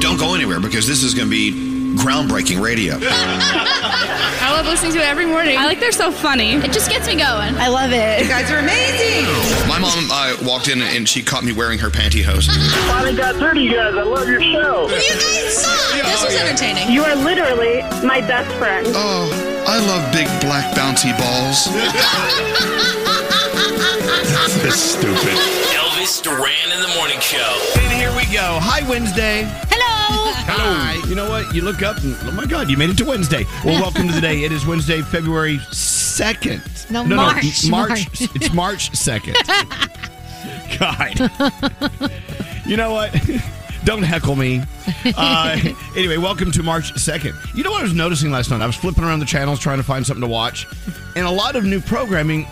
Don't 0.00 0.18
go 0.18 0.34
anywhere 0.34 0.60
because 0.60 0.86
this 0.86 1.02
is 1.02 1.14
going 1.14 1.28
to 1.28 1.30
be 1.30 1.52
groundbreaking 1.96 2.60
radio. 2.60 2.98
I 3.02 4.52
love 4.52 4.66
listening 4.66 4.92
to 4.92 4.98
it 4.98 5.04
every 5.06 5.26
morning. 5.26 5.58
I 5.58 5.64
like 5.66 5.80
they're 5.80 5.90
so 5.92 6.12
funny. 6.12 6.52
It 6.54 6.72
just 6.72 6.88
gets 6.90 7.06
me 7.08 7.14
going. 7.16 7.56
I 7.56 7.68
love 7.68 7.92
it. 7.92 8.22
You 8.22 8.28
guys 8.28 8.50
are 8.50 8.58
amazing. 8.58 9.24
My 9.68 9.78
mom 9.78 10.08
uh, 10.10 10.36
walked 10.42 10.68
in 10.68 10.82
and 10.82 11.08
she 11.08 11.22
caught 11.22 11.42
me 11.42 11.52
wearing 11.52 11.78
her 11.80 11.90
pantyhose. 11.90 12.46
Finally 12.88 13.16
got 13.16 13.36
through 13.36 13.54
to 13.54 13.60
you 13.60 13.74
guys. 13.74 13.94
I 13.94 14.02
love 14.02 14.28
your 14.28 14.40
show. 14.40 14.88
You 14.88 14.98
guys 14.98 15.56
suck. 15.56 15.92
This 16.04 16.24
was 16.24 16.34
entertaining. 16.36 16.90
You 16.90 17.02
are 17.04 17.16
literally 17.16 17.82
my 18.06 18.20
best 18.20 18.54
friend. 18.56 18.86
Oh, 18.90 19.64
I 19.66 19.78
love 19.78 20.12
big 20.12 20.28
black 20.40 20.74
bouncy 20.76 21.16
balls. 21.18 21.66
That's 24.62 24.80
stupid. 24.80 25.65
Elvis 26.26 26.38
Duran 26.38 26.72
in 26.72 26.80
the 26.80 26.94
morning 26.96 27.20
show. 27.20 27.60
And 27.78 27.92
here 27.92 28.10
we 28.16 28.24
go. 28.32 28.58
Hi, 28.60 28.88
Wednesday. 28.88 29.44
Hello. 29.68 30.32
Hello. 30.46 31.08
You 31.08 31.14
know 31.14 31.28
what? 31.28 31.54
You 31.54 31.62
look 31.62 31.82
up 31.82 31.98
and, 31.98 32.16
oh 32.22 32.32
my 32.32 32.46
God, 32.46 32.68
you 32.68 32.76
made 32.76 32.90
it 32.90 32.98
to 32.98 33.04
Wednesday. 33.04 33.44
Well, 33.64 33.80
welcome 33.80 34.08
to 34.08 34.14
the 34.14 34.20
day. 34.20 34.42
It 34.44 34.52
is 34.52 34.66
Wednesday, 34.66 35.02
February 35.02 35.58
2nd. 35.58 36.90
No, 36.90 37.04
March. 37.04 37.68
March. 37.68 37.90
March. 37.90 38.06
It's 38.34 38.52
March 38.52 38.90
2nd. 38.92 39.34
God. 40.78 42.10
You 42.66 42.76
know 42.76 42.92
what? 42.92 43.12
Don't 43.84 44.02
heckle 44.02 44.34
me. 44.36 44.62
Uh, 45.16 45.58
anyway, 45.96 46.16
welcome 46.16 46.50
to 46.52 46.62
March 46.62 46.92
2nd. 46.94 47.54
You 47.54 47.62
know 47.62 47.70
what 47.70 47.80
I 47.80 47.84
was 47.84 47.94
noticing 47.94 48.30
last 48.30 48.50
night? 48.50 48.60
I 48.60 48.66
was 48.66 48.76
flipping 48.76 49.04
around 49.04 49.20
the 49.20 49.26
channels 49.26 49.60
trying 49.60 49.78
to 49.78 49.84
find 49.84 50.04
something 50.04 50.22
to 50.22 50.26
watch, 50.26 50.66
and 51.14 51.26
a 51.26 51.30
lot 51.30 51.54
of 51.54 51.64
new 51.64 51.80
programming 51.80 52.46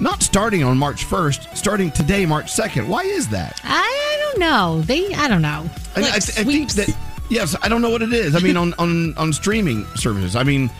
not 0.00 0.22
starting 0.22 0.64
on 0.64 0.76
March 0.76 1.06
1st, 1.06 1.56
starting 1.56 1.90
today, 1.90 2.26
March 2.26 2.46
2nd. 2.46 2.88
Why 2.88 3.02
is 3.02 3.28
that? 3.28 3.60
I, 3.62 3.78
I 3.80 4.18
don't 4.20 4.40
know. 4.40 4.82
They. 4.82 5.14
I 5.14 5.28
don't 5.28 5.42
know. 5.42 5.68
I, 5.96 6.00
Like 6.00 6.12
I, 6.12 6.16
I 6.16 6.20
think 6.20 6.72
that 6.72 6.96
yes, 7.30 7.56
I 7.62 7.68
don't 7.68 7.82
know 7.82 7.90
what 7.90 8.02
it 8.02 8.12
is. 8.12 8.34
I 8.34 8.40
mean, 8.40 8.56
on 8.64 8.74
on 8.74 9.16
on 9.16 9.32
streaming 9.32 9.86
services. 9.96 10.36
I 10.36 10.42
mean, 10.42 10.70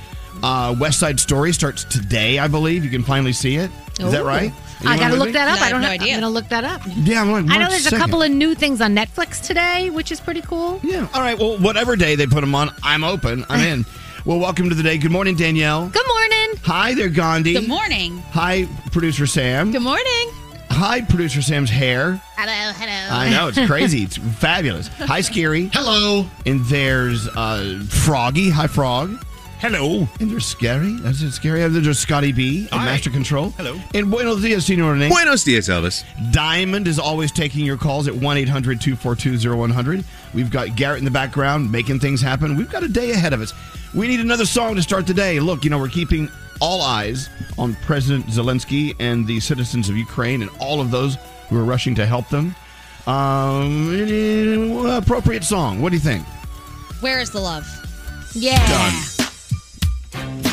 uh, 0.42 0.74
West 0.78 0.98
Side 0.98 1.20
Story 1.20 1.52
starts 1.52 1.84
today. 1.84 2.39
I 2.39 2.48
believe 2.48 2.84
you 2.84 2.91
can 2.91 3.02
finally 3.02 3.33
see 3.33 3.56
it. 3.56 3.70
Is 4.00 4.11
that 4.11 4.22
Ooh. 4.22 4.27
right? 4.27 4.52
I 4.86 4.98
got 4.98 5.11
to 5.11 5.17
look 5.17 5.33
that 5.33 5.48
up. 5.48 5.61
No, 5.61 5.64
I 5.64 5.69
I 5.69 5.70
don't 5.70 5.83
have 5.83 5.89
no 5.89 5.94
idea. 5.94 6.14
I'm 6.14 6.20
gonna 6.20 6.33
look 6.33 6.48
that 6.48 6.64
up. 6.64 6.83
Yeah, 6.84 7.22
I'm 7.22 7.30
like. 7.30 7.44
I 7.44 7.55
know 7.55 7.58
March 7.61 7.70
there's 7.70 7.92
a 7.92 7.96
couple 7.96 8.22
of 8.22 8.30
new 8.30 8.55
things 8.55 8.80
on 8.80 8.94
Netflix 8.94 9.41
today, 9.42 9.89
which 9.91 10.12
is 10.12 10.20
pretty 10.20 10.42
cool. 10.42 10.80
Yeah. 10.83 11.08
All 11.14 11.20
right. 11.20 11.39
Well, 11.39 11.58
whatever 11.58 11.96
day 11.96 12.17
they 12.17 12.27
put 12.27 12.41
them 12.41 12.55
on, 12.55 12.70
I'm 12.83 13.05
open. 13.05 13.44
I'm 13.48 13.61
in. 13.67 13.84
Well, 14.25 14.39
welcome 14.39 14.70
to 14.70 14.75
the 14.75 14.83
day. 14.83 14.97
Good 14.97 15.11
morning, 15.11 15.36
Danielle. 15.36 15.89
Good 15.89 16.06
morning. 16.08 16.58
Hi 16.64 16.94
there, 16.94 17.11
Gandhi. 17.11 17.53
Good 17.53 17.69
morning. 17.69 18.19
Hi, 18.30 18.67
producer 18.91 19.27
Sam. 19.27 19.70
Good 19.70 19.83
morning. 19.83 20.30
Hi, 20.70 21.03
producer 21.03 21.42
Sam's 21.42 21.69
hair. 21.69 22.22
Hello, 22.36 22.72
hello. 22.72 23.17
I 23.17 23.28
know 23.30 23.48
it's 23.48 23.67
crazy. 23.67 24.02
it's 24.02 24.17
fabulous. 24.39 24.89
Hi, 24.98 25.20
Scary. 25.20 25.69
Hello. 25.75 26.27
And 26.47 26.64
there's 26.64 27.28
uh, 27.28 27.84
Froggy. 27.86 28.48
Hi, 28.48 28.67
Frog. 28.67 29.22
Hello. 29.65 30.07
And 30.20 30.31
there's 30.31 30.45
Scary. 30.45 30.93
That's 30.97 31.23
it, 31.23 31.33
Scary. 31.33 31.62
And 31.62 31.75
there's 31.75 31.98
Scotty 31.98 32.33
B 32.33 32.67
at 32.67 32.73
Hi. 32.75 32.84
Master 32.84 33.09
Control. 33.09 33.48
Hello. 33.53 33.81
And 33.95 34.11
Buenos 34.11 34.43
Dias, 34.43 34.67
Senor 34.67 34.95
Nate. 34.95 35.11
Buenos 35.11 35.43
dias, 35.43 35.70
Elvis. 35.70 36.05
Diamond 36.33 36.87
is 36.87 36.98
always 36.98 37.33
taking 37.33 37.65
your 37.65 37.79
calls 37.79 38.07
at 38.07 38.15
1 38.15 38.37
800 38.37 38.79
242 38.79 39.57
0100. 39.57 40.05
We've 40.35 40.51
got 40.51 40.77
Garrett 40.77 40.98
in 40.98 41.07
the 41.07 41.11
background 41.11 41.73
making 41.73 42.01
things 42.01 42.20
happen. 42.20 42.57
We've 42.57 42.70
got 42.70 42.83
a 42.83 42.89
day 42.89 43.12
ahead 43.12 43.33
of 43.33 43.41
us. 43.41 43.55
We 43.95 44.07
need 44.07 44.20
another 44.20 44.45
song 44.45 44.75
to 44.75 44.83
start 44.83 45.07
the 45.07 45.15
day. 45.15 45.41
Look, 45.41 45.65
you 45.65 45.70
know, 45.70 45.79
we're 45.79 45.89
keeping 45.89 46.29
all 46.61 46.83
eyes 46.83 47.31
on 47.57 47.75
President 47.87 48.27
Zelensky 48.27 48.95
and 49.01 49.27
the 49.27 49.41
citizens 49.41 49.89
of 49.89 49.97
Ukraine 49.97 50.42
and 50.42 50.51
all 50.61 50.83
of 50.83 50.91
those 50.91 51.17
who 51.48 51.59
are 51.59 51.65
rushing 51.65 51.95
to 51.95 52.05
help 52.05 52.29
them. 52.29 52.55
Um, 53.07 54.87
appropriate 54.89 55.42
song. 55.42 55.81
What 55.81 55.89
do 55.89 55.97
you 55.97 56.03
think? 56.03 56.27
Where 57.01 57.19
is 57.19 57.31
the 57.31 57.41
love? 57.41 57.67
yeah. 58.35 58.59
Done. 58.69 59.14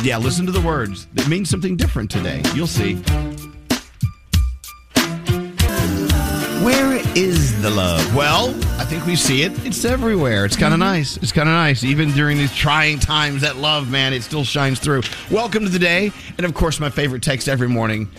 Yeah, 0.03 0.17
listen 0.17 0.45
to 0.47 0.51
the 0.51 0.61
words. 0.61 1.07
It 1.15 1.27
means 1.27 1.49
something 1.49 1.77
different 1.77 2.09
today. 2.09 2.41
You'll 2.55 2.67
see. 2.67 2.95
Where 6.63 7.01
is 7.15 7.61
the 7.61 7.69
love? 7.69 8.15
Well, 8.15 8.49
I 8.79 8.85
think 8.85 9.05
we 9.05 9.15
see 9.15 9.43
it. 9.43 9.51
It's 9.65 9.83
everywhere. 9.83 10.45
It's 10.45 10.55
kind 10.55 10.73
of 10.73 10.79
mm-hmm. 10.79 10.93
nice. 10.93 11.17
It's 11.17 11.31
kind 11.31 11.49
of 11.49 11.53
nice. 11.53 11.83
Even 11.83 12.11
during 12.11 12.37
these 12.37 12.55
trying 12.55 12.99
times, 12.99 13.41
that 13.41 13.57
love, 13.57 13.89
man, 13.89 14.13
it 14.13 14.23
still 14.23 14.43
shines 14.43 14.79
through. 14.79 15.01
Welcome 15.29 15.63
to 15.63 15.69
the 15.69 15.79
day. 15.79 16.11
And 16.37 16.45
of 16.45 16.53
course, 16.53 16.79
my 16.79 16.89
favorite 16.89 17.23
text 17.23 17.49
every 17.49 17.67
morning. 17.67 18.09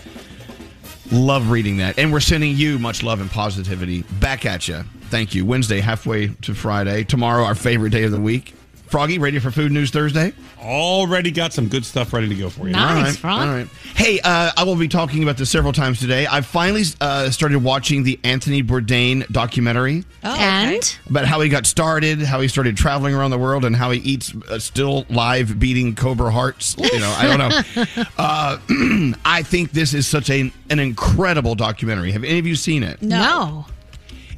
Love 1.10 1.50
reading 1.50 1.76
that. 1.76 1.98
And 1.98 2.12
we're 2.12 2.20
sending 2.20 2.56
you 2.56 2.78
much 2.78 3.02
love 3.02 3.20
and 3.20 3.30
positivity 3.30 4.02
back 4.20 4.46
at 4.46 4.66
you. 4.66 4.82
Thank 5.10 5.34
you. 5.34 5.44
Wednesday, 5.44 5.80
halfway 5.80 6.28
to 6.28 6.54
Friday. 6.54 7.04
Tomorrow, 7.04 7.44
our 7.44 7.54
favorite 7.54 7.90
day 7.90 8.04
of 8.04 8.12
the 8.12 8.20
week. 8.20 8.54
Froggy, 8.92 9.18
ready 9.18 9.38
for 9.38 9.50
Food 9.50 9.72
News 9.72 9.90
Thursday? 9.90 10.34
Already 10.60 11.30
got 11.30 11.54
some 11.54 11.66
good 11.68 11.82
stuff 11.86 12.12
ready 12.12 12.28
to 12.28 12.34
go 12.34 12.50
for 12.50 12.66
you. 12.66 12.72
Nice, 12.72 12.94
all 12.94 13.02
right, 13.02 13.16
Frog. 13.16 13.40
all 13.40 13.54
right. 13.54 13.66
Hey, 13.96 14.20
uh, 14.20 14.50
I 14.54 14.64
will 14.64 14.76
be 14.76 14.86
talking 14.86 15.22
about 15.22 15.38
this 15.38 15.48
several 15.48 15.72
times 15.72 15.98
today. 15.98 16.26
I 16.30 16.42
finally 16.42 16.82
uh, 17.00 17.30
started 17.30 17.64
watching 17.64 18.02
the 18.02 18.20
Anthony 18.22 18.62
Bourdain 18.62 19.26
documentary 19.28 20.04
Oh, 20.22 20.36
and 20.38 20.94
about 21.08 21.24
how 21.24 21.40
he 21.40 21.48
got 21.48 21.64
started, 21.64 22.20
how 22.20 22.42
he 22.42 22.48
started 22.48 22.76
traveling 22.76 23.14
around 23.14 23.30
the 23.30 23.38
world, 23.38 23.64
and 23.64 23.74
how 23.74 23.90
he 23.92 23.98
eats 24.00 24.34
uh, 24.50 24.58
still 24.58 25.06
live 25.08 25.58
beating 25.58 25.94
Cobra 25.94 26.30
hearts. 26.30 26.76
You 26.78 27.00
know, 27.00 27.14
I 27.16 27.26
don't 27.34 27.38
know. 27.38 28.04
uh, 28.18 28.58
I 29.24 29.42
think 29.42 29.72
this 29.72 29.94
is 29.94 30.06
such 30.06 30.28
a, 30.28 30.52
an 30.68 30.78
incredible 30.78 31.54
documentary. 31.54 32.12
Have 32.12 32.24
any 32.24 32.38
of 32.38 32.46
you 32.46 32.56
seen 32.56 32.82
it? 32.82 33.00
no. 33.00 33.64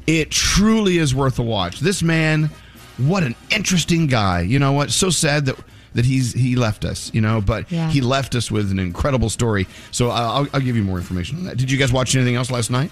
It 0.07 0.29
truly 0.29 0.99
is 0.99 1.15
worth 1.15 1.39
a 1.39 1.43
watch. 1.43 1.79
This 1.79 2.03
man, 2.03 2.51
what 2.97 3.23
an 3.23 3.35
interesting 3.49 4.07
guy. 4.07 4.41
You 4.41 4.59
know 4.59 4.71
what? 4.73 4.91
So 4.91 5.09
sad 5.09 5.45
that 5.45 5.55
that 5.93 6.05
he's 6.05 6.33
he 6.33 6.55
left 6.55 6.83
us. 6.85 7.09
You 7.13 7.21
know, 7.21 7.41
but 7.41 7.71
Yeah. 7.71 7.89
he 7.89 8.01
left 8.01 8.35
us 8.35 8.51
with 8.51 8.71
an 8.71 8.79
incredible 8.79 9.29
story. 9.29 9.67
So 9.91 10.09
I'll, 10.09 10.47
I'll 10.53 10.59
give 10.61 10.75
you 10.75 10.83
more 10.83 10.97
information 10.97 11.37
on 11.37 11.43
that. 11.45 11.57
Did 11.57 11.71
you 11.71 11.77
guys 11.77 11.91
watch 11.93 12.15
anything 12.15 12.35
else 12.35 12.51
last 12.51 12.69
night? 12.71 12.91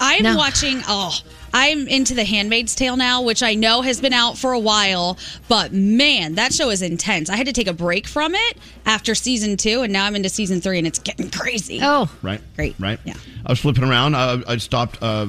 I'm 0.00 0.22
No. 0.22 0.36
watching. 0.36 0.82
Oh, 0.88 1.16
I'm 1.54 1.86
into 1.86 2.14
The 2.14 2.24
Handmaid's 2.24 2.74
Tale 2.74 2.96
now, 2.96 3.22
which 3.22 3.42
I 3.42 3.54
know 3.54 3.82
has 3.82 4.00
been 4.00 4.12
out 4.12 4.36
for 4.36 4.52
a 4.52 4.58
while. 4.58 5.16
But 5.48 5.72
man, 5.72 6.34
that 6.34 6.52
show 6.52 6.70
is 6.70 6.82
intense. 6.82 7.30
I 7.30 7.36
had 7.36 7.46
to 7.46 7.52
take 7.52 7.68
a 7.68 7.72
break 7.72 8.08
from 8.08 8.34
it 8.34 8.56
after 8.84 9.14
season 9.14 9.56
two, 9.56 9.82
and 9.82 9.92
now 9.92 10.04
I'm 10.04 10.16
into 10.16 10.28
season 10.28 10.60
three, 10.60 10.78
and 10.78 10.86
it's 10.86 10.98
getting 10.98 11.30
crazy. 11.30 11.78
Oh, 11.82 12.10
Right. 12.20 12.40
Great. 12.56 12.74
Right. 12.80 12.98
Yeah. 13.04 13.14
I 13.46 13.52
was 13.52 13.60
flipping 13.60 13.84
around. 13.84 14.14
Uh, 14.16 14.42
I 14.48 14.56
stopped. 14.56 14.98
Uh, 15.00 15.28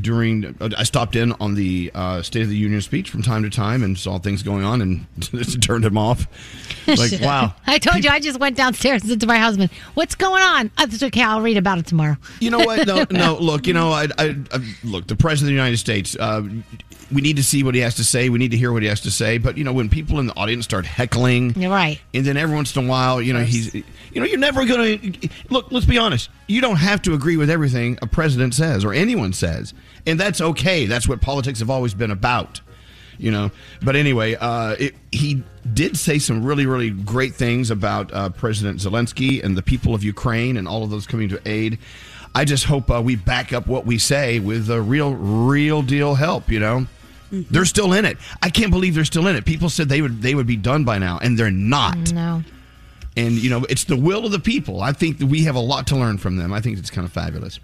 during 0.00 0.56
I 0.60 0.84
stopped 0.84 1.16
in 1.16 1.32
on 1.40 1.54
the 1.54 1.90
uh, 1.94 2.22
State 2.22 2.42
of 2.42 2.48
the 2.48 2.56
Union 2.56 2.80
speech 2.80 3.10
from 3.10 3.22
time 3.22 3.42
to 3.42 3.50
time 3.50 3.82
and 3.82 3.98
saw 3.98 4.18
things 4.18 4.42
going 4.42 4.64
on 4.64 4.80
and 4.80 5.62
turned 5.62 5.84
him 5.84 5.98
off. 5.98 6.26
Like 6.84 7.20
wow, 7.20 7.54
I 7.64 7.78
told 7.78 8.02
you. 8.02 8.10
I 8.10 8.18
just 8.18 8.40
went 8.40 8.56
downstairs 8.56 9.02
and 9.02 9.10
said 9.10 9.20
to 9.20 9.26
my 9.28 9.38
husband, 9.38 9.70
"What's 9.94 10.16
going 10.16 10.42
on?" 10.42 10.72
I 10.76 10.88
said, 10.88 11.06
"Okay, 11.06 11.22
I'll 11.22 11.40
read 11.40 11.56
about 11.56 11.78
it 11.78 11.86
tomorrow." 11.86 12.16
You 12.40 12.50
know 12.50 12.58
what? 12.58 12.88
No, 12.88 13.06
no. 13.10 13.38
Look, 13.38 13.68
you 13.68 13.72
know, 13.72 13.92
I, 13.92 14.08
I, 14.18 14.36
I 14.52 14.74
look. 14.82 15.06
The 15.06 15.14
president 15.14 15.50
of 15.50 15.54
the 15.54 15.62
United 15.62 15.76
States. 15.76 16.16
Uh, 16.18 16.42
we 17.12 17.20
need 17.20 17.36
to 17.36 17.44
see 17.44 17.62
what 17.62 17.74
he 17.74 17.80
has 17.82 17.94
to 17.96 18.04
say. 18.04 18.28
We 18.30 18.38
need 18.38 18.50
to 18.52 18.56
hear 18.56 18.72
what 18.72 18.82
he 18.82 18.88
has 18.88 19.00
to 19.02 19.10
say. 19.10 19.38
But 19.38 19.56
you 19.58 19.64
know, 19.64 19.72
when 19.72 19.88
people 19.88 20.18
in 20.18 20.26
the 20.26 20.36
audience 20.36 20.64
start 20.64 20.86
heckling, 20.86 21.54
You're 21.54 21.70
right. 21.70 22.00
and 22.14 22.24
then 22.24 22.36
every 22.36 22.54
once 22.54 22.74
in 22.74 22.84
a 22.84 22.88
while, 22.88 23.20
you 23.20 23.32
know, 23.32 23.44
he's, 23.44 23.74
you 23.74 23.84
know, 24.14 24.24
you're 24.24 24.38
never 24.38 24.64
going 24.64 24.98
to 24.98 25.28
look. 25.50 25.70
Let's 25.70 25.86
be 25.86 25.98
honest. 25.98 26.30
You 26.48 26.60
don't 26.60 26.76
have 26.76 27.02
to 27.02 27.14
agree 27.14 27.36
with 27.36 27.50
everything 27.50 27.98
a 28.02 28.06
president 28.06 28.54
says 28.54 28.84
or 28.84 28.92
anyone 28.92 29.32
says, 29.32 29.74
and 30.06 30.18
that's 30.18 30.40
okay. 30.40 30.86
That's 30.86 31.08
what 31.08 31.20
politics 31.20 31.60
have 31.60 31.70
always 31.70 31.94
been 31.94 32.10
about. 32.10 32.60
You 33.18 33.30
know, 33.30 33.50
but 33.82 33.94
anyway, 33.94 34.34
uh, 34.34 34.74
it, 34.78 34.94
he 35.12 35.44
did 35.74 35.96
say 35.96 36.18
some 36.18 36.42
really, 36.42 36.66
really 36.66 36.90
great 36.90 37.34
things 37.34 37.70
about 37.70 38.12
uh, 38.12 38.30
President 38.30 38.80
Zelensky 38.80 39.44
and 39.44 39.56
the 39.56 39.62
people 39.62 39.94
of 39.94 40.02
Ukraine 40.02 40.56
and 40.56 40.66
all 40.66 40.82
of 40.82 40.90
those 40.90 41.06
coming 41.06 41.28
to 41.28 41.40
aid. 41.46 41.78
I 42.34 42.44
just 42.44 42.64
hope 42.64 42.90
uh, 42.90 43.00
we 43.04 43.16
back 43.16 43.52
up 43.52 43.66
what 43.66 43.84
we 43.84 43.98
say 43.98 44.40
with 44.40 44.70
a 44.70 44.80
real, 44.80 45.14
real 45.14 45.82
deal 45.82 46.14
help. 46.14 46.50
You 46.50 46.60
know, 46.60 46.86
they're 47.30 47.64
still 47.64 47.92
in 47.92 48.04
it. 48.04 48.18
I 48.42 48.50
can't 48.50 48.70
believe 48.70 48.94
they're 48.94 49.04
still 49.04 49.26
in 49.26 49.36
it. 49.36 49.44
People 49.44 49.68
said 49.68 49.88
they 49.88 50.02
would 50.02 50.22
they 50.22 50.34
would 50.34 50.46
be 50.46 50.56
done 50.56 50.84
by 50.84 50.98
now, 50.98 51.18
and 51.22 51.38
they're 51.38 51.50
not. 51.50 52.12
No. 52.12 52.42
And 53.16 53.32
you 53.32 53.50
know, 53.50 53.64
it's 53.68 53.84
the 53.84 53.96
will 53.96 54.24
of 54.24 54.32
the 54.32 54.40
people. 54.40 54.82
I 54.82 54.92
think 54.92 55.18
that 55.18 55.26
we 55.26 55.44
have 55.44 55.54
a 55.54 55.60
lot 55.60 55.86
to 55.88 55.96
learn 55.96 56.18
from 56.18 56.36
them. 56.36 56.52
I 56.52 56.60
think 56.60 56.78
it's 56.78 56.90
kind 56.90 57.06
of 57.06 57.12
fabulous. 57.12 57.60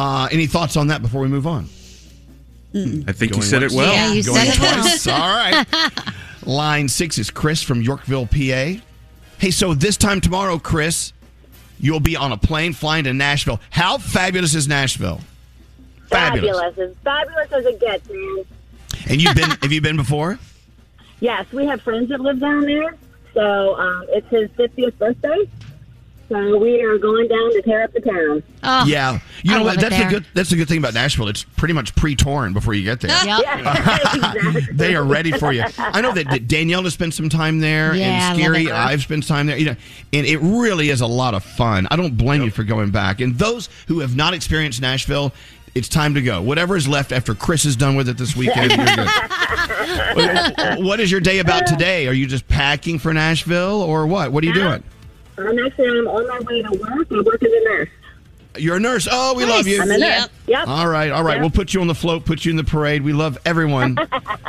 Uh, 0.00 0.28
any 0.32 0.46
thoughts 0.46 0.78
on 0.78 0.86
that 0.86 1.02
before 1.02 1.20
we 1.20 1.28
move 1.28 1.46
on? 1.46 1.64
I 2.74 3.12
think 3.12 3.20
you 3.20 3.28
Going 3.28 3.42
said 3.42 3.62
it 3.62 3.70
well. 3.70 3.92
Yeah, 3.92 4.14
you 4.14 4.22
Going 4.22 4.46
said 4.46 4.78
it 4.78 5.06
well. 5.06 5.20
All 5.20 5.28
right. 5.28 5.66
Line 6.46 6.88
six 6.88 7.18
is 7.18 7.30
Chris 7.30 7.62
from 7.62 7.82
Yorkville, 7.82 8.26
PA. 8.26 8.80
Hey, 9.36 9.50
so 9.50 9.74
this 9.74 9.98
time 9.98 10.22
tomorrow, 10.22 10.58
Chris, 10.58 11.12
you'll 11.78 12.00
be 12.00 12.16
on 12.16 12.32
a 12.32 12.38
plane 12.38 12.72
flying 12.72 13.04
to 13.04 13.12
Nashville. 13.12 13.60
How 13.68 13.98
fabulous 13.98 14.54
is 14.54 14.66
Nashville? 14.66 15.20
Fabulous. 16.08 16.78
As 16.78 16.94
fabulous 17.04 17.52
as 17.52 17.66
it 17.66 17.78
gets, 17.78 18.08
man. 18.08 18.44
And 19.06 19.20
you've 19.20 19.34
been? 19.34 19.50
have 19.50 19.70
you 19.70 19.82
been 19.82 19.96
before? 19.96 20.38
Yes, 21.22 21.52
we 21.52 21.66
have 21.66 21.82
friends 21.82 22.08
that 22.08 22.18
live 22.22 22.40
down 22.40 22.62
there. 22.62 22.96
So 23.34 23.74
um, 23.78 24.06
it's 24.08 24.26
his 24.28 24.48
50th 24.52 24.96
birthday. 24.96 25.46
So 26.30 26.58
we 26.58 26.80
are 26.80 26.96
going 26.96 27.26
down 27.26 27.50
to 27.50 27.62
tear 27.62 27.82
up 27.82 27.92
the 27.92 28.00
town. 28.00 28.44
Oh, 28.62 28.86
yeah, 28.86 29.18
you 29.42 29.52
I 29.52 29.58
know 29.58 29.64
what? 29.64 29.80
That's 29.80 29.96
the 29.96 30.02
there. 30.02 30.10
good. 30.10 30.26
That's 30.32 30.50
the 30.50 30.54
good 30.54 30.68
thing 30.68 30.78
about 30.78 30.94
Nashville. 30.94 31.26
It's 31.26 31.42
pretty 31.42 31.74
much 31.74 31.92
pre-torn 31.96 32.52
before 32.52 32.72
you 32.72 32.84
get 32.84 33.00
there. 33.00 33.10
Yep. 33.10 33.40
exactly. 33.40 34.60
they 34.72 34.94
are 34.94 35.02
ready 35.02 35.32
for 35.32 35.52
you. 35.52 35.64
I 35.76 36.00
know 36.00 36.12
that, 36.12 36.30
that 36.30 36.46
Danielle 36.46 36.84
has 36.84 36.94
spent 36.94 37.14
some 37.14 37.28
time 37.28 37.58
there, 37.58 37.96
Yeah, 37.96 38.30
and 38.30 38.38
Scary. 38.38 38.70
I've 38.70 39.02
spent 39.02 39.26
time 39.26 39.48
there. 39.48 39.58
You 39.58 39.66
know, 39.66 39.76
and 40.12 40.24
it 40.24 40.38
really 40.38 40.90
is 40.90 41.00
a 41.00 41.06
lot 41.08 41.34
of 41.34 41.42
fun. 41.42 41.88
I 41.90 41.96
don't 41.96 42.16
blame 42.16 42.42
you 42.42 42.52
for 42.52 42.62
going 42.62 42.92
back. 42.92 43.20
And 43.20 43.36
those 43.36 43.68
who 43.88 43.98
have 43.98 44.14
not 44.14 44.32
experienced 44.32 44.80
Nashville. 44.80 45.32
It's 45.72 45.88
time 45.88 46.14
to 46.14 46.20
go. 46.20 46.42
Whatever 46.42 46.76
is 46.76 46.88
left 46.88 47.12
after 47.12 47.32
Chris 47.32 47.64
is 47.64 47.76
done 47.76 47.94
with 47.94 48.08
it 48.08 48.18
this 48.18 48.34
weekend, 48.34 48.72
you're 48.72 48.84
good. 48.84 49.08
what 50.84 50.98
is 50.98 51.12
your 51.12 51.20
day 51.20 51.38
about 51.38 51.68
today? 51.68 52.08
Are 52.08 52.12
you 52.12 52.26
just 52.26 52.48
packing 52.48 52.98
for 52.98 53.14
Nashville 53.14 53.80
or 53.80 54.04
what? 54.08 54.32
What 54.32 54.42
are 54.42 54.48
you 54.48 54.52
uh, 54.52 54.70
doing? 54.70 54.82
I'm 55.48 55.58
actually 55.58 55.98
I'm 55.98 56.08
on 56.08 56.26
my 56.28 56.40
way 56.40 56.62
to 56.62 56.70
work. 56.70 57.08
I 57.10 57.20
work 57.22 57.42
as 57.42 57.52
a 57.52 57.64
nurse. 57.64 57.88
You're 58.56 58.76
a 58.76 58.80
nurse. 58.80 59.06
Oh, 59.10 59.34
we 59.34 59.44
love 59.44 59.66
you. 59.68 59.80
I'm 59.80 59.90
a 59.90 59.98
nurse. 59.98 60.00
Yep. 60.00 60.30
Yep. 60.48 60.68
All 60.68 60.88
right, 60.88 61.12
all 61.12 61.22
right. 61.22 61.34
Yep. 61.34 61.40
We'll 61.40 61.50
put 61.50 61.72
you 61.72 61.80
on 61.80 61.86
the 61.86 61.94
float, 61.94 62.24
put 62.24 62.44
you 62.44 62.50
in 62.50 62.56
the 62.56 62.64
parade. 62.64 63.02
We 63.02 63.12
love 63.12 63.38
everyone, 63.44 63.96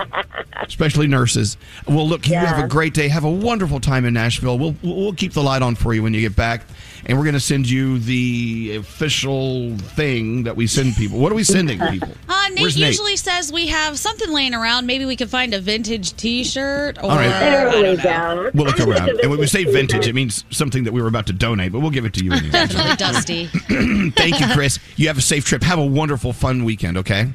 especially 0.61 1.05
nurses. 1.07 1.55
Well, 1.87 2.07
look, 2.07 2.27
you 2.27 2.35
have 2.35 2.63
a 2.63 2.67
great 2.67 2.93
day. 2.95 3.07
Have 3.09 3.25
a 3.25 3.29
wonderful 3.29 3.79
time 3.79 4.05
in 4.05 4.13
Nashville. 4.13 4.57
We'll 4.57 4.75
we'll 4.81 5.13
keep 5.13 5.33
the 5.33 5.43
light 5.43 5.61
on 5.61 5.75
for 5.75 5.93
you 5.93 6.01
when 6.01 6.13
you 6.13 6.21
get 6.21 6.35
back, 6.35 6.65
and 7.05 7.17
we're 7.17 7.25
going 7.25 7.33
to 7.33 7.39
send 7.39 7.69
you 7.69 7.99
the 7.99 8.77
official 8.77 9.75
thing 9.77 10.43
that 10.43 10.55
we 10.55 10.67
send 10.67 10.95
people. 10.95 11.19
What 11.19 11.31
are 11.31 11.35
we 11.35 11.43
sending 11.43 11.79
people? 11.89 12.09
Uh, 12.29 12.47
Nate 12.49 12.61
Where's 12.61 12.77
Nate? 12.77 12.87
usually 12.87 13.17
says 13.17 13.51
we 13.51 13.67
have 13.67 13.99
something 13.99 14.31
laying 14.31 14.53
around. 14.53 14.85
Maybe 14.87 15.05
we 15.05 15.15
can 15.15 15.27
find 15.27 15.53
a 15.53 15.59
vintage 15.59 16.15
T-shirt 16.15 16.97
or 16.97 17.03
All 17.03 17.09
right. 17.09 17.27
There 17.27 17.69
I 17.69 17.75
we 17.75 17.81
don't 17.81 17.97
know. 17.97 18.03
go. 18.03 18.51
We'll 18.53 18.65
look 18.65 18.79
around, 18.79 19.09
and 19.21 19.29
when 19.29 19.39
we 19.39 19.47
say 19.47 19.63
vintage 19.63 19.91
vintage, 19.91 20.07
it 20.07 20.13
means 20.13 20.45
something 20.51 20.83
that 20.83 20.93
we 20.93 21.01
were 21.01 21.07
about 21.07 21.27
to 21.27 21.33
donate, 21.33 21.71
but 21.71 21.79
we'll 21.79 21.89
give 21.91 22.05
it 22.05 22.13
to 22.13 22.23
you 22.23 22.31
anyway. 22.33 22.65
Really 22.73 22.95
dusty. 22.95 23.45
Thank 24.11 24.39
you, 24.39 24.47
Chris. 24.53 24.79
You 24.95 25.07
have 25.07 25.17
a 25.17 25.21
safe 25.21 25.43
trip. 25.45 25.63
Have 25.63 25.79
a 25.79 25.85
wonderful, 25.85 26.33
fun 26.33 26.63
weekend. 26.63 26.97
Okay. 26.97 27.27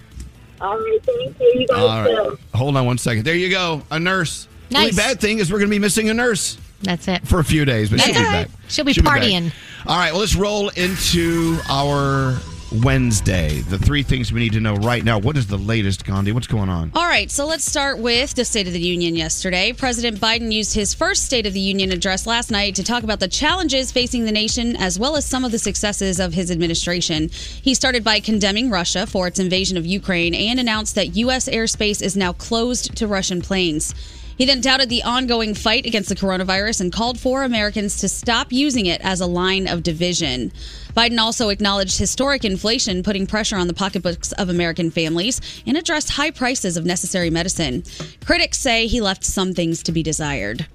All 0.60 0.78
right, 0.78 1.04
thank 1.04 1.38
you. 1.38 1.52
You 1.60 1.66
guys 1.66 1.78
All 1.78 2.02
right. 2.02 2.08
too. 2.30 2.38
Hold 2.54 2.76
on 2.78 2.86
one 2.86 2.96
second. 2.96 3.24
There 3.24 3.34
you 3.34 3.50
go. 3.50 3.82
A 3.90 4.00
nurse. 4.00 4.48
The 4.70 4.78
only 4.78 4.92
bad 4.92 5.20
thing 5.20 5.38
is 5.38 5.52
we're 5.52 5.58
going 5.58 5.68
to 5.70 5.74
be 5.74 5.78
missing 5.78 6.08
a 6.08 6.14
nurse 6.14 6.56
That's 6.82 7.08
it. 7.08 7.26
for 7.26 7.38
a 7.40 7.44
few 7.44 7.64
days, 7.64 7.90
but 7.90 8.00
she'll 8.00 8.14
That's 8.14 8.18
be 8.20 8.26
all 8.26 8.32
right. 8.32 8.48
back. 8.48 8.58
She'll 8.68 8.84
be 8.84 8.92
back. 8.94 9.22
partying. 9.22 9.52
All 9.86 9.96
right. 9.96 10.12
Well, 10.12 10.20
let's 10.20 10.36
roll 10.36 10.68
into 10.70 11.58
our 11.68 12.36
Wednesday. 12.82 13.60
The 13.60 13.78
three 13.78 14.02
things 14.02 14.32
we 14.32 14.40
need 14.40 14.52
to 14.54 14.60
know 14.60 14.74
right 14.74 15.04
now. 15.04 15.18
What 15.18 15.36
is 15.36 15.46
the 15.46 15.56
latest, 15.56 16.04
Gandhi? 16.04 16.32
What's 16.32 16.48
going 16.48 16.68
on? 16.68 16.90
All 16.94 17.06
right, 17.06 17.30
so 17.30 17.46
let's 17.46 17.64
start 17.64 17.98
with 17.98 18.34
the 18.34 18.44
State 18.44 18.66
of 18.66 18.72
the 18.72 18.80
Union 18.80 19.14
yesterday. 19.14 19.72
President 19.72 20.18
Biden 20.20 20.52
used 20.52 20.74
his 20.74 20.92
first 20.92 21.24
State 21.24 21.46
of 21.46 21.52
the 21.52 21.60
Union 21.60 21.92
address 21.92 22.26
last 22.26 22.50
night 22.50 22.74
to 22.74 22.82
talk 22.82 23.04
about 23.04 23.20
the 23.20 23.28
challenges 23.28 23.92
facing 23.92 24.24
the 24.24 24.32
nation 24.32 24.74
as 24.76 24.98
well 24.98 25.16
as 25.16 25.24
some 25.24 25.44
of 25.44 25.52
the 25.52 25.58
successes 25.60 26.18
of 26.18 26.32
his 26.34 26.50
administration. 26.50 27.28
He 27.30 27.72
started 27.74 28.02
by 28.02 28.18
condemning 28.20 28.68
Russia 28.68 29.06
for 29.06 29.26
its 29.28 29.38
invasion 29.38 29.76
of 29.76 29.86
Ukraine 29.86 30.34
and 30.34 30.58
announced 30.58 30.96
that 30.96 31.14
U.S. 31.16 31.48
airspace 31.48 32.02
is 32.02 32.16
now 32.16 32.32
closed 32.32 32.96
to 32.96 33.06
Russian 33.06 33.42
planes. 33.42 33.94
He 34.36 34.44
then 34.44 34.60
touted 34.60 34.90
the 34.90 35.02
ongoing 35.02 35.54
fight 35.54 35.86
against 35.86 36.10
the 36.10 36.14
coronavirus 36.14 36.82
and 36.82 36.92
called 36.92 37.18
for 37.18 37.42
Americans 37.42 37.98
to 38.00 38.08
stop 38.08 38.52
using 38.52 38.86
it 38.86 39.00
as 39.00 39.20
a 39.20 39.26
line 39.26 39.66
of 39.66 39.82
division. 39.82 40.52
Biden 40.94 41.18
also 41.18 41.48
acknowledged 41.48 41.98
historic 41.98 42.44
inflation 42.44 43.02
putting 43.02 43.26
pressure 43.26 43.56
on 43.56 43.66
the 43.66 43.74
pocketbooks 43.74 44.32
of 44.32 44.48
American 44.48 44.90
families 44.90 45.40
and 45.66 45.76
addressed 45.76 46.10
high 46.10 46.30
prices 46.30 46.76
of 46.76 46.84
necessary 46.84 47.30
medicine. 47.30 47.82
Critics 48.24 48.58
say 48.58 48.86
he 48.86 49.00
left 49.00 49.24
some 49.24 49.54
things 49.54 49.82
to 49.84 49.92
be 49.92 50.02
desired. 50.02 50.66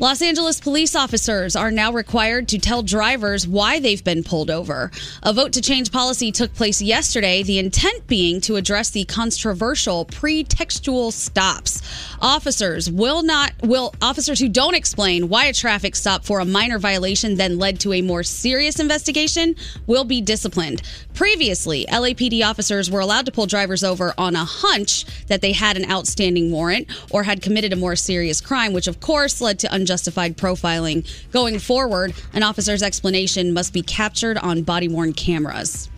Los 0.00 0.22
Angeles 0.22 0.60
police 0.60 0.96
officers 0.96 1.54
are 1.54 1.70
now 1.70 1.92
required 1.92 2.48
to 2.48 2.58
tell 2.58 2.82
drivers 2.82 3.46
why 3.46 3.78
they've 3.80 4.02
been 4.02 4.24
pulled 4.24 4.50
over. 4.50 4.90
A 5.22 5.34
vote 5.34 5.52
to 5.52 5.60
change 5.60 5.92
policy 5.92 6.32
took 6.32 6.54
place 6.54 6.80
yesterday, 6.80 7.42
the 7.42 7.58
intent 7.58 8.06
being 8.06 8.40
to 8.40 8.56
address 8.56 8.88
the 8.88 9.04
controversial 9.04 10.06
pretextual 10.06 11.12
stops. 11.12 11.82
Officers 12.22 12.90
will 12.90 13.22
not 13.22 13.54
will 13.62 13.94
officers 14.02 14.38
who 14.38 14.48
don't 14.48 14.74
explain 14.74 15.30
why 15.30 15.46
a 15.46 15.54
traffic 15.54 15.96
stop 15.96 16.22
for 16.22 16.40
a 16.40 16.44
minor 16.44 16.78
violation 16.78 17.36
then 17.36 17.58
led 17.58 17.80
to 17.80 17.94
a 17.94 18.02
more 18.02 18.22
serious 18.22 18.78
investigation 18.78 19.56
will 19.86 20.04
be 20.04 20.20
disciplined. 20.20 20.82
Previously, 21.14 21.86
LAPD 21.88 22.44
officers 22.44 22.90
were 22.90 23.00
allowed 23.00 23.24
to 23.26 23.32
pull 23.32 23.46
drivers 23.46 23.82
over 23.82 24.12
on 24.18 24.36
a 24.36 24.44
hunch 24.44 25.06
that 25.28 25.40
they 25.40 25.52
had 25.52 25.78
an 25.78 25.90
outstanding 25.90 26.50
warrant 26.50 26.88
or 27.10 27.22
had 27.22 27.40
committed 27.40 27.72
a 27.72 27.76
more 27.76 27.96
serious 27.96 28.40
crime, 28.40 28.74
which 28.74 28.86
of 28.86 29.00
course 29.00 29.40
led 29.40 29.58
to 29.58 29.74
unjustified 29.74 30.36
profiling. 30.36 31.08
Going 31.30 31.58
forward, 31.58 32.12
an 32.34 32.42
officer's 32.42 32.82
explanation 32.82 33.54
must 33.54 33.72
be 33.72 33.82
captured 33.82 34.36
on 34.38 34.62
body 34.62 34.88
worn 34.88 35.14
cameras. 35.14 35.89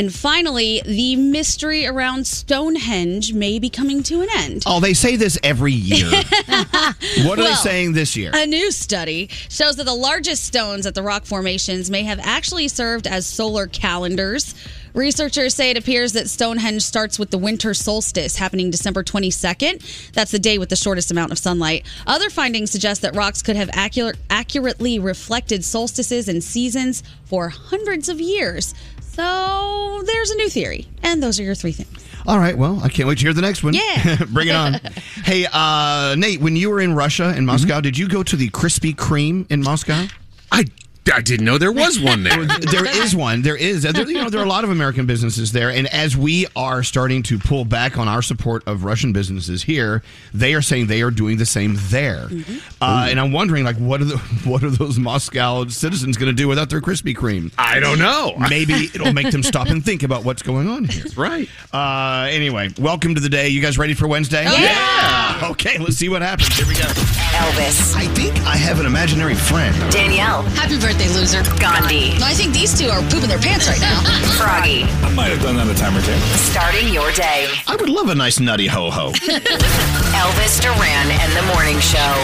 And 0.00 0.10
finally, 0.10 0.80
the 0.86 1.14
mystery 1.16 1.86
around 1.86 2.26
Stonehenge 2.26 3.34
may 3.34 3.58
be 3.58 3.68
coming 3.68 4.02
to 4.04 4.22
an 4.22 4.28
end. 4.34 4.62
Oh, 4.64 4.80
they 4.80 4.94
say 4.94 5.16
this 5.16 5.38
every 5.42 5.74
year. 5.74 6.06
what 7.24 7.38
are 7.38 7.42
they 7.42 7.54
saying 7.56 7.92
this 7.92 8.16
year? 8.16 8.30
A 8.32 8.46
new 8.46 8.70
study 8.70 9.28
shows 9.50 9.76
that 9.76 9.84
the 9.84 9.92
largest 9.92 10.44
stones 10.44 10.86
at 10.86 10.94
the 10.94 11.02
rock 11.02 11.26
formations 11.26 11.90
may 11.90 12.04
have 12.04 12.18
actually 12.22 12.68
served 12.68 13.06
as 13.06 13.26
solar 13.26 13.66
calendars. 13.66 14.54
Researchers 14.94 15.54
say 15.54 15.70
it 15.70 15.76
appears 15.76 16.14
that 16.14 16.28
Stonehenge 16.28 16.82
starts 16.82 17.18
with 17.18 17.30
the 17.30 17.38
winter 17.38 17.74
solstice 17.74 18.36
happening 18.36 18.70
December 18.70 19.04
22nd. 19.04 20.12
That's 20.12 20.32
the 20.32 20.38
day 20.38 20.58
with 20.58 20.68
the 20.68 20.76
shortest 20.76 21.10
amount 21.10 21.30
of 21.30 21.38
sunlight. 21.38 21.86
Other 22.06 22.28
findings 22.28 22.72
suggest 22.72 23.02
that 23.02 23.14
rocks 23.14 23.40
could 23.40 23.56
have 23.56 23.70
accurate, 23.72 24.16
accurately 24.30 24.98
reflected 24.98 25.64
solstices 25.64 26.28
and 26.28 26.42
seasons 26.42 27.04
for 27.24 27.50
hundreds 27.50 28.08
of 28.08 28.20
years. 28.20 28.74
So 29.12 30.02
there's 30.06 30.30
a 30.30 30.36
new 30.36 30.48
theory. 30.48 30.86
And 31.02 31.22
those 31.22 31.40
are 31.40 31.42
your 31.42 31.54
three 31.54 31.72
things. 31.72 32.06
All 32.26 32.38
right. 32.38 32.56
Well, 32.56 32.80
I 32.82 32.88
can't 32.88 33.08
wait 33.08 33.18
to 33.18 33.24
hear 33.24 33.32
the 33.32 33.42
next 33.42 33.62
one. 33.62 33.74
Yeah. 33.74 34.24
Bring 34.30 34.48
it 34.48 34.54
on. 34.54 34.74
hey, 35.24 35.46
uh, 35.52 36.14
Nate, 36.16 36.40
when 36.40 36.54
you 36.56 36.70
were 36.70 36.80
in 36.80 36.94
Russia, 36.94 37.34
in 37.36 37.46
Moscow, 37.46 37.80
did 37.80 37.96
you 37.98 38.08
go 38.08 38.22
to 38.22 38.36
the 38.36 38.48
Krispy 38.50 38.94
Kreme 38.94 39.50
in 39.50 39.62
Moscow? 39.62 40.06
I, 40.52 40.66
I 41.12 41.22
didn't 41.22 41.46
know 41.46 41.56
there 41.58 41.72
was 41.72 41.98
one 41.98 42.22
there. 42.22 42.44
there 42.60 42.86
is 42.86 43.16
one. 43.16 43.42
There 43.42 43.56
is. 43.56 43.82
There, 43.82 44.08
you 44.08 44.14
know, 44.18 44.28
there 44.28 44.40
are 44.40 44.44
a 44.44 44.48
lot 44.48 44.64
of 44.64 44.70
American 44.70 45.06
businesses 45.06 45.52
there, 45.52 45.70
and 45.70 45.86
as 45.88 46.16
we 46.16 46.46
are 46.54 46.82
starting 46.82 47.22
to 47.24 47.38
pull 47.38 47.64
back 47.64 47.96
on 47.98 48.06
our 48.06 48.22
support 48.22 48.62
of 48.66 48.84
Russian 48.84 49.12
businesses 49.12 49.62
here, 49.62 50.02
they 50.34 50.52
are 50.54 50.62
saying 50.62 50.86
they 50.88 51.02
are 51.02 51.10
doing 51.10 51.38
the 51.38 51.46
same 51.46 51.76
there. 51.88 52.28
Uh, 52.80 53.06
and 53.10 53.18
I'm 53.18 53.32
wondering, 53.32 53.64
like, 53.64 53.76
what 53.76 54.02
are 54.02 54.04
the 54.04 54.18
what 54.44 54.62
are 54.62 54.70
those 54.70 54.98
Moscow 54.98 55.66
citizens 55.68 56.16
going 56.16 56.30
to 56.30 56.36
do 56.36 56.46
without 56.48 56.68
their 56.70 56.80
Krispy 56.80 57.16
Kreme? 57.16 57.52
I 57.56 57.80
don't 57.80 57.98
know. 57.98 58.34
Maybe 58.50 58.74
it'll 58.94 59.12
make 59.12 59.30
them 59.30 59.42
stop 59.42 59.68
and 59.68 59.84
think 59.84 60.02
about 60.02 60.24
what's 60.24 60.42
going 60.42 60.68
on 60.68 60.84
here. 60.84 61.02
That's 61.02 61.16
right. 61.16 61.48
Uh, 61.72 62.28
anyway, 62.30 62.68
welcome 62.78 63.14
to 63.14 63.20
the 63.20 63.28
day. 63.30 63.48
You 63.48 63.62
guys 63.62 63.78
ready 63.78 63.94
for 63.94 64.06
Wednesday? 64.06 64.44
yeah. 64.44 65.48
Okay, 65.50 65.78
let's 65.78 65.96
see 65.96 66.08
what 66.08 66.20
happens. 66.22 66.54
Here 66.56 66.66
we 66.66 66.74
go. 66.74 66.80
Elvis. 66.80 67.94
I 67.96 68.06
think 68.14 68.36
I 68.46 68.56
have 68.56 68.80
an 68.80 68.86
imaginary 68.86 69.34
friend. 69.34 69.74
Danielle. 69.90 70.42
Happy 70.42 70.78
birthday, 70.78 70.89
loser. 70.98 71.42
Gandhi. 71.60 72.16
I 72.22 72.34
think 72.34 72.52
these 72.52 72.78
two 72.78 72.88
are 72.88 73.00
pooping 73.02 73.28
their 73.28 73.38
pants 73.38 73.68
right 73.68 73.80
now. 73.80 74.02
Froggy. 74.38 74.84
I 75.04 75.12
might 75.14 75.30
have 75.30 75.42
done 75.42 75.56
that 75.56 75.68
a 75.68 75.74
time 75.74 75.96
or 75.96 76.00
two. 76.00 76.16
Starting 76.36 76.92
your 76.92 77.12
day. 77.12 77.48
I 77.66 77.76
would 77.76 77.88
love 77.88 78.08
a 78.08 78.14
nice 78.14 78.40
nutty 78.40 78.66
ho 78.66 78.90
ho. 78.90 79.12
Elvis 80.20 80.60
Duran 80.60 81.10
and 81.10 81.32
the 81.36 81.42
Morning 81.54 81.78
Show. 81.80 82.14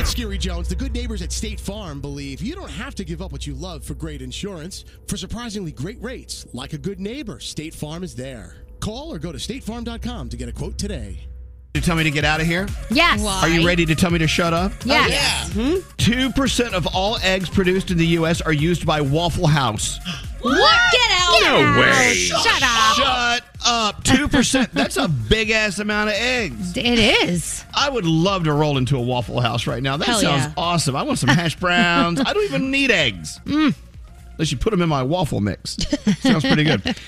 It's 0.00 0.10
Scary 0.10 0.38
Jones. 0.38 0.68
The 0.68 0.74
good 0.74 0.92
neighbors 0.94 1.22
at 1.22 1.32
State 1.32 1.60
Farm 1.60 2.00
believe 2.00 2.42
you 2.42 2.54
don't 2.54 2.70
have 2.70 2.94
to 2.96 3.04
give 3.04 3.22
up 3.22 3.32
what 3.32 3.46
you 3.46 3.54
love 3.54 3.84
for 3.84 3.94
great 3.94 4.20
insurance. 4.22 4.84
For 5.06 5.16
surprisingly 5.16 5.72
great 5.72 6.00
rates, 6.02 6.46
like 6.52 6.72
a 6.72 6.78
good 6.78 7.00
neighbor, 7.00 7.40
State 7.40 7.74
Farm 7.74 8.02
is 8.02 8.14
there. 8.14 8.56
Call 8.80 9.12
or 9.12 9.18
go 9.18 9.30
to 9.30 9.38
statefarm.com 9.38 10.28
to 10.28 10.36
get 10.36 10.48
a 10.48 10.52
quote 10.52 10.76
today. 10.76 11.31
You 11.74 11.80
tell 11.80 11.96
me 11.96 12.04
to 12.04 12.10
get 12.10 12.26
out 12.26 12.38
of 12.38 12.46
here? 12.46 12.68
Yes. 12.90 13.24
Are 13.24 13.48
you 13.48 13.66
ready 13.66 13.86
to 13.86 13.94
tell 13.94 14.10
me 14.10 14.18
to 14.18 14.26
shut 14.26 14.52
up? 14.52 14.72
Yes. 14.84 15.54
Two 15.96 16.30
percent 16.32 16.74
of 16.74 16.86
all 16.94 17.16
eggs 17.22 17.48
produced 17.48 17.90
in 17.90 17.96
the 17.96 18.06
U.S. 18.08 18.42
are 18.42 18.52
used 18.52 18.84
by 18.84 19.00
Waffle 19.00 19.46
House. 19.46 19.98
What? 20.42 20.92
Get 20.92 21.10
out. 21.12 21.40
No 21.40 21.80
way. 21.80 22.12
Shut 22.14 22.62
up. 22.62 22.94
Shut 22.96 23.44
up. 23.64 24.04
Two 24.04 24.28
percent. 24.28 24.70
That's 24.74 24.98
a 24.98 25.08
big 25.08 25.48
ass 25.48 25.78
amount 25.78 26.10
of 26.10 26.16
eggs. 26.16 26.76
It 26.76 26.98
is. 26.98 27.64
I 27.72 27.88
would 27.88 28.04
love 28.04 28.44
to 28.44 28.52
roll 28.52 28.76
into 28.76 28.98
a 28.98 29.00
Waffle 29.00 29.40
House 29.40 29.66
right 29.66 29.82
now. 29.82 29.96
That 29.96 30.08
Hell 30.08 30.20
sounds 30.20 30.44
yeah. 30.44 30.52
awesome. 30.58 30.94
I 30.94 31.04
want 31.04 31.20
some 31.20 31.30
hash 31.30 31.56
browns. 31.56 32.20
I 32.20 32.34
don't 32.34 32.44
even 32.44 32.70
need 32.70 32.90
eggs. 32.90 33.40
Unless 33.46 34.52
you 34.52 34.58
put 34.58 34.72
them 34.72 34.82
in 34.82 34.90
my 34.90 35.02
waffle 35.02 35.40
mix. 35.40 35.78
sounds 36.20 36.44
pretty 36.44 36.64
good. 36.64 36.96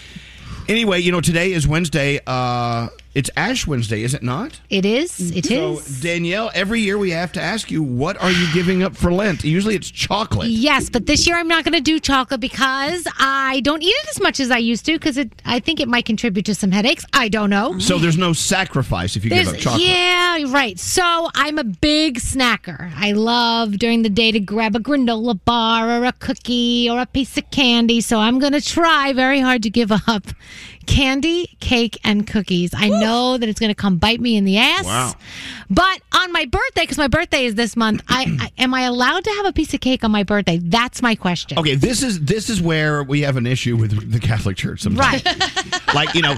Anyway, 0.66 0.98
you 0.98 1.12
know, 1.12 1.20
today 1.20 1.52
is 1.52 1.68
Wednesday. 1.68 2.18
Uh, 2.26 2.88
It's 3.14 3.30
Ash 3.36 3.64
Wednesday, 3.64 4.02
is 4.02 4.12
it 4.12 4.24
not? 4.24 4.60
It 4.70 4.84
is. 4.84 5.30
It 5.30 5.46
so, 5.46 5.78
is. 5.78 6.00
Danielle, 6.00 6.50
every 6.52 6.80
year 6.80 6.98
we 6.98 7.10
have 7.10 7.30
to 7.32 7.40
ask 7.40 7.70
you, 7.70 7.80
what 7.80 8.20
are 8.20 8.32
you 8.32 8.52
giving 8.52 8.82
up 8.82 8.96
for 8.96 9.12
Lent? 9.12 9.44
Usually 9.44 9.76
it's 9.76 9.88
chocolate. 9.88 10.48
Yes, 10.48 10.90
but 10.90 11.06
this 11.06 11.24
year 11.24 11.36
I'm 11.36 11.46
not 11.46 11.62
going 11.62 11.74
to 11.74 11.80
do 11.80 12.00
chocolate 12.00 12.40
because 12.40 13.06
I 13.20 13.60
don't 13.60 13.84
eat 13.84 13.94
it 13.94 14.08
as 14.08 14.20
much 14.20 14.40
as 14.40 14.50
I 14.50 14.58
used 14.58 14.84
to 14.86 14.94
because 14.94 15.16
it. 15.16 15.30
I 15.44 15.60
think 15.60 15.78
it 15.78 15.86
might 15.86 16.06
contribute 16.06 16.44
to 16.46 16.56
some 16.56 16.72
headaches. 16.72 17.04
I 17.12 17.28
don't 17.28 17.50
know. 17.50 17.78
So 17.78 17.98
there's 17.98 18.18
no 18.18 18.32
sacrifice 18.32 19.14
if 19.14 19.22
you 19.22 19.30
give 19.30 19.46
up 19.46 19.58
chocolate. 19.58 19.86
Yeah, 19.86 20.44
right. 20.48 20.76
So 20.76 21.30
I'm 21.36 21.58
a 21.58 21.64
big 21.64 22.18
snacker. 22.18 22.92
I 22.96 23.12
love 23.12 23.78
during 23.78 24.02
the 24.02 24.10
day 24.10 24.32
to 24.32 24.40
grab 24.40 24.74
a 24.74 24.80
granola 24.80 25.38
bar 25.44 25.88
or 25.88 26.04
a 26.04 26.12
cookie 26.12 26.90
or 26.90 27.00
a 27.00 27.06
piece 27.06 27.38
of 27.38 27.48
candy. 27.52 28.00
So 28.00 28.18
I'm 28.18 28.40
going 28.40 28.54
to 28.54 28.60
try 28.60 29.12
very 29.12 29.38
hard 29.38 29.62
to 29.62 29.70
give 29.70 29.92
up 29.92 30.24
candy, 30.86 31.56
cake, 31.60 31.98
and 32.04 32.26
cookies. 32.26 32.72
I 32.74 32.88
know 32.88 33.36
that 33.36 33.48
it's 33.48 33.60
going 33.60 33.70
to 33.70 33.74
come 33.74 33.98
bite 33.98 34.20
me 34.20 34.36
in 34.36 34.44
the 34.44 34.58
ass. 34.58 34.84
Wow. 34.84 35.12
But 35.70 36.00
on 36.12 36.32
my 36.32 36.44
birthday, 36.44 36.82
because 36.82 36.98
my 36.98 37.08
birthday 37.08 37.46
is 37.46 37.54
this 37.54 37.76
month, 37.76 38.02
I, 38.08 38.24
I 38.40 38.62
am 38.62 38.74
I 38.74 38.82
allowed 38.82 39.24
to 39.24 39.30
have 39.30 39.46
a 39.46 39.52
piece 39.52 39.74
of 39.74 39.80
cake 39.80 40.04
on 40.04 40.10
my 40.10 40.22
birthday? 40.22 40.58
That's 40.58 41.02
my 41.02 41.14
question. 41.14 41.58
Okay, 41.58 41.74
this 41.74 42.02
is 42.02 42.20
this 42.20 42.48
is 42.48 42.60
where 42.60 43.02
we 43.02 43.22
have 43.22 43.36
an 43.36 43.46
issue 43.46 43.76
with 43.76 44.12
the 44.12 44.20
Catholic 44.20 44.56
Church 44.56 44.80
sometimes. 44.80 45.24
Right. 45.24 45.94
like 45.94 46.14
you 46.14 46.22
know, 46.22 46.36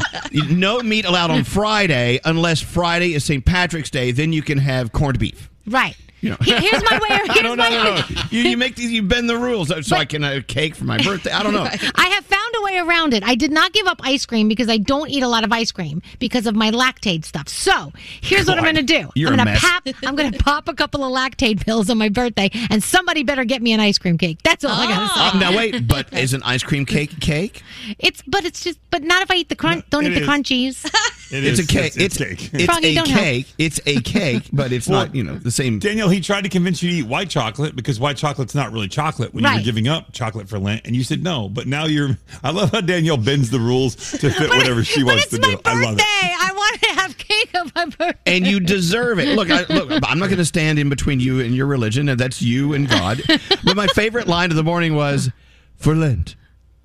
no 0.50 0.81
meat 0.81 1.05
allowed 1.05 1.31
on 1.31 1.45
Friday 1.45 2.21
unless 2.25 2.61
Friday 2.61 3.15
is 3.15 3.25
St. 3.25 3.45
Patrick's 3.45 3.91
Day. 3.91 4.12
Then 4.12 4.33
you 4.33 4.43
can 4.43 4.59
have 4.59 4.93
corned 4.93 5.19
beef. 5.19 5.50
Right. 5.67 5.97
You 6.21 6.31
know. 6.31 6.37
Here's 6.41 6.83
my 6.91 6.99
way. 6.99 7.09
Here's 7.35 7.43
no, 7.43 7.55
no, 7.55 7.57
my 7.57 7.69
no, 7.69 7.95
no. 7.97 8.03
You, 8.31 8.43
you 8.43 8.57
make 8.57 8.75
these. 8.75 8.91
You 8.91 9.03
bend 9.03 9.29
the 9.29 9.37
rules 9.37 9.69
so 9.87 9.97
I 9.97 10.05
can 10.05 10.23
have 10.23 10.37
a 10.39 10.43
cake 10.43 10.75
for 10.75 10.85
my 10.85 10.99
birthday. 10.99 11.31
I 11.31 11.43
don't 11.43 11.53
know. 11.53 11.65
I 11.95 12.09
have 12.09 12.25
found 12.25 12.55
a 12.59 12.63
way 12.63 12.79
around 12.79 13.15
it. 13.15 13.23
I 13.23 13.35
did 13.35 13.53
not 13.53 13.73
give 13.73 13.87
up 13.87 14.01
ice 14.03 14.25
cream 14.25 14.49
because 14.49 14.69
I 14.69 14.79
don't 14.79 15.11
eat 15.11 15.23
a 15.23 15.29
lot 15.29 15.45
of 15.45 15.53
ice 15.53 15.73
cream 15.73 16.03
because 16.19 16.47
of 16.47 16.55
my 16.55 16.71
lactate 16.71 17.25
stuff. 17.25 17.49
So 17.49 17.93
here's 18.21 18.47
what 18.47 18.59
I'm 18.59 18.65
going 18.65 18.77
to 18.77 18.83
do. 18.83 19.11
you're 19.15 19.33
I'm 19.33 19.41
a 19.41 19.45
going 19.45 19.57
to 19.57 19.61
pop. 19.61 19.83
I'm 20.05 20.17
going 20.17 20.33
to 20.33 20.39
pop 20.39 20.69
a 20.69 20.75
couple 20.75 21.05
of 21.05 21.13
Lactaid 21.13 21.65
pills 21.65 21.91
on 21.91 21.99
my 21.99 22.09
birthday, 22.09 22.51
and 22.71 22.83
somebody 22.83 23.23
better 23.23 23.45
get 23.45 23.63
me 23.63 23.73
an 23.73 23.81
ice 23.81 23.99
cream 23.99 24.19
cake. 24.19 24.39
That's 24.43 24.65
all 24.65 24.73
I 24.73 24.87
got 24.87 25.09
to 25.09 25.15
say. 25.15 25.21
Um, 25.29 25.39
now 25.39 25.57
wait, 25.57 25.87
but 25.87 26.13
is 26.13 26.33
an 26.33 26.43
ice 26.45 26.63
cream 26.63 26.87
cake 26.87 27.21
cake? 27.21 27.63
It's 27.99 28.23
but 28.27 28.45
it's 28.45 28.65
just 28.65 28.79
but 28.91 29.03
not 29.03 29.23
if 29.23 29.31
I 29.31 29.35
eat 29.35 29.49
the 29.49 29.57
crunch. 29.57 29.85
Don't 29.91 30.07
it 30.07 30.13
eat 30.13 30.21
the 30.21 30.27
crunchies. 30.27 30.91
It 31.30 31.45
it's 31.45 31.59
is. 31.59 31.64
a 31.64 31.68
cake. 31.68 31.92
It's, 31.97 31.97
It's, 31.97 32.21
it's 32.21 32.40
cake. 32.42 32.50
it's 32.54 32.64
Froggy, 32.64 32.88
a 32.90 32.95
don't 32.95 33.09
help. 33.09 33.23
cake. 33.25 33.47
It's 33.59 33.80
a 33.87 34.00
cake, 34.00 34.49
but 34.52 34.73
it's 34.73 34.87
Well, 34.88 35.06
not. 35.06 35.14
You 35.14 35.25
know 35.25 35.37
the 35.37 35.50
same. 35.50 35.78
Danielle, 35.78 36.09
he 36.09 36.21
tried 36.21 36.42
to 36.45 36.49
convince 36.49 36.83
you 36.83 36.90
to 36.90 36.97
eat 36.99 37.06
white 37.06 37.28
chocolate 37.30 37.75
because 37.75 37.99
white 37.99 38.16
chocolate's 38.16 38.54
not 38.54 38.73
really 38.73 38.88
chocolate 38.88 39.35
when 39.35 39.45
you 39.45 39.50
were 39.54 39.61
giving 39.61 39.88
up 39.88 40.12
chocolate 40.12 40.49
for 40.49 40.59
Lent, 40.59 40.83
and 40.87 40.95
you 40.95 41.02
said 41.02 41.23
no. 41.23 41.49
But 41.49 41.66
now 41.66 41.87
you're. 41.87 42.16
I 42.45 42.50
love 42.50 42.71
how 42.71 42.80
Danielle 42.80 43.16
bends 43.16 43.50
the 43.50 43.59
rules 43.61 43.97
to 44.12 44.30
fit 44.30 44.49
whatever 44.50 44.85
she 44.85 45.02
but 45.02 45.09
wants 45.09 45.25
it's 45.25 45.33
to 45.33 45.38
do. 45.38 45.50
birthday. 45.56 45.71
I 45.71 45.83
love 45.85 45.99
it. 45.99 46.04
I 46.04 46.52
want 46.54 46.80
to 46.83 46.88
have 46.95 47.18
cake 47.18 47.50
on 47.54 47.73
my 47.75 47.87
birthday. 47.87 48.18
and 48.26 48.47
you 48.47 48.61
deserve 48.61 49.18
it. 49.18 49.37
Look, 49.37 49.50
I, 49.50 49.64
look, 49.73 49.90
I'm 50.04 50.18
not 50.18 50.26
going 50.26 50.38
to 50.38 50.45
stand 50.45 50.78
in 50.78 50.88
between 50.88 51.21
you 51.21 51.40
and 51.40 51.54
your 51.54 51.66
religion, 51.66 52.09
and 52.09 52.18
that's 52.21 52.40
you 52.42 52.73
and 52.75 52.88
God. 52.88 53.23
But 53.64 53.76
my 53.76 53.87
favorite 53.88 54.28
line 54.28 54.50
of 54.50 54.56
the 54.56 54.62
morning 54.62 54.95
was, 54.95 55.30
"For 55.76 55.95
Lent, 55.95 56.37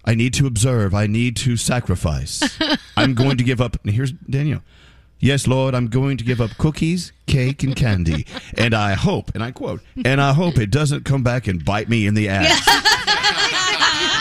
I 0.05 0.15
need 0.15 0.33
to 0.35 0.47
observe. 0.47 0.93
I 0.93 1.07
need 1.07 1.35
to 1.37 1.57
sacrifice. 1.57 2.57
I'm 2.97 3.13
going 3.13 3.37
to 3.37 3.43
give 3.43 3.61
up." 3.61 3.77
And 3.83 3.93
here's 3.93 4.11
Danielle. 4.11 4.63
Yes, 5.19 5.45
Lord, 5.45 5.75
I'm 5.75 5.87
going 5.87 6.17
to 6.17 6.23
give 6.23 6.41
up 6.41 6.57
cookies, 6.57 7.13
cake, 7.27 7.61
and 7.61 7.75
candy, 7.75 8.25
and 8.57 8.73
I 8.73 8.93
hope, 8.93 9.29
and 9.35 9.43
I 9.43 9.51
quote, 9.51 9.81
and 10.03 10.19
I 10.19 10.33
hope 10.33 10.57
it 10.57 10.71
doesn't 10.71 11.05
come 11.05 11.21
back 11.21 11.47
and 11.47 11.63
bite 11.63 11.87
me 11.89 12.07
in 12.07 12.15
the 12.15 12.27
ass. 12.27 12.49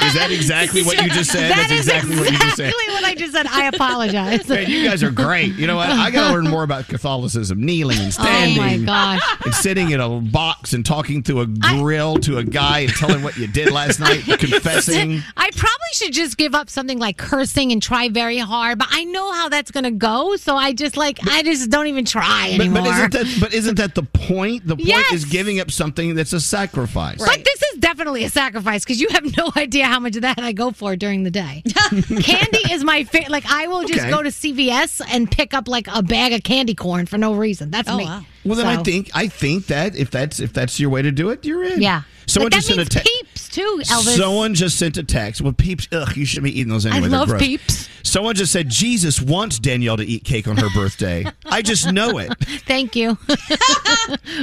Is 0.02 0.14
that 0.14 0.30
exactly 0.30 0.82
what 0.82 1.00
you 1.00 1.08
just 1.08 1.30
said? 1.30 1.50
That 1.50 1.68
That's 1.68 1.72
is 1.72 1.78
exactly 1.88 2.16
what 2.16 2.30
you 2.30 2.38
just 2.38 2.56
said. 2.56 2.72
Exactly 3.20 3.20
what 3.20 3.20
I 3.20 3.26
just 3.26 3.32
said. 3.32 3.46
I 3.46 3.66
apologize. 3.68 4.48
Man, 4.48 4.70
you 4.70 4.84
guys 4.88 5.02
are 5.02 5.10
great. 5.10 5.54
You 5.54 5.66
know 5.66 5.76
what? 5.76 5.90
I 5.90 6.10
got 6.10 6.28
to 6.28 6.34
learn 6.34 6.48
more 6.48 6.62
about 6.62 6.88
Catholicism, 6.88 7.62
kneeling 7.64 7.98
and 7.98 8.06
oh 8.08 8.10
standing. 8.10 8.58
Oh 8.58 8.62
my 8.62 9.18
gosh. 9.18 9.38
And 9.44 9.54
sitting 9.54 9.90
in 9.90 10.00
a 10.00 10.08
box 10.20 10.72
and 10.72 10.84
talking 10.84 11.22
through 11.22 11.40
a 11.40 11.46
grill 11.46 12.16
to 12.18 12.38
a 12.38 12.44
guy 12.44 12.80
and 12.80 12.90
telling 12.92 13.22
what 13.22 13.36
you 13.36 13.46
did 13.46 13.70
last 13.72 14.00
night, 14.00 14.22
confessing. 14.38 15.22
I 15.36 15.50
probably 15.50 15.76
should 15.92 16.12
just 16.12 16.36
give 16.36 16.54
up 16.54 16.68
something 16.70 16.98
like 16.98 17.16
cursing 17.16 17.72
and 17.72 17.82
try 17.82 18.08
very 18.08 18.38
hard, 18.38 18.78
but 18.78 18.88
I 18.90 19.04
know 19.04 19.32
how 19.32 19.48
that's 19.48 19.70
going 19.70 19.84
to 19.84 19.90
go, 19.90 20.36
so 20.36 20.56
I 20.56 20.72
just 20.72 20.96
like 20.96 21.18
I 21.28 21.42
just 21.42 21.70
don't 21.70 21.86
even 21.86 22.04
try 22.04 22.54
But, 22.56 22.66
anymore. 22.66 22.82
but 22.82 22.90
isn't 22.92 23.12
that 23.12 23.36
but 23.40 23.54
isn't 23.54 23.74
that 23.76 23.94
the 23.94 24.02
point? 24.02 24.66
The 24.66 24.76
point 24.76 24.86
Yes. 24.88 25.12
is 25.12 25.24
giving 25.24 25.60
up 25.60 25.70
something 25.70 26.14
that's 26.14 26.32
a 26.32 26.40
sacrifice. 26.40 27.18
But 27.18 27.44
this 27.44 27.62
is 27.72 27.78
definitely 27.78 28.24
a 28.24 28.30
sacrifice 28.30 28.84
because 28.84 29.00
you 29.00 29.08
have 29.10 29.36
no 29.36 29.50
idea 29.56 29.86
how 29.86 30.00
much 30.00 30.16
of 30.16 30.22
that 30.22 30.38
I 30.38 30.52
go 30.52 30.70
for 30.70 30.96
during 30.96 31.22
the 31.24 31.30
day. 31.30 31.62
candy 31.90 32.72
is 32.72 32.84
my 32.84 33.04
favorite. 33.10 33.30
Like 33.30 33.44
I 33.50 33.66
will 33.66 33.82
just 33.84 34.00
Okay. 34.00 34.10
go 34.10 34.22
to 34.22 34.30
CVS 34.30 35.00
and 35.10 35.30
pick 35.30 35.54
up 35.54 35.68
like 35.68 35.86
a 35.92 36.02
bag 36.02 36.32
of 36.32 36.42
candy 36.42 36.74
corn 36.74 37.06
for 37.06 37.18
no 37.18 37.34
reason. 37.34 37.70
That's 37.70 37.88
Oh, 37.88 37.96
me. 37.96 38.04
wow. 38.04 38.24
Well, 38.44 38.56
then 38.56 38.66
I 38.66 38.82
think 38.82 39.10
I 39.14 39.26
think 39.28 39.66
that 39.66 39.96
if 39.96 40.10
that's 40.10 40.40
if 40.40 40.52
that's 40.52 40.80
your 40.80 40.90
way 40.90 41.02
to 41.02 41.10
do 41.12 41.30
it, 41.30 41.44
you're 41.44 41.64
in. 41.64 41.80
Yeah. 41.82 42.02
Someone 42.30 42.50
just 42.52 42.66
sent 42.68 42.80
a 42.80 42.84
text. 42.84 43.08
peeps 43.12 43.48
too, 43.48 43.80
Elvis. 43.84 44.16
Someone 44.16 44.54
just 44.54 44.78
sent 44.78 44.96
a 44.96 45.02
text. 45.02 45.40
Well, 45.40 45.52
peeps, 45.52 45.88
ugh, 45.92 46.16
you 46.16 46.24
shouldn't 46.24 46.44
be 46.44 46.58
eating 46.58 46.72
those 46.72 46.86
anyway. 46.86 47.08
They're 47.08 47.26
love. 47.26 47.38
Peeps. 47.38 47.88
Someone 48.02 48.34
just 48.34 48.52
said 48.52 48.68
Jesus 48.68 49.20
wants 49.20 49.58
Danielle 49.58 49.96
to 49.96 50.04
eat 50.04 50.24
cake 50.24 50.48
on 50.48 50.56
her 50.56 50.68
birthday. 50.74 51.24
I 51.46 51.60
just 51.62 51.92
know 51.92 52.18
it. 52.18 52.32
Thank 52.66 52.96
you. 52.96 53.14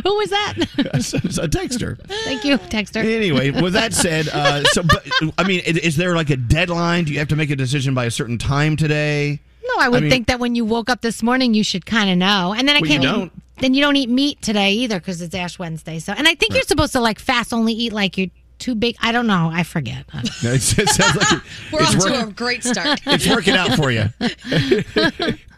Who 0.03 0.15
was 0.15 0.29
that? 0.29 0.53
A 0.77 1.47
texter. 1.47 1.97
Thank 2.23 2.43
you, 2.43 2.57
Texter. 2.57 3.03
Anyway, 3.03 3.51
with 3.51 3.73
that 3.73 3.93
said, 3.93 4.27
uh, 4.29 4.63
so 4.65 4.83
but, 4.83 5.05
I 5.37 5.43
mean, 5.45 5.61
is 5.61 5.95
there 5.95 6.15
like 6.15 6.29
a 6.29 6.37
deadline? 6.37 7.05
Do 7.05 7.13
you 7.13 7.19
have 7.19 7.27
to 7.29 7.35
make 7.35 7.49
a 7.49 7.55
decision 7.55 7.93
by 7.93 8.05
a 8.05 8.11
certain 8.11 8.37
time 8.37 8.75
today? 8.77 9.39
No, 9.63 9.73
I 9.79 9.89
would 9.89 10.03
mean- 10.03 10.11
think 10.11 10.27
that 10.27 10.39
when 10.39 10.55
you 10.55 10.63
woke 10.65 10.89
up 10.89 11.01
this 11.01 11.21
morning, 11.23 11.53
you 11.53 11.63
should 11.63 11.85
kind 11.85 12.09
of 12.09 12.17
know. 12.17 12.53
And 12.57 12.67
then 12.67 12.75
I 12.77 12.79
Well, 12.81 12.89
can't. 12.89 13.03
don't. 13.03 13.31
Then 13.59 13.73
you 13.73 13.81
don't 13.81 13.95
eat 13.95 14.09
meat 14.09 14.41
today 14.41 14.71
either 14.73 14.99
because 14.99 15.21
it's 15.21 15.33
Ash 15.35 15.57
Wednesday. 15.57 15.99
So, 15.99 16.13
and 16.13 16.27
I 16.27 16.35
think 16.35 16.53
you're 16.53 16.61
supposed 16.63 16.93
to 16.93 16.99
like 16.99 17.19
fast 17.19 17.53
only 17.53 17.73
eat 17.73 17.91
like 17.93 18.17
you're 18.17 18.27
too 18.59 18.75
big. 18.75 18.95
I 19.01 19.11
don't 19.11 19.27
know. 19.27 19.49
I 19.53 19.63
forget. 19.63 20.05
No, 20.43 20.51
it 20.53 20.61
sounds 20.61 20.99
like 21.15 21.41
We're 21.71 21.81
off 21.81 21.95
work- 21.97 22.13
to 22.13 22.27
a 22.27 22.31
great 22.31 22.63
start. 22.63 22.99
it's 23.07 23.27
working 23.27 23.55
out 23.55 23.73
for 23.75 23.89
you. 23.91 24.05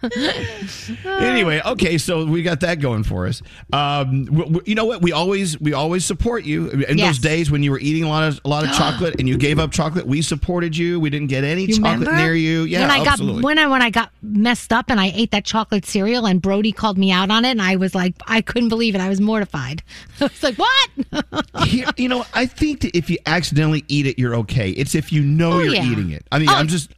anyway, 1.06 1.62
okay, 1.66 1.98
so 1.98 2.26
we 2.26 2.44
got 2.44 2.60
that 2.62 2.80
going 2.80 3.04
for 3.04 3.28
us. 3.28 3.42
Um, 3.74 4.26
w- 4.26 4.46
w- 4.46 4.62
you 4.66 4.76
know 4.76 4.86
what? 4.86 5.02
We 5.02 5.12
always 5.12 5.60
we 5.60 5.74
always 5.74 6.06
support 6.06 6.44
you. 6.46 6.70
In 6.70 6.98
Yes. 6.98 7.16
those 7.16 7.20
days 7.20 7.52
when 7.52 7.64
you 7.64 7.72
were 7.72 7.80
eating 7.80 8.04
a 8.04 8.10
lot 8.10 8.24
of 8.28 8.40
a 8.46 8.48
lot 8.50 8.64
of 8.64 8.72
chocolate 8.78 9.16
and 9.20 9.28
you 9.28 9.38
gave 9.38 9.60
up 9.60 9.72
chocolate, 9.72 10.06
we 10.08 10.22
supported 10.22 10.76
you. 10.78 11.00
We 11.00 11.10
didn't 11.10 11.28
get 11.28 11.44
any 11.44 11.66
You 11.66 11.76
chocolate 11.76 12.00
remember 12.08 12.16
near 12.22 12.34
you. 12.34 12.62
Yeah, 12.64 12.82
when 12.82 12.92
I 12.92 13.00
absolutely. 13.06 13.42
got 13.42 13.46
when 13.46 13.58
I 13.60 13.68
when 13.68 13.82
I 13.82 13.90
got 13.90 14.12
messed 14.22 14.72
up 14.74 14.90
and 14.90 15.00
I 15.00 15.12
ate 15.16 15.32
that 15.32 15.46
chocolate 15.46 15.86
cereal 15.86 16.26
and 16.26 16.42
Brody 16.42 16.72
called 16.72 16.98
me 16.98 17.12
out 17.12 17.30
on 17.32 17.46
it 17.46 17.52
and 17.52 17.62
I 17.62 17.76
was 17.76 17.94
like 17.96 18.14
I 18.28 18.42
couldn't 18.42 18.70
believe 18.70 18.96
it. 18.96 19.02
I 19.02 19.10
was 19.10 19.20
mortified. 19.22 19.84
I 20.22 20.26
was 20.26 20.44
like, 20.44 20.56
what? 20.58 21.66
Here, 21.68 21.88
you 21.98 22.10
know, 22.10 22.26
I 22.34 22.46
think 22.46 22.82
that 22.82 22.96
if 22.98 23.10
you 23.10 23.18
accidentally 23.26 23.84
eat 23.88 24.06
it, 24.06 24.20
you're 24.20 24.36
okay. 24.36 24.70
It's 24.72 24.96
if 24.96 25.12
you 25.12 25.22
know 25.24 25.54
Oh, 25.54 25.60
you're 25.60 25.74
yeah. 25.76 25.86
eating 25.86 26.12
it. 26.12 26.26
I 26.32 26.40
mean, 26.40 26.50
Oh. 26.50 26.54
I'm 26.56 26.68
just, 26.68 26.92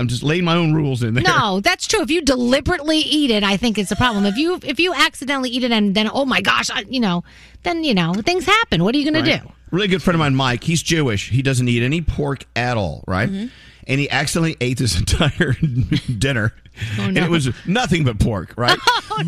I'm 0.00 0.08
just 0.08 0.22
laying 0.22 0.44
my 0.44 0.56
own 0.56 0.72
rules 0.74 1.02
in 1.02 1.14
there. 1.14 1.22
No, 1.22 1.60
that's 1.64 1.86
true. 1.86 2.00
If 2.02 2.10
you 2.10 2.22
deliberately 2.22 2.98
eat 2.98 3.30
it, 3.30 3.44
I 3.44 3.56
think 3.56 3.78
it's 3.78 3.90
a 3.92 3.96
problem. 3.96 4.26
If 4.26 4.36
you 4.36 4.58
if 4.64 4.80
you 4.80 4.92
accidentally 4.94 5.50
eat 5.50 5.62
it 5.62 5.70
and 5.70 5.94
then 5.94 6.10
oh 6.12 6.24
my 6.24 6.40
gosh, 6.40 6.70
I, 6.70 6.84
you 6.88 7.00
know, 7.00 7.22
then 7.62 7.84
you 7.84 7.94
know 7.94 8.14
things 8.14 8.44
happen. 8.46 8.82
What 8.82 8.94
are 8.94 8.98
you 8.98 9.10
going 9.12 9.22
Right? 9.24 9.40
to 9.40 9.46
do? 9.46 9.52
Really 9.70 9.86
good 9.88 10.02
friend 10.02 10.16
of 10.16 10.18
mine, 10.18 10.34
Mike. 10.34 10.64
He's 10.64 10.82
Jewish. 10.82 11.30
He 11.30 11.42
doesn't 11.42 11.68
eat 11.68 11.82
any 11.84 12.00
pork 12.02 12.44
at 12.56 12.76
all, 12.76 13.04
right? 13.06 13.28
Mm-hmm. 13.28 13.46
And 13.86 14.00
he 14.00 14.10
accidentally 14.10 14.56
ate 14.60 14.78
this 14.78 14.98
entire 14.98 15.52
dinner, 16.18 16.52
Oh, 16.98 17.02
and 17.04 17.18
it 17.18 17.28
was 17.30 17.50
nothing 17.66 18.04
but 18.04 18.18
pork, 18.18 18.54
right? 18.56 18.78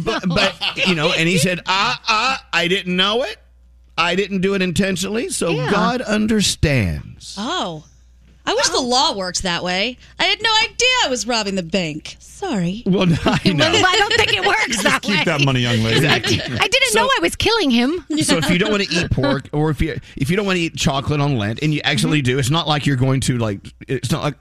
but, 0.04 0.26
but 0.28 0.54
you 0.86 0.94
know, 0.94 1.12
and 1.12 1.28
he 1.28 1.36
said, 1.38 1.60
"Ah, 1.66 2.00
ah, 2.08 2.46
I 2.52 2.66
didn't 2.68 2.96
know 2.96 3.22
it. 3.24 3.36
I 3.98 4.14
didn't 4.14 4.40
do 4.40 4.54
it 4.54 4.62
intentionally, 4.62 5.28
so 5.28 5.50
Yeah. 5.50 5.70
God 5.70 6.00
understands." 6.00 7.34
Oh. 7.38 7.84
I 8.44 8.54
wish 8.54 8.68
the 8.70 8.80
law 8.80 9.14
worked 9.16 9.42
that 9.44 9.62
way. 9.62 9.98
I 10.18 10.24
had 10.24 10.42
no 10.42 10.50
idea 10.62 10.88
I 11.04 11.08
was 11.08 11.26
robbing 11.26 11.54
the 11.54 11.62
bank. 11.62 12.16
Sorry. 12.18 12.82
Well, 12.86 13.02
I 13.24 13.52
know. 13.52 13.70
Well, 13.70 13.84
I 13.86 13.96
don't 13.96 14.12
think 14.14 14.34
it 14.34 14.44
works 14.44 14.82
that 14.82 15.04
way. 15.06 15.14
Keep 15.16 15.26
that 15.26 15.44
money, 15.44 15.60
young 15.60 15.78
lady. 15.82 15.96
Exactly. 15.98 16.40
I 16.42 16.66
didn't 16.68 16.94
know 16.94 17.04
I 17.04 17.18
was 17.22 17.36
killing 17.36 17.70
him. 17.70 18.04
So 18.22 18.36
if 18.38 18.50
you 18.50 18.58
don't 18.58 18.70
want 18.70 18.82
to 18.84 18.92
eat 18.94 19.10
pork, 19.10 19.48
or 19.52 19.70
if 19.70 19.80
you 19.80 19.98
if 20.16 20.28
you 20.30 20.36
don't 20.36 20.46
want 20.46 20.56
to 20.56 20.62
eat 20.62 20.76
chocolate 20.76 21.20
on 21.20 21.36
Lent, 21.38 21.60
and 21.62 21.72
you 21.74 21.80
actually 21.84 22.18
Mm-hmm. 22.20 22.32
do, 22.32 22.38
it's 22.38 22.50
not 22.50 22.66
like 22.66 22.84
you're 22.86 22.96
going 22.96 23.20
to 23.22 23.38
like. 23.38 23.72
It's 23.88 24.10
not 24.10 24.22
like. 24.22 24.34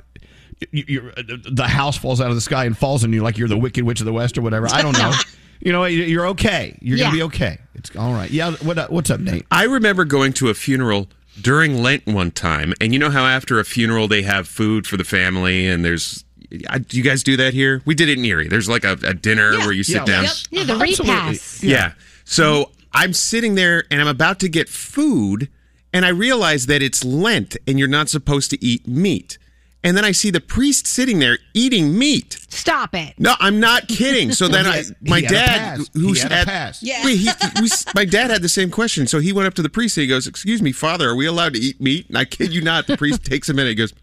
You, 0.72 0.84
you're, 0.88 1.12
the 1.52 1.68
house 1.68 1.98
falls 1.98 2.22
out 2.22 2.30
of 2.30 2.36
the 2.36 2.42
sky 2.42 2.66
and 2.66 2.78
falls 2.78 3.04
on 3.04 3.12
you 3.12 3.24
like 3.24 3.38
you're 3.38 3.48
the 3.48 3.58
Wicked 3.58 3.84
Witch 3.84 4.00
of 4.00 4.06
the 4.06 4.14
West 4.14 4.38
or 4.38 4.42
whatever. 4.44 4.68
I 4.72 4.82
don't 4.84 4.96
know. 4.98 5.12
you 5.60 5.72
know, 5.72 5.86
you- 5.86 6.04
you're 6.04 6.28
okay. 6.28 6.78
You're 6.82 6.98
Yeah. 6.98 7.06
gonna 7.06 7.16
be 7.18 7.24
okay. 7.24 7.58
It's 7.76 7.96
all 7.96 8.14
right. 8.14 8.30
Yeah. 8.30 8.52
What, 8.62 8.92
what's 8.92 9.10
up, 9.10 9.20
Nate? 9.22 9.46
I 9.50 9.64
remember 9.64 10.06
going 10.06 10.34
to 10.34 10.50
a 10.50 10.54
funeral 10.54 11.08
during 11.42 11.82
Lent 11.82 12.06
one 12.06 12.32
time, 12.32 12.74
and 12.80 12.94
you 12.94 13.00
know 13.00 13.10
how 13.10 13.26
after 13.26 13.60
a 13.60 13.64
funeral 13.66 14.08
they 14.08 14.22
have 14.24 14.48
food 14.48 14.88
for 14.88 14.98
the 14.98 15.04
family, 15.04 15.68
and 15.68 15.84
there's. 15.84 16.24
I, 16.70 16.80
do 16.80 16.98
you 16.98 17.04
guys 17.04 17.24
do 17.24 17.38
that 17.38 17.54
here? 17.54 17.82
We 17.86 17.96
did 17.96 18.10
it 18.10 18.18
in 18.18 18.26
Erie. 18.26 18.50
There's 18.50 18.68
like 18.68 18.84
a, 18.84 18.98
a 19.06 19.14
dinner 19.14 19.52
where 19.60 19.72
you 19.72 19.84
sit 19.84 19.96
Yeah. 19.96 20.06
down. 20.06 20.24
Yep. 20.26 20.34
Yeah, 20.52 20.64
the 20.66 20.76
repast. 20.76 21.64
Yeah. 21.64 21.94
So 22.26 22.72
I'm 22.94 23.14
sitting 23.14 23.56
there 23.56 23.86
and 23.90 24.02
I'm 24.02 24.08
about 24.08 24.40
to 24.42 24.50
get 24.50 24.68
food, 24.68 25.48
and 25.94 26.06
I 26.06 26.10
realize 26.10 26.66
that 26.66 26.82
it's 26.82 27.06
Lent 27.06 27.56
and 27.66 27.80
you're 27.80 27.88
not 27.88 28.10
supposed 28.10 28.52
to 28.52 28.62
eat 28.64 28.86
meat. 28.88 29.38
And 29.84 29.98
then 29.98 30.06
I 30.06 30.12
see 30.12 30.30
the 30.30 30.42
priest 30.42 30.86
sitting 30.86 31.20
there 31.20 31.40
eating 31.56 31.98
meat. 31.98 32.38
Stop 32.50 32.94
it. 32.94 33.16
No, 33.20 33.34
I'm 33.40 33.60
not 33.60 33.88
kidding. 33.88 34.32
So 34.32 34.48
then 34.50 34.68
I, 34.68 34.84
my 35.02 35.20
he 35.20 35.26
had 35.26 35.32
a 35.32 35.36
dad, 35.36 35.80
who's 35.94 36.22
had 36.22 36.32
a 36.32 36.36
at, 36.36 36.48
pass. 36.48 36.84
Yeah. 36.84 37.04
Wait, 37.04 37.18
he, 37.18 37.30
we, 37.60 37.68
my 37.96 38.06
dad 38.06 38.30
had 38.30 38.44
the 38.44 38.50
same 38.50 38.70
question. 38.70 39.08
So 39.08 39.20
he 39.20 39.34
went 39.34 39.48
up 39.48 39.56
to 39.56 39.64
the 39.64 39.70
priest 39.70 39.98
and 39.98 40.04
he 40.04 40.08
goes, 40.08 40.28
"Excuse 40.28 40.62
me, 40.62 40.72
Father, 40.72 41.10
are 41.10 41.16
we 41.16 41.26
allowed 41.26 41.54
to 41.56 41.60
eat 41.60 41.82
meat?" 41.82 42.08
And 42.10 42.18
I 42.18 42.26
kid 42.26 42.54
you 42.54 42.62
not, 42.62 42.86
the 42.86 42.98
priest 42.98 43.24
takes 43.26 43.50
a 43.50 43.54
minute. 43.54 43.70
He 43.70 43.76
goes, 43.76 43.94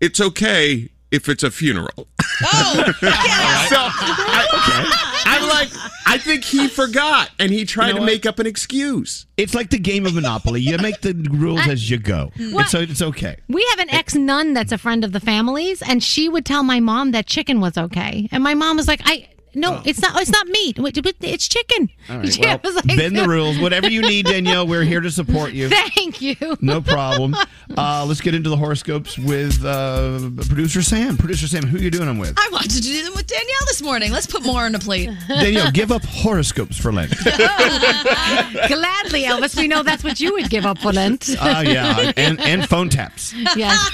"It's 0.00 0.20
okay 0.20 0.88
if 1.10 1.28
it's 1.28 1.42
a 1.42 1.50
funeral." 1.50 2.06
Oh, 2.42 2.74
so 2.96 3.76
I, 3.76 5.22
I'm 5.26 5.48
like, 5.48 5.68
I 6.06 6.16
think 6.16 6.42
he 6.42 6.68
forgot, 6.68 7.30
and 7.38 7.52
he 7.52 7.66
tried 7.66 7.88
You 7.88 7.92
know 7.92 7.96
to 7.98 8.00
what? 8.00 8.06
make 8.06 8.24
up 8.24 8.38
an 8.38 8.46
excuse. 8.46 9.26
It's 9.36 9.54
like 9.54 9.68
the 9.68 9.78
game 9.78 10.06
of 10.06 10.14
Monopoly. 10.14 10.62
You 10.62 10.78
make 10.78 11.02
the 11.02 11.12
rules 11.32 11.60
as 11.68 11.90
you 11.90 11.98
go. 11.98 12.32
What? 12.52 12.72
It's, 12.72 12.92
it's 12.92 13.02
okay. 13.02 13.36
We 13.48 13.66
have 13.70 13.80
an 13.80 13.90
ex 13.90 14.14
nun 14.14 14.54
that's 14.54 14.72
a 14.72 14.78
friend 14.78 15.04
of 15.04 15.12
the 15.12 15.20
family's, 15.20 15.82
and 15.82 16.02
she 16.02 16.30
would 16.30 16.46
tell 16.46 16.62
my 16.62 16.80
mom 16.80 17.10
that 17.12 17.26
chicken 17.26 17.60
was 17.60 17.76
okay, 17.76 18.26
and 18.32 18.42
my 18.42 18.54
mom 18.54 18.78
was 18.78 18.88
like, 18.88 19.02
"I 19.04 19.28
no, 19.54 19.82
it's 19.84 20.00
not. 20.00 20.20
It's 20.20 20.30
not 20.30 20.46
meat. 20.48 20.76
It's 20.78 21.48
chicken." 21.48 21.88
All 22.08 22.18
right. 22.18 22.32
She 22.32 22.40
Well, 22.40 22.60
was 22.62 22.74
like- 22.76 22.86
bend 22.96 23.16
the 23.16 23.26
rules. 23.28 23.58
Whatever 23.58 23.88
you 23.90 24.02
need, 24.02 24.26
Danielle, 24.26 24.66
we're 24.66 24.82
here 24.84 25.00
to 25.00 25.10
support 25.10 25.52
you. 25.52 25.68
Thank 25.68 26.20
you. 26.22 26.36
No 26.60 26.80
problem. 26.80 27.34
Uh, 27.76 28.04
let's 28.06 28.20
get 28.20 28.34
into 28.34 28.50
the 28.50 28.56
horoscopes 28.56 29.18
with 29.18 29.64
uh, 29.64 30.18
producer 30.48 30.82
Sam. 30.82 31.16
Producer 31.16 31.46
Sam, 31.46 31.64
who 31.64 31.78
you 31.78 31.90
doing 31.90 32.06
them 32.06 32.18
with? 32.18 32.34
I 32.38 32.48
wanted 32.52 32.70
to 32.72 32.80
do 32.80 33.04
them 33.04 33.12
with 33.14 33.26
Danielle 33.26 33.66
this 33.66 33.82
morning. 33.82 34.12
Let's 34.12 34.26
put 34.26 34.44
more 34.44 34.62
on 34.64 34.72
the 34.72 34.78
plate. 34.78 35.10
Danielle, 35.28 35.70
give 35.70 35.92
up 35.92 36.04
horoscopes 36.04 36.76
for 36.78 36.92
Lent. 36.92 37.12
Gladly, 38.68 39.24
Elvis. 39.24 39.56
We 39.56 39.68
know 39.68 39.82
that's 39.82 40.04
what 40.04 40.20
you 40.20 40.32
would 40.34 40.50
give 40.50 40.64
up 40.66 40.78
for 40.78 40.92
Lent. 40.92 41.28
Oh 41.40 41.60
yeah, 41.60 42.12
and 42.16 42.40
and 42.40 42.68
phone 42.68 42.88
taps. 42.88 43.32
yes. 43.56 43.90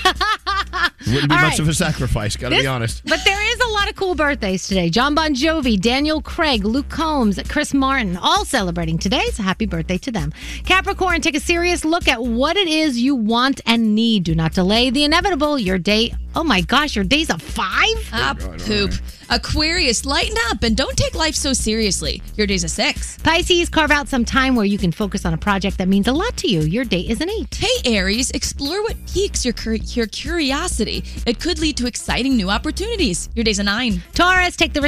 Wouldn't 1.06 1.28
be 1.28 1.34
All 1.34 1.40
much 1.40 1.50
right. 1.52 1.58
of 1.60 1.68
a 1.68 1.74
sacrifice. 1.74 2.36
Got 2.36 2.50
to 2.50 2.58
be 2.58 2.66
honest. 2.66 3.02
But 3.04 3.20
there 3.24 3.52
is 3.52 3.60
a 3.60 3.68
lot 3.68 3.88
of 3.88 3.96
cool 3.96 4.14
birthdays 4.14 4.66
today. 4.66 4.90
John 4.90 5.14
Bon 5.14 5.34
Jovi, 5.34 5.45
Daniel 5.46 6.20
Craig, 6.20 6.64
Luke 6.64 6.88
Combs, 6.88 7.40
Chris 7.48 7.72
Martin, 7.72 8.16
all 8.16 8.44
celebrating 8.44 8.98
today. 8.98 9.26
So 9.32 9.44
happy 9.44 9.64
birthday 9.64 9.96
to 9.98 10.10
them. 10.10 10.32
Capricorn, 10.64 11.20
take 11.20 11.36
a 11.36 11.40
serious 11.40 11.84
look 11.84 12.08
at 12.08 12.20
what 12.20 12.56
it 12.56 12.66
is 12.66 12.98
you 12.98 13.14
want 13.14 13.60
and 13.64 13.94
need. 13.94 14.24
Do 14.24 14.34
not 14.34 14.54
delay 14.54 14.90
the 14.90 15.04
inevitable. 15.04 15.56
Your 15.56 15.78
day, 15.78 16.12
oh 16.34 16.42
my 16.42 16.62
gosh, 16.62 16.96
your 16.96 17.04
day's 17.04 17.30
a 17.30 17.38
five? 17.38 18.10
Ah, 18.12 18.34
poop. 18.58 18.90
Aquarius, 19.28 20.04
lighten 20.04 20.36
up 20.50 20.62
and 20.62 20.76
don't 20.76 20.96
take 20.96 21.14
life 21.14 21.34
so 21.34 21.52
seriously. 21.52 22.22
Your 22.36 22.46
day's 22.46 22.64
a 22.64 22.68
six. 22.68 23.18
Pisces, 23.18 23.68
carve 23.68 23.90
out 23.90 24.08
some 24.08 24.24
time 24.24 24.54
where 24.54 24.64
you 24.64 24.78
can 24.78 24.92
focus 24.92 25.24
on 25.24 25.34
a 25.34 25.38
project 25.38 25.78
that 25.78 25.88
means 25.88 26.06
a 26.08 26.12
lot 26.12 26.36
to 26.38 26.48
you. 26.48 26.60
Your 26.60 26.84
day 26.84 27.00
is 27.00 27.20
an 27.20 27.30
eight. 27.30 27.54
Hey, 27.54 27.96
Aries, 27.96 28.30
explore 28.32 28.82
what 28.82 28.96
piques 29.12 29.44
your, 29.44 29.54
cur- 29.54 29.74
your 29.74 30.06
curiosity. 30.06 31.04
It 31.26 31.40
could 31.40 31.58
lead 31.58 31.76
to 31.78 31.86
exciting 31.86 32.36
new 32.36 32.50
opportunities. 32.50 33.28
Your 33.34 33.44
day's 33.44 33.58
a 33.58 33.64
nine. 33.64 34.02
Taurus, 34.14 34.56
take 34.56 34.72
the 34.72 34.80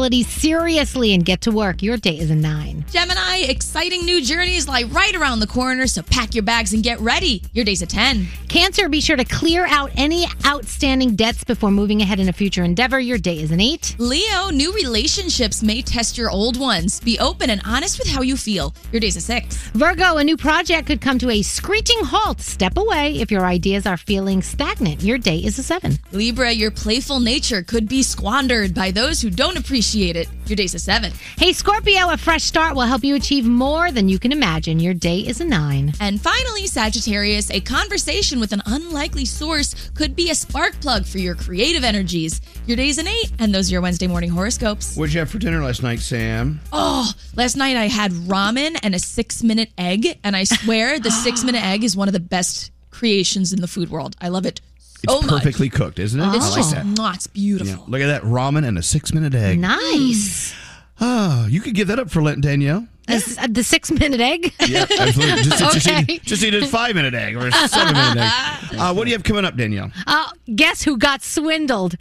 responsibilities 0.00 0.28
seriously 0.28 1.12
and 1.14 1.24
get 1.24 1.42
to 1.42 1.50
work. 1.50 1.82
Your 1.82 1.96
day 1.96 2.18
is 2.18 2.30
a 2.30 2.34
nine. 2.34 2.84
Gemini, 2.90 3.38
exciting 3.48 4.04
new 4.04 4.22
journeys 4.22 4.66
lie 4.66 4.84
right 4.84 5.14
around 5.14 5.40
the 5.40 5.46
corner, 5.46 5.86
so 5.86 6.02
pack 6.02 6.34
your 6.34 6.42
bags 6.42 6.72
and 6.72 6.82
get 6.82 6.98
ready. 7.00 7.42
Your 7.52 7.64
day's 7.64 7.82
a 7.82 7.86
10. 7.86 8.26
Cancer, 8.48 8.88
be 8.88 9.00
sure 9.00 9.16
to 9.16 9.24
clear 9.24 9.66
out 9.66 9.90
any 9.96 10.26
outstanding 10.46 11.16
debts 11.16 11.44
before 11.44 11.70
moving 11.70 12.00
ahead 12.00 12.18
in 12.18 12.28
a 12.28 12.32
future 12.32 12.64
endeavor. 12.64 12.98
Your 12.98 13.18
day 13.18 13.38
is 13.40 13.50
an 13.50 13.60
eight. 13.60 13.94
Leo, 13.98 14.50
new 14.50 14.72
relationships 14.72 15.62
may 15.62 15.82
test 15.82 16.16
your 16.16 16.30
old 16.30 16.58
ones. 16.58 17.00
Be 17.00 17.18
open 17.18 17.50
and 17.50 17.60
honest 17.64 17.98
with 17.98 18.08
how 18.08 18.22
you 18.22 18.36
feel. 18.36 18.74
Your 18.92 19.00
day's 19.00 19.16
a 19.16 19.20
six. 19.20 19.56
Virgo, 19.74 20.16
a 20.16 20.24
new 20.24 20.36
project 20.36 20.86
could 20.86 21.00
come 21.00 21.18
to 21.18 21.30
a 21.30 21.42
screeching 21.42 22.02
halt. 22.04 22.40
Step 22.40 22.76
away 22.78 23.20
if 23.20 23.30
your 23.30 23.44
ideas 23.44 23.86
are 23.86 23.96
feeling 23.96 24.42
stagnant. 24.42 25.02
Your 25.02 25.18
day 25.18 25.38
is 25.38 25.58
a 25.58 25.62
seven. 25.62 25.98
Libra, 26.12 26.50
your 26.50 26.70
playful 26.70 27.20
nature 27.20 27.62
could 27.62 27.88
be 27.88 28.02
squandered 28.02 28.74
by 28.74 28.90
those 28.90 29.20
who 29.20 29.30
don't 29.30 29.58
appreciate 29.58 29.89
it. 29.94 30.28
Your 30.46 30.56
day's 30.56 30.74
a 30.74 30.78
seven. 30.78 31.12
Hey, 31.36 31.52
Scorpio, 31.52 32.10
a 32.10 32.16
fresh 32.16 32.44
start 32.44 32.74
will 32.74 32.82
help 32.82 33.04
you 33.04 33.14
achieve 33.14 33.44
more 33.44 33.90
than 33.90 34.08
you 34.08 34.18
can 34.18 34.32
imagine. 34.32 34.78
Your 34.80 34.94
day 34.94 35.18
is 35.18 35.40
a 35.40 35.44
nine. 35.44 35.92
And 36.00 36.20
finally, 36.20 36.66
Sagittarius, 36.66 37.50
a 37.50 37.60
conversation 37.60 38.40
with 38.40 38.52
an 38.52 38.62
unlikely 38.66 39.24
source 39.24 39.90
could 39.94 40.14
be 40.14 40.30
a 40.30 40.34
spark 40.34 40.80
plug 40.80 41.06
for 41.06 41.18
your 41.18 41.34
creative 41.34 41.84
energies. 41.84 42.40
Your 42.66 42.76
day's 42.76 42.98
an 42.98 43.08
eight, 43.08 43.32
and 43.38 43.54
those 43.54 43.70
are 43.70 43.72
your 43.72 43.82
Wednesday 43.82 44.06
morning 44.06 44.30
horoscopes. 44.30 44.96
What'd 44.96 45.12
you 45.12 45.20
have 45.20 45.30
for 45.30 45.38
dinner 45.38 45.62
last 45.62 45.82
night, 45.82 46.00
Sam? 46.00 46.60
Oh, 46.72 47.12
last 47.36 47.56
night 47.56 47.76
I 47.76 47.88
had 47.88 48.12
ramen 48.12 48.78
and 48.82 48.94
a 48.94 48.98
six 48.98 49.42
minute 49.42 49.70
egg, 49.76 50.18
and 50.22 50.36
I 50.36 50.44
swear 50.44 50.98
the 50.98 51.10
six 51.24 51.44
minute 51.44 51.64
egg 51.64 51.84
is 51.84 51.96
one 51.96 52.08
of 52.08 52.14
the 52.14 52.20
best 52.20 52.70
creations 52.90 53.52
in 53.52 53.60
the 53.60 53.68
food 53.68 53.90
world. 53.90 54.16
I 54.20 54.28
love 54.28 54.46
it 54.46 54.60
It's 55.02 55.22
much. 55.22 55.28
perfectly 55.28 55.68
cooked, 55.68 55.98
isn't 55.98 56.20
it? 56.20 56.36
It's 56.36 56.50
like 56.50 56.56
just, 56.56 56.74
that. 56.74 57.14
it's 57.14 57.26
beautiful. 57.26 57.84
Yeah, 57.84 57.84
look 57.88 58.00
at 58.00 58.06
that 58.06 58.22
ramen 58.22 58.66
and 58.66 58.78
a 58.78 58.82
six 58.82 59.12
minute 59.12 59.34
egg. 59.34 59.58
Nice. 59.58 60.54
Oh, 61.00 61.46
you 61.48 61.60
could 61.60 61.74
give 61.74 61.88
that 61.88 61.98
up 61.98 62.10
for 62.10 62.22
Lent, 62.22 62.42
Danielle. 62.42 62.86
The 63.06 63.62
six 63.64 63.90
minute 63.90 64.20
egg? 64.20 64.54
Yeah, 64.68 64.86
absolutely. 64.98 65.42
Just, 65.42 65.84
just, 65.84 66.08
eat, 66.10 66.22
just 66.22 66.44
eat 66.44 66.54
a 66.54 66.66
five 66.66 66.94
minute 66.94 67.14
egg 67.14 67.34
or 67.34 67.48
a 67.48 67.52
seven 67.52 67.94
minute 67.94 68.18
egg. 68.18 68.30
Uh, 68.80 68.94
what 68.94 69.04
do 69.04 69.10
you 69.10 69.16
have 69.16 69.24
coming 69.24 69.44
up, 69.44 69.56
Danielle? 69.56 69.90
Uh, 70.06 70.30
guess 70.54 70.82
who 70.82 70.96
got 70.96 71.22
swindled? 71.22 71.96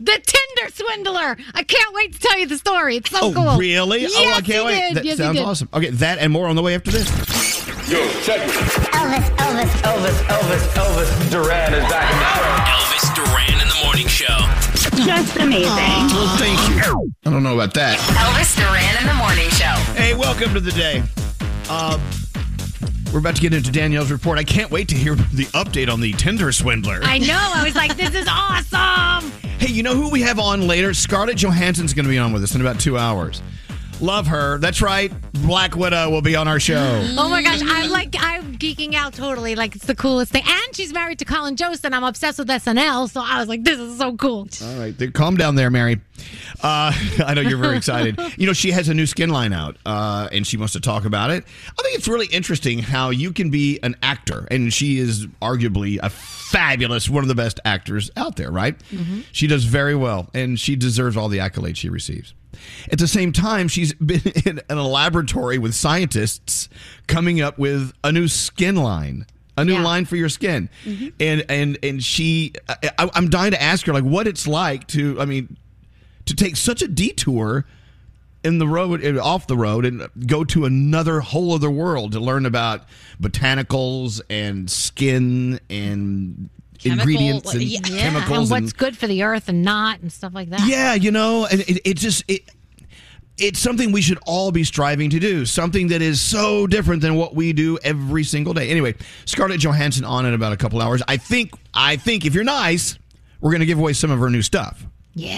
The 0.00 0.12
Tinder 0.12 0.72
swindler. 0.72 1.36
I 1.54 1.62
can't 1.64 1.92
wait 1.94 2.12
to 2.14 2.20
tell 2.20 2.38
you 2.38 2.46
the 2.46 2.56
story. 2.56 2.96
It's 2.96 3.10
so 3.10 3.18
cool. 3.20 3.28
oh, 3.30 3.50
cool. 3.50 3.58
really? 3.58 4.02
Yes, 4.02 4.12
oh, 4.16 4.28
I 4.28 4.40
can't 4.40 4.46
he 4.46 4.60
wait. 4.64 4.80
did. 4.80 4.94
That 4.96 5.04
Yes, 5.04 5.18
sounds 5.18 5.40
awesome. 5.40 5.68
Okay, 5.74 5.90
that 5.90 6.18
and 6.18 6.32
more 6.32 6.46
on 6.46 6.54
the 6.56 6.62
way 6.62 6.74
after 6.76 6.90
this. 6.92 7.08
Yo, 7.90 7.98
check 8.22 8.40
it. 8.46 8.50
Elvis, 8.94 9.24
Elvis, 9.38 9.66
Elvis, 9.82 10.22
Elvis, 10.28 10.68
Elvis 10.74 11.30
Duran 11.30 11.74
is 11.74 11.84
back 11.90 12.12
in 12.12 12.18
the 12.20 12.28
show. 12.36 12.78
Elvis 12.78 13.14
Duran 13.16 13.60
in 13.60 13.68
the 13.68 13.84
morning 13.84 14.06
show. 14.06 15.04
Just 15.04 15.36
amazing. 15.36 15.66
Well, 15.66 16.36
thank 16.38 16.60
you. 16.86 17.10
I 17.26 17.30
don't 17.30 17.42
know 17.42 17.54
about 17.54 17.74
that. 17.74 17.98
Elvis 17.98 18.54
Duran 18.56 19.00
in 19.00 19.06
the 19.08 19.14
morning 19.14 19.48
show. 19.50 19.74
Hey, 20.00 20.14
welcome 20.14 20.54
to 20.54 20.60
the 20.60 20.72
day. 20.72 21.02
Uh, 21.68 21.98
we're 23.12 23.18
about 23.20 23.34
to 23.36 23.40
get 23.42 23.52
into 23.54 23.72
Danielle's 23.72 24.12
report. 24.12 24.38
I 24.38 24.44
can't 24.44 24.70
wait 24.70 24.86
to 24.90 24.94
hear 24.94 25.14
the 25.16 25.46
update 25.54 25.90
on 25.92 26.00
the 26.00 26.12
Tinder 26.12 26.52
swindler. 26.52 27.00
I 27.02 27.18
know. 27.18 27.36
I 27.54 27.64
was 27.64 27.74
like, 27.74 27.96
this 27.96 28.14
is 28.14 28.28
awesome. 28.30 29.32
Hey, 29.58 29.72
you 29.72 29.82
know 29.82 29.94
who 29.94 30.08
we 30.08 30.22
have 30.22 30.38
on 30.38 30.68
later? 30.68 30.94
Scarlett 30.94 31.36
Johansson's 31.36 31.92
going 31.92 32.04
to 32.04 32.08
be 32.08 32.18
on 32.18 32.32
with 32.32 32.44
us 32.44 32.54
in 32.54 32.60
about 32.60 32.78
two 32.78 32.96
hours. 32.96 33.42
Love 34.00 34.26
her. 34.28 34.58
That's 34.58 34.80
right. 34.80 35.12
Black 35.44 35.74
Widow 35.74 36.10
will 36.10 36.22
be 36.22 36.36
on 36.36 36.46
our 36.46 36.60
show. 36.60 37.04
Oh 37.18 37.28
my 37.28 37.42
gosh, 37.42 37.60
I'm 37.64 37.90
like 37.90 38.14
I'm 38.18 38.56
geeking 38.56 38.94
out 38.94 39.12
totally. 39.14 39.56
Like 39.56 39.74
it's 39.74 39.86
the 39.86 39.94
coolest 39.94 40.32
thing. 40.32 40.44
And 40.46 40.76
she's 40.76 40.92
married 40.92 41.18
to 41.20 41.24
Colin 41.24 41.56
Jost, 41.56 41.84
and 41.84 41.94
I'm 41.94 42.04
obsessed 42.04 42.38
with 42.38 42.48
SNL. 42.48 43.10
So 43.10 43.20
I 43.24 43.38
was 43.40 43.48
like, 43.48 43.64
this 43.64 43.78
is 43.78 43.98
so 43.98 44.16
cool. 44.16 44.48
All 44.62 44.78
right, 44.78 44.96
then 44.96 45.12
calm 45.12 45.36
down 45.36 45.54
there, 45.56 45.70
Mary. 45.70 46.00
Uh, 46.62 46.92
I 47.24 47.34
know 47.34 47.40
you're 47.40 47.58
very 47.58 47.76
excited. 47.76 48.18
You 48.36 48.46
know, 48.46 48.52
she 48.52 48.70
has 48.70 48.88
a 48.88 48.94
new 48.94 49.06
skin 49.06 49.30
line 49.30 49.52
out, 49.52 49.76
uh, 49.84 50.28
and 50.32 50.46
she 50.46 50.56
wants 50.56 50.74
to 50.74 50.80
talk 50.80 51.04
about 51.04 51.30
it. 51.30 51.44
I 51.78 51.82
think 51.82 51.96
it's 51.98 52.08
really 52.08 52.26
interesting 52.26 52.78
how 52.80 53.10
you 53.10 53.32
can 53.32 53.50
be 53.50 53.78
an 53.82 53.96
actor, 54.02 54.46
and 54.50 54.72
she 54.72 54.98
is 54.98 55.26
arguably 55.42 55.98
a 56.02 56.10
fabulous, 56.10 57.08
one 57.08 57.24
of 57.24 57.28
the 57.28 57.34
best 57.34 57.58
actors 57.64 58.10
out 58.16 58.36
there, 58.36 58.50
right? 58.50 58.76
She 59.32 59.46
does 59.46 59.64
very 59.64 59.94
well, 59.94 60.28
and 60.34 60.58
she 60.58 60.76
deserves 60.76 61.16
all 61.16 61.28
the 61.28 61.38
accolades 61.38 61.76
she 61.76 61.88
receives. 61.88 62.34
At 62.90 62.98
the 62.98 63.08
same 63.08 63.32
time, 63.32 63.68
she's 63.68 63.92
been 64.10 64.20
in 64.44 64.60
a 64.68 64.86
laboratory 64.86 65.58
with 65.58 65.74
scientists 65.74 66.68
coming 67.06 67.40
up 67.40 67.58
with 67.58 67.92
a 68.02 68.12
new 68.12 68.28
skin 68.28 68.76
line, 68.76 69.26
a 69.56 69.64
new 69.64 69.78
line 69.82 70.04
for 70.04 70.16
your 70.16 70.28
skin, 70.28 70.68
and 71.20 71.44
and 71.48 71.78
and 71.82 72.02
she, 72.02 72.52
I, 72.68 73.10
I'm 73.14 73.28
dying 73.28 73.50
to 73.52 73.62
ask 73.62 73.86
her 73.86 73.92
like 73.92 74.04
what 74.04 74.26
it's 74.26 74.46
like 74.46 74.86
to, 74.88 75.20
I 75.20 75.24
mean, 75.24 75.56
to 76.26 76.34
take 76.34 76.56
such 76.56 76.82
a 76.82 76.88
detour 76.88 77.64
in 78.44 78.58
the 78.58 78.68
road 78.68 79.04
uh, 79.04 79.22
off 79.22 79.46
the 79.46 79.56
road 79.56 79.84
and 79.84 80.08
go 80.26 80.44
to 80.44 80.64
another 80.64 81.20
whole 81.20 81.54
other 81.54 81.70
world 81.70 82.12
to 82.12 82.20
learn 82.20 82.46
about 82.46 82.84
botanicals 83.20 84.20
and 84.30 84.70
skin 84.70 85.58
and 85.68 86.48
ingredients 86.84 87.52
and 87.52 87.62
yeah. 87.62 87.80
chemicals 87.80 88.50
and 88.50 88.62
what's 88.62 88.72
good 88.72 88.96
for 88.96 89.06
the 89.06 89.22
earth 89.22 89.48
and 89.48 89.62
not, 89.62 90.00
and 90.00 90.12
stuff 90.12 90.34
like 90.34 90.50
that. 90.50 90.66
yeah, 90.66 90.94
you 90.94 91.10
know, 91.10 91.46
and 91.46 91.60
it, 91.60 91.80
it 91.84 91.96
just 91.96 92.24
it 92.28 92.42
it's 93.38 93.60
something 93.60 93.92
we 93.92 94.02
should 94.02 94.18
all 94.26 94.50
be 94.50 94.64
striving 94.64 95.10
to 95.10 95.20
do. 95.20 95.46
Something 95.46 95.88
that 95.88 96.02
is 96.02 96.20
so 96.20 96.66
different 96.66 97.02
than 97.02 97.14
what 97.14 97.34
we 97.34 97.52
do 97.52 97.78
every 97.82 98.24
single 98.24 98.52
day. 98.52 98.68
Anyway, 98.68 98.94
Scarlett 99.24 99.60
Johansson 99.60 100.04
on 100.04 100.26
in 100.26 100.34
about 100.34 100.52
a 100.52 100.56
couple 100.56 100.82
hours. 100.82 101.02
I 101.06 101.16
think 101.16 101.52
I 101.72 101.96
think 101.96 102.26
if 102.26 102.34
you're 102.34 102.44
nice, 102.44 102.98
we're 103.40 103.50
going 103.50 103.60
to 103.60 103.66
give 103.66 103.78
away 103.78 103.92
some 103.92 104.10
of 104.10 104.18
her 104.18 104.30
new 104.30 104.42
stuff. 104.42 104.84
Yeah, 105.14 105.36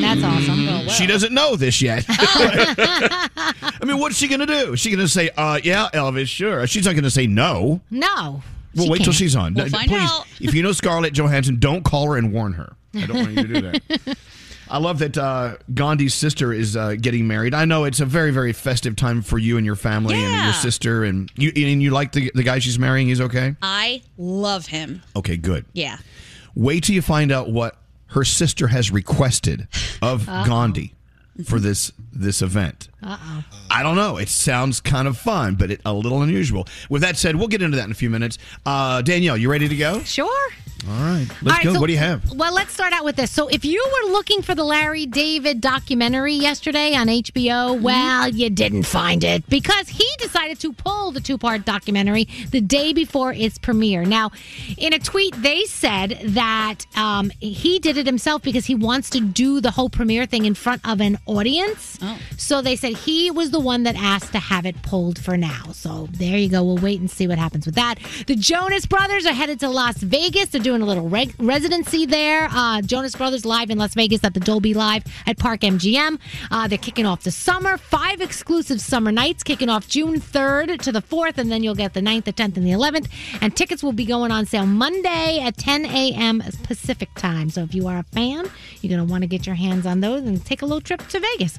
that's 0.00 0.22
awesome. 0.22 0.88
She 0.88 1.06
doesn't 1.06 1.34
know 1.34 1.56
this 1.56 1.82
yet. 1.82 2.06
I 2.08 3.78
mean, 3.84 3.98
what's 3.98 4.16
she 4.16 4.26
going 4.26 4.40
to 4.40 4.46
do? 4.46 4.72
Is 4.72 4.80
she 4.80 4.90
going 4.90 5.04
to 5.04 5.08
say, 5.08 5.28
uh, 5.36 5.60
yeah, 5.62 5.90
Elvis, 5.92 6.28
sure. 6.28 6.66
She's 6.66 6.86
not 6.86 6.92
going 6.92 7.04
to 7.04 7.10
say 7.10 7.26
no. 7.26 7.82
No. 7.90 8.42
Well, 8.76 8.84
she 8.84 8.90
wait 8.90 8.98
till 8.98 9.04
can't. 9.06 9.14
she's 9.16 9.34
on. 9.36 9.54
We'll 9.54 9.66
Uh, 9.66 9.70
find 9.70 9.88
Please, 9.90 10.10
out. 10.10 10.26
if 10.40 10.54
you 10.54 10.62
know 10.62 10.72
Scarlett 10.72 11.12
Johansson, 11.14 11.58
don't 11.58 11.82
call 11.84 12.06
her 12.10 12.16
and 12.16 12.32
warn 12.32 12.52
her. 12.54 12.76
I 12.94 13.06
don't 13.06 13.16
want 13.16 13.30
you 13.32 13.42
to 13.46 13.60
do 13.60 13.60
that. 13.60 14.18
I 14.68 14.78
love 14.78 14.98
that 14.98 15.16
uh, 15.16 15.56
Gandhi's 15.74 16.12
sister 16.14 16.52
is 16.52 16.76
uh, 16.76 16.94
getting 17.00 17.28
married. 17.28 17.54
I 17.54 17.66
know 17.66 17.84
it's 17.84 18.00
a 18.00 18.04
very, 18.06 18.32
very 18.32 18.52
festive 18.52 18.96
time 18.96 19.22
for 19.22 19.38
you 19.38 19.56
and 19.58 19.64
your 19.66 19.76
family 19.76 20.16
and 20.16 20.44
your 20.44 20.52
sister, 20.54 21.04
and 21.04 21.30
you 21.36 21.52
and 21.54 21.80
you 21.80 21.90
like 21.90 22.10
the 22.12 22.32
the 22.34 22.42
guy 22.42 22.58
she's 22.58 22.76
marrying. 22.78 23.06
He's 23.06 23.20
okay. 23.20 23.54
I 23.62 24.02
love 24.18 24.66
him. 24.66 25.02
Okay, 25.14 25.36
good. 25.36 25.66
Yeah. 25.72 25.98
Wait 26.56 26.82
till 26.82 26.96
you 26.96 27.02
find 27.02 27.30
out 27.30 27.48
what 27.50 27.76
her 28.08 28.24
sister 28.24 28.66
has 28.66 28.90
requested 28.90 29.68
of 30.02 30.28
Uh-oh. 30.28 30.46
Gandhi 30.46 30.94
for 31.44 31.60
this 31.60 31.92
this 32.20 32.42
event. 32.42 32.88
Uh 33.02 33.16
oh. 33.20 33.44
I 33.70 33.82
don't 33.82 33.96
know. 33.96 34.16
It 34.16 34.28
sounds 34.28 34.80
kind 34.80 35.06
of 35.06 35.16
fun, 35.16 35.54
but 35.54 35.70
it, 35.70 35.80
a 35.84 35.92
little 35.92 36.22
unusual. 36.22 36.66
With 36.90 37.02
that 37.02 37.16
said, 37.16 37.36
we'll 37.36 37.48
get 37.48 37.62
into 37.62 37.76
that 37.76 37.84
in 37.84 37.90
a 37.90 37.94
few 37.94 38.10
minutes. 38.10 38.38
Uh, 38.64 39.02
Danielle, 39.02 39.36
you 39.36 39.50
ready 39.50 39.68
to 39.68 39.76
go? 39.76 40.00
Sure. 40.02 40.48
All 40.88 40.92
right, 41.02 41.26
let's 41.26 41.42
All 41.42 41.48
right, 41.50 41.64
go. 41.64 41.72
so- 41.74 41.80
what 41.80 41.86
do 41.86 41.94
you 41.94 41.98
have? 41.98 42.30
Well, 42.32 42.52
let's 42.54 42.72
start 42.72 42.92
out 42.92 43.04
with 43.04 43.16
this. 43.16 43.30
So, 43.32 43.48
if 43.48 43.64
you 43.64 43.84
were 43.92 44.12
looking 44.12 44.42
for 44.42 44.54
the 44.54 44.62
Larry 44.62 45.06
David 45.06 45.60
documentary 45.60 46.34
yesterday 46.34 46.94
on 46.94 47.08
HBO, 47.08 47.80
well, 47.80 48.28
you 48.28 48.50
didn't 48.50 48.84
find 48.84 49.24
it 49.24 49.48
because 49.48 49.88
he 49.88 50.06
decided 50.18 50.60
to 50.60 50.72
pull 50.74 51.10
the 51.12 51.20
two 51.20 51.38
part 51.38 51.64
documentary 51.64 52.28
the 52.50 52.60
day 52.60 52.92
before 52.92 53.32
its 53.32 53.58
premiere. 53.58 54.04
Now, 54.04 54.30
in 54.76 54.92
a 54.92 54.98
tweet, 54.98 55.34
they 55.42 55.64
said 55.64 56.20
that 56.24 56.84
um, 56.94 57.30
he 57.40 57.78
did 57.78 57.96
it 57.96 58.06
himself 58.06 58.42
because 58.42 58.66
he 58.66 58.74
wants 58.74 59.10
to 59.10 59.20
do 59.20 59.60
the 59.60 59.70
whole 59.72 59.88
premiere 59.90 60.26
thing 60.26 60.44
in 60.44 60.54
front 60.54 60.86
of 60.86 61.00
an 61.00 61.18
audience. 61.26 61.98
So, 62.36 62.62
they 62.62 62.76
said 62.76 62.96
he 62.96 63.30
was 63.30 63.50
the 63.50 63.60
one 63.60 63.82
that 63.84 63.96
asked 63.96 64.32
to 64.32 64.38
have 64.38 64.66
it 64.66 64.80
pulled 64.82 65.18
for 65.18 65.36
now. 65.36 65.72
So, 65.72 66.08
there 66.12 66.36
you 66.38 66.48
go. 66.48 66.62
We'll 66.62 66.76
wait 66.78 67.00
and 67.00 67.10
see 67.10 67.26
what 67.26 67.38
happens 67.38 67.66
with 67.66 67.74
that. 67.74 67.98
The 68.26 68.36
Jonas 68.36 68.86
Brothers 68.86 69.26
are 69.26 69.32
headed 69.32 69.60
to 69.60 69.68
Las 69.68 69.98
Vegas. 69.98 70.50
They're 70.50 70.60
doing 70.60 70.82
a 70.82 70.86
little 70.86 71.08
residency 71.08 72.06
there. 72.06 72.48
Uh, 72.50 72.82
Jonas 72.82 73.14
Brothers 73.14 73.44
live 73.44 73.70
in 73.70 73.78
Las 73.78 73.94
Vegas 73.94 74.24
at 74.24 74.34
the 74.34 74.40
Dolby 74.40 74.74
Live 74.74 75.04
at 75.26 75.38
Park 75.38 75.60
MGM. 75.60 76.18
Uh, 76.50 76.68
they're 76.68 76.78
kicking 76.78 77.06
off 77.06 77.22
the 77.22 77.30
summer. 77.30 77.76
Five 77.76 78.20
exclusive 78.20 78.80
summer 78.80 79.12
nights 79.12 79.42
kicking 79.42 79.68
off 79.68 79.88
June 79.88 80.20
3rd 80.20 80.80
to 80.82 80.92
the 80.92 81.02
4th, 81.02 81.38
and 81.38 81.50
then 81.50 81.62
you'll 81.62 81.74
get 81.74 81.94
the 81.94 82.00
9th, 82.00 82.24
the 82.24 82.32
10th, 82.32 82.56
and 82.56 82.66
the 82.66 82.72
11th. 82.72 83.08
And 83.40 83.56
tickets 83.56 83.82
will 83.82 83.92
be 83.92 84.04
going 84.04 84.30
on 84.30 84.46
sale 84.46 84.66
Monday 84.66 85.40
at 85.40 85.56
10 85.56 85.86
a.m. 85.86 86.42
Pacific 86.62 87.12
time. 87.14 87.50
So 87.50 87.62
if 87.62 87.74
you 87.74 87.86
are 87.88 87.98
a 87.98 88.02
fan, 88.02 88.50
you're 88.80 88.96
going 88.96 89.06
to 89.06 89.10
want 89.10 89.22
to 89.22 89.28
get 89.28 89.46
your 89.46 89.54
hands 89.54 89.86
on 89.86 90.00
those 90.00 90.22
and 90.22 90.44
take 90.44 90.62
a 90.62 90.66
little 90.66 90.80
trip 90.80 91.06
to 91.08 91.20
Vegas. 91.20 91.58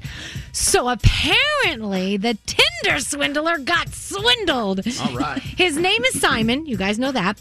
So 0.51 0.87
apparently, 0.89 2.17
the 2.17 2.37
Tinder 2.45 2.99
swindler 2.99 3.57
got 3.59 3.89
swindled. 3.89 4.81
All 5.01 5.15
right. 5.15 5.39
His 5.41 5.77
name 5.77 6.03
is 6.05 6.19
Simon. 6.19 6.65
You 6.65 6.77
guys 6.77 6.99
know 6.99 7.11
that. 7.11 7.39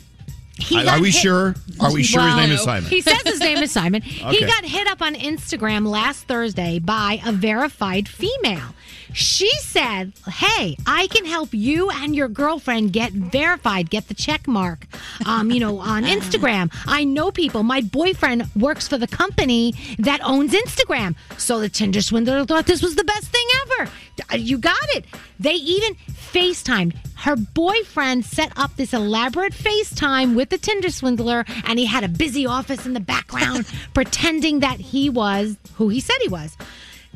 He 0.59 0.79
Are- 0.79 0.95
are 0.97 1.01
we 1.01 1.11
hit- 1.11 1.21
sure? 1.21 1.55
Are 1.81 1.93
we 1.93 2.03
sure 2.03 2.23
his 2.23 2.37
name 2.37 2.51
is 2.51 2.63
Simon? 2.63 2.89
He 2.89 3.03
says 3.03 3.21
his 3.25 3.41
name 3.41 3.59
is 3.59 3.71
Simon. 3.71 4.01
He 4.03 4.41
got 4.47 4.65
hit 4.65 4.87
up 4.89 5.03
on 5.03 5.15
Instagram 5.15 5.87
last 5.87 6.23
Thursday 6.27 6.79
by 6.79 7.21
a 7.27 7.33
verified 7.33 8.09
female. 8.09 8.75
She 9.13 9.51
said, 9.61 10.13
Hey, 10.29 10.77
I 10.87 11.07
can 11.09 11.25
help 11.25 11.51
you 11.53 11.91
and 11.91 12.15
your 12.15 12.29
girlfriend 12.29 12.93
get 12.93 13.13
verified, 13.13 13.91
get 13.91 14.09
the 14.09 14.15
check 14.15 14.47
mark, 14.49 14.87
um, 15.27 15.51
you 15.51 15.61
know, 15.61 15.79
on 15.79 16.05
Instagram. 16.05 16.73
I 16.87 17.05
know 17.05 17.31
people. 17.31 17.63
My 17.63 17.81
boyfriend 17.81 18.45
works 18.57 18.89
for 18.89 18.99
the 18.99 19.07
company 19.07 19.75
that 19.99 20.21
owns 20.25 20.53
Instagram. 20.53 21.15
So 21.39 21.61
the 21.61 21.69
Tinder 21.69 22.03
swindler 22.03 22.45
thought 22.45 22.67
this 22.67 22.83
was 22.83 22.97
the 22.97 23.05
best 23.05 23.27
thing 23.29 23.47
ever. 23.81 23.91
Uh, 24.33 24.37
You 24.37 24.59
got 24.59 24.77
it. 24.95 25.05
They 25.39 25.55
even 25.55 25.95
FaceTimed. 26.33 26.97
Her 27.17 27.37
boyfriend 27.37 28.25
set 28.25 28.53
up 28.57 28.77
this 28.77 28.93
elaborate 28.93 29.53
FaceTime 29.53 30.35
with 30.35 30.51
the 30.51 30.59
Tinder 30.59 30.91
swindler, 30.91 31.45
and 31.65 31.79
he 31.79 31.87
had 31.87 32.05
a 32.05 32.09
busy 32.09 32.47
office 32.47 32.87
in 32.87 32.93
the 32.95 33.01
background 33.01 33.67
pretending 33.95 34.61
that 34.61 34.79
he 34.81 35.09
was 35.11 35.57
who 35.75 35.89
he 35.89 36.01
said 36.01 36.17
he 36.23 36.29
was. 36.29 36.57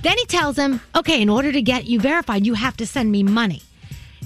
Then 0.02 0.16
he 0.18 0.24
tells 0.26 0.56
him, 0.56 0.80
okay, 0.96 1.20
in 1.20 1.28
order 1.28 1.52
to 1.52 1.62
get 1.62 1.84
you 1.86 2.00
verified, 2.00 2.46
you 2.46 2.54
have 2.54 2.76
to 2.78 2.86
send 2.86 3.10
me 3.12 3.22
money. 3.22 3.62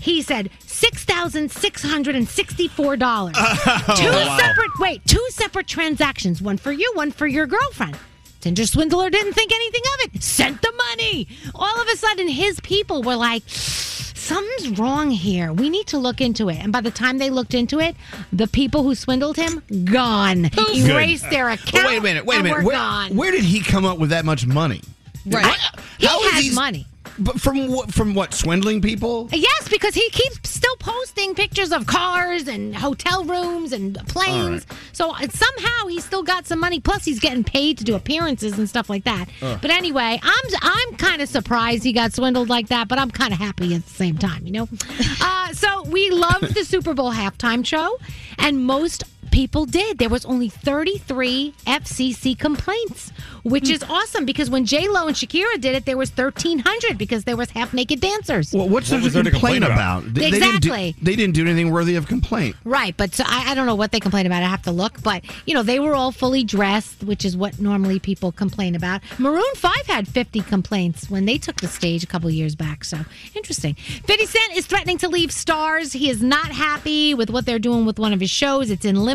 He 0.00 0.20
said 0.22 0.50
six 0.60 1.04
thousand 1.04 1.50
six 1.50 1.82
hundred 1.82 2.14
and 2.14 2.28
sixty-four 2.28 2.96
dollars. 2.96 3.36
Oh, 3.86 3.94
two 3.96 4.06
wow. 4.10 4.38
separate 4.38 4.78
wait, 4.78 5.04
two 5.06 5.24
separate 5.30 5.66
transactions, 5.66 6.40
one 6.42 6.56
for 6.58 6.72
you, 6.72 6.90
one 6.94 7.10
for 7.10 7.26
your 7.26 7.46
girlfriend. 7.46 7.96
Tinder 8.40 8.66
swindler 8.66 9.08
didn't 9.08 9.32
think 9.32 9.52
anything 9.52 9.82
of 9.94 10.14
it. 10.14 10.22
Sent 10.22 10.60
the 10.60 10.72
money. 10.90 11.26
All 11.54 11.80
of 11.80 11.88
a 11.88 11.96
sudden, 11.96 12.28
his 12.28 12.60
people 12.60 13.02
were 13.02 13.16
like, 13.16 13.42
"Something's 13.46 14.78
wrong 14.78 15.10
here. 15.10 15.52
We 15.52 15.70
need 15.70 15.86
to 15.88 15.98
look 15.98 16.20
into 16.20 16.48
it." 16.50 16.56
And 16.58 16.72
by 16.72 16.80
the 16.82 16.90
time 16.90 17.18
they 17.18 17.30
looked 17.30 17.54
into 17.54 17.80
it, 17.80 17.96
the 18.32 18.46
people 18.46 18.82
who 18.82 18.94
swindled 18.94 19.36
him 19.36 19.62
gone, 19.84 20.50
erased 20.74 21.24
Good. 21.24 21.32
their 21.32 21.48
account. 21.50 21.86
wait 21.86 21.98
a 21.98 22.02
minute. 22.02 22.26
Wait 22.26 22.40
a 22.40 22.42
minute. 22.42 22.64
Where, 22.64 22.74
gone. 22.76 23.16
where 23.16 23.30
did 23.30 23.44
he 23.44 23.60
come 23.60 23.84
up 23.86 23.98
with 23.98 24.10
that 24.10 24.24
much 24.26 24.46
money? 24.46 24.82
Right. 25.26 25.56
He 25.98 26.06
How 26.06 26.20
is 26.24 26.32
has 26.32 26.44
he- 26.44 26.54
money. 26.54 26.86
But 27.16 27.40
from 27.40 27.68
what? 27.70 27.94
From 27.94 28.12
what? 28.14 28.34
Swindling 28.34 28.82
people? 28.82 29.28
Yes, 29.30 29.68
because 29.68 29.94
he 29.94 30.10
keeps 30.10 30.50
still 30.50 30.74
posting 30.80 31.36
pictures 31.36 31.70
of 31.70 31.86
cars 31.86 32.48
and 32.48 32.74
hotel 32.74 33.22
rooms 33.22 33.72
and 33.72 33.94
planes. 34.08 34.66
So 34.92 35.12
uh, 35.14 35.28
somehow 35.28 35.86
he's 35.86 36.04
still 36.04 36.24
got 36.24 36.44
some 36.48 36.58
money. 36.58 36.80
Plus, 36.80 37.04
he's 37.04 37.20
getting 37.20 37.44
paid 37.44 37.78
to 37.78 37.84
do 37.84 37.94
appearances 37.94 38.58
and 38.58 38.68
stuff 38.68 38.90
like 38.90 39.04
that. 39.04 39.26
But 39.40 39.70
anyway, 39.70 40.18
I'm 40.20 40.44
I'm 40.60 40.96
kind 40.96 41.22
of 41.22 41.28
surprised 41.28 41.84
he 41.84 41.92
got 41.92 42.12
swindled 42.12 42.48
like 42.48 42.66
that, 42.68 42.88
but 42.88 42.98
I'm 42.98 43.12
kind 43.12 43.32
of 43.32 43.38
happy 43.38 43.76
at 43.76 43.84
the 43.84 43.90
same 43.94 44.18
time. 44.18 44.44
You 44.44 44.52
know. 44.52 44.68
uh, 45.20 45.52
so 45.52 45.84
we 45.84 46.10
loved 46.10 46.52
the 46.52 46.64
Super 46.64 46.94
Bowl 46.94 47.12
halftime 47.12 47.64
show, 47.64 47.96
and 48.38 48.64
most 48.66 49.04
people 49.30 49.66
did. 49.66 49.98
There 49.98 50.08
was 50.08 50.24
only 50.24 50.48
33 50.48 51.54
FCC 51.66 52.38
complaints, 52.38 53.12
which 53.42 53.68
is 53.70 53.82
awesome 53.82 54.24
because 54.24 54.50
when 54.50 54.64
J 54.64 54.88
Lo 54.88 55.06
and 55.06 55.16
Shakira 55.16 55.60
did 55.60 55.74
it, 55.74 55.84
there 55.86 55.96
was 55.96 56.10
1,300 56.16 56.96
because 56.98 57.24
there 57.24 57.36
was 57.36 57.50
half 57.50 57.72
naked 57.74 58.00
dancers. 58.00 58.52
Well, 58.52 58.68
what's 58.68 58.90
there 58.90 59.00
to 59.00 59.10
complain 59.30 59.62
about? 59.62 60.04
They, 60.04 60.30
they 60.30 60.38
didn't 60.40 60.60
do, 60.60 60.72
Exactly. 60.72 60.94
they 61.02 61.16
didn't 61.16 61.34
do 61.34 61.42
anything 61.46 61.70
worthy 61.70 61.96
of 61.96 62.06
complaint. 62.06 62.56
Right, 62.64 62.96
but 62.96 63.14
so 63.14 63.24
I, 63.26 63.52
I 63.52 63.54
don't 63.54 63.66
know 63.66 63.74
what 63.74 63.92
they 63.92 64.00
complained 64.00 64.26
about. 64.26 64.42
I 64.42 64.48
have 64.48 64.62
to 64.62 64.72
look, 64.72 65.02
but 65.02 65.24
you 65.46 65.54
know 65.54 65.62
they 65.62 65.80
were 65.80 65.94
all 65.94 66.12
fully 66.12 66.44
dressed, 66.44 67.02
which 67.04 67.24
is 67.24 67.36
what 67.36 67.58
normally 67.60 67.98
people 67.98 68.32
complain 68.32 68.74
about. 68.74 69.00
Maroon 69.18 69.42
Five 69.56 69.86
had 69.86 70.06
50 70.08 70.40
complaints 70.42 71.08
when 71.10 71.24
they 71.24 71.38
took 71.38 71.56
the 71.60 71.68
stage 71.68 72.02
a 72.04 72.06
couple 72.06 72.30
years 72.30 72.54
back. 72.54 72.84
So 72.84 72.98
interesting. 73.34 73.74
50 73.74 74.26
Cent 74.26 74.56
is 74.56 74.66
threatening 74.66 74.98
to 74.98 75.08
leave 75.08 75.30
Starz. 75.30 75.92
He 75.92 76.10
is 76.10 76.22
not 76.22 76.48
happy 76.52 77.14
with 77.14 77.30
what 77.30 77.46
they're 77.46 77.58
doing 77.58 77.86
with 77.86 77.98
one 77.98 78.12
of 78.12 78.20
his 78.20 78.30
shows. 78.30 78.70
It's 78.70 78.84
in 78.84 78.96
limbo. 78.96 79.13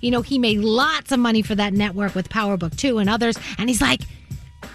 You 0.00 0.10
know 0.10 0.22
he 0.22 0.38
made 0.38 0.60
lots 0.60 1.12
of 1.12 1.18
money 1.18 1.42
for 1.42 1.54
that 1.54 1.72
network 1.72 2.14
with 2.14 2.28
Power 2.28 2.56
Book 2.56 2.76
Two 2.76 2.98
and 2.98 3.08
others, 3.10 3.36
and 3.58 3.68
he's 3.68 3.80
like. 3.80 4.00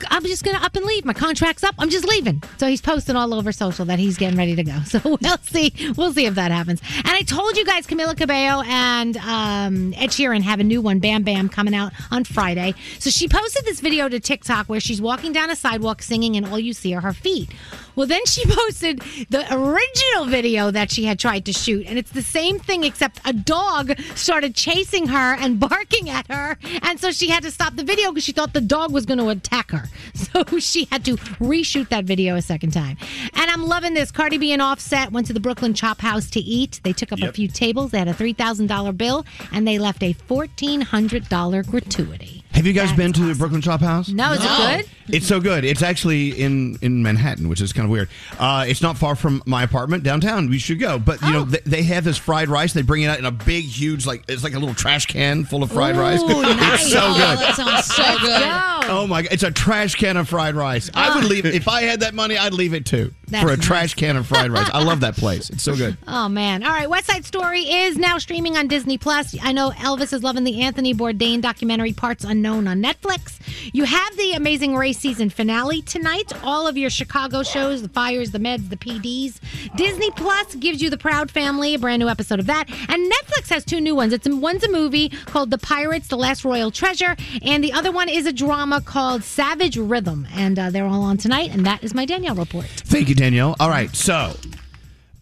I'm 0.10 0.24
just 0.24 0.43
gonna 0.43 0.58
up 0.60 0.76
and 0.76 0.86
leave. 0.86 1.06
My 1.06 1.13
contract's 1.13 1.63
up. 1.63 1.76
I'm 1.78 1.89
just 1.89 2.06
leaving. 2.08 2.41
So 2.58 2.67
he's 2.67 2.82
posting 2.82 3.15
all 3.15 3.34
over 3.34 3.52
social 3.52 3.86
that 3.86 4.00
he's 4.00 4.17
getting 4.17 4.38
ready 4.38 4.56
to 4.56 4.63
go. 4.63 4.80
So 4.86 5.00
we'll 5.04 5.38
see. 5.43 5.74
We'll 5.95 6.13
see 6.13 6.26
if 6.26 6.36
that 6.36 6.52
happens. 6.52 6.82
And 6.97 7.08
I 7.10 7.21
told 7.21 7.56
you 7.56 7.65
guys, 7.65 7.88
Camila 7.88 8.15
Cabello 8.17 8.63
and 8.65 9.17
um, 9.17 9.93
Ed 9.95 10.10
Sheeran 10.10 10.41
have 10.41 10.60
a 10.60 10.63
new 10.63 10.82
one, 10.82 11.00
Bam 11.00 11.24
Bam, 11.24 11.50
coming 11.50 11.76
out 11.76 11.93
on 12.10 12.24
Friday. 12.24 12.74
So 13.00 13.10
she 13.10 13.28
posted 13.28 13.63
this 13.65 13.80
video 13.80 14.10
to 14.10 14.19
TikTok 14.19 14.67
where 14.67 14.80
she's 14.80 15.02
walking 15.02 15.34
down 15.34 15.50
a 15.50 15.56
sidewalk 15.56 16.02
singing, 16.02 16.36
and 16.36 16.45
all 16.45 16.60
you 16.60 16.74
see 16.74 16.93
are 16.95 17.02
her 17.02 17.13
feet. 17.13 17.50
Well, 17.96 18.08
then 18.08 18.26
she 18.26 18.44
posted 18.48 19.00
the 19.30 19.46
original 19.52 20.26
video 20.26 20.72
that 20.72 20.92
she 20.92 21.06
had 21.06 21.20
tried 21.20 21.46
to 21.46 21.54
shoot, 21.54 21.86
and 21.88 21.98
it's 21.98 22.12
the 22.12 22.22
same 22.22 22.60
thing 22.60 22.84
except 22.84 23.20
a 23.26 23.34
dog 23.34 24.00
started 24.16 24.56
chasing 24.56 25.08
her 25.08 25.36
and 25.36 25.60
barking 25.70 26.10
at 26.10 26.28
her, 26.32 26.58
and 26.82 27.00
so 27.00 27.12
she 27.12 27.30
had 27.30 27.44
to 27.44 27.52
stop 27.52 27.76
the 27.76 27.84
video 27.84 28.12
because 28.12 28.24
she 28.24 28.32
thought 28.32 28.54
the 28.54 28.62
dog 28.62 28.92
was 28.92 29.06
going 29.06 29.20
to 29.20 29.30
attack 29.30 29.72
her. 29.72 29.90
So 30.32 30.60
she 30.60 30.86
had 30.86 31.04
to 31.06 31.18
reshoot 31.40 31.90
that 31.90 32.06
video 32.06 32.36
a 32.36 32.42
second 32.42 32.72
time. 32.72 32.98
And 33.34 33.52
I'm 33.52 33.64
loving 33.64 33.94
this. 33.94 34.12
Cardi 34.12 34.38
B 34.38 34.54
and 34.54 34.62
Offset 34.62 35.12
went 35.12 35.28
to 35.28 35.34
the 35.34 35.42
Brooklyn 35.42 35.74
Chop 35.74 36.00
House 36.00 36.30
to 36.32 36.40
eat. 36.40 36.80
They 36.84 36.94
took 36.94 37.12
up 37.12 37.22
a 37.22 37.34
few 37.34 37.50
tables. 37.50 37.92
They 37.92 38.00
had 38.00 38.08
a 38.08 38.14
three 38.14 38.34
thousand 38.34 38.68
dollar 38.68 38.94
bill, 38.94 39.26
and 39.52 39.68
they 39.68 39.78
left 39.78 40.02
a 40.04 40.14
fourteen 40.14 40.82
hundred 40.82 41.28
dollar 41.28 41.64
gratuity. 41.64 42.41
Have 42.54 42.68
you 42.68 42.74
guys 42.74 42.92
been 42.94 43.12
to 43.14 43.24
the 43.24 43.34
Brooklyn 43.34 43.62
Chop 43.62 43.80
House? 43.82 44.10
No, 44.10 44.34
is 44.34 44.40
it 44.44 44.48
good? 44.48 44.86
It's 45.16 45.26
so 45.28 45.40
good. 45.40 45.64
It's 45.66 45.82
actually 45.82 46.30
in 46.40 46.78
in 46.82 47.02
Manhattan, 47.02 47.50
which 47.50 47.60
is 47.60 47.74
kind 47.74 47.86
of 47.86 47.90
weird. 47.92 48.10
Uh, 48.38 48.66
it's 48.68 48.82
not 48.82 48.98
far 48.98 49.16
from 49.16 49.42
my 49.46 49.64
apartment 49.64 50.04
downtown. 50.04 50.50
We 50.50 50.60
should 50.60 50.80
go. 50.80 51.00
But 51.00 51.22
you 51.22 51.30
Oh. 51.30 51.32
know, 51.32 51.44
they, 51.46 51.60
they 51.66 51.84
have 51.84 52.04
this 52.04 52.18
fried 52.18 52.50
rice. 52.50 52.74
They 52.74 52.82
bring 52.82 53.02
it 53.04 53.08
out 53.08 53.20
in 53.20 53.26
a 53.26 53.32
big, 53.32 53.64
huge, 53.66 54.06
like 54.06 54.24
it's 54.28 54.44
like 54.44 54.54
a 54.54 54.60
little 54.60 54.76
trash 54.76 55.06
can 55.08 55.44
full 55.44 55.64
of 55.64 55.72
fried 55.72 55.96
rice. 55.98 56.22
Ooh, 56.22 56.28
nice. 56.42 56.82
It's 56.84 56.92
so 56.92 57.00
Oh, 57.02 57.14
good. 57.14 57.40
that 57.40 57.56
sounds 57.56 57.86
so 57.86 58.18
good. 58.20 58.90
Oh 58.92 59.08
my 59.08 59.24
god, 59.24 59.32
it's 59.34 59.44
a 59.44 59.52
trash 59.52 59.96
can 59.96 60.18
of 60.18 60.30
fried 60.30 60.56
rice. 60.56 60.92
I 60.94 61.16
would 61.16 61.26
leave 61.26 61.46
if 61.46 61.68
I 61.68 61.82
had 61.84 62.02
that 62.02 62.14
money. 62.14 62.38
I'd 62.38 62.54
leave 62.54 62.74
it 62.74 62.86
too 62.86 63.14
That's 63.32 63.44
for 63.44 63.54
a 63.54 63.58
nice. 63.58 63.65
trash 63.65 63.94
can 63.96 64.17
of 64.17 64.28
fried 64.28 64.52
rice. 64.52 64.70
I 64.74 64.84
love 64.84 65.00
that 65.02 65.15
place. 65.15 65.50
It's 65.50 65.63
so 65.63 65.76
good. 65.76 65.98
Oh 66.13 66.28
man! 66.28 66.62
All 66.63 66.72
right, 66.72 66.89
West 66.89 67.08
Side 67.08 67.26
Story 67.26 67.62
is 67.62 67.98
now 67.98 68.17
streaming 68.17 68.58
on 68.58 68.67
Disney 68.67 68.98
Plus. 68.98 69.36
I 69.41 69.54
know 69.54 69.72
Elvis 69.72 70.12
is 70.13 70.24
loving 70.24 70.44
the 70.44 70.62
Anthony 70.62 70.94
Bourdain 70.94 71.41
documentary 71.41 71.94
Parts 71.94 72.24
Unknown 72.26 72.67
on 72.67 72.82
Netflix. 72.82 73.39
You 73.74 73.86
have 73.86 74.17
the 74.17 74.34
Amazing 74.34 74.76
Race 74.76 74.98
season 75.00 75.30
finale 75.30 75.82
tonight. 75.84 76.32
All 76.44 76.67
of 76.67 76.78
your 76.78 76.89
Chicago 76.89 77.44
shows, 77.44 77.82
the 77.82 77.89
Fires, 77.89 78.32
the 78.32 78.39
Meds, 78.39 78.70
the 78.70 78.76
PDs. 78.78 79.39
Disney 79.76 80.12
Plus 80.12 80.56
gives 80.56 80.82
you 80.82 80.89
the 80.89 80.98
Proud 80.98 81.32
Family, 81.32 81.76
a 81.76 81.80
brand 81.80 82.02
new 82.02 82.10
episode 82.10 82.39
of 82.39 82.46
that, 82.48 82.65
and 82.89 83.12
Netflix 83.12 83.50
has 83.50 83.63
two 83.63 83.80
new 83.80 83.96
ones. 83.96 84.12
It's 84.12 84.28
one's 84.28 84.63
a 84.63 84.70
movie 84.72 85.10
called 85.10 85.50
The 85.50 85.58
Pirates: 85.58 86.08
The 86.10 86.17
Last 86.17 86.44
Royal 86.44 86.72
Treasure, 86.72 87.15
and 87.41 87.63
the 87.63 87.72
other 87.74 87.91
one 87.91 88.10
is 88.10 88.26
a 88.26 88.34
drama 88.34 88.82
called 88.82 89.24
Savage 89.24 89.78
Rhythm, 89.78 90.28
and 90.34 90.60
uh, 90.60 90.70
they're 90.72 90.86
all 90.88 91.04
on 91.04 91.17
tonight. 91.17 91.52
And 91.54 91.65
that 91.65 91.84
is 91.84 91.94
my 91.94 92.06
Danielle 92.06 92.36
report. 92.36 92.65
Thank 92.65 93.08
you, 93.10 93.15
Danielle. 93.22 93.56
All 93.60 93.70
right, 93.70 93.96
so 93.96 94.36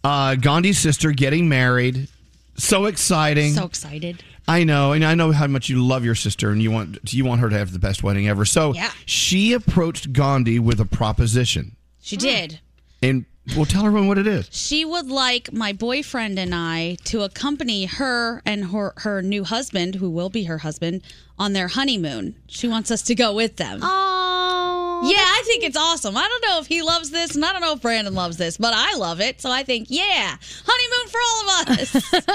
uh, 0.04 0.34
Gandhi's 0.36 0.78
sister 0.78 1.12
getting 1.12 1.48
married. 1.50 2.08
So 2.56 2.86
exciting. 2.86 3.52
So 3.52 3.66
excited. 3.66 4.22
I 4.48 4.64
know, 4.64 4.92
and 4.92 5.04
I 5.04 5.14
know 5.14 5.32
how 5.32 5.46
much 5.46 5.68
you 5.68 5.84
love 5.84 6.02
your 6.04 6.14
sister, 6.14 6.50
and 6.50 6.62
you 6.62 6.70
want 6.70 7.12
you 7.12 7.26
want 7.26 7.42
her 7.42 7.50
to 7.50 7.58
have 7.58 7.72
the 7.72 7.78
best 7.78 8.02
wedding 8.02 8.26
ever. 8.26 8.44
So 8.46 8.74
Yeah. 8.74 8.90
she 9.04 9.52
approached 9.52 10.14
Gandhi 10.14 10.58
with 10.58 10.80
a 10.80 10.86
proposition, 10.86 11.76
She 12.00 12.16
did. 12.16 12.60
and 13.02 13.26
we'll 13.54 13.66
tell 13.66 13.84
everyone 13.84 14.08
what 14.08 14.16
it 14.18 14.26
is. 14.26 14.48
She 14.50 14.82
would 14.84 15.08
like 15.10 15.52
my 15.52 15.72
boyfriend 15.74 16.38
and 16.38 16.54
I 16.54 16.96
to 17.04 17.20
accompany 17.22 17.84
her 17.84 18.40
and 18.46 18.66
her, 18.72 18.94
her 18.98 19.20
new 19.22 19.44
husband, 19.44 19.96
who 19.96 20.08
will 20.08 20.30
be 20.30 20.44
her 20.44 20.58
husband, 20.58 21.02
on 21.38 21.52
their 21.52 21.68
honeymoon. 21.68 22.34
She 22.46 22.66
wants 22.66 22.90
us 22.90 23.02
to 23.02 23.14
go 23.14 23.34
with 23.34 23.56
them. 23.56 23.80
Oh. 23.82 23.99
Yeah, 25.02 25.16
I 25.18 25.42
think 25.46 25.64
it's 25.64 25.76
awesome. 25.76 26.16
I 26.16 26.26
don't 26.28 26.44
know 26.50 26.60
if 26.60 26.66
he 26.66 26.82
loves 26.82 27.10
this, 27.10 27.34
and 27.34 27.44
I 27.44 27.52
don't 27.52 27.60
know 27.62 27.72
if 27.72 27.80
Brandon 27.82 28.14
loves 28.14 28.36
this, 28.36 28.56
but 28.56 28.72
I 28.74 28.96
love 28.96 29.20
it. 29.20 29.40
So 29.40 29.50
I 29.50 29.62
think, 29.62 29.86
yeah, 29.90 30.36
honeymoon 30.66 31.08
for 31.08 31.20
all 31.26 31.50
of 31.50 31.68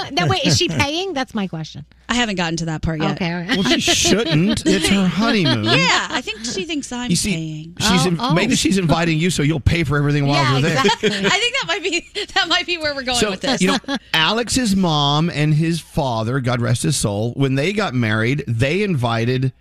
us. 0.04 0.10
now, 0.12 0.26
wait, 0.28 0.44
is 0.46 0.56
she 0.56 0.68
paying? 0.68 1.12
That's 1.12 1.34
my 1.34 1.46
question. 1.46 1.84
I 2.08 2.14
haven't 2.14 2.36
gotten 2.36 2.56
to 2.58 2.64
that 2.66 2.82
part 2.82 3.00
yet. 3.00 3.12
Okay, 3.16 3.32
all 3.32 3.40
right. 3.40 3.48
Well, 3.56 3.62
she 3.64 3.80
shouldn't. 3.80 4.62
It's 4.66 4.88
her 4.88 5.06
honeymoon. 5.06 5.64
Yeah, 5.64 6.06
I 6.10 6.20
think 6.20 6.44
she 6.44 6.64
thinks 6.64 6.90
I'm 6.92 7.10
You 7.10 7.16
see, 7.16 7.32
paying. 7.32 7.76
she's 7.80 8.04
oh, 8.04 8.08
in, 8.08 8.20
Oh, 8.20 8.28
oh. 8.30 8.34
maybe 8.34 8.54
she's 8.56 8.78
inviting 8.78 9.18
you, 9.18 9.30
so 9.30 9.42
you'll 9.42 9.58
pay 9.60 9.82
for 9.84 9.96
everything 9.98 10.26
while 10.26 10.36
Yeah, 10.42 10.54
we're 10.54 10.60
there. 10.62 10.76
exactly. 10.84 11.08
I 11.26 11.30
think 11.30 11.54
that 11.60 11.64
might 11.66 11.82
be 11.82 12.08
that 12.34 12.48
might 12.48 12.66
be 12.66 12.78
where 12.78 12.94
we're 12.94 13.02
going 13.02 13.18
So 13.18 13.30
with 13.30 13.40
this. 13.40 13.60
you 13.60 13.68
know, 13.68 13.78
Alex's 14.14 14.76
mom 14.76 15.30
and 15.30 15.52
his 15.54 15.80
father, 15.80 16.40
God 16.40 16.60
rest 16.60 16.82
his 16.84 16.96
soul, 16.96 17.32
when 17.34 17.54
they 17.56 17.72
got 17.72 17.92
married, 17.94 18.44
they 18.46 18.82
invited 18.82 19.52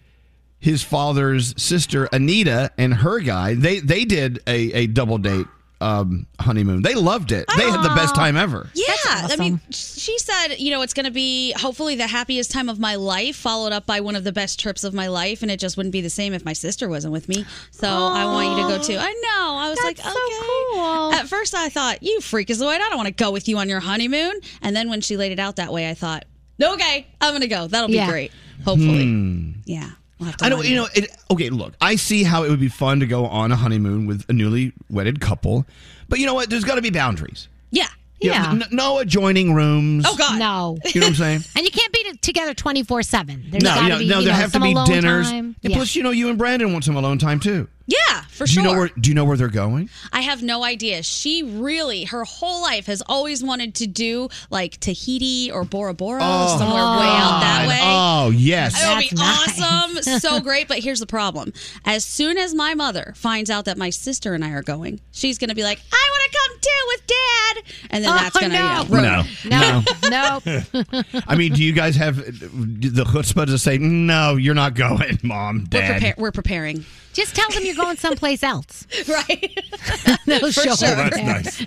his 0.65 0.81
father's 0.83 1.53
sister 1.61 2.05
Anita 2.11 2.71
and 2.77 2.91
her 2.93 3.19
guy. 3.19 3.53
They 3.53 3.79
they 3.79 4.03
did 4.03 4.39
a, 4.47 4.71
a 4.73 4.87
double 4.87 5.19
date 5.19 5.45
um, 5.79 6.25
honeymoon. 6.39 6.81
They 6.81 6.95
loved 6.95 7.31
it. 7.31 7.45
They 7.55 7.69
had 7.69 7.83
the 7.83 7.93
best 7.95 8.15
time 8.15 8.35
ever. 8.35 8.69
Yeah, 8.73 8.93
I 9.05 9.35
mean, 9.35 9.59
she 9.69 10.17
said, 10.17 10.55
you 10.57 10.71
know, 10.71 10.81
it's 10.81 10.93
going 10.93 11.05
to 11.05 11.11
be 11.11 11.51
hopefully 11.51 11.95
the 11.95 12.07
happiest 12.07 12.49
time 12.49 12.69
of 12.69 12.79
my 12.79 12.95
life, 12.95 13.35
followed 13.35 13.73
up 13.73 13.85
by 13.85 13.99
one 13.99 14.15
of 14.15 14.23
the 14.23 14.31
best 14.31 14.59
trips 14.59 14.83
of 14.83 14.93
my 14.93 15.07
life, 15.07 15.43
and 15.43 15.51
it 15.51 15.59
just 15.59 15.77
wouldn't 15.77 15.93
be 15.93 16.01
the 16.01 16.09
same 16.09 16.33
if 16.33 16.43
my 16.45 16.53
sister 16.53 16.89
wasn't 16.89 17.11
with 17.13 17.29
me. 17.29 17.45
So 17.71 17.87
I 17.87 18.25
want 18.25 18.57
you 18.57 18.63
to 18.63 18.77
go 18.77 18.83
too. 18.83 18.97
I 18.99 19.11
know. 19.11 19.55
I 19.57 19.69
was 19.69 19.79
like, 19.83 19.99
okay. 19.99 21.19
At 21.21 21.27
first, 21.27 21.53
I 21.53 21.69
thought 21.69 22.01
you 22.01 22.19
freakazoid. 22.21 22.79
I 22.79 22.89
don't 22.89 22.97
want 22.97 23.07
to 23.07 23.13
go 23.13 23.29
with 23.31 23.47
you 23.47 23.57
on 23.59 23.69
your 23.69 23.81
honeymoon. 23.81 24.39
And 24.63 24.75
then 24.75 24.89
when 24.89 25.01
she 25.01 25.17
laid 25.17 25.31
it 25.33 25.39
out 25.39 25.57
that 25.57 25.71
way, 25.71 25.87
I 25.89 25.93
thought, 25.93 26.25
okay, 26.59 27.05
I'm 27.21 27.31
going 27.31 27.41
to 27.41 27.47
go. 27.47 27.67
That'll 27.67 27.89
be 27.89 27.95
Yeah. 27.95 28.09
great. 28.09 28.31
Hopefully, 28.63 29.03
Hmm. 29.03 29.51
yeah. 29.65 29.91
We'll 30.19 30.31
I 30.41 30.49
know, 30.49 30.57
line 30.57 30.65
you 30.67 30.75
know. 30.75 30.87
It, 30.95 31.09
okay, 31.29 31.49
look, 31.49 31.73
I 31.81 31.95
see 31.97 32.23
how 32.23 32.43
it 32.43 32.49
would 32.49 32.59
be 32.59 32.69
fun 32.69 32.99
to 33.01 33.05
go 33.05 33.25
on 33.25 33.51
a 33.51 33.55
honeymoon 33.55 34.05
with 34.05 34.23
a 34.29 34.33
newly 34.33 34.71
wedded 34.89 35.19
couple, 35.19 35.65
but 36.09 36.19
you 36.19 36.25
know 36.25 36.33
what? 36.33 36.49
There's 36.49 36.63
got 36.63 36.75
to 36.75 36.81
be 36.81 36.89
boundaries. 36.89 37.47
Yeah. 37.71 37.87
You 38.21 38.29
know, 38.29 38.35
Yeah. 38.35 38.51
n- 38.51 38.63
no 38.71 38.99
adjoining 38.99 39.53
rooms. 39.53 40.05
Oh 40.07 40.15
God, 40.15 40.39
no. 40.39 40.77
You 40.93 41.01
know 41.01 41.07
what 41.07 41.09
I'm 41.11 41.15
saying? 41.15 41.41
And 41.57 41.65
you 41.65 41.71
can't 41.71 41.91
be 41.91 42.13
together 42.21 42.53
24 42.53 43.03
7. 43.03 43.47
There's 43.49 43.61
no, 43.63 43.69
gotta 43.75 43.83
you 43.83 43.89
know, 43.89 43.99
be, 43.99 44.07
no, 44.07 44.19
you 44.19 44.25
there 44.25 44.33
know, 44.33 44.39
have 44.39 44.51
to 44.53 44.59
be 44.61 44.73
dinners. 44.85 45.29
time. 45.29 45.55
And 45.61 45.71
Yeah. 45.71 45.75
plus, 45.77 45.95
you 45.95 46.03
know, 46.03 46.11
you 46.11 46.29
and 46.29 46.37
Brandon 46.37 46.71
want 46.71 46.85
some 46.85 46.95
alone 46.95 47.17
time 47.17 47.41
too. 47.41 47.67
Yeah, 47.87 48.21
for 48.29 48.45
do 48.45 48.53
sure. 48.53 48.63
you 48.63 48.69
know 48.69 48.77
where? 48.77 48.87
Do 48.99 49.09
you 49.11 49.13
know 49.13 49.25
where 49.25 49.37
they're 49.37 49.47
going? 49.47 49.89
I 50.11 50.21
have 50.21 50.41
no 50.41 50.63
idea. 50.63 51.03
She 51.03 51.43
really, 51.43 52.05
her 52.05 52.23
whole 52.23 52.61
life 52.63 52.87
has 52.87 53.03
always 53.05 53.43
wanted 53.43 53.75
to 53.75 53.85
do 53.87 54.29
like 54.49 54.79
Tahiti 54.79 55.51
or 55.51 55.63
Bora 55.65 55.93
Bora, 55.93 56.19
Oh, 56.23 56.57
somewhere 56.57 56.73
way 56.81 57.05
out 57.07 57.39
that 57.41 57.65
way. 57.67 57.79
Oh, 57.83 58.31
yes. 58.35 58.73
It 58.75 58.87
would 58.89 59.09
be 59.11 59.15
That's 59.15 59.61
awesome. 59.61 60.19
so 60.19 60.39
great. 60.43 60.67
But 60.67 60.79
here's 60.79 60.99
the 60.99 61.05
problem. 61.05 61.53
As 61.85 62.03
soon 62.03 62.39
as 62.39 62.55
my 62.55 62.73
mother 62.73 63.13
finds 63.15 63.51
out 63.51 63.65
that 63.65 63.77
my 63.77 63.91
sister 63.91 64.33
and 64.33 64.43
I 64.43 64.49
are 64.53 64.63
going, 64.63 64.99
she's 65.11 65.37
going 65.37 65.49
to 65.49 65.55
be 65.55 65.63
like, 65.63 65.79
I 65.93 66.09
want 66.11 66.31
to 66.31 66.37
come 66.39 66.57
too 66.61 66.69
with 66.87 67.07
dad. 67.07 67.63
And 67.91 68.03
then 68.03 68.11
Oh, 68.11 68.15
that's 68.15 68.39
going 68.39 68.51
to, 68.51 68.57
no. 68.57 68.81
you 68.81 68.89
know, 68.89 68.95
ruin 68.95 69.25
No, 69.45 69.83
it. 69.85 71.03
No. 71.13 71.21
I 71.27 71.35
mean, 71.35 71.53
do 71.53 71.63
you 71.63 71.71
guys 71.73 71.95
have 71.97 72.15
the 72.17 73.03
chutzpah 73.05 73.45
to 73.45 73.59
say 73.59 73.77
no? 73.77 74.37
You're 74.37 74.55
not 74.55 74.73
going, 74.73 75.19
mom, 75.21 75.67
We're, 75.71 75.81
dad. 75.81 76.01
prepar- 76.01 76.17
we're 76.17 76.31
preparing. 76.31 76.83
Just 77.15 77.33
tell 77.35 77.49
them 77.49 77.63
you're 77.63 77.75
going 77.75 77.95
someplace 77.97 78.43
else. 78.43 78.85
right. 79.07 79.59
They'll 80.25 80.39
For 80.41 80.51
show 80.51 80.75
sure. 80.75 80.89
up 80.89 81.11
That's 81.13 81.17
nice. 81.17 81.57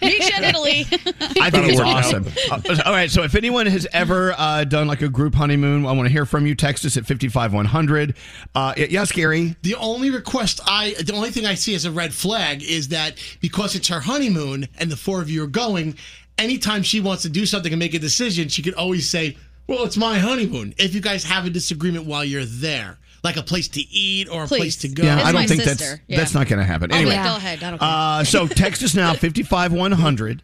Beach 0.00 0.36
in 0.36 0.44
Italy. 0.44 0.80
I 0.90 1.50
think 1.50 1.52
That'll 1.52 1.70
it's 1.70 1.78
work 1.78 1.86
out. 1.88 2.04
awesome. 2.04 2.26
Uh, 2.50 2.82
all 2.84 2.92
right, 2.92 3.10
so 3.10 3.22
if 3.22 3.34
anyone 3.34 3.66
has 3.66 3.86
ever 3.92 4.34
uh, 4.36 4.64
done 4.64 4.86
like 4.88 5.02
a 5.02 5.08
group 5.08 5.34
honeymoon, 5.34 5.86
I 5.86 5.92
want 5.92 6.06
to 6.06 6.12
hear 6.12 6.26
from 6.26 6.46
you. 6.46 6.54
Text 6.54 6.84
us 6.84 6.96
at 6.96 7.06
55100. 7.06 8.16
Uh, 8.54 8.74
yes, 8.76 9.10
Scary? 9.10 9.54
The 9.62 9.74
only 9.76 10.10
request 10.10 10.60
I, 10.66 10.94
the 11.04 11.12
only 11.14 11.30
thing 11.30 11.46
I 11.46 11.54
see 11.54 11.74
as 11.74 11.84
a 11.84 11.92
red 11.92 12.12
flag 12.12 12.62
is 12.62 12.88
that 12.88 13.18
because 13.40 13.74
it's 13.76 13.88
her 13.88 14.00
honeymoon 14.00 14.66
and 14.78 14.90
the 14.90 14.96
four 14.96 15.20
of 15.22 15.30
you 15.30 15.44
are 15.44 15.48
going, 15.48 15.96
anytime 16.38 16.82
she 16.82 17.00
wants 17.00 17.22
to 17.22 17.28
do 17.28 17.46
something 17.46 17.72
and 17.72 17.78
make 17.78 17.94
a 17.94 17.98
decision, 17.98 18.48
she 18.48 18.62
could 18.62 18.74
always 18.74 19.08
say, 19.08 19.36
"Well, 19.68 19.84
it's 19.84 19.96
my 19.96 20.18
honeymoon." 20.18 20.74
If 20.78 20.94
you 20.94 21.00
guys 21.00 21.22
have 21.24 21.46
a 21.46 21.50
disagreement 21.50 22.06
while 22.06 22.24
you're 22.24 22.44
there, 22.44 22.98
like 23.24 23.36
a 23.36 23.42
place 23.42 23.68
to 23.68 23.80
eat 23.80 24.28
or 24.28 24.44
a 24.44 24.46
Please. 24.46 24.58
place 24.58 24.76
to 24.78 24.88
go, 24.88 25.02
Yeah, 25.02 25.16
It's 25.16 25.24
I 25.24 25.32
don't 25.32 25.40
my 25.42 25.46
think 25.46 25.62
sister. 25.62 25.84
that's 25.84 26.00
Yeah. 26.06 26.16
that's 26.18 26.34
not 26.34 26.46
going 26.46 26.58
to 26.60 26.64
happen. 26.64 26.92
Oh, 26.92 26.96
Anyway, 26.96 27.16
wait, 27.16 27.24
go 27.24 27.36
ahead. 27.36 27.62
I 27.64 27.70
don't 27.70 27.78
care. 27.78 27.88
uh, 27.88 28.24
so 28.24 28.46
text 28.62 28.82
us 28.82 28.94
now 28.94 29.14
fifty 29.14 29.42
five 29.42 29.72
one 29.72 29.92
hundred, 29.92 30.42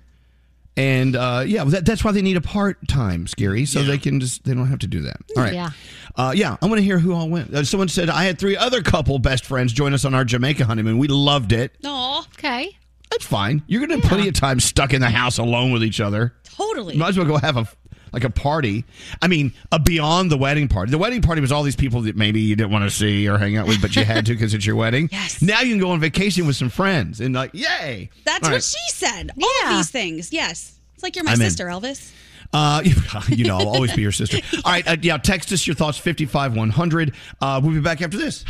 And 0.76 1.14
uh, 1.16 1.44
yeah, 1.46 1.64
that, 1.64 1.84
that's 1.84 2.02
why 2.04 2.12
they 2.12 2.22
need 2.22 2.36
a 2.36 2.40
part 2.40 2.88
time, 2.88 3.26
Scary, 3.26 3.66
so 3.66 3.82
they 3.82 3.98
can 3.98 4.18
just 4.20 4.44
they 4.44 4.54
don't 4.54 4.68
have 4.68 4.78
to 4.80 4.86
do 4.86 5.02
that. 5.02 5.16
All 5.36 5.42
right, 5.42 5.52
Yeah. 5.52 5.70
uh, 6.16 6.32
yeah. 6.34 6.56
I 6.62 6.66
want 6.66 6.78
to 6.78 6.84
hear 6.84 6.98
who 6.98 7.12
all 7.12 7.28
went. 7.28 7.52
Uh, 7.54 7.64
someone 7.64 7.88
said 7.88 8.08
I 8.08 8.24
had 8.24 8.38
three 8.38 8.56
other 8.56 8.80
couple 8.82 9.18
best 9.18 9.44
friends 9.44 9.72
join 9.72 9.92
us 9.92 10.04
on 10.04 10.14
our 10.14 10.24
Jamaica 10.24 10.64
honeymoon. 10.64 10.96
We 10.98 11.08
loved 11.08 11.52
it. 11.52 11.72
Aw, 11.84 12.26
Okay. 12.38 12.76
That's 13.10 13.26
fine. 13.26 13.62
You're 13.66 13.80
gonna 13.80 13.96
have 14.00 14.04
plenty 14.08 14.28
of 14.28 14.34
time 14.34 14.60
stuck 14.60 14.94
in 14.94 15.00
the 15.00 15.10
house 15.10 15.38
alone 15.38 15.72
with 15.72 15.82
each 15.82 16.00
other. 16.00 16.32
totally. 16.44 16.96
Might 16.96 17.08
as 17.10 17.18
well 17.18 17.26
go 17.26 17.36
have 17.38 17.56
a 17.56 17.66
like 18.12 18.24
a 18.24 18.30
party. 18.30 18.84
I 19.22 19.28
mean, 19.28 19.52
a 19.72 19.78
beyond 19.78 20.30
the 20.30 20.36
wedding 20.36 20.68
party. 20.68 20.90
The 20.90 20.98
wedding 20.98 21.22
party 21.22 21.40
was 21.40 21.52
all 21.52 21.62
these 21.62 21.76
people 21.76 22.02
that 22.02 22.16
maybe 22.16 22.40
you 22.40 22.56
didn't 22.56 22.70
want 22.72 22.84
to 22.84 22.90
see 22.90 23.28
or 23.28 23.38
hang 23.38 23.56
out 23.56 23.66
with, 23.66 23.80
but 23.82 23.94
you 23.96 24.04
had 24.04 24.26
to 24.26 24.32
because 24.34 24.54
it's 24.54 24.66
your 24.66 24.76
wedding. 24.76 25.08
Yes. 25.20 25.42
Now 25.42 25.60
you 25.60 25.70
can 25.72 25.80
go 25.80 25.90
on 25.90 26.00
vacation 26.00 26.46
with 26.46 26.56
some 26.56 26.70
friends 26.70 27.20
and 27.20 27.34
like, 27.34 27.50
yay! 27.52 28.10
That's 28.24 28.44
All 28.44 28.50
what 28.50 28.56
right. 28.56 28.62
she 28.62 28.78
said. 28.92 29.30
All 29.42 29.48
Yeah. 29.62 29.70
of 29.72 29.76
these 29.78 29.90
things. 29.90 30.32
Yes. 30.32 30.78
It's 30.94 31.02
like 31.02 31.16
you're 31.16 31.24
my 31.24 31.32
I'm 31.32 31.40
in. 31.40 31.46
sister, 31.48 31.66
Elvis. 31.66 32.10
Uh, 32.52 32.82
you 33.28 33.44
know, 33.44 33.58
I'll 33.58 33.68
always 33.68 33.94
be 33.94 34.02
your 34.02 34.12
sister. 34.12 34.38
All 34.64 34.72
right, 34.72 34.86
uh, 34.86 34.96
yeah. 35.02 35.16
Text 35.18 35.52
us 35.52 35.66
your 35.66 35.76
thoughts 35.76 35.98
fifty 35.98 36.26
five 36.26 36.56
one 36.56 36.70
hundred. 36.70 37.14
Uh, 37.40 37.60
we'll 37.62 37.72
be 37.72 37.80
back 37.80 38.02
after 38.02 38.16
this. 38.18 38.44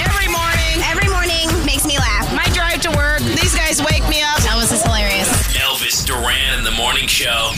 Every 0.00 0.32
morning. 0.32 0.82
Every 0.84 1.08
morning 1.10 1.46
makes 1.66 1.84
me 1.86 1.98
laugh. 1.98 2.32
My 2.34 2.44
drive 2.54 2.80
to 2.82 2.90
work. 2.96 3.18
These 3.20 3.54
guys 3.54 3.80
wake 3.80 4.08
me 4.08 4.22
up. 4.22 4.38
Elvis 4.40 4.72
is 4.72 4.82
hilarious. 4.82 5.28
Elvis 5.56 6.06
Duran 6.06 6.58
in 6.58 6.64
the 6.64 6.70
morning 6.72 7.06
show. 7.08 7.52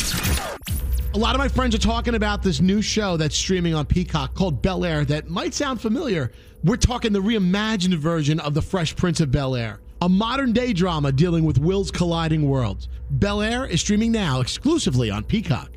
A 1.15 1.19
lot 1.19 1.35
of 1.35 1.39
my 1.39 1.49
friends 1.49 1.75
are 1.75 1.79
talking 1.79 2.15
about 2.17 2.43
this 2.43 2.61
new 2.61 2.83
show 2.83 3.17
that's 3.17 3.35
streaming 3.35 3.75
on 3.75 3.87
Peacock 3.87 4.35
called 4.35 4.61
Bel 4.61 4.85
Air 4.85 5.07
that 5.07 5.27
might 5.27 5.55
sound 5.55 5.81
familiar. 5.81 6.33
We're 6.63 6.77
talking 6.77 7.15
the 7.15 7.23
reimagined 7.23 7.95
version 7.95 8.39
of 8.41 8.53
The 8.53 8.61
Fresh 8.61 8.95
Prince 8.95 9.21
of 9.21 9.31
Bel 9.31 9.57
Air, 9.57 9.81
a 10.03 10.09
modern 10.09 10.53
day 10.53 10.75
drama 10.75 11.11
dealing 11.11 11.45
with 11.45 11.57
Will's 11.57 11.91
colliding 11.91 12.47
worlds. 12.47 12.89
Bel 13.11 13.41
Air 13.41 13.65
is 13.65 13.81
streaming 13.81 14.13
now 14.13 14.41
exclusively 14.43 15.11
on 15.11 15.25
Peacock. 15.25 15.71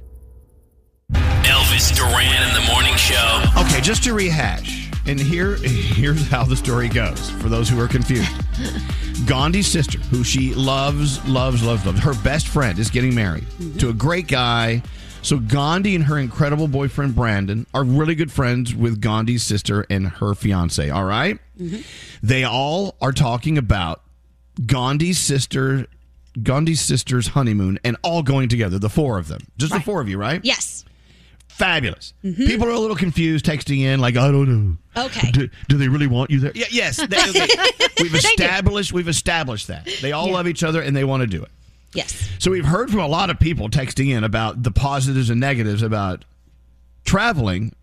Elvis 1.14 1.96
Duran 1.96 2.50
in 2.50 2.54
the 2.54 2.70
morning 2.70 2.96
show. 2.98 3.44
Okay, 3.58 3.80
just 3.80 4.04
to 4.04 4.14
rehash, 4.14 4.92
and 5.06 5.18
here 5.18 5.56
here's 5.56 6.28
how 6.28 6.44
the 6.44 6.58
story 6.58 6.90
goes 6.90 7.30
for 7.30 7.48
those 7.48 7.70
who 7.70 7.80
are 7.80 7.88
confused. 7.88 8.30
Gandhi's 9.26 9.68
sister, 9.68 9.98
who 9.98 10.26
she 10.26 10.54
loves, 10.56 11.26
loves, 11.26 11.64
loves, 11.64 11.86
loves, 11.86 12.00
her 12.02 12.16
best 12.16 12.50
friend 12.50 12.78
is 12.78 12.90
getting 12.90 13.16
married 13.16 13.46
to 13.80 13.90
a 13.90 13.94
great 13.94 14.28
guy. 14.28 14.84
So 15.24 15.38
Gandhi 15.38 15.96
and 15.96 16.06
her 16.06 16.18
incredible 16.18 16.68
boyfriend 16.68 17.16
Brandon 17.16 17.66
are 17.74 17.84
really 17.84 18.16
good 18.16 18.32
friends 18.32 18.74
with 18.76 19.00
Gandhi's 19.00 19.44
sister 19.44 19.86
and 19.90 20.08
her 20.08 20.34
fiance. 20.34 20.90
All 20.90 21.04
right? 21.06 21.38
Mm-hmm. 21.60 21.82
They 22.24 22.44
all 22.44 22.96
are 23.02 23.12
talking 23.12 23.58
about 23.58 24.02
Gandhi's 24.66 25.20
sister, 25.20 25.86
Gandhi's 26.42 26.82
sister's 26.82 27.28
honeymoon, 27.28 27.80
and 27.84 27.98
all 28.04 28.24
going 28.24 28.50
together. 28.50 28.80
The 28.80 28.90
four 28.90 29.20
of 29.20 29.28
them, 29.28 29.42
just 29.58 29.74
the 29.74 29.80
four 29.80 30.02
of 30.02 30.10
you, 30.10 30.18
right? 30.18 30.42
Yes. 30.44 30.86
Fabulous. 31.48 32.14
Mm-hmm. 32.24 32.46
People 32.46 32.68
are 32.68 32.72
a 32.72 32.80
little 32.80 32.96
confused, 32.96 33.46
texting 33.46 33.82
in 33.82 34.00
like, 34.00 34.18
"I 34.18 34.32
don't 34.32 34.50
know. 34.96 35.04
Okay. 35.06 35.30
Do, 35.32 35.50
do 35.70 35.78
they 35.78 35.88
really 35.90 36.08
want 36.08 36.32
you 36.32 36.40
there? 36.40 36.52
Yeah, 36.56 36.66
yes. 36.72 36.98
They, 37.08 37.32
they- 37.32 37.48
we've 38.02 38.16
established. 38.16 38.92
We've 38.94 39.08
established 39.08 39.68
that 39.68 39.88
they 40.02 40.12
all 40.14 40.32
love 40.32 40.48
each 40.48 40.64
other 40.64 40.82
and 40.82 40.96
they 40.96 41.04
want 41.04 41.22
to 41.22 41.28
do 41.28 41.44
it. 41.44 41.52
Yes. 41.94 42.30
So 42.40 42.52
we've 42.52 42.66
heard 42.66 42.90
from 42.90 43.02
a 43.02 43.08
lot 43.08 43.30
of 43.30 43.40
people 43.40 43.70
texting 43.70 44.16
in 44.16 44.24
about 44.24 44.64
the 44.64 44.72
positives 44.72 45.30
and 45.30 45.40
negatives 45.40 45.82
about 45.82 46.26
traveling 47.04 47.74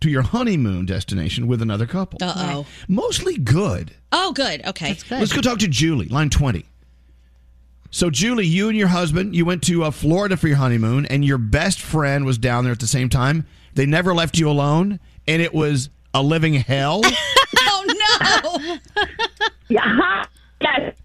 to 0.00 0.08
your 0.10 0.22
honeymoon 0.22 0.86
destination 0.86 1.46
with 1.46 1.60
another 1.60 1.86
couple. 1.86 2.18
Uh 2.22 2.32
oh. 2.36 2.66
Mostly 2.88 3.36
good. 3.36 3.92
Oh, 4.12 4.32
good. 4.32 4.64
Okay. 4.66 4.96
Let's 5.10 5.32
go 5.32 5.40
talk 5.40 5.58
to 5.58 5.68
Julie, 5.68 6.06
line 6.06 6.30
20. 6.30 6.64
So, 7.92 8.08
Julie, 8.08 8.46
you 8.46 8.68
and 8.68 8.78
your 8.78 8.88
husband, 8.88 9.34
you 9.34 9.44
went 9.44 9.62
to 9.64 9.82
uh, 9.84 9.90
Florida 9.90 10.36
for 10.36 10.46
your 10.46 10.58
honeymoon, 10.58 11.06
and 11.06 11.24
your 11.24 11.38
best 11.38 11.80
friend 11.80 12.24
was 12.24 12.38
down 12.38 12.62
there 12.62 12.72
at 12.72 12.78
the 12.78 12.86
same 12.86 13.08
time. 13.08 13.46
They 13.74 13.84
never 13.84 14.14
left 14.14 14.38
you 14.38 14.48
alone, 14.48 15.00
and 15.26 15.42
it 15.42 15.52
was 15.52 15.90
a 16.14 16.22
living 16.22 16.54
hell. 16.54 17.02
oh 17.58 18.78
no. 18.96 19.04
Yeah. 19.68 20.24
Yes. 20.60 20.96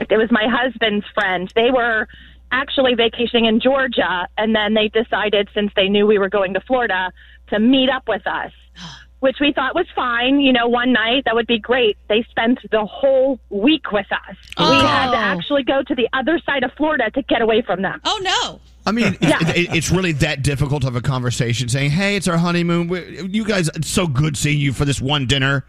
It 0.00 0.16
was 0.16 0.30
my 0.30 0.46
husband's 0.48 1.06
friend. 1.14 1.50
They 1.54 1.70
were 1.70 2.08
actually 2.52 2.94
vacationing 2.94 3.46
in 3.46 3.60
Georgia, 3.60 4.28
and 4.38 4.54
then 4.54 4.74
they 4.74 4.88
decided, 4.88 5.48
since 5.54 5.72
they 5.76 5.88
knew 5.88 6.06
we 6.06 6.18
were 6.18 6.28
going 6.28 6.54
to 6.54 6.60
Florida, 6.60 7.10
to 7.48 7.58
meet 7.58 7.88
up 7.90 8.08
with 8.08 8.26
us, 8.26 8.52
which 9.20 9.36
we 9.40 9.52
thought 9.52 9.74
was 9.74 9.86
fine. 9.94 10.40
You 10.40 10.52
know, 10.52 10.68
one 10.68 10.92
night 10.92 11.24
that 11.24 11.34
would 11.34 11.46
be 11.46 11.58
great. 11.58 11.96
They 12.08 12.24
spent 12.30 12.58
the 12.70 12.84
whole 12.84 13.40
week 13.50 13.92
with 13.92 14.06
us. 14.12 14.36
We 14.58 14.64
had 14.64 15.10
to 15.10 15.16
oh. 15.16 15.20
actually 15.20 15.64
go 15.64 15.82
to 15.82 15.94
the 15.94 16.08
other 16.12 16.40
side 16.44 16.62
of 16.62 16.72
Florida 16.76 17.10
to 17.10 17.22
get 17.22 17.42
away 17.42 17.62
from 17.62 17.82
them. 17.82 18.00
Oh 18.04 18.18
no! 18.22 18.60
I 18.86 18.92
mean, 18.92 19.16
it, 19.20 19.56
it- 19.56 19.76
it's 19.76 19.90
really 19.90 20.12
that 20.12 20.42
difficult 20.42 20.84
of 20.84 20.94
a 20.94 21.00
conversation 21.00 21.68
saying, 21.68 21.90
hey, 21.90 22.16
it's 22.16 22.28
our 22.28 22.38
honeymoon. 22.38 22.86
We, 22.88 23.22
you 23.22 23.44
guys, 23.44 23.68
it's 23.74 23.88
so 23.88 24.06
good 24.06 24.36
seeing 24.36 24.60
you 24.60 24.72
for 24.72 24.84
this 24.84 25.00
one 25.00 25.26
dinner. 25.26 25.64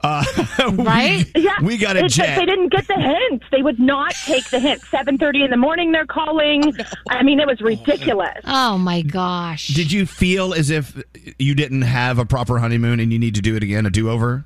Uh, 0.00 0.22
right? 0.74 1.24
We, 1.34 1.42
Yeah, 1.42 1.54
we 1.62 1.76
got 1.76 1.96
a 1.96 2.04
It's 2.04 2.18
like. 2.18 2.36
They 2.36 2.46
didn't 2.46 2.68
get 2.68 2.86
the 2.86 2.94
hint. 2.94 3.42
They 3.50 3.62
would 3.62 3.80
not 3.80 4.12
take 4.12 4.48
the 4.50 4.60
hint. 4.60 4.80
Seven 4.82 5.18
thirty 5.18 5.42
in 5.42 5.50
the 5.50 5.56
morning, 5.56 5.92
they're 5.92 6.06
calling. 6.06 6.72
I 7.10 7.22
mean, 7.22 7.40
it 7.40 7.46
was 7.46 7.60
ridiculous. 7.60 8.38
Oh 8.44 8.78
my 8.78 9.02
gosh. 9.02 9.68
Did 9.68 9.90
you 9.90 10.06
feel 10.06 10.54
as 10.54 10.70
if 10.70 11.02
you 11.38 11.54
didn't 11.54 11.82
have 11.82 12.18
a 12.18 12.24
proper 12.24 12.58
honeymoon 12.58 13.00
and 13.00 13.12
you 13.12 13.18
need 13.18 13.34
to 13.34 13.42
do 13.42 13.56
it 13.56 13.62
again, 13.62 13.86
a 13.86 13.90
do 13.90 14.08
over? 14.10 14.44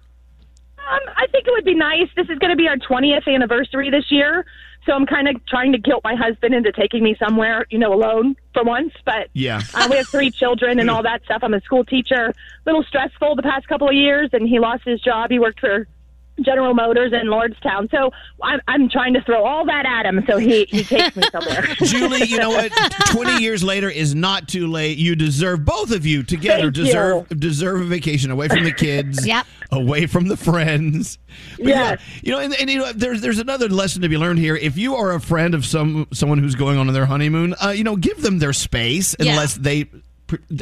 Um, 0.79 1.01
I 1.17 1.27
think 1.29 1.47
it 1.47 1.51
would 1.51 1.65
be 1.65 1.75
nice. 1.75 2.09
This 2.17 2.29
is 2.29 2.39
going 2.39 2.51
to 2.51 2.57
be 2.57 2.69
our 2.69 2.77
20th 2.77 3.27
anniversary 3.27 3.91
this 3.91 4.11
year. 4.11 4.45
So 4.87 4.93
I'm 4.93 5.07
kind 5.07 5.29
of 5.29 5.37
trying 5.47 5.73
to 5.73 5.79
guilt 5.79 6.03
my 6.03 6.15
husband 6.17 6.55
into 6.55 6.73
taking 6.73 7.03
me 7.05 7.17
somewhere, 7.19 7.67
you 7.71 7.79
know, 7.79 7.93
alone 7.93 8.35
for 8.53 8.65
once. 8.65 8.93
But 9.05 9.29
Yeah. 9.35 9.63
uh, 9.75 9.87
we 9.89 9.97
have 9.97 10.09
three 10.11 10.31
children 10.31 10.81
and 10.81 10.91
all 10.91 11.03
that 11.05 11.23
stuff. 11.25 11.41
I'm 11.43 11.55
a 11.55 11.61
school 11.61 11.85
teacher. 11.85 12.27
A 12.27 12.35
little 12.67 12.83
stressful 12.83 13.37
the 13.37 13.43
past 13.43 13.69
couple 13.69 13.89
of 13.89 13.95
years, 13.95 14.31
and 14.33 14.49
he 14.49 14.59
lost 14.59 14.83
his 14.85 15.01
job. 15.01 15.31
He 15.31 15.39
worked 15.39 15.61
for 15.61 15.87
General 16.41 16.75
Motors 16.75 17.13
in 17.13 17.29
Lordstown. 17.29 17.91
So 17.91 18.11
I'm, 18.43 18.61
I'm 18.67 18.89
trying 18.89 19.15
to 19.15 19.23
throw 19.23 19.45
all 19.45 19.65
that 19.67 19.85
at 19.87 20.07
him 20.07 20.25
so 20.27 20.39
he, 20.39 20.65
he 20.71 20.83
takes 20.83 21.15
me 21.17 21.23
somewhere. 21.31 21.63
Julie, 21.85 22.25
you 22.25 22.39
know 22.39 22.51
what? 22.51 22.73
20 23.11 23.43
years 23.43 23.63
later 23.63 23.89
is 23.91 24.15
not 24.15 24.49
too 24.49 24.67
late. 24.67 24.99
You 24.99 25.15
deserve, 25.15 25.65
both 25.65 25.91
of 25.93 26.07
you 26.07 26.23
together 26.23 26.65
Thank 26.65 26.75
deserve 26.75 27.29
deserve 27.39 27.81
a 27.83 27.85
vacation 27.85 28.31
away 28.31 28.49
from 28.49 28.65
the 28.65 28.73
kids, 28.73 29.27
Yep. 29.27 29.47
away 29.71 30.07
from 30.07 30.29
the 30.29 30.37
friends. 30.37 31.19
But 31.59 31.67
Yes. 31.69 32.01
yeah, 32.01 32.21
you 32.23 32.33
know, 32.33 32.39
and, 32.41 32.55
and 32.61 32.71
you 32.71 32.79
know, 32.79 32.93
there's 32.93 33.21
there's 33.21 33.39
another 33.39 33.69
lesson 33.69 34.03
to 34.03 34.09
be 34.09 34.17
learned 34.19 34.39
here. 34.39 34.57
If 34.57 34.77
you 34.79 34.97
are 34.97 35.13
a 35.13 35.21
friend 35.21 35.55
of 35.55 35.65
some 35.67 36.07
someone 36.13 36.39
who's 36.39 36.55
going 36.55 36.79
on 36.79 36.87
their 36.93 37.07
honeymoon, 37.07 37.55
uh, 37.65 37.69
you 37.71 37.85
know, 37.85 37.97
give 37.97 38.23
them 38.23 38.39
their 38.39 38.53
space 38.53 39.15
Yeah. 39.19 39.33
unless 39.33 39.55
they 39.57 39.87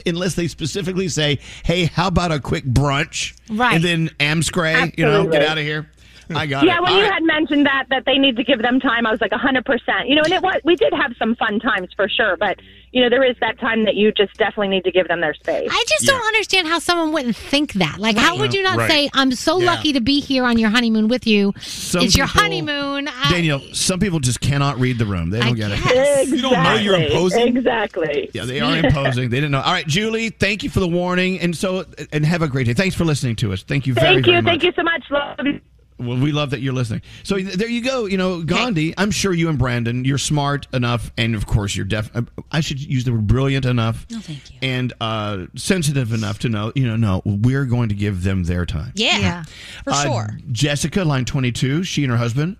unless 0.07 0.35
they 0.35 0.49
specifically 0.49 1.09
say, 1.09 1.39
"Hey, 1.65 1.85
how 1.87 2.09
about 2.09 2.33
a 2.33 2.41
quick 2.41 2.65
brunch?" 2.65 3.35
Right. 3.49 3.75
And 3.75 3.85
then 3.85 4.11
Amscray, 4.21 4.97
you 4.99 5.05
know, 5.05 5.27
get 5.29 5.43
out 5.43 5.59
of 5.59 5.65
here. 5.65 5.91
I 6.37 6.47
got 6.47 6.65
yeah, 6.65 6.77
it. 6.79 6.83
when 6.83 6.93
All 6.93 6.99
you 6.99 7.05
right. 7.05 7.13
had 7.15 7.23
mentioned 7.23 7.67
that 7.67 7.87
that 7.91 8.05
they 8.07 8.19
need 8.19 8.37
to 8.37 8.45
give 8.45 8.61
them 8.63 8.81
time, 8.81 9.07
I 9.07 9.11
was 9.11 9.21
like 9.21 9.33
hundred 9.33 9.65
percent. 9.65 10.09
You 10.09 10.15
know, 10.17 10.23
and 10.23 10.33
it 10.33 10.43
was 10.43 10.61
we 10.65 10.77
did 10.77 10.93
have 10.93 11.13
some 11.19 11.35
fun 11.37 11.59
times 11.61 11.89
for 11.97 12.09
sure, 12.09 12.37
but 12.37 12.59
you 12.93 13.01
know, 13.03 13.09
there 13.09 13.23
is 13.25 13.37
that 13.41 13.59
time 13.61 13.85
that 13.85 13.95
you 13.95 14.11
just 14.11 14.35
definitely 14.37 14.69
need 14.69 14.83
to 14.85 14.91
give 14.91 15.07
them 15.07 15.21
their 15.21 15.35
space. 15.35 15.69
I 15.71 15.85
just 15.89 16.07
don't 16.07 16.25
understand 16.27 16.67
how 16.67 16.81
someone 16.81 17.13
wouldn't 17.13 17.37
think 17.37 17.75
that. 17.75 17.99
Like, 18.01 18.17
how 18.17 18.37
would 18.37 18.53
you 18.53 18.65
not 18.65 18.79
Right. 18.79 18.91
say, 18.91 19.11
I'm 19.15 19.31
so 19.31 19.59
Yeah. 19.61 19.67
lucky 19.67 19.93
to 19.93 20.01
be 20.01 20.19
here 20.19 20.45
on 20.45 20.59
your 20.59 20.71
honeymoon 20.71 21.07
with 21.07 21.25
you? 21.25 21.53
Some 21.61 22.03
it's 22.03 22.17
your 22.17 22.27
people- 22.27 22.43
honeymoon. 22.43 23.07
I- 23.07 23.31
Danielle, 23.31 23.61
some 23.75 24.01
people 24.01 24.19
just 24.19 24.41
cannot 24.41 24.81
read 24.81 24.99
the 24.99 25.07
room. 25.07 25.31
They 25.31 25.39
don't 25.39 25.55
get 25.55 25.71
it. 25.71 25.79
Exactly. 25.79 26.37
You 26.37 26.43
don't 26.43 26.63
know 26.65 26.75
you're 26.75 27.01
imposing? 27.01 27.57
Exactly. 27.57 28.29
Yeah, 28.35 28.45
they 28.45 28.61
are 28.61 28.77
imposing. 28.77 29.31
They 29.31 29.37
didn't 29.37 29.53
know. 29.53 29.61
All 29.61 29.73
right, 29.73 29.87
Julie, 29.87 30.31
thank 30.31 30.65
you 30.65 30.71
for 30.71 30.81
the 30.81 30.89
warning, 30.89 31.39
and 31.39 31.57
so 31.57 31.85
and 32.13 32.27
have 32.27 32.43
a 32.43 32.49
great 32.49 32.67
day. 32.67 32.75
Thanks 32.75 32.97
for 32.97 33.05
listening 33.05 33.37
to 33.37 33.53
us. 33.53 33.63
Thank 33.63 33.87
you 33.87 33.95
very, 33.95 34.07
much. 34.07 34.15
Thank 34.17 34.25
very 34.27 34.37
you. 34.37 34.43
much. 34.43 34.51
Thank 34.51 34.63
you 34.65 34.73
so 34.75 34.83
much. 34.83 35.05
Love 35.11 35.47
you. 35.47 35.61
Well, 36.01 36.17
we 36.19 36.33
love 36.33 36.51
that 36.51 36.61
you're 36.61 36.73
listening. 36.73 37.03
So 37.23 37.39
there 37.39 37.69
you 37.69 37.83
go. 37.83 38.07
You 38.07 38.17
know, 38.17 38.43
Gandhi. 38.43 38.95
I'm 38.97 39.11
sure 39.11 39.33
you 39.33 39.49
and 39.49 39.59
Brandon, 39.59 40.05
you're 40.05 40.19
smart 40.19 40.67
enough, 40.73 41.13
and 41.19 41.35
of 41.35 41.47
course, 41.47 41.77
you're 41.77 41.85
deaf. 41.87 42.11
I 42.51 42.61
should 42.61 42.81
use 42.81 43.05
the 43.05 43.13
word 43.13 43.27
brilliant 43.27 43.65
enough. 43.67 44.07
No, 44.11 44.19
thank 44.21 44.51
you. 44.51 44.59
And 44.63 44.93
uh, 45.01 45.47
sensitive 45.57 46.13
enough 46.13 46.39
to 46.41 46.49
know. 46.49 46.73
You 46.75 46.87
know, 46.87 46.97
no, 46.97 47.23
we're 47.25 47.65
going 47.67 47.89
to 47.91 47.95
give 47.95 48.23
them 48.25 48.45
their 48.45 48.65
time. 48.67 48.93
Yeah, 48.95 49.19
Yeah. 49.19 49.45
for 49.85 49.91
Uh, 49.93 50.03
sure. 50.03 50.39
Jessica, 50.51 51.05
line 51.05 51.25
22, 51.25 51.85
she 51.85 52.03
and 52.03 52.11
her 52.11 52.19
husband 52.19 52.57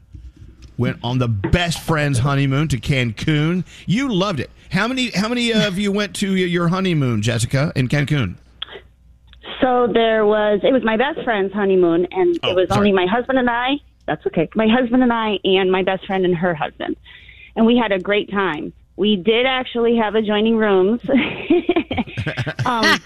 went 0.79 0.99
on 1.03 1.19
the 1.19 1.29
best 1.29 1.81
friend's 1.81 2.21
honeymoon 2.21 2.69
to 2.69 2.79
Cancun. 2.79 3.65
You 3.87 4.13
loved 4.13 4.41
it. 4.41 4.51
How 4.71 4.87
many? 4.89 5.11
How 5.11 5.29
many 5.29 5.53
of 5.53 5.79
you 5.79 5.91
went 5.93 6.15
to 6.17 6.35
your 6.37 6.69
honeymoon, 6.69 7.23
Jessica, 7.23 7.73
in 7.75 7.89
Cancun? 7.89 8.37
So 9.61 9.87
there 9.93 10.25
was, 10.27 10.61
it 10.63 10.73
was 10.73 10.83
my 10.85 10.97
best 10.97 11.23
friend's 11.25 11.53
honeymoon, 11.53 12.07
and 12.11 12.39
Oh, 12.43 12.51
it 12.51 12.57
was 12.57 12.69
sorry. 12.69 12.79
only 12.79 12.93
my 12.93 13.07
husband 13.07 13.39
and 13.39 13.51
I. 13.51 13.73
That's 14.07 14.25
okay. 14.27 14.49
My 14.55 14.67
husband 14.69 15.03
and 15.03 15.13
I, 15.13 15.39
and 15.45 15.71
my 15.71 15.83
best 15.83 16.07
friend 16.07 16.25
and 16.25 16.35
her 16.35 16.55
husband. 16.55 16.97
And 17.57 17.67
we 17.67 17.77
had 17.77 17.93
a 17.93 17.99
great 17.99 18.31
time. 18.31 18.73
We 18.97 19.17
did 19.17 19.47
actually 19.47 19.97
have 19.97 20.15
adjoining 20.15 20.57
rooms. 20.57 21.01
um, 22.65 22.99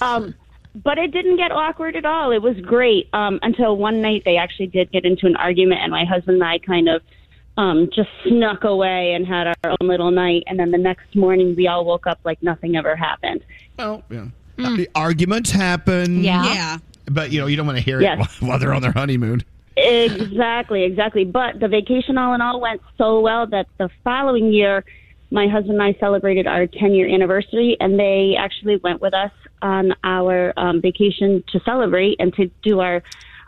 um, 0.00 0.34
but 0.82 0.98
it 0.98 1.12
didn't 1.12 1.36
get 1.36 1.52
awkward 1.52 1.94
at 1.96 2.04
all. 2.04 2.32
It 2.32 2.42
was 2.42 2.56
great 2.60 3.08
um, 3.12 3.38
until 3.42 3.76
one 3.76 4.00
night 4.00 4.22
they 4.24 4.36
actually 4.36 4.66
did 4.68 4.90
get 4.90 5.04
into 5.04 5.26
an 5.26 5.36
argument, 5.36 5.80
and 5.82 5.92
my 5.92 6.04
husband 6.04 6.36
and 6.36 6.44
I 6.44 6.58
kind 6.58 6.88
of 6.88 7.02
um, 7.56 7.88
just 7.94 8.08
snuck 8.26 8.64
away 8.64 9.12
and 9.12 9.26
had 9.26 9.46
our 9.46 9.54
own 9.80 9.88
little 9.88 10.10
night. 10.10 10.42
And 10.46 10.58
then 10.58 10.70
the 10.72 10.78
next 10.78 11.14
morning, 11.14 11.54
we 11.54 11.68
all 11.68 11.84
woke 11.84 12.06
up 12.06 12.18
like 12.24 12.42
nothing 12.42 12.76
ever 12.76 12.96
happened. 12.96 13.44
Well, 13.78 14.02
yeah. 14.10 14.26
Uh, 14.58 14.76
the 14.76 14.88
arguments 14.94 15.50
happen. 15.50 16.22
Yeah. 16.22 16.44
Yeah. 16.54 16.78
But 17.10 17.30
you 17.32 17.40
know, 17.40 17.46
you 17.46 17.56
don't 17.56 17.66
want 17.66 17.78
to 17.78 17.84
hear 17.84 18.00
Yes. 18.00 18.14
it 18.14 18.18
while, 18.42 18.50
while 18.50 18.58
they're 18.58 18.72
on 18.74 18.82
their 18.82 18.92
honeymoon. 18.92 19.42
Exactly, 19.76 20.84
exactly. 20.84 21.24
But 21.24 21.60
the 21.60 21.68
vacation, 21.68 22.16
all 22.18 22.34
in 22.34 22.40
all, 22.40 22.60
went 22.60 22.80
so 22.96 23.20
well 23.20 23.46
that 23.48 23.66
the 23.78 23.88
following 24.04 24.52
year, 24.52 24.84
my 25.30 25.48
husband 25.48 25.80
and 25.80 25.82
I 25.82 25.94
celebrated 25.98 26.46
our 26.46 26.66
10 26.66 26.92
year 26.94 27.08
anniversary, 27.08 27.76
and 27.80 27.98
they 27.98 28.36
actually 28.38 28.76
went 28.76 29.00
with 29.00 29.14
us 29.14 29.32
on 29.62 29.94
our 30.04 30.52
um, 30.56 30.80
vacation 30.80 31.42
to 31.48 31.60
celebrate 31.64 32.16
and 32.20 32.32
to 32.34 32.46
do 32.62 32.80
our 32.80 33.02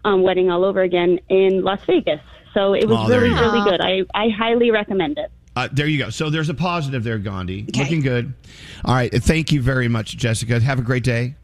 um, 0.04 0.22
wedding 0.22 0.50
all 0.50 0.64
over 0.64 0.82
again 0.82 1.20
in 1.28 1.62
Las 1.62 1.80
Vegas. 1.86 2.20
So 2.54 2.74
it 2.74 2.88
was 2.88 2.98
Oh, 2.98 3.08
really, 3.08 3.30
really 3.30 3.62
good. 3.70 3.80
I, 3.80 4.02
I 4.14 4.28
highly 4.30 4.70
recommend 4.70 5.18
it. 5.18 5.30
Uh, 5.56 5.68
there 5.72 5.86
you 5.86 5.98
go. 5.98 6.10
So 6.10 6.28
there's 6.30 6.50
a 6.50 6.54
positive 6.54 7.02
there, 7.02 7.18
Gandhi. 7.18 7.66
Looking 7.74 8.02
good. 8.02 8.34
All 8.84 8.94
right. 8.94 9.10
Thank 9.12 9.50
you 9.52 9.62
very 9.62 9.88
much, 9.88 10.16
Jessica. 10.16 10.60
Have 10.60 10.78
a 10.78 10.82
great 10.82 11.02
day. 11.02 11.34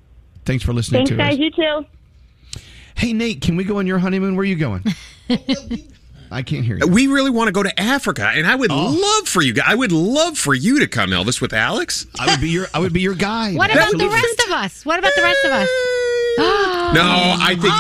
Thanks 0.44 0.62
for 0.64 0.72
listening 0.72 1.06
Thanks, 1.06 1.10
to 1.10 1.16
guys. 1.16 1.32
us. 1.34 1.38
You 1.38 1.50
too. 1.50 2.60
Hey, 2.94 3.12
Nate, 3.14 3.40
can 3.40 3.56
we 3.56 3.64
go 3.64 3.78
on 3.78 3.86
your 3.86 3.98
honeymoon? 3.98 4.36
Where 4.36 4.42
are 4.42 4.44
you 4.44 4.56
going? 4.56 4.84
I 6.30 6.42
can't 6.42 6.64
hear 6.64 6.78
you. 6.78 6.86
We 6.88 7.06
really 7.08 7.30
want 7.30 7.48
to 7.48 7.52
go 7.52 7.62
to 7.62 7.80
Africa, 7.80 8.26
and 8.34 8.46
I 8.46 8.54
would 8.54 8.70
Oh. 8.70 8.88
love 8.90 9.28
for 9.28 9.42
you. 9.42 9.52
Guys. 9.52 9.64
I 9.68 9.74
would 9.74 9.92
love 9.92 10.36
for 10.38 10.54
you 10.54 10.78
to 10.80 10.86
come, 10.86 11.10
Elvis, 11.10 11.40
with 11.40 11.52
Alex. 11.52 12.06
I 12.18 12.30
would 12.30 12.40
be 12.40 12.48
your. 12.50 12.66
I 12.74 12.78
would 12.80 12.92
be 12.92 13.00
your 13.02 13.14
guide. 13.14 13.56
What 13.56 13.70
about 13.70 13.92
the 13.96 14.08
rest 14.08 14.42
of 14.46 14.52
us? 14.52 14.84
What 14.86 14.98
about 14.98 15.12
the 15.14 15.22
rest 15.22 15.44
of 15.44 15.52
us? 15.52 15.68
No, 16.38 17.02
I 17.38 17.54
think 17.60 17.74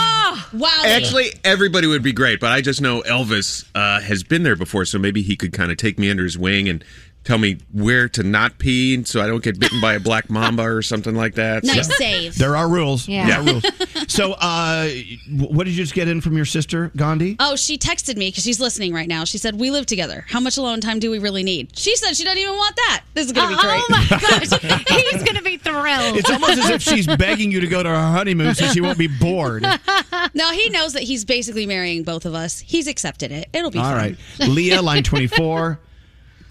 Wow. 0.52 0.82
actually 0.84 1.32
everybody 1.44 1.86
would 1.86 2.02
be 2.02 2.12
great, 2.12 2.40
but 2.40 2.50
I 2.52 2.60
just 2.60 2.80
know 2.80 3.02
Elvis 3.02 3.64
uh, 3.74 4.00
has 4.00 4.22
been 4.22 4.42
there 4.42 4.56
before, 4.56 4.84
so 4.84 4.98
maybe 4.98 5.22
he 5.22 5.36
could 5.36 5.52
kind 5.52 5.70
of 5.70 5.78
take 5.78 5.98
me 5.98 6.10
under 6.10 6.24
his 6.24 6.36
wing 6.36 6.68
and 6.68 6.84
tell 7.24 7.38
me 7.38 7.58
where 7.72 8.08
to 8.10 8.22
not 8.22 8.58
pee, 8.58 9.04
so 9.04 9.20
I 9.22 9.26
don't 9.26 9.42
get 9.42 9.58
bitten 9.58 9.80
by 9.80 9.94
a 9.94 10.00
black 10.00 10.28
mamba 10.30 10.62
or 10.64 10.82
something 10.82 11.14
like 11.14 11.34
that. 11.36 11.64
Nice 11.64 11.86
So- 11.88 11.94
save. 11.94 12.36
There 12.38 12.56
are 12.56 12.68
rules. 12.68 13.08
Yeah. 13.08 13.26
There 13.26 13.38
are 13.40 13.42
rules. 13.44 13.64
So, 14.08 14.32
uh, 14.32 14.88
what 15.30 15.64
did 15.64 15.70
you 15.70 15.76
just 15.82 15.94
get 15.94 16.06
in 16.08 16.20
from 16.20 16.36
your 16.36 16.44
sister, 16.44 16.90
Gandhi? 16.96 17.36
Oh, 17.38 17.56
she 17.56 17.78
texted 17.78 18.16
me 18.16 18.28
because 18.28 18.42
she's 18.44 18.60
listening 18.60 18.92
right 18.92 19.08
now. 19.08 19.24
She 19.24 19.38
said, 19.38 19.58
"We 19.58 19.70
live 19.70 19.86
together. 19.86 20.26
How 20.28 20.40
much 20.40 20.58
alone 20.58 20.80
time 20.82 20.98
do 20.98 21.10
we 21.10 21.18
really 21.18 21.42
need?" 21.42 21.78
She 21.78 21.96
said 21.96 22.14
she 22.14 22.24
doesn't 22.24 22.36
even 22.38 22.54
want 22.54 22.76
that. 22.76 23.04
This 23.14 23.26
is 23.26 23.32
gonna 23.32 23.48
be 23.48 23.54
great. 23.62 23.80
Oh 23.80 23.86
my 23.88 24.06
gosh. 24.10 24.50
He's 24.88 25.22
going 25.22 25.36
to 25.36 25.42
be 25.42 25.56
thrilled. 25.56 26.16
It's 26.16 26.28
almost 26.30 26.58
as 26.58 26.68
if 26.70 26.82
she's 26.82 27.06
begging 27.06 27.50
you 27.52 27.60
to 27.60 27.66
go 27.68 27.82
to 27.82 27.88
her 27.88 27.94
honeymoon 27.94 28.54
so 28.54 28.66
she 28.66 28.80
won't 28.82 28.98
be 28.98 29.06
bored. 29.08 29.62
no, 30.34 30.50
he 30.50 30.68
knows 30.70 30.92
that 30.94 31.04
he's 31.04 31.24
basically 31.24 31.64
marrying 31.64 32.02
both 32.02 32.26
of 32.26 32.34
us. 32.34 32.58
He's 32.58 32.86
accepted 32.88 33.30
it. 33.32 33.48
It'll 33.52 33.70
be 33.70 33.78
All 33.78 33.84
fun. 33.84 33.94
right, 33.96 34.16
Leah, 34.40 34.82
line 34.82 35.04
twenty-four. 35.04 35.78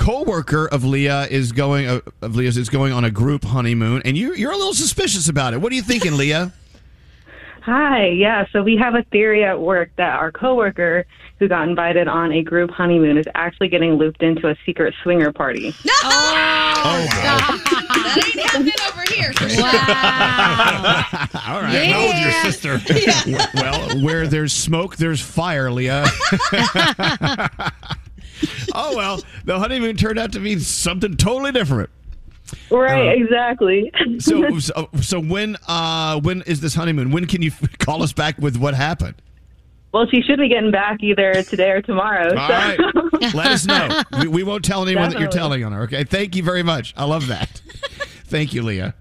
Co-worker 0.02 0.68
of 0.68 0.84
Leah 0.84 1.28
is 1.30 1.52
going 1.52 1.86
uh, 1.86 2.00
of 2.24 2.36
Leah's 2.36 2.58
is 2.58 2.70
going 2.70 2.92
on 2.92 3.06
a 3.06 3.12
group 3.12 3.44
honeymoon, 3.44 4.02
and 4.04 4.18
you 4.18 4.34
you're 4.34 4.52
a 4.52 4.58
little 4.58 4.74
suspicious 4.74 5.30
about 5.30 5.54
it. 5.54 5.62
What 5.62 5.72
are 5.72 5.76
you 5.76 5.84
thinking, 5.84 6.18
Leah? 6.18 6.52
Hi, 7.62 8.08
yeah. 8.08 8.46
So 8.52 8.64
we 8.64 8.76
have 8.78 8.96
a 8.96 9.04
theory 9.12 9.44
at 9.44 9.62
work 9.62 9.92
that 9.98 10.18
our 10.18 10.32
coworker 10.32 11.06
who 11.38 11.48
got 11.48 11.70
invited 11.70 12.08
on 12.08 12.32
a 12.32 12.42
group 12.42 12.72
honeymoon 12.72 13.16
is 13.20 13.28
actually 13.36 13.68
getting 13.68 13.94
looped 13.94 14.24
into 14.24 14.50
a 14.50 14.56
secret 14.66 14.96
swinger 15.04 15.32
party. 15.32 15.74
Oh, 16.84 17.06
that 17.12 18.24
ain't 18.26 18.44
happening 18.44 18.74
over 18.90 19.04
here. 19.14 19.32
For 19.34 19.48
sure. 19.48 19.66
All 21.54 21.62
right. 21.62 21.92
How 21.92 22.08
old's 22.08 22.20
your 22.20 22.32
sister? 22.42 22.82
Well, 23.54 24.02
where 24.04 24.26
there's 24.26 24.52
smoke, 24.52 24.96
there's 24.96 25.22
fire, 25.22 25.70
Leah. 25.70 26.06
oh 28.76 28.96
well, 28.96 29.22
the 29.46 29.60
honeymoon 29.60 29.96
turned 29.96 30.20
out 30.20 30.32
to 30.34 30.40
be 30.40 30.60
something 30.60 31.18
totally 31.18 31.52
different. 31.52 31.90
Right, 32.70 33.10
Uh, 33.10 33.24
exactly. 33.24 33.92
So, 34.20 34.60
so, 34.60 34.90
so 35.02 35.20
when 35.20 35.58
uh, 35.68 36.20
when 36.20 36.42
is 36.44 36.62
this 36.62 36.76
honeymoon? 36.76 37.12
When 37.12 37.26
can 37.26 37.42
you 37.42 37.52
call 37.80 38.04
us 38.04 38.14
back 38.14 38.38
with 38.38 38.58
what 38.58 38.74
happened? 38.74 39.16
Well, 39.94 40.06
she 40.10 40.22
should 40.22 40.40
be 40.40 40.48
getting 40.48 40.72
back 40.72 41.04
either 41.04 41.44
today 41.44 41.72
or 41.72 41.82
tomorrow. 41.82 42.38
All 42.38 42.48
so. 42.48 42.54
right. 42.54 42.80
Let 43.34 43.48
us 43.48 43.66
know. 43.66 44.02
We, 44.22 44.28
we 44.28 44.44
won't 44.44 44.64
tell 44.64 44.84
anyone 44.84 45.10
that 45.10 45.20
you're 45.20 45.30
telling 45.30 45.66
on 45.66 45.74
her. 45.74 45.84
Okay. 45.84 46.06
Thank 46.06 46.36
you 46.36 46.44
very 46.44 46.64
much. 46.64 46.94
I 46.96 47.04
love 47.04 47.28
that. 47.28 47.62
Thank 48.26 48.54
you, 48.54 48.64
Leah. 48.64 48.94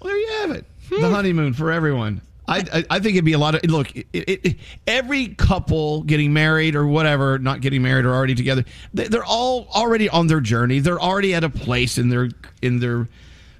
Well, 0.00 0.08
there 0.12 0.18
you 0.18 0.28
have 0.40 0.50
it. 0.50 0.64
The 0.90 1.08
honeymoon 1.08 1.54
for 1.54 1.70
everyone. 1.70 2.22
I, 2.48 2.84
I, 2.90 2.98
think 2.98 3.14
it'd 3.14 3.24
be 3.24 3.34
a 3.34 3.38
lot 3.38 3.54
of 3.54 3.64
look. 3.70 3.94
It, 3.96 4.06
it, 4.12 4.28
it- 4.46 4.56
every 4.86 5.28
couple 5.28 6.02
getting 6.02 6.32
married 6.32 6.74
or 6.74 6.86
whatever, 6.86 7.38
not 7.38 7.60
getting 7.60 7.82
married 7.82 8.04
or 8.04 8.12
already 8.14 8.34
together, 8.34 8.64
they, 8.92 9.06
they're 9.06 9.24
all 9.24 9.68
already 9.74 10.08
on 10.08 10.26
their 10.26 10.40
journey. 10.40 10.80
They're 10.80 11.00
already 11.00 11.34
at 11.34 11.44
a 11.44 11.50
place 11.50 11.98
in 11.98 12.08
their 12.08 12.28
in 12.60 12.80
their 12.80 13.08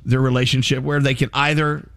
their 0.05 0.21
relationship 0.21 0.83
where 0.83 1.01
they 1.01 1.15
can 1.15 1.31
either 1.33 1.89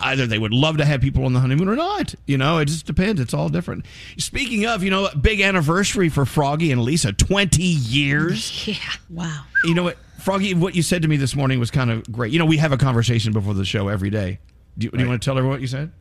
either 0.00 0.26
they 0.28 0.38
would 0.38 0.52
love 0.52 0.76
to 0.78 0.84
have 0.84 1.00
people 1.00 1.24
on 1.24 1.32
the 1.32 1.40
honeymoon 1.40 1.68
or 1.68 1.74
not. 1.74 2.14
You 2.26 2.38
know, 2.38 2.58
it 2.58 2.66
just 2.66 2.86
depends. 2.86 3.20
It's 3.20 3.34
all 3.34 3.48
different. 3.48 3.84
Speaking 4.16 4.66
of, 4.66 4.84
you 4.84 4.90
know, 4.90 5.08
big 5.20 5.40
anniversary 5.40 6.08
for 6.08 6.24
Froggy 6.24 6.70
and 6.70 6.82
Lisa, 6.82 7.12
20 7.12 7.62
years. 7.62 8.66
Yeah. 8.72 8.76
Wow. 9.10 9.42
You 9.64 9.74
know 9.74 9.82
what, 9.82 9.98
Froggy, 10.20 10.54
what 10.54 10.76
you 10.76 10.82
said 10.82 11.02
to 11.02 11.08
me 11.08 11.16
this 11.16 11.34
morning 11.34 11.58
was 11.58 11.72
kind 11.72 11.90
of 11.90 12.10
great. 12.12 12.32
You 12.32 12.38
know, 12.38 12.44
we 12.46 12.58
have 12.58 12.70
a 12.70 12.76
conversation 12.76 13.32
before 13.32 13.54
the 13.54 13.64
show 13.64 13.88
every 13.88 14.10
day. 14.10 14.38
Do 14.78 14.86
you, 14.86 14.90
do 14.90 15.02
you 15.02 15.08
want 15.08 15.20
to 15.22 15.24
tell 15.24 15.36
her 15.36 15.46
what 15.46 15.60
you 15.60 15.66
said? 15.66 15.92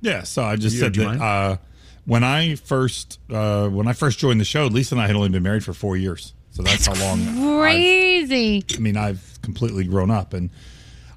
Yeah, 0.00 0.22
so 0.22 0.42
I 0.44 0.56
just 0.56 0.74
You- 0.76 0.80
said 0.80 0.94
that 0.94 1.20
uh, 1.20 1.56
when 2.06 2.24
I 2.24 2.54
first 2.54 3.18
uh, 3.30 3.68
when 3.68 3.86
I 3.88 3.92
first 3.92 4.18
joined 4.18 4.40
the 4.40 4.44
show, 4.44 4.66
Lisa 4.66 4.94
and 4.94 5.02
I 5.02 5.06
had 5.06 5.16
only 5.16 5.28
been 5.28 5.42
married 5.42 5.64
for 5.64 5.72
four 5.74 5.96
years, 5.96 6.32
so 6.50 6.62
that's, 6.62 6.86
how 6.86 6.94
long. 6.94 7.58
Crazy. 7.60 8.64
I 8.74 8.78
mean, 8.78 8.96
I've 8.96 9.38
completely 9.42 9.84
grown 9.84 10.10
up, 10.10 10.32
and 10.32 10.50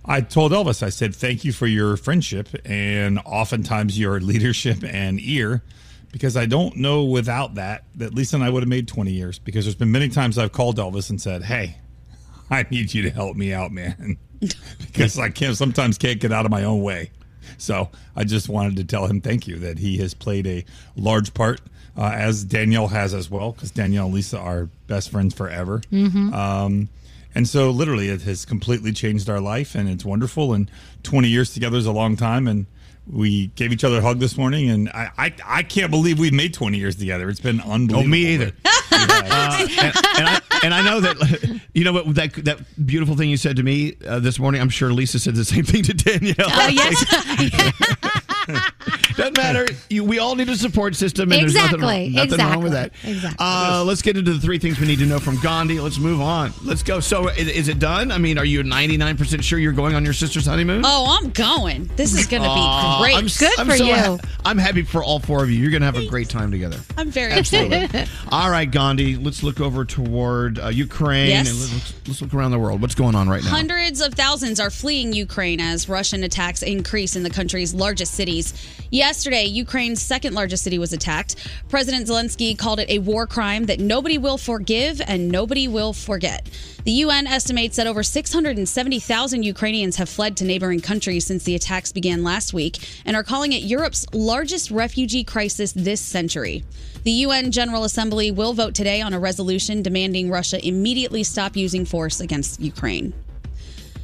I 0.05 0.21
told 0.21 0.51
Elvis, 0.51 0.83
I 0.83 0.89
said, 0.89 1.15
"Thank 1.15 1.45
you 1.45 1.53
for 1.53 1.67
your 1.67 1.95
friendship 1.97 2.49
and 2.65 3.19
oftentimes 3.25 3.97
your 3.97 4.19
leadership 4.19 4.83
and 4.83 5.19
ear." 5.21 5.63
Because 6.11 6.37
I 6.37 6.45
don't 6.45 6.75
know 6.77 7.05
without 7.05 7.55
that 7.55 7.85
that 7.95 8.13
Lisa 8.13 8.35
and 8.35 8.43
I 8.43 8.49
would 8.51 8.61
have 8.61 8.69
made 8.69 8.87
20 8.87 9.11
years. 9.11 9.39
Because 9.39 9.65
there's 9.65 9.73
been 9.75 9.91
many 9.91 10.09
times 10.09 10.37
I've 10.37 10.51
called 10.51 10.77
Elvis 10.77 11.09
and 11.09 11.19
said, 11.19 11.41
Hey, 11.43 11.77
I 12.51 12.67
need 12.69 12.93
you 12.93 13.01
to 13.01 13.09
help 13.09 13.35
me 13.35 13.51
out, 13.51 13.71
man. 13.71 14.17
because 14.79 15.17
I 15.19 15.29
can't 15.29 15.55
sometimes 15.55 15.97
can't 15.97 16.19
get 16.19 16.31
out 16.31 16.45
of 16.45 16.51
my 16.51 16.63
own 16.63 16.81
way. 16.81 17.11
So 17.57 17.89
I 18.15 18.23
just 18.23 18.49
wanted 18.49 18.77
to 18.77 18.83
tell 18.83 19.05
him 19.07 19.21
thank 19.21 19.47
you 19.47 19.57
that 19.59 19.79
he 19.79 19.97
has 19.97 20.13
played 20.13 20.47
a 20.47 20.65
large 20.95 21.33
part, 21.33 21.61
uh, 21.97 22.11
as 22.13 22.43
Danielle 22.43 22.87
has 22.87 23.13
as 23.13 23.29
well, 23.29 23.51
because 23.51 23.71
Danielle 23.71 24.05
and 24.05 24.13
Lisa 24.15 24.39
are 24.39 24.69
best 24.87 25.09
friends 25.11 25.33
forever. 25.33 25.81
Mhm. 25.91 26.33
Um, 26.33 26.89
and 27.35 27.47
so 27.47 27.69
literally 27.71 28.09
it 28.09 28.21
has 28.23 28.45
completely 28.45 28.91
changed 28.91 29.29
our 29.29 29.39
life 29.39 29.75
and 29.75 29.89
it's 29.89 30.05
wonderful. 30.05 30.53
And 30.53 30.69
20 31.03 31.27
years 31.29 31.53
together 31.53 31.77
is 31.77 31.85
a 31.85 31.91
long 31.91 32.15
time. 32.15 32.47
And 32.47 32.65
we 33.11 33.47
gave 33.55 33.71
each 33.73 33.83
other 33.83 33.97
a 33.97 34.01
hug 34.01 34.19
this 34.19 34.37
morning. 34.37 34.69
And 34.69 34.89
I, 34.89 35.09
I, 35.17 35.33
I 35.45 35.63
can't 35.63 35.91
believe 35.91 36.19
we've 36.19 36.33
made 36.33 36.53
20 36.53 36.77
years 36.77 36.95
together. 36.95 37.29
It's 37.29 37.39
been 37.39 37.59
unbelievable. 37.59 38.03
Oh, 38.05 38.07
me 38.07 38.25
either. 38.33 38.51
Uh, 39.33 39.57
and, 39.59 39.95
and 40.17 40.27
I, 40.27 40.41
and 40.63 40.73
I 40.73 40.83
know 40.83 40.99
that 40.99 41.61
you 41.73 41.83
know 41.83 41.93
what 41.93 42.13
that 42.15 42.33
that 42.45 42.59
beautiful 42.85 43.15
thing 43.15 43.29
you 43.29 43.37
said 43.37 43.55
to 43.55 43.63
me 43.63 43.95
uh, 44.07 44.19
this 44.19 44.37
morning. 44.37 44.61
I'm 44.61 44.69
sure 44.69 44.91
Lisa 44.93 45.17
said 45.17 45.35
the 45.35 45.45
same 45.45 45.63
thing 45.63 45.81
to 45.83 45.93
Danielle. 45.93 46.35
Oh, 46.39 46.67
yes. 46.67 48.23
Doesn't 49.15 49.37
matter. 49.37 49.65
You, 49.89 50.03
we 50.03 50.19
all 50.19 50.35
need 50.35 50.49
a 50.49 50.55
support 50.55 50.95
system, 50.95 51.31
and 51.31 51.41
there's 51.41 51.53
nothing, 51.53 51.75
Exactly, 51.81 52.13
wrong, 52.43 52.63
with 52.63 52.71
that. 52.73 52.87
exactly, 52.87 53.11
exactly. 53.11 53.37
Uh, 53.39 53.83
let's 53.85 54.01
get 54.01 54.17
into 54.17 54.33
the 54.33 54.39
three 54.39 54.57
things 54.57 54.79
we 54.79 54.87
need 54.87 54.99
to 54.99 55.05
know 55.05 55.19
from 55.19 55.39
Gandhi. 55.39 55.79
Let's 55.79 55.99
move 55.99 56.19
on. 56.21 56.51
Let's 56.63 56.83
go. 56.83 56.99
So, 56.99 57.27
is, 57.29 57.47
is 57.47 57.67
it 57.67 57.79
done? 57.79 58.11
I 58.11 58.17
mean, 58.17 58.37
are 58.37 58.45
you 58.45 58.63
99 58.63 59.17
percent 59.17 59.43
sure 59.43 59.59
you're 59.59 59.71
going 59.71 59.95
on 59.95 60.03
your 60.03 60.13
sister's 60.13 60.45
honeymoon? 60.45 60.81
Oh, 60.85 61.17
I'm 61.21 61.29
going. 61.31 61.89
This 61.95 62.13
is 62.13 62.25
going 62.25 62.43
to 62.43 62.49
Aw, 62.49 62.97
be 62.97 63.03
great. 63.03 63.17
I'm, 63.17 63.25
s- 63.25 63.59
I'm 63.59 63.69
so 63.77 63.85
ha- 63.93 64.17
I'm 64.45 64.57
happy 64.57 64.81
for 64.81 65.03
all 65.03 65.19
four 65.19 65.43
of 65.43 65.49
you. 65.51 65.57
You're 65.59 65.71
going 65.71 65.81
to 65.81 65.85
have 65.85 65.95
a 65.97 66.07
great 66.07 66.29
time 66.29 66.51
together. 66.51 66.77
I'm 66.97 67.11
very 67.11 67.33
excited. 67.33 68.09
All 68.31 68.49
right, 68.49 68.69
Gandhi. 68.69 69.15
Let's 69.15 69.43
look 69.43 69.59
over 69.61 69.85
toward 69.85 70.59
uh, 70.59 70.67
Ukraine 70.69 71.29
Yes. 71.29 71.49
and 71.49 71.59
let's, 71.73 71.93
let's 72.07 72.21
look 72.21 72.33
around 72.33 72.51
the 72.51 72.59
world. 72.59 72.81
What's 72.81 72.95
going 72.95 73.15
on 73.15 73.29
right 73.29 73.43
now? 73.43 73.49
Hundreds 73.51 74.01
of 74.01 74.13
thousands 74.13 74.59
are 74.59 74.69
fleeing 74.69 75.13
Ukraine 75.13 75.59
as 75.59 75.87
Russian 75.87 76.23
attacks 76.23 76.61
increase 76.63 77.15
in 77.15 77.23
the 77.23 77.29
country's 77.29 77.73
largest 77.73 78.13
cities. 78.41 78.53
Yesterday, 78.89 79.45
Ukraine's 79.45 80.01
second 80.01 80.33
largest 80.33 80.63
city 80.63 80.77
was 80.77 80.93
attacked. 80.93 81.35
President 81.69 82.07
Zelensky 82.07 82.57
called 82.57 82.79
it 82.79 82.89
a 82.89 82.99
war 82.99 83.25
crime 83.25 83.65
that 83.65 83.79
nobody 83.79 84.17
will 84.17 84.37
forgive 84.37 85.01
and 85.07 85.29
nobody 85.29 85.67
will 85.67 85.93
forget. 85.93 86.47
The 86.83 86.91
UN 86.91 87.25
estimates 87.25 87.77
that 87.77 87.87
over 87.87 88.03
670,000 88.03 89.43
Ukrainians 89.43 89.95
have 89.95 90.09
fled 90.09 90.37
to 90.37 90.45
neighboring 90.45 90.79
countries 90.79 91.25
since 91.25 91.43
the 91.43 91.55
attacks 91.55 91.91
began 91.91 92.23
last 92.23 92.53
week 92.53 92.77
and 93.05 93.15
are 93.15 93.23
calling 93.23 93.53
it 93.53 93.63
Europe's 93.63 94.05
largest 94.13 94.69
refugee 94.69 95.23
crisis 95.23 95.71
this 95.73 96.01
century. 96.01 96.63
The 97.03 97.11
UN 97.11 97.51
General 97.51 97.83
Assembly 97.85 98.31
will 98.31 98.53
vote 98.53 98.75
today 98.75 99.01
on 99.01 99.13
a 99.13 99.19
resolution 99.19 99.81
demanding 99.81 100.29
Russia 100.29 100.65
immediately 100.65 101.23
stop 101.23 101.55
using 101.55 101.85
force 101.85 102.19
against 102.19 102.59
Ukraine. 102.59 103.13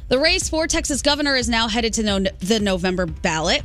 The 0.08 0.18
race 0.18 0.48
for 0.48 0.66
Texas 0.66 1.02
governor 1.02 1.36
is 1.36 1.48
now 1.48 1.68
headed 1.68 1.92
to 1.94 2.02
the 2.40 2.58
November 2.58 3.06
ballot. 3.06 3.62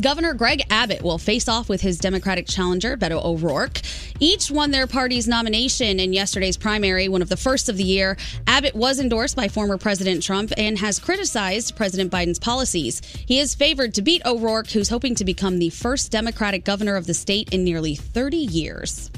Governor 0.00 0.34
Greg 0.34 0.60
Abbott 0.70 1.02
will 1.02 1.18
face 1.18 1.48
off 1.48 1.68
with 1.68 1.80
his 1.80 1.98
Democratic 1.98 2.48
challenger, 2.48 2.96
Beto 2.96 3.24
O'Rourke. 3.24 3.80
Each 4.18 4.50
won 4.50 4.72
their 4.72 4.88
party's 4.88 5.28
nomination 5.28 6.00
in 6.00 6.12
yesterday's 6.12 6.56
primary, 6.56 7.08
one 7.08 7.22
of 7.22 7.28
the 7.28 7.36
first 7.36 7.68
of 7.68 7.76
the 7.76 7.84
year. 7.84 8.16
Abbott 8.48 8.74
was 8.74 8.98
endorsed 8.98 9.36
by 9.36 9.46
former 9.46 9.78
President 9.78 10.20
Trump 10.20 10.52
and 10.56 10.78
has 10.78 10.98
criticized 10.98 11.76
President 11.76 12.10
Biden's 12.10 12.40
policies. 12.40 13.02
He 13.04 13.38
is 13.38 13.54
favored 13.54 13.94
to 13.94 14.02
beat 14.02 14.26
O'Rourke, 14.26 14.70
who's 14.70 14.88
hoping 14.88 15.14
to 15.14 15.24
become 15.24 15.60
the 15.60 15.70
first 15.70 16.10
Democratic 16.10 16.64
governor 16.64 16.96
of 16.96 17.06
the 17.06 17.14
state 17.14 17.52
in 17.52 17.62
nearly 17.62 17.94
30 17.94 18.36
years. 18.36 19.12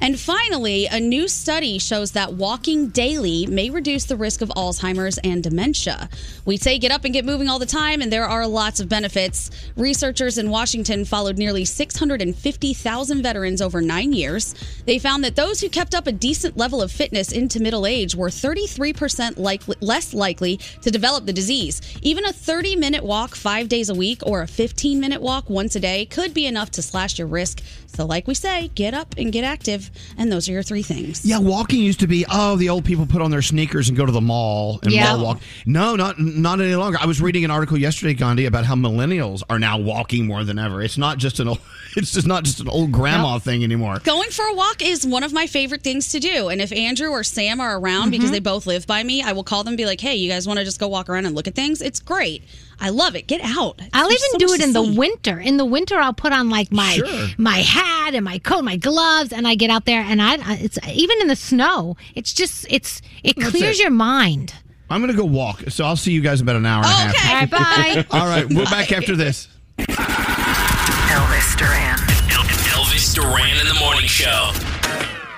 And 0.00 0.18
finally, 0.18 0.86
a 0.86 1.00
new 1.00 1.26
study 1.26 1.78
shows 1.78 2.12
that 2.12 2.34
walking 2.34 2.88
daily 2.88 3.46
may 3.46 3.68
reduce 3.68 4.04
the 4.04 4.16
risk 4.16 4.42
of 4.42 4.48
Alzheimer's 4.50 5.18
and 5.24 5.42
dementia. 5.42 6.08
We 6.44 6.56
say 6.56 6.78
get 6.78 6.92
up 6.92 7.04
and 7.04 7.12
get 7.12 7.24
moving 7.24 7.48
all 7.48 7.58
the 7.58 7.66
time, 7.66 8.00
and 8.00 8.12
there 8.12 8.26
are 8.26 8.46
lots 8.46 8.78
of 8.78 8.88
benefits. 8.88 9.50
Researchers 9.76 10.38
in 10.38 10.50
Washington 10.50 11.04
followed 11.04 11.36
nearly 11.36 11.64
650,000 11.64 13.22
veterans 13.22 13.60
over 13.60 13.80
nine 13.80 14.12
years. 14.12 14.54
They 14.86 14.98
found 14.98 15.24
that 15.24 15.34
those 15.34 15.60
who 15.60 15.68
kept 15.68 15.94
up 15.94 16.06
a 16.06 16.12
decent 16.12 16.56
level 16.56 16.80
of 16.80 16.92
fitness 16.92 17.32
into 17.32 17.60
middle 17.60 17.86
age 17.86 18.14
were 18.14 18.28
33% 18.28 19.36
likely, 19.36 19.76
less 19.80 20.14
likely 20.14 20.58
to 20.82 20.90
develop 20.90 21.26
the 21.26 21.32
disease. 21.32 21.80
Even 22.02 22.24
a 22.24 22.32
30 22.32 22.76
minute 22.76 23.02
walk 23.02 23.34
five 23.34 23.68
days 23.68 23.88
a 23.88 23.94
week 23.94 24.22
or 24.24 24.42
a 24.42 24.46
15 24.46 25.00
minute 25.00 25.20
walk 25.20 25.50
once 25.50 25.74
a 25.74 25.80
day 25.80 26.06
could 26.06 26.32
be 26.32 26.46
enough 26.46 26.70
to 26.70 26.82
slash 26.82 27.18
your 27.18 27.28
risk. 27.28 27.62
So, 27.86 28.06
like 28.06 28.26
we 28.28 28.34
say, 28.34 28.68
get 28.68 28.94
up 28.94 29.14
and 29.18 29.32
get 29.32 29.44
active. 29.44 29.87
And 30.16 30.30
those 30.30 30.48
are 30.48 30.52
your 30.52 30.62
three 30.62 30.82
things. 30.82 31.24
Yeah, 31.24 31.38
walking 31.38 31.80
used 31.80 32.00
to 32.00 32.06
be 32.06 32.24
oh 32.30 32.56
the 32.56 32.68
old 32.68 32.84
people 32.84 33.06
put 33.06 33.22
on 33.22 33.30
their 33.30 33.42
sneakers 33.42 33.88
and 33.88 33.96
go 33.96 34.06
to 34.06 34.12
the 34.12 34.20
mall 34.20 34.80
and 34.82 34.92
Yeah. 34.92 35.12
mall 35.12 35.24
walk. 35.24 35.40
No, 35.66 35.96
not 35.96 36.18
not 36.18 36.60
any 36.60 36.74
longer. 36.74 36.98
I 37.00 37.06
was 37.06 37.20
reading 37.20 37.44
an 37.44 37.50
article 37.50 37.78
yesterday, 37.78 38.14
Gandhi, 38.14 38.46
about 38.46 38.64
how 38.64 38.74
millennials 38.74 39.42
are 39.48 39.58
now 39.58 39.78
walking 39.78 40.26
more 40.26 40.44
than 40.44 40.58
ever. 40.58 40.82
It's 40.82 40.98
not 40.98 41.18
just 41.18 41.40
an 41.40 41.48
old, 41.48 41.60
it's 41.96 42.12
just 42.12 42.26
not 42.26 42.44
just 42.44 42.60
an 42.60 42.68
old 42.68 42.92
grandma 42.92 43.38
thing 43.38 43.64
anymore. 43.64 43.98
Going 44.04 44.30
for 44.30 44.44
a 44.46 44.54
walk 44.54 44.82
is 44.82 45.06
one 45.06 45.22
of 45.22 45.32
my 45.32 45.46
favorite 45.46 45.82
things 45.82 46.10
to 46.12 46.20
do. 46.20 46.48
And 46.48 46.60
if 46.60 46.72
Andrew 46.72 47.10
or 47.10 47.24
Sam 47.24 47.60
are 47.60 47.78
around 47.78 48.10
because 48.10 48.26
mm-hmm. 48.26 48.34
they 48.34 48.40
both 48.40 48.66
live 48.66 48.86
by 48.86 49.02
me, 49.02 49.22
I 49.22 49.32
will 49.32 49.44
call 49.44 49.64
them 49.64 49.72
and 49.72 49.78
be 49.78 49.86
like, 49.86 50.00
hey, 50.00 50.16
you 50.16 50.30
guys 50.30 50.46
want 50.46 50.58
to 50.58 50.64
just 50.64 50.80
go 50.80 50.88
walk 50.88 51.08
around 51.08 51.26
and 51.26 51.34
look 51.34 51.48
at 51.48 51.54
things? 51.54 51.80
It's 51.80 52.00
great. 52.00 52.42
I 52.80 52.90
love 52.90 53.16
it. 53.16 53.26
Get 53.26 53.40
out. 53.42 53.80
I'll 53.92 54.08
There's 54.08 54.22
even 54.28 54.40
so 54.40 54.46
do 54.46 54.52
it 54.54 54.60
in 54.62 54.72
the 54.72 54.82
winter. 54.98 55.38
In 55.38 55.56
the 55.56 55.64
winter, 55.64 55.96
I'll 55.96 56.12
put 56.12 56.32
on 56.32 56.48
like 56.50 56.70
my 56.72 56.92
Sure. 56.94 57.26
my 57.36 57.58
hat 57.58 58.14
and 58.14 58.24
my 58.24 58.38
coat, 58.38 58.62
my 58.62 58.76
gloves, 58.76 59.32
and 59.32 59.46
I 59.48 59.54
get 59.56 59.70
out 59.70 59.84
there. 59.84 60.00
And 60.02 60.22
I, 60.22 60.34
I- 60.34 60.58
it's 60.60 60.78
even 60.88 61.20
in 61.20 61.28
the 61.28 61.36
snow. 61.36 61.96
It's 62.14 62.32
just 62.32 62.66
it's 62.70 63.02
it 63.24 63.36
That's 63.36 63.50
clears 63.50 63.78
it. 63.78 63.82
your 63.82 63.90
mind. 63.90 64.54
I'm 64.90 65.00
gonna 65.00 65.12
go 65.12 65.24
walk, 65.24 65.64
so 65.68 65.84
I'll 65.84 65.96
see 65.96 66.12
you 66.12 66.20
guys 66.22 66.40
in 66.40 66.46
about 66.48 66.56
an 66.56 66.64
hour 66.66 66.82
and 66.84 67.14
a 67.14 67.18
half. 67.18 67.52
All 67.52 67.60
right, 67.60 68.06
bye. 68.10 68.16
All 68.18 68.26
right, 68.26 68.48
we're 68.48 68.64
back 68.64 68.90
after 68.92 69.14
this. 69.16 69.48
Elvis 69.78 71.56
Duran. 71.58 71.98
Elvis 72.28 73.14
Duran 73.14 73.58
in 73.60 73.66
the 73.66 73.74
morning 73.80 74.06
show. 74.06 74.50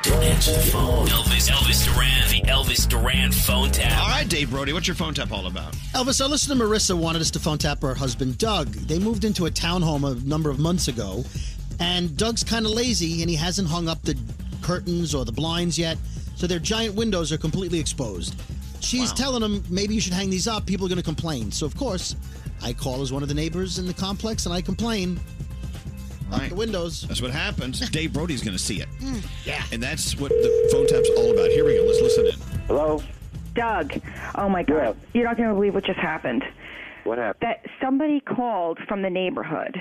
Don't 0.02 0.22
answer 0.22 0.52
the 0.52 0.60
phone. 0.60 1.06
Elvis, 1.08 1.50
Elvis 1.50 1.84
Duran, 1.84 2.30
the 2.30 2.40
Elvis 2.50 2.88
Duran 2.88 3.30
phone 3.30 3.70
tap. 3.70 4.02
All 4.02 4.08
right, 4.08 4.26
Dave 4.26 4.48
Brody, 4.48 4.72
what's 4.72 4.88
your 4.88 4.94
phone 4.94 5.12
tap 5.12 5.30
all 5.30 5.46
about? 5.46 5.74
Elvis, 5.92 6.22
our 6.22 6.28
listener 6.28 6.54
Marissa 6.54 6.96
wanted 6.96 7.20
us 7.20 7.30
to 7.32 7.38
phone 7.38 7.58
tap 7.58 7.82
her 7.82 7.94
husband 7.94 8.38
Doug. 8.38 8.68
They 8.68 8.98
moved 8.98 9.26
into 9.26 9.44
a 9.44 9.50
townhome 9.50 10.10
a 10.10 10.26
number 10.26 10.48
of 10.48 10.58
months 10.58 10.88
ago, 10.88 11.22
and 11.80 12.16
Doug's 12.16 12.42
kind 12.42 12.64
of 12.64 12.72
lazy 12.72 13.20
and 13.20 13.28
he 13.28 13.36
hasn't 13.36 13.68
hung 13.68 13.90
up 13.90 14.00
the 14.02 14.18
curtains 14.62 15.14
or 15.14 15.26
the 15.26 15.32
blinds 15.32 15.78
yet, 15.78 15.98
so 16.34 16.46
their 16.46 16.58
giant 16.58 16.94
windows 16.94 17.30
are 17.30 17.38
completely 17.38 17.78
exposed. 17.78 18.40
She's 18.80 19.12
telling 19.12 19.42
him 19.42 19.62
maybe 19.68 19.94
you 19.94 20.00
should 20.00 20.14
hang 20.14 20.30
these 20.30 20.48
up. 20.48 20.64
People 20.64 20.86
are 20.86 20.88
going 20.88 20.96
to 20.96 21.04
complain. 21.04 21.52
So 21.52 21.66
of 21.66 21.76
course, 21.76 22.16
I 22.62 22.72
call 22.72 23.02
as 23.02 23.12
one 23.12 23.22
of 23.22 23.28
the 23.28 23.34
neighbors 23.34 23.78
in 23.78 23.86
the 23.86 23.92
complex 23.92 24.46
and 24.46 24.54
I 24.54 24.62
complain. 24.62 25.20
Up 26.32 26.48
the 26.48 26.54
windows. 26.54 27.02
That's 27.02 27.22
what 27.22 27.30
happens. 27.30 27.80
Dave 27.90 28.12
Brody's 28.12 28.42
going 28.42 28.56
to 28.56 28.62
see 28.62 28.80
it. 28.80 28.88
Hmm. 29.00 29.18
Yeah. 29.44 29.62
And 29.72 29.82
that's 29.82 30.16
what 30.16 30.30
the 30.30 30.68
phone 30.72 30.86
tap's 30.86 31.10
all 31.16 31.30
about. 31.32 31.50
Here 31.50 31.64
we 31.64 31.76
go. 31.76 31.84
Let's 31.84 32.00
listen 32.00 32.26
in. 32.26 32.60
Hello? 32.66 33.02
Doug, 33.54 34.00
oh 34.36 34.48
my 34.48 34.62
God. 34.62 34.96
You're 35.12 35.24
not 35.24 35.36
going 35.36 35.48
to 35.48 35.54
believe 35.54 35.74
what 35.74 35.84
just 35.84 35.98
happened. 35.98 36.44
What 37.04 37.18
happened? 37.18 37.42
That 37.42 37.66
somebody 37.82 38.20
called 38.20 38.78
from 38.86 39.02
the 39.02 39.10
neighborhood 39.10 39.76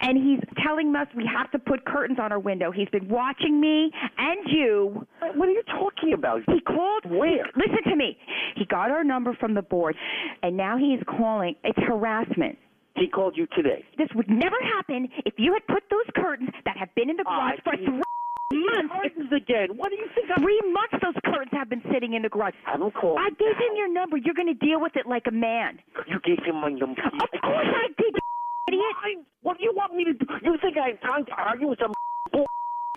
and 0.00 0.16
he's 0.16 0.40
telling 0.64 0.94
us 0.96 1.06
we 1.14 1.26
have 1.26 1.50
to 1.52 1.58
put 1.58 1.84
curtains 1.84 2.18
on 2.18 2.32
our 2.32 2.38
window. 2.38 2.70
He's 2.70 2.88
been 2.88 3.08
watching 3.08 3.60
me 3.60 3.90
and 4.18 4.38
you. 4.46 5.06
What 5.34 5.48
are 5.48 5.52
you 5.52 5.62
talking 5.64 6.12
about? 6.14 6.42
He 6.46 6.60
called. 6.60 7.04
Where? 7.06 7.44
Listen 7.56 7.90
to 7.90 7.96
me. 7.96 8.16
He 8.56 8.64
got 8.64 8.90
our 8.90 9.04
number 9.04 9.34
from 9.34 9.54
the 9.54 9.62
board, 9.62 9.96
and 10.42 10.56
now 10.56 10.76
he's 10.76 11.00
calling. 11.06 11.54
It's 11.64 11.78
harassment. 11.78 12.58
He 13.00 13.08
called 13.08 13.32
you 13.34 13.48
today. 13.56 13.82
This 13.96 14.08
would 14.14 14.28
never 14.28 14.60
happen 14.76 15.08
if 15.24 15.32
you 15.38 15.54
had 15.56 15.66
put 15.66 15.82
those 15.90 16.04
curtains 16.14 16.50
that 16.66 16.76
have 16.76 16.94
been 16.94 17.08
in 17.08 17.16
the 17.16 17.24
garage 17.24 17.56
for 17.64 17.72
three 17.72 17.88
months. 17.88 18.92
Curtains 18.92 19.32
again. 19.32 19.72
What 19.74 19.88
do 19.88 19.96
you 19.96 20.04
think? 20.14 20.28
Three 20.36 20.60
months 20.68 21.00
those 21.00 21.16
curtains 21.24 21.48
have 21.52 21.70
been 21.70 21.80
sitting 21.90 22.12
in 22.12 22.20
the 22.20 22.28
garage. 22.28 22.52
I 22.68 22.76
don't 22.76 22.92
call. 22.92 23.16
I 23.16 23.30
gave 23.30 23.56
him 23.56 23.72
your 23.74 23.88
number. 23.90 24.18
You're 24.18 24.36
going 24.36 24.52
to 24.52 24.60
deal 24.60 24.80
with 24.84 24.96
it 24.96 25.06
like 25.08 25.24
a 25.26 25.32
man. 25.32 25.80
You 26.06 26.20
gave 26.20 26.44
him 26.44 26.56
my 26.60 26.68
number. 26.68 27.00
Of 27.00 27.40
course 27.40 27.72
I 27.72 27.88
did. 27.96 28.20
You 28.68 28.76
idiot. 28.76 29.24
What 29.40 29.56
do 29.56 29.64
you 29.64 29.72
want 29.74 29.96
me 29.96 30.04
to 30.04 30.12
do? 30.12 30.26
You 30.44 30.58
think 30.60 30.76
I 30.76 30.92
have 30.92 31.00
time 31.00 31.24
to 31.24 31.32
argue 31.32 31.68
with 31.68 31.78
some 31.80 31.94
bull 32.32 32.44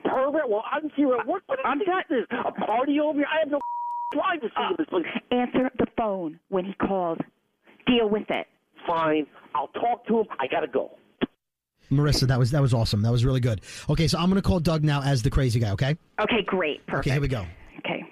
pervert? 0.03 0.49
Well, 0.49 0.65
I'm 0.69 0.89
here 0.97 1.15
at 1.15 1.25
work. 1.25 1.43
What 1.47 1.59
you 1.63 1.85
think 1.85 2.07
this? 2.09 2.27
A 2.43 2.51
party 2.51 2.99
over 2.99 3.19
here? 3.19 3.27
I 3.31 3.39
have 3.39 3.51
no 3.51 3.57
uh, 3.57 4.19
privacy 4.19 4.51
in 4.69 4.75
this 4.77 4.87
place. 4.89 5.05
Answer 5.31 5.71
the 5.79 5.87
phone 5.97 6.39
when 6.49 6.65
he 6.65 6.73
calls. 6.73 7.19
Deal 7.87 8.09
with 8.09 8.29
it. 8.29 8.47
Fine. 8.87 9.27
I'll 9.55 9.67
talk 9.69 10.05
to 10.07 10.19
him. 10.19 10.25
I 10.39 10.47
gotta 10.47 10.67
go. 10.67 10.97
Marissa, 11.91 12.27
that 12.27 12.39
was 12.39 12.51
that 12.51 12.61
was 12.61 12.73
awesome. 12.73 13.01
That 13.01 13.11
was 13.11 13.23
really 13.25 13.39
good. 13.39 13.61
Okay, 13.89 14.07
so 14.07 14.17
I'm 14.17 14.29
going 14.29 14.41
to 14.41 14.47
call 14.47 14.59
Doug 14.59 14.83
now 14.83 15.01
as 15.03 15.21
the 15.21 15.29
crazy 15.29 15.59
guy. 15.59 15.71
Okay. 15.71 15.97
Okay, 16.19 16.41
great. 16.45 16.85
Perfect. 16.87 17.07
Okay, 17.07 17.11
here 17.11 17.21
we 17.21 17.27
go. 17.27 17.45
Okay. 17.79 18.03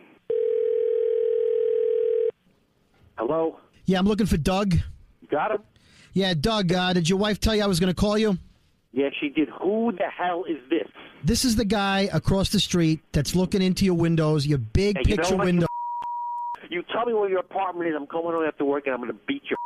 Hello. 3.17 3.57
Yeah, 3.85 3.99
I'm 3.99 4.05
looking 4.05 4.27
for 4.27 4.37
Doug. 4.37 4.75
Got 5.29 5.51
him? 5.51 5.61
Yeah, 6.13 6.33
Doug. 6.33 6.71
Uh, 6.71 6.93
did 6.93 7.09
your 7.09 7.17
wife 7.17 7.39
tell 7.39 7.55
you 7.55 7.63
I 7.63 7.67
was 7.67 7.79
going 7.79 7.93
to 7.93 7.99
call 7.99 8.17
you? 8.17 8.37
Yeah, 8.91 9.09
she 9.19 9.29
did. 9.29 9.49
Who 9.61 9.93
the 9.93 10.09
hell 10.15 10.43
is 10.43 10.57
this? 10.69 10.87
This 11.23 11.45
is 11.45 11.55
the 11.55 11.65
guy 11.65 12.09
across 12.11 12.49
the 12.49 12.59
street 12.59 12.99
that's 13.13 13.35
looking 13.35 13.61
into 13.61 13.85
your 13.85 13.93
windows, 13.93 14.45
your 14.45 14.57
big 14.57 14.97
Hey, 14.97 15.03
you 15.05 15.15
know 15.15 15.21
picture 15.21 15.37
what, 15.37 15.45
window. 15.45 15.67
You 16.69 16.83
tell 16.93 17.05
me 17.05 17.13
where 17.13 17.29
your 17.29 17.39
apartment 17.39 17.89
is. 17.89 17.95
I'm 17.97 18.07
coming 18.07 18.31
home 18.31 18.43
after 18.45 18.65
work 18.65 18.85
and 18.87 18.93
I'm 18.93 19.01
going 19.01 19.11
to 19.13 19.19
beat 19.27 19.43
your 19.49 19.57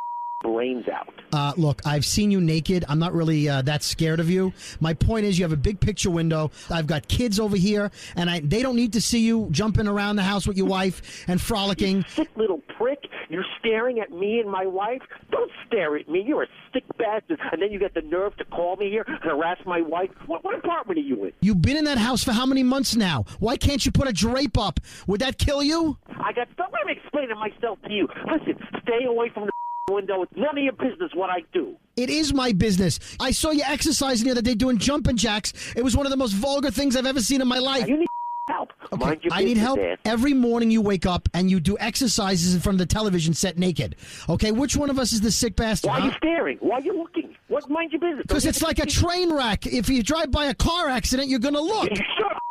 brains 0.46 0.88
out. 0.88 1.12
Uh, 1.32 1.52
look, 1.56 1.82
I've 1.84 2.04
seen 2.04 2.30
you 2.30 2.40
naked. 2.40 2.84
I'm 2.88 2.98
not 2.98 3.12
really 3.12 3.48
uh, 3.48 3.62
that 3.62 3.82
scared 3.82 4.20
of 4.20 4.30
you. 4.30 4.52
My 4.80 4.94
point 4.94 5.26
is, 5.26 5.38
you 5.38 5.44
have 5.44 5.52
a 5.52 5.56
big 5.56 5.80
picture 5.80 6.10
window. 6.10 6.50
I've 6.70 6.86
got 6.86 7.08
kids 7.08 7.40
over 7.40 7.56
here, 7.56 7.90
and 8.16 8.30
I, 8.30 8.40
they 8.40 8.62
don't 8.62 8.76
need 8.76 8.92
to 8.94 9.00
see 9.00 9.20
you 9.20 9.48
jumping 9.50 9.86
around 9.86 10.16
the 10.16 10.22
house 10.22 10.46
with 10.46 10.56
your 10.56 10.66
wife 10.66 11.24
and 11.28 11.40
frolicking. 11.40 12.04
Sick 12.08 12.28
little 12.36 12.62
prick. 12.78 12.98
You're 13.28 13.44
staring 13.58 13.98
at 13.98 14.10
me 14.12 14.40
and 14.40 14.50
my 14.50 14.66
wife. 14.66 15.02
Don't 15.30 15.50
stare 15.66 15.96
at 15.96 16.08
me. 16.08 16.22
You're 16.24 16.44
a 16.44 16.48
sick 16.72 16.84
bastard. 16.96 17.40
And 17.52 17.60
then 17.60 17.72
you 17.72 17.78
get 17.78 17.94
the 17.94 18.02
nerve 18.02 18.36
to 18.36 18.44
call 18.44 18.76
me 18.76 18.88
here 18.88 19.04
and 19.06 19.18
harass 19.22 19.58
my 19.66 19.80
wife. 19.80 20.10
What, 20.26 20.44
what 20.44 20.54
apartment 20.54 20.98
are 20.98 21.02
you 21.02 21.24
in? 21.24 21.32
You've 21.40 21.60
been 21.60 21.76
in 21.76 21.84
that 21.84 21.98
house 21.98 22.22
for 22.22 22.32
how 22.32 22.46
many 22.46 22.62
months 22.62 22.94
now? 22.94 23.24
Why 23.40 23.56
can't 23.56 23.84
you 23.84 23.90
put 23.90 24.06
a 24.06 24.12
drape 24.12 24.56
up? 24.56 24.78
Would 25.08 25.20
that 25.20 25.38
kill 25.38 25.62
you? 25.62 25.98
I 26.08 26.32
got 26.32 26.48
stuff. 26.54 26.70
I'm 26.80 26.88
explaining 26.88 27.36
myself 27.36 27.78
to 27.82 27.92
you. 27.92 28.08
Listen, 28.30 28.56
stay 28.82 29.04
away 29.06 29.30
from 29.30 29.46
the 29.46 29.52
window. 29.90 30.22
It's 30.22 30.32
none 30.34 30.58
of 30.58 30.64
your 30.64 30.72
business 30.72 31.12
what 31.14 31.30
I 31.30 31.44
do. 31.52 31.76
It 31.96 32.10
is 32.10 32.34
my 32.34 32.52
business. 32.52 32.98
I 33.20 33.30
saw 33.30 33.50
you 33.50 33.62
exercising 33.64 34.26
the 34.26 34.32
other 34.32 34.42
day 34.42 34.54
doing 34.54 34.78
jumping 34.78 35.16
jacks. 35.16 35.52
It 35.76 35.82
was 35.84 35.96
one 35.96 36.06
of 36.06 36.10
the 36.10 36.16
most 36.16 36.32
vulgar 36.32 36.70
things 36.70 36.96
I've 36.96 37.06
ever 37.06 37.20
seen 37.20 37.40
in 37.40 37.46
my 37.46 37.58
life. 37.58 37.86
You 37.86 37.98
need 37.98 38.08
help. 38.48 38.72
Mind 38.98 39.22
your 39.22 39.32
I 39.32 39.44
need 39.44 39.56
help. 39.56 39.78
Dad. 39.78 39.98
Every 40.04 40.34
morning 40.34 40.72
you 40.72 40.82
wake 40.82 41.06
up 41.06 41.28
and 41.34 41.48
you 41.50 41.60
do 41.60 41.76
exercises 41.78 42.54
in 42.54 42.60
front 42.60 42.80
of 42.80 42.88
the 42.88 42.92
television 42.92 43.32
set 43.32 43.58
naked. 43.58 43.94
Okay, 44.28 44.50
which 44.50 44.76
one 44.76 44.90
of 44.90 44.98
us 44.98 45.12
is 45.12 45.20
the 45.20 45.30
sick 45.30 45.54
bastard? 45.54 45.88
Why 45.88 46.00
are 46.00 46.06
you 46.06 46.12
staring? 46.16 46.58
Why 46.58 46.78
are 46.78 46.82
you 46.82 46.98
looking? 46.98 47.36
What? 47.46 47.68
Mind 47.70 47.92
your 47.92 48.00
business. 48.00 48.24
Because 48.26 48.44
it's 48.44 48.62
like 48.62 48.80
a 48.80 48.86
train 48.86 49.32
wreck. 49.32 49.66
If 49.66 49.88
you 49.88 50.02
drive 50.02 50.32
by 50.32 50.46
a 50.46 50.54
car 50.54 50.88
accident, 50.88 51.28
you're 51.28 51.38
going 51.38 51.54
to 51.54 51.60
look. 51.60 51.88
Shut 51.94 52.32
up. 52.34 52.42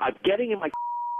I'm 0.00 0.14
getting 0.24 0.50
in 0.50 0.58
my 0.58 0.70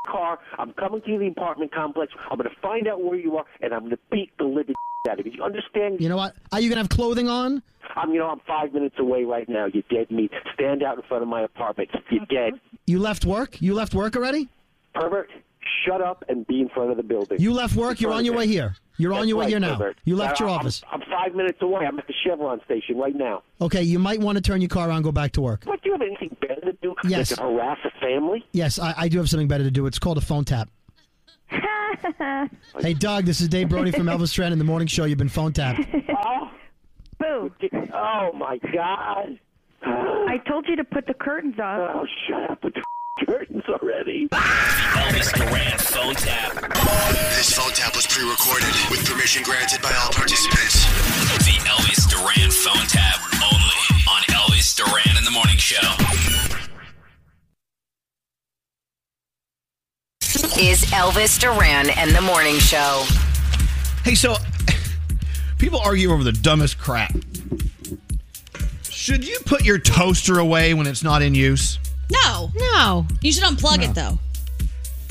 car. 0.07 0.39
I'm 0.59 0.73
coming 0.75 1.03
to 1.03 1.19
the 1.19 1.29
apartment 1.29 1.73
complex. 1.73 2.13
I'm 2.31 2.39
going 2.39 2.49
to 2.49 2.57
find 2.61 2.89
out 2.89 3.03
where 3.03 3.19
you 3.19 3.37
are, 3.37 3.45
and 3.61 3.73
I'm 3.73 3.81
going 3.81 3.93
to 3.93 3.99
beat 4.11 4.31
the 4.39 4.45
living 4.45 4.75
out 5.09 5.21
of 5.21 5.27
you. 5.27 5.33
You 5.33 5.43
understand? 5.43 6.01
You 6.01 6.09
know 6.09 6.17
what? 6.17 6.35
Are 6.53 6.61
you 6.61 6.69
going 6.69 6.77
to 6.77 6.83
have 6.83 6.89
clothing 6.89 7.29
on? 7.29 7.63
I'm, 7.97 8.13
you 8.13 8.19
know, 8.19 8.29
I'm 8.29 8.41
five 8.47 8.73
minutes 8.73 8.97
away 8.99 9.25
right 9.25 9.49
now. 9.49 9.67
You 9.67 9.83
dead 9.91 10.11
meat. 10.11 10.33
Stand 10.55 10.83
out 10.83 10.97
in 10.97 11.03
front 11.03 11.23
of 11.23 11.29
my 11.29 11.43
apartment. 11.43 11.91
You're 12.11 12.27
dead. 12.27 12.61
You 12.87 12.99
left 12.99 13.25
work? 13.25 13.61
You 13.61 13.75
left 13.75 13.95
work 13.95 14.17
already? 14.17 14.49
Pervert, 14.95 15.31
shut 15.85 16.01
up 16.01 16.25
and 16.29 16.47
be 16.47 16.61
in 16.61 16.69
front 16.69 16.91
of 16.91 16.97
the 16.97 17.03
building. 17.03 17.41
You 17.41 17.53
left 17.53 17.77
work? 17.77 18.01
You're 18.01 18.13
on 18.13 18.25
your 18.25 18.35
way 18.35 18.47
here. 18.47 18.77
You're 18.97 19.13
on 19.13 19.21
That's 19.21 19.29
your 19.29 19.39
way 19.39 19.45
right, 19.45 19.51
here 19.51 19.61
now. 19.61 19.73
pervert. 19.77 19.99
You 20.05 20.17
left 20.17 20.41
Uh, 20.41 20.45
your 20.45 20.51
I'm- 20.51 20.61
office. 20.61 20.83
I'm, 20.93 21.01
five 21.11 21.35
minutes 21.35 21.59
away. 21.63 21.85
I'm 21.87 21.99
at 21.99 22.07
the 22.07 22.15
Chevron 22.25 22.61
station 22.65 22.97
right 22.97 23.15
now. 23.15 23.43
Okay, 23.61 23.83
you 23.83 23.99
might 23.99 24.21
want 24.21 24.37
to 24.37 24.43
turn 24.43 24.61
your 24.61 24.69
car 24.69 24.89
around 24.89 24.97
and 24.99 25.05
go 25.05 25.13
back 25.13 25.33
to 25.33 25.41
work. 25.41 25.65
What, 25.65 25.83
do 25.83 25.89
you 25.89 25.95
have 25.95 26.03
anything 26.03 26.37
better 26.41 26.61
to 26.61 26.73
do 26.81 26.95
Yes. 27.05 27.31
to 27.31 27.43
harass 27.43 27.79
a 27.85 27.91
family? 28.01 28.45
Yes, 28.53 28.79
I, 28.79 28.95
I 28.97 29.09
do 29.09 29.19
have 29.19 29.29
something 29.29 29.49
better 29.49 29.65
to 29.65 29.71
do. 29.71 29.87
It's 29.87 29.99
called 29.99 30.19
a 30.19 30.23
phone 30.23 30.45
tap. 30.45 30.69
Hey, 32.81 32.93
Doug, 32.93 33.25
this 33.25 33.41
is 33.41 33.49
Dave 33.49 33.69
Brody 33.71 33.91
from 33.91 34.07
Elvis 34.07 34.35
Duran 34.35 34.53
in 34.53 34.59
the 34.59 34.65
Morning 34.65 34.89
Show. 34.89 35.05
You've 35.05 35.19
been 35.19 35.29
phone 35.29 35.53
tapped. 35.53 35.89
oh, 36.25 36.51
Boo. 37.19 37.51
Oh, 37.95 38.33
my 38.35 38.59
God. 38.73 39.39
I 39.87 40.39
told 40.49 40.67
you 40.69 40.77
to 40.77 40.85
put 40.85 41.07
the 41.07 41.15
curtains 41.15 41.55
up. 41.59 41.93
Oh, 41.95 42.07
shut 42.29 42.51
up 42.51 42.65
with 42.65 42.75
the 42.75 42.83
curtains 43.25 43.65
already. 43.69 44.29
Oh, 44.97 45.09
Elvis 45.11 45.33
Duran 45.35 45.79
phone 45.79 46.15
tap. 46.15 46.53
This 47.37 47.53
phone 47.53 47.73
tap 47.73 47.95
was 47.95 48.07
pre-recorded 48.07 48.75
with 48.91 49.05
permission 49.05 49.43
granted 49.43 49.83
by 49.83 49.93
all 50.03 50.11
participants. 50.11 50.85
The 51.45 51.59
Elvis 51.67 52.09
Duran 52.09 52.51
phone 52.51 52.87
tap 52.87 53.21
only 53.43 53.81
on 54.09 54.23
Elvis 54.31 54.75
Duran 54.77 55.17
in 55.19 55.25
the 55.25 55.31
Morning 55.31 55.57
Show. 55.57 55.81
Is 60.61 60.85
Elvis 60.87 61.39
Duran 61.39 61.91
and 61.99 62.13
the 62.13 62.21
Morning 62.23 62.59
Show. 62.59 63.05
Hey, 64.05 64.15
so 64.15 64.37
people 65.59 65.81
argue 65.81 66.11
over 66.13 66.25
the 66.25 66.33
dumbest 66.33 66.79
crap. 66.79 67.13
Should 68.89 69.27
you 69.27 69.39
put 69.45 69.65
your 69.65 69.79
toaster 69.79 70.39
away 70.39 70.73
when 70.75 70.87
it's 70.87 71.03
not 71.03 71.23
in 71.23 71.35
use? 71.35 71.79
No. 72.11 72.51
No. 72.57 73.07
You 73.21 73.33
should 73.33 73.45
unplug 73.45 73.83
it 73.89 73.95
though. 73.95 74.19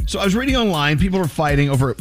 So 0.06 0.20
I 0.20 0.26
was 0.26 0.36
reading 0.36 0.56
online, 0.56 1.00
people 1.00 1.20
are 1.20 1.28
fighting 1.28 1.70
over 1.70 1.96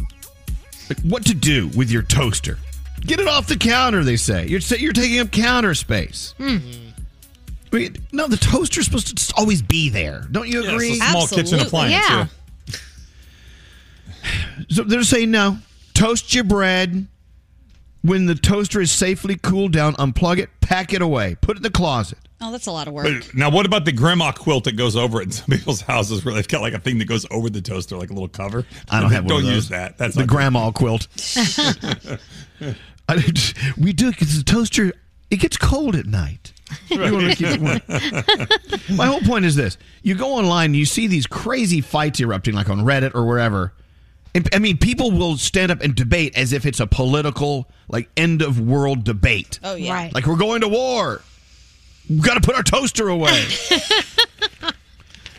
like, 0.89 1.01
what 1.03 1.25
to 1.27 1.35
do 1.35 1.69
with 1.69 1.91
your 1.91 2.03
toaster. 2.03 2.59
Get 3.01 3.21
it 3.21 3.27
off 3.29 3.47
the 3.47 3.57
counter, 3.57 4.05
they 4.05 4.17
say. 4.17 4.47
You're 4.47 4.61
sa- 4.61 4.77
you're 4.77 4.93
taking 4.93 5.19
up 5.21 5.31
counter 5.31 5.75
space. 5.75 6.35
Hmm. 6.39 6.59
I 7.73 7.77
mean, 7.77 7.97
no, 8.13 8.27
the 8.29 8.37
toaster's 8.37 8.85
supposed 8.85 9.07
to 9.09 9.15
just 9.15 9.33
always 9.39 9.63
be 9.63 9.89
there. 9.89 10.27
Don't 10.31 10.47
you 10.49 10.63
Yeah, 10.63 10.73
agree? 10.73 10.89
it's 10.91 11.01
a 11.03 11.11
small 11.11 11.27
kitchen 11.27 11.41
Absolutely. 11.61 11.67
appliance, 11.67 12.07
Yeah. 12.09 12.27
So 14.69 14.85
they're 14.85 15.03
saying 15.03 15.31
no. 15.31 15.59
Toast 15.95 16.35
your 16.35 16.45
bread. 16.45 17.07
When 18.03 18.27
the 18.27 18.35
toaster 18.35 18.81
is 18.81 18.91
safely 18.91 19.37
cooled 19.37 19.73
down, 19.73 19.95
unplug 19.95 20.39
it, 20.39 20.51
pack 20.61 20.93
it 20.93 21.01
away, 21.03 21.37
put 21.41 21.57
it 21.57 21.59
in 21.59 21.63
the 21.63 21.71
closet. 21.71 22.19
Oh, 22.43 22.51
that's 22.51 22.67
a 22.67 22.73
lot 22.73 22.89
of 22.89 22.95
work. 22.95 23.07
But 23.07 23.35
now, 23.35 23.51
what 23.51 23.67
about 23.67 23.85
the 23.85 23.93
grandma 23.93 24.33
quilt 24.33 24.65
that 24.65 24.77
goes 24.77 24.97
over 24.97 25.21
it 25.21 25.27
in 25.27 25.31
some 25.31 25.47
people's 25.51 25.81
houses 25.81 26.25
where 26.25 26.35
they've 26.35 26.49
got 26.49 26.61
like 26.61 26.75
a 26.75 26.81
thing 26.81 26.99
that 26.99 27.05
goes 27.05 27.25
over 27.31 27.49
the 27.49 27.63
toaster, 27.63 27.97
like 27.97 28.11
a 28.11 28.13
little 28.13 28.29
cover? 28.29 28.67
I 28.91 29.01
don't 29.01 29.11
have 29.13 29.25
one 29.25 29.29
Don't 29.37 29.49
of 29.49 29.55
use 29.55 29.69
that. 29.69 29.97
That's 29.97 30.15
the 30.15 30.23
not 30.23 30.29
grandma 30.29 30.73
quilt. 30.73 31.07
I, 33.09 33.17
we 33.79 33.93
do 33.93 34.11
because 34.11 34.37
the 34.37 34.45
toaster 34.45 34.93
it 35.31 35.41
gets 35.41 35.57
cold 35.57 35.95
at 35.97 36.07
night. 36.07 36.53
You 36.89 37.01
wanna 37.01 37.35
keep 37.35 37.49
it 37.49 37.61
warm. 37.61 37.81
My 38.97 39.07
whole 39.07 39.21
point 39.21 39.45
is 39.45 39.55
this: 39.55 39.79
you 40.03 40.15
go 40.15 40.33
online, 40.35 40.67
and 40.67 40.77
you 40.77 40.85
see 40.85 41.07
these 41.07 41.27
crazy 41.27 41.81
fights 41.81 42.21
erupting, 42.21 42.55
like 42.55 42.69
on 42.69 42.81
Reddit 42.81 43.15
or 43.15 43.25
wherever. 43.25 43.73
And, 44.35 44.49
I 44.55 44.59
mean, 44.59 44.79
people 44.79 45.11
will 45.11 45.37
stand 45.37 45.71
up 45.71 45.83
and 45.83 45.95
debate 45.95 46.37
as 46.39 46.55
if 46.55 46.65
it's 46.65 46.81
a 46.81 46.87
political, 46.87 47.69
like 47.89 48.09
end 48.17 48.41
of 48.41 48.59
world 48.59 49.05
debate. 49.05 49.61
Oh 49.63 49.75
yeah. 49.75 49.93
Right. 49.93 50.15
Like 50.15 50.27
we're 50.27 50.37
going 50.37 50.63
to 50.63 50.69
war. 50.69 51.21
We've 52.09 52.23
got 52.23 52.35
to 52.35 52.41
put 52.41 52.55
our 52.57 52.63
toaster 52.63 53.09
away. 53.09 53.45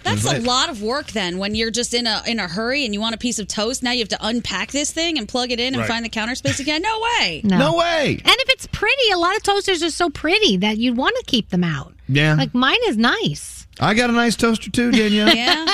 That's 0.03 0.25
a 0.25 0.39
lot 0.41 0.69
of 0.69 0.81
work 0.81 1.07
then 1.11 1.37
when 1.37 1.55
you're 1.55 1.71
just 1.71 1.93
in 1.93 2.07
a 2.07 2.21
in 2.27 2.37
a 2.37 2.47
hurry 2.47 2.83
and 2.83 2.93
you 2.93 2.99
want 2.99 3.15
a 3.15 3.17
piece 3.17 3.39
of 3.39 3.47
toast. 3.47 3.81
Now 3.83 3.91
you 3.91 3.99
have 3.99 4.09
to 4.09 4.17
unpack 4.19 4.71
this 4.71 4.91
thing 4.91 5.17
and 5.17 5.29
plug 5.29 5.49
it 5.51 5.61
in 5.61 5.67
and 5.67 5.77
Right. 5.77 5.87
find 5.87 6.03
the 6.03 6.09
counter 6.09 6.35
space 6.35 6.59
again. 6.59 6.81
No 6.81 6.99
way. 7.19 7.41
No. 7.45 7.77
way. 7.77 8.09
And 8.23 8.35
if 8.39 8.49
it's 8.49 8.67
pretty, 8.67 9.11
a 9.13 9.17
lot 9.17 9.35
of 9.37 9.43
toasters 9.43 9.81
are 9.81 9.89
so 9.89 10.09
pretty 10.09 10.57
that 10.57 10.77
you'd 10.77 10.97
want 10.97 11.15
to 11.19 11.23
keep 11.25 11.49
them 11.49 11.63
out. 11.63 11.93
Yeah. 12.09 12.35
Like 12.35 12.53
mine 12.53 12.79
is 12.87 12.97
nice. 12.97 13.65
I 13.79 13.93
got 13.93 14.09
a 14.09 14.13
nice 14.13 14.35
toaster 14.35 14.69
too, 14.69 14.91
Danielle. 14.91 15.33
yeah. 15.35 15.65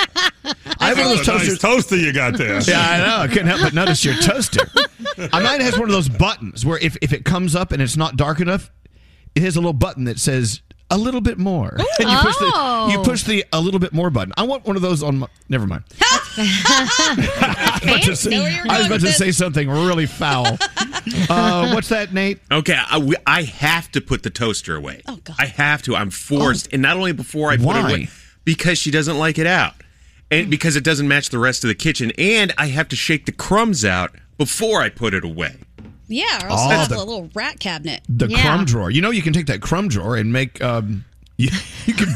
I 0.80 0.90
have 0.90 0.98
one 0.98 1.08
of 1.12 1.18
those 1.18 1.26
That's 1.26 1.44
a 1.48 1.50
nice 1.50 1.58
toaster 1.60 1.98
you 1.98 2.14
got 2.14 2.38
there. 2.38 2.62
Yeah, 2.68 2.80
I 2.80 2.98
know. 3.00 3.18
I 3.24 3.28
couldn't 3.28 3.48
help 3.48 3.62
but 3.62 3.74
notice 3.74 4.06
your 4.06 4.16
toaster. 4.16 4.62
I 5.34 5.42
mine 5.42 5.62
has 5.62 5.74
one 5.78 5.90
of 5.90 5.94
those 5.94 6.08
buttons 6.08 6.64
where 6.66 6.78
if, 6.78 6.96
if 7.02 7.14
it 7.14 7.26
comes 7.26 7.56
up 7.56 7.72
and 7.72 7.82
it's 7.82 7.98
not 7.98 8.16
dark 8.16 8.40
enough, 8.42 8.70
it 9.36 9.42
has 9.42 9.56
a 9.56 9.60
little 9.60 9.74
button 9.74 10.04
that 10.06 10.20
says 10.20 10.62
a 10.92 10.98
little 10.98 11.22
bit 11.22 11.38
more. 11.38 11.76
And 12.00 12.10
you 12.10 12.18
push 12.18 12.36
the 12.38 12.46
you 12.46 13.00
Oh. 13.00 13.04
push 13.04 13.24
the 13.24 13.46
a 13.54 13.60
little 13.62 13.80
bit 13.80 13.94
more 13.94 14.10
button. 14.10 14.34
I 14.38 14.44
want 14.44 14.66
one 14.66 14.76
of 14.76 14.82
those 14.82 15.04
on 15.04 15.20
my 15.20 15.28
never 15.50 15.68
mind. 15.68 15.84
I 16.38 17.80
was 17.82 17.84
about 17.84 18.02
to 18.04 18.16
say, 18.16 18.30
Know 18.32 18.42
where 18.44 18.52
you're 18.52 18.72
I 18.72 18.78
was 18.80 18.88
about 18.88 19.00
to 19.02 19.12
say 19.12 19.32
something 19.32 19.70
really 19.70 20.06
foul. 20.06 20.58
Uh, 21.30 21.72
what's 21.74 21.90
that, 21.90 22.14
Nate? 22.14 22.40
Okay, 22.52 22.78
I, 22.90 22.98
we- 23.00 23.16
I 23.26 23.44
have 23.44 23.90
to 23.94 24.02
put 24.02 24.22
the 24.22 24.30
toaster 24.30 24.76
away. 24.76 25.02
Oh 25.08 25.16
God, 25.24 25.36
I 25.40 25.46
have 25.46 25.82
to. 25.84 25.96
I'm 25.96 26.10
forced, 26.12 26.72
and 26.74 26.82
not 26.82 26.98
only 26.98 27.14
before 27.14 27.50
I 27.50 27.58
put 27.58 27.66
Why? 27.66 27.80
it 27.80 27.84
away, 27.86 28.08
because 28.46 28.78
she 28.78 28.92
doesn't 28.92 29.18
like 29.18 29.40
it 29.40 29.48
out, 29.48 29.74
and 30.30 30.50
because 30.52 30.76
it 30.76 30.84
doesn't 30.84 31.08
match 31.08 31.30
the 31.30 31.40
rest 31.40 31.64
of 31.64 31.70
the 31.70 31.74
kitchen, 31.76 32.12
and 32.18 32.54
I 32.58 32.68
have 32.68 32.90
to 32.90 32.96
shake 32.96 33.26
the 33.26 33.32
crumbs 33.32 33.84
out 33.86 34.12
before 34.38 34.82
I 34.82 34.90
put 34.90 35.14
it 35.16 35.24
away. 35.24 35.56
Yeah, 36.10 36.44
or 36.46 36.50
else 36.50 36.62
Oh, 36.66 36.70
have 36.70 36.90
the- 36.90 36.98
a 36.98 37.00
little 37.00 37.30
rat 37.34 37.60
cabinet. 37.60 38.02
The 38.10 38.28
crumb 38.28 38.66
drawer. 38.66 38.90
You 38.92 39.02
know, 39.02 39.12
you 39.12 39.22
can 39.22 39.32
take 39.32 39.46
that 39.46 39.62
crumb 39.62 39.88
drawer 39.88 40.18
and 40.18 40.34
make. 40.34 40.62
Um, 40.62 41.06
you, 41.40 41.50
you 41.86 41.94
can 41.94 42.08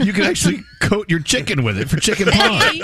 you 0.00 0.12
can 0.12 0.24
actually 0.24 0.62
coat 0.80 1.08
your 1.08 1.20
chicken 1.20 1.64
with 1.64 1.78
it 1.78 1.88
for 1.88 1.96
chicken 1.96 2.26
pie. 2.30 2.78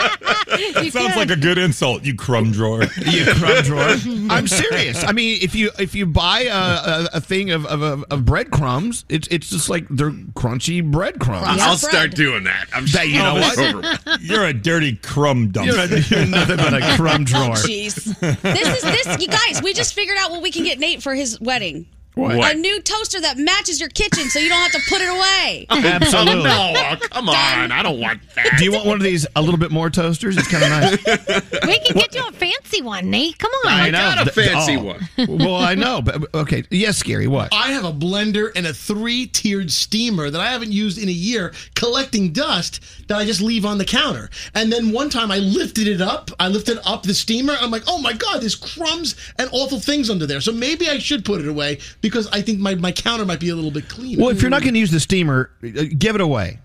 That 0.46 0.90
sounds 0.90 1.16
like 1.16 1.30
a 1.30 1.36
good 1.36 1.58
insult, 1.58 2.02
you 2.04 2.14
crumb 2.14 2.50
drawer. 2.50 2.84
you 3.06 3.26
crumb 3.26 3.62
drawer. 3.62 3.96
I'm 4.30 4.48
serious. 4.48 5.04
I 5.04 5.12
mean, 5.12 5.38
if 5.42 5.54
you 5.54 5.70
if 5.78 5.94
you 5.94 6.06
buy 6.06 6.44
a, 6.44 6.54
a, 6.54 7.08
a 7.14 7.20
thing 7.20 7.50
of, 7.50 7.66
of, 7.66 7.82
of, 7.82 8.04
of 8.10 8.24
breadcrumbs, 8.24 9.04
it's 9.10 9.28
it's 9.28 9.50
just 9.50 9.68
like 9.68 9.86
they're 9.90 10.10
crunchy 10.10 10.82
breadcrumbs. 10.82 11.60
I'll 11.60 11.76
start 11.76 12.14
doing 12.14 12.44
that. 12.44 12.68
I'm 12.74 12.86
That 12.86 13.08
you 13.08 13.18
know 13.18 13.34
what? 13.34 14.22
You're 14.22 14.46
a 14.46 14.54
dirty 14.54 14.96
crumb 14.96 15.52
dumpster. 15.52 16.10
You're, 16.10 16.20
a, 16.20 16.22
you're 16.22 16.30
nothing 16.30 16.56
but 16.56 16.72
a 16.72 16.96
crumb 16.96 17.24
drawer. 17.24 17.56
Jeez. 17.56 18.18
this 18.40 18.76
is 18.76 18.82
this 18.82 19.20
you 19.20 19.28
guys, 19.28 19.62
we 19.62 19.74
just 19.74 19.92
figured 19.92 20.16
out 20.16 20.30
what 20.30 20.40
we 20.40 20.50
can 20.50 20.64
get 20.64 20.78
Nate 20.78 21.02
for 21.02 21.14
his 21.14 21.38
wedding. 21.38 21.86
What? 22.14 22.54
A 22.54 22.58
new 22.58 22.80
toaster 22.82 23.20
that 23.22 23.38
matches 23.38 23.80
your 23.80 23.88
kitchen 23.88 24.28
so 24.28 24.38
you 24.38 24.50
don't 24.50 24.58
have 24.58 24.72
to 24.72 24.80
put 24.88 25.00
it 25.00 25.08
away. 25.08 25.66
Absolutely. 25.70 26.42
No, 26.52 26.74
oh, 26.76 26.96
come 27.10 27.28
on. 27.28 27.72
I 27.72 27.82
don't 27.82 28.00
want 28.00 28.20
that. 28.34 28.56
Do 28.58 28.64
you 28.64 28.72
want 28.72 28.86
one 28.86 28.96
of 28.96 29.02
these 29.02 29.26
a 29.36 29.40
little 29.40 29.58
bit 29.58 29.70
more 29.70 29.90
toasters? 29.90 30.36
It's 30.36 30.48
kind 30.48 30.64
of 30.64 30.70
nice. 30.70 31.62
We 31.66 31.78
can 31.78 31.96
get 31.96 32.14
you 32.14 32.26
a 32.26 32.32
fancy 32.32 32.82
one, 32.82 33.10
Nate. 33.10 33.38
Come 33.38 33.50
on. 33.64 33.72
I 33.72 33.90
know. 33.90 33.98
got 33.98 34.26
a 34.26 34.32
fancy 34.32 34.76
oh. 34.76 34.82
one. 34.82 35.38
Well, 35.38 35.56
I 35.56 35.74
know, 35.74 36.02
but 36.02 36.34
okay. 36.34 36.64
Yes, 36.70 36.96
scary. 36.96 37.26
What? 37.26 37.54
I 37.54 37.68
have 37.68 37.84
a 37.84 37.92
blender 37.92 38.50
and 38.56 38.66
a 38.66 38.74
three 38.74 39.26
tiered 39.26 39.70
steamer 39.70 40.30
that 40.30 40.40
I 40.40 40.50
haven't 40.50 40.72
used 40.72 40.98
in 40.98 41.08
a 41.08 41.12
year, 41.12 41.54
collecting 41.74 42.32
dust 42.32 42.80
that 43.08 43.18
I 43.18 43.24
just 43.24 43.40
leave 43.40 43.64
on 43.64 43.78
the 43.78 43.84
counter. 43.84 44.30
And 44.54 44.72
then 44.72 44.92
one 44.92 45.10
time 45.10 45.30
I 45.30 45.38
lifted 45.38 45.86
it 45.86 46.00
up. 46.00 46.30
I 46.40 46.48
lifted 46.48 46.78
up 46.84 47.04
the 47.04 47.14
steamer. 47.14 47.54
I'm 47.60 47.70
like, 47.70 47.84
oh 47.86 48.00
my 48.00 48.12
God, 48.12 48.40
there's 48.42 48.56
crumbs 48.56 49.14
and 49.38 49.48
awful 49.52 49.80
things 49.80 50.10
under 50.10 50.26
there. 50.26 50.40
So 50.40 50.52
maybe 50.52 50.88
I 50.88 50.98
should 50.98 51.24
put 51.24 51.40
it 51.40 51.48
away 51.48 51.78
because 52.02 52.26
I 52.28 52.42
think 52.42 52.58
my, 52.58 52.74
my 52.74 52.92
counter 52.92 53.24
might 53.24 53.40
be 53.40 53.48
a 53.48 53.54
little 53.54 53.70
bit 53.70 53.88
cleaner. 53.88 54.20
Well, 54.20 54.30
if 54.30 54.42
you're 54.42 54.50
not 54.50 54.60
going 54.60 54.74
to 54.74 54.80
use 54.80 54.90
the 54.90 55.00
steamer, 55.00 55.50
uh, 55.64 55.84
give 55.96 56.14
it 56.14 56.20
away. 56.20 56.58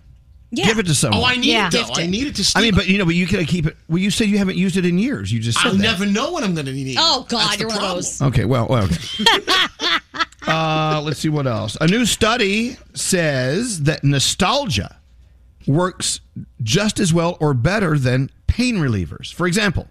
Yeah. 0.50 0.66
Give 0.66 0.78
it 0.78 0.86
to 0.86 0.94
someone. 0.94 1.20
Oh, 1.20 1.24
I 1.24 1.36
need 1.36 1.46
Yeah. 1.52 1.66
it 1.68 1.72
though. 1.72 1.78
Gift 1.84 1.98
I 1.98 2.02
it. 2.02 2.08
need 2.10 2.26
it 2.26 2.34
to 2.36 2.44
Steam. 2.44 2.60
I 2.60 2.64
mean, 2.64 2.74
but 2.74 2.88
you 2.88 2.96
know, 2.98 3.04
but 3.04 3.14
you 3.14 3.26
can 3.26 3.44
keep 3.44 3.66
it. 3.66 3.76
Well, 3.86 3.98
you 3.98 4.10
said 4.10 4.28
you 4.28 4.38
haven't 4.38 4.56
used 4.56 4.76
it 4.78 4.86
in 4.86 4.98
years. 4.98 5.30
You 5.30 5.40
just 5.40 5.64
I'll 5.64 5.72
that. 5.72 5.78
never 5.78 6.06
know 6.06 6.32
when 6.32 6.42
I'm 6.44 6.54
going 6.54 6.66
to 6.66 6.72
need 6.72 6.88
it. 6.92 6.96
Oh 6.98 7.26
God, 7.28 7.50
That's 7.50 7.60
you're 7.60 7.68
one 7.68 7.76
of 7.76 7.82
those. 7.82 8.22
Okay, 8.22 8.46
well, 8.46 8.66
well 8.66 8.84
okay. 8.84 9.38
uh, 10.46 11.02
let's 11.04 11.20
see 11.20 11.28
what 11.28 11.46
else. 11.46 11.76
A 11.80 11.86
new 11.86 12.06
study 12.06 12.78
says 12.94 13.82
that 13.82 14.02
nostalgia 14.04 14.96
works 15.66 16.20
just 16.62 16.98
as 16.98 17.12
well 17.12 17.36
or 17.40 17.52
better 17.52 17.98
than 17.98 18.30
pain 18.46 18.76
relievers. 18.78 19.32
For 19.32 19.46
example, 19.46 19.86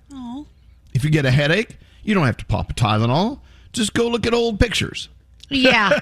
if 0.94 1.04
you 1.04 1.12
get 1.12 1.26
a 1.26 1.32
headache, 1.32 1.78
you 2.04 2.16
don't 2.16 2.26
have 2.26 2.38
to 2.38 2.46
pop 2.46 2.72
a 2.72 2.74
Tylenol. 2.74 3.40
Just 3.74 3.94
go 3.94 4.08
look 4.08 4.26
at 4.26 4.34
old 4.34 4.60
pictures. 4.60 5.10
Yeah. 5.50 6.00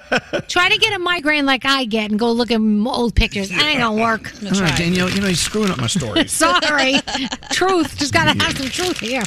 Try 0.47 0.69
to 0.69 0.77
get 0.77 0.93
a 0.93 0.99
migraine 0.99 1.45
like 1.45 1.65
I 1.65 1.85
get 1.85 2.09
and 2.09 2.19
go 2.19 2.31
look 2.31 2.51
at 2.51 2.59
old 2.59 3.15
pictures. 3.15 3.49
That 3.49 3.61
ain't 3.63 3.79
gonna 3.79 4.01
work. 4.01 4.31
All 4.43 4.61
right, 4.61 4.77
Danielle, 4.77 5.09
you 5.09 5.21
know 5.21 5.27
he's 5.27 5.41
screwing 5.41 5.69
up 5.71 5.77
my 5.77 5.87
story. 5.87 6.27
Sorry. 6.27 6.95
truth. 7.51 7.97
Just 7.97 8.13
gotta 8.13 8.31
have 8.43 8.57
some 8.57 8.69
truth 8.69 8.99
here. 8.99 9.23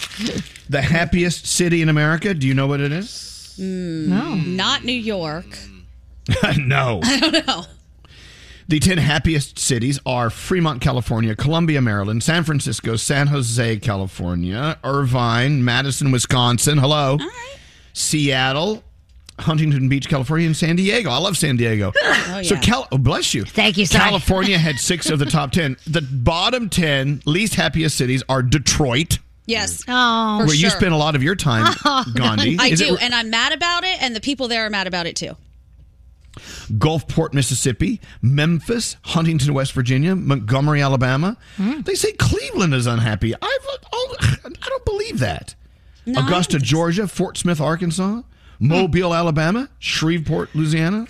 the 0.68 0.82
happiest 0.82 1.46
city 1.46 1.82
in 1.82 1.88
America. 1.88 2.34
Do 2.34 2.46
you 2.46 2.54
know 2.54 2.66
what 2.66 2.80
it 2.80 2.90
is? 2.92 3.54
Hmm. 3.58 4.08
No. 4.10 4.34
Not 4.34 4.84
New 4.84 4.92
York. 4.92 5.46
no. 6.58 7.00
I 7.04 7.20
don't 7.20 7.46
know. 7.46 7.64
The 8.68 8.78
10 8.80 8.98
happiest 8.98 9.58
cities 9.58 9.98
are 10.04 10.28
Fremont, 10.28 10.82
California, 10.82 11.34
Columbia, 11.34 11.80
Maryland, 11.80 12.22
San 12.22 12.44
Francisco, 12.44 12.96
San 12.96 13.28
Jose, 13.28 13.78
California, 13.78 14.78
Irvine, 14.84 15.64
Madison, 15.64 16.10
Wisconsin. 16.10 16.76
Hello. 16.76 17.16
Seattle, 17.94 18.84
Huntington 19.38 19.88
Beach, 19.88 20.08
California, 20.08 20.46
and 20.46 20.56
San 20.56 20.76
Diego. 20.76 21.10
I 21.10 21.18
love 21.18 21.36
San 21.36 21.56
Diego. 21.56 21.92
Oh, 22.30 22.42
So. 22.42 22.56
Cal- 22.56 22.86
oh, 22.92 22.98
bless 22.98 23.32
you. 23.32 23.44
Thank 23.44 23.78
you, 23.78 23.86
sorry. 23.86 24.04
California 24.04 24.58
had 24.58 24.78
six 24.78 25.08
of 25.08 25.18
the 25.18 25.24
top 25.26 25.50
10. 25.50 25.78
The 25.86 26.02
bottom 26.02 26.68
10 26.68 27.22
least 27.24 27.54
happiest 27.54 27.96
cities 27.96 28.22
are 28.28 28.42
Detroit, 28.42 29.18
Yes. 29.46 29.82
Oh. 29.88 30.40
For 30.40 30.46
where 30.48 30.54
you 30.54 30.68
spend 30.68 30.92
a 30.92 30.96
lot 30.98 31.16
of 31.16 31.22
your 31.22 31.34
time, 31.34 31.74
Gandhi. 32.14 32.58
I 32.60 32.66
Is 32.68 32.80
do, 32.80 32.94
it 32.96 33.02
and 33.02 33.14
I'm 33.14 33.30
mad 33.30 33.52
about 33.52 33.82
it, 33.84 34.02
and 34.02 34.14
the 34.14 34.20
people 34.20 34.46
there 34.46 34.66
are 34.66 34.70
mad 34.70 34.86
about 34.86 35.06
it 35.06 35.16
too. 35.16 35.36
Gulfport, 36.72 37.32
Mississippi, 37.32 38.00
Memphis, 38.20 38.96
Huntington, 39.02 39.54
West 39.54 39.72
Virginia, 39.72 40.14
Montgomery, 40.14 40.82
Alabama. 40.82 41.36
Hmm. 41.56 41.80
They 41.80 41.94
say 41.94 42.12
Cleveland 42.12 42.74
is 42.74 42.86
unhappy. 42.86 43.34
I've, 43.34 43.66
oh, 43.92 44.16
I 44.20 44.68
don't 44.68 44.84
believe 44.84 45.18
that. 45.20 45.54
No, 46.06 46.20
Augusta, 46.20 46.58
Georgia, 46.58 47.08
Fort 47.08 47.38
Smith, 47.38 47.60
Arkansas, 47.60 48.22
Mobile, 48.60 49.14
Alabama, 49.14 49.68
Shreveport, 49.78 50.54
Louisiana. 50.54 51.06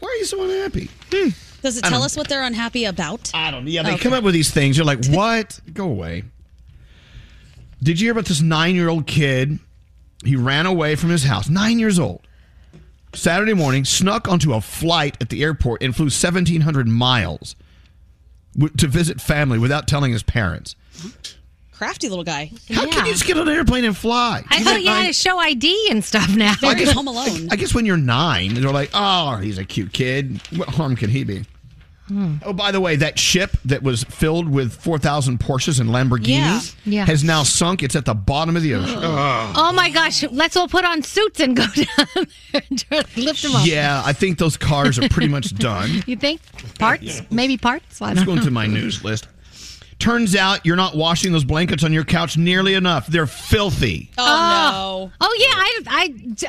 Why 0.00 0.08
are 0.08 0.16
you 0.16 0.24
so 0.24 0.42
unhappy? 0.42 0.90
Hmm. 1.12 1.28
Does 1.62 1.76
it 1.76 1.84
tell 1.84 2.02
us 2.02 2.16
what 2.16 2.28
they're 2.28 2.42
unhappy 2.42 2.84
about? 2.86 3.30
I 3.34 3.50
don't. 3.50 3.66
Yeah, 3.66 3.82
they 3.82 3.92
Okay. 3.94 4.02
come 4.02 4.12
up 4.14 4.24
with 4.24 4.34
these 4.34 4.50
things. 4.50 4.76
You're 4.76 4.86
like, 4.86 5.04
what? 5.08 5.60
Go 5.72 5.84
away. 5.84 6.24
Did 7.82 8.00
you 8.00 8.06
hear 8.06 8.12
about 8.12 8.26
this 8.26 8.40
nine 8.40 8.74
year 8.74 8.88
old 8.88 9.06
kid? 9.06 9.58
He 10.24 10.36
ran 10.36 10.66
away 10.66 10.96
from 10.96 11.10
his 11.10 11.24
house, 11.24 11.48
nine 11.48 11.78
years 11.78 11.98
old. 11.98 12.20
Saturday 13.14 13.54
morning, 13.54 13.84
snuck 13.84 14.28
onto 14.28 14.52
a 14.54 14.60
flight 14.60 15.16
at 15.20 15.30
the 15.30 15.42
airport 15.42 15.82
and 15.82 15.96
flew 15.96 16.04
1,700 16.04 16.86
miles 16.86 17.56
to 18.76 18.86
visit 18.86 19.20
family 19.20 19.58
without 19.58 19.88
telling 19.88 20.12
his 20.12 20.22
parents. 20.22 20.76
Crafty 21.80 22.10
little 22.10 22.24
guy. 22.24 22.52
How 22.70 22.86
can 22.90 23.06
you 23.06 23.12
just 23.12 23.24
get 23.24 23.38
on 23.38 23.48
an 23.48 23.54
airplane 23.56 23.86
and 23.86 23.96
fly? 23.96 24.44
I 24.50 24.62
thought 24.62 24.82
you 24.82 24.88
had 24.90 25.06
to 25.06 25.14
show 25.14 25.38
ID 25.38 25.88
and 25.90 26.04
stuff 26.04 26.28
now. 26.36 26.52
I 26.62 26.74
guess, 26.74 26.94
I 27.50 27.56
guess 27.56 27.74
when 27.74 27.86
you're 27.86 27.96
nine, 27.96 28.52
they're 28.52 28.70
like, 28.70 28.90
oh, 28.92 29.36
he's 29.36 29.56
a 29.56 29.64
cute 29.64 29.94
kid. 29.94 30.42
What 30.54 30.68
harm 30.68 30.94
can 30.94 31.08
he 31.08 31.24
be? 31.24 31.46
Hmm. 32.08 32.34
Oh, 32.44 32.52
by 32.52 32.70
the 32.70 32.82
way, 32.82 32.96
that 32.96 33.18
ship 33.18 33.56
that 33.64 33.82
was 33.82 34.04
filled 34.04 34.46
with 34.50 34.74
4,000 34.74 35.38
Porsches 35.40 35.80
and 35.80 35.88
Lamborghinis 35.88 36.26
Yeah. 36.84 36.98
Yeah. 36.98 37.06
has 37.06 37.24
now 37.24 37.44
sunk. 37.44 37.82
It's 37.82 37.96
at 37.96 38.04
the 38.04 38.12
bottom 38.12 38.56
of 38.58 38.62
the 38.62 38.74
ocean. 38.74 38.98
Oh 39.02 39.72
my 39.74 39.88
gosh, 39.88 40.22
let's 40.30 40.58
all 40.58 40.68
put 40.68 40.84
on 40.84 41.02
suits 41.02 41.40
and 41.40 41.56
go 41.56 41.64
down 41.74 42.26
there 42.52 42.62
and 42.68 42.78
try 42.78 43.02
lift 43.16 43.40
them 43.42 43.56
up. 43.56 43.66
Yeah, 43.66 44.02
I 44.04 44.12
think 44.12 44.36
those 44.36 44.58
cars 44.58 44.98
are 44.98 45.08
pretty 45.08 45.28
much 45.28 45.54
done. 45.56 46.02
You 46.06 46.16
think? 46.16 46.42
Parts? 46.78 47.22
Maybe 47.30 47.56
parts? 47.56 48.02
I 48.02 48.12
Let's 48.12 48.24
go 48.26 48.32
into 48.34 48.50
my 48.50 48.66
news 48.66 49.02
list. 49.02 49.28
Turns 50.00 50.34
out 50.34 50.66
you're 50.66 50.76
not 50.76 50.96
washing 50.96 51.30
those 51.30 51.44
blankets 51.44 51.84
on 51.84 51.92
your 51.92 52.04
couch 52.04 52.36
nearly 52.36 52.74
enough. 52.74 53.06
They're 53.06 53.26
filthy. 53.28 54.10
Oh, 54.18 55.10
no. 55.10 55.12
Oh 55.20 55.36
yeah, 55.38 55.54
I, 55.54 55.80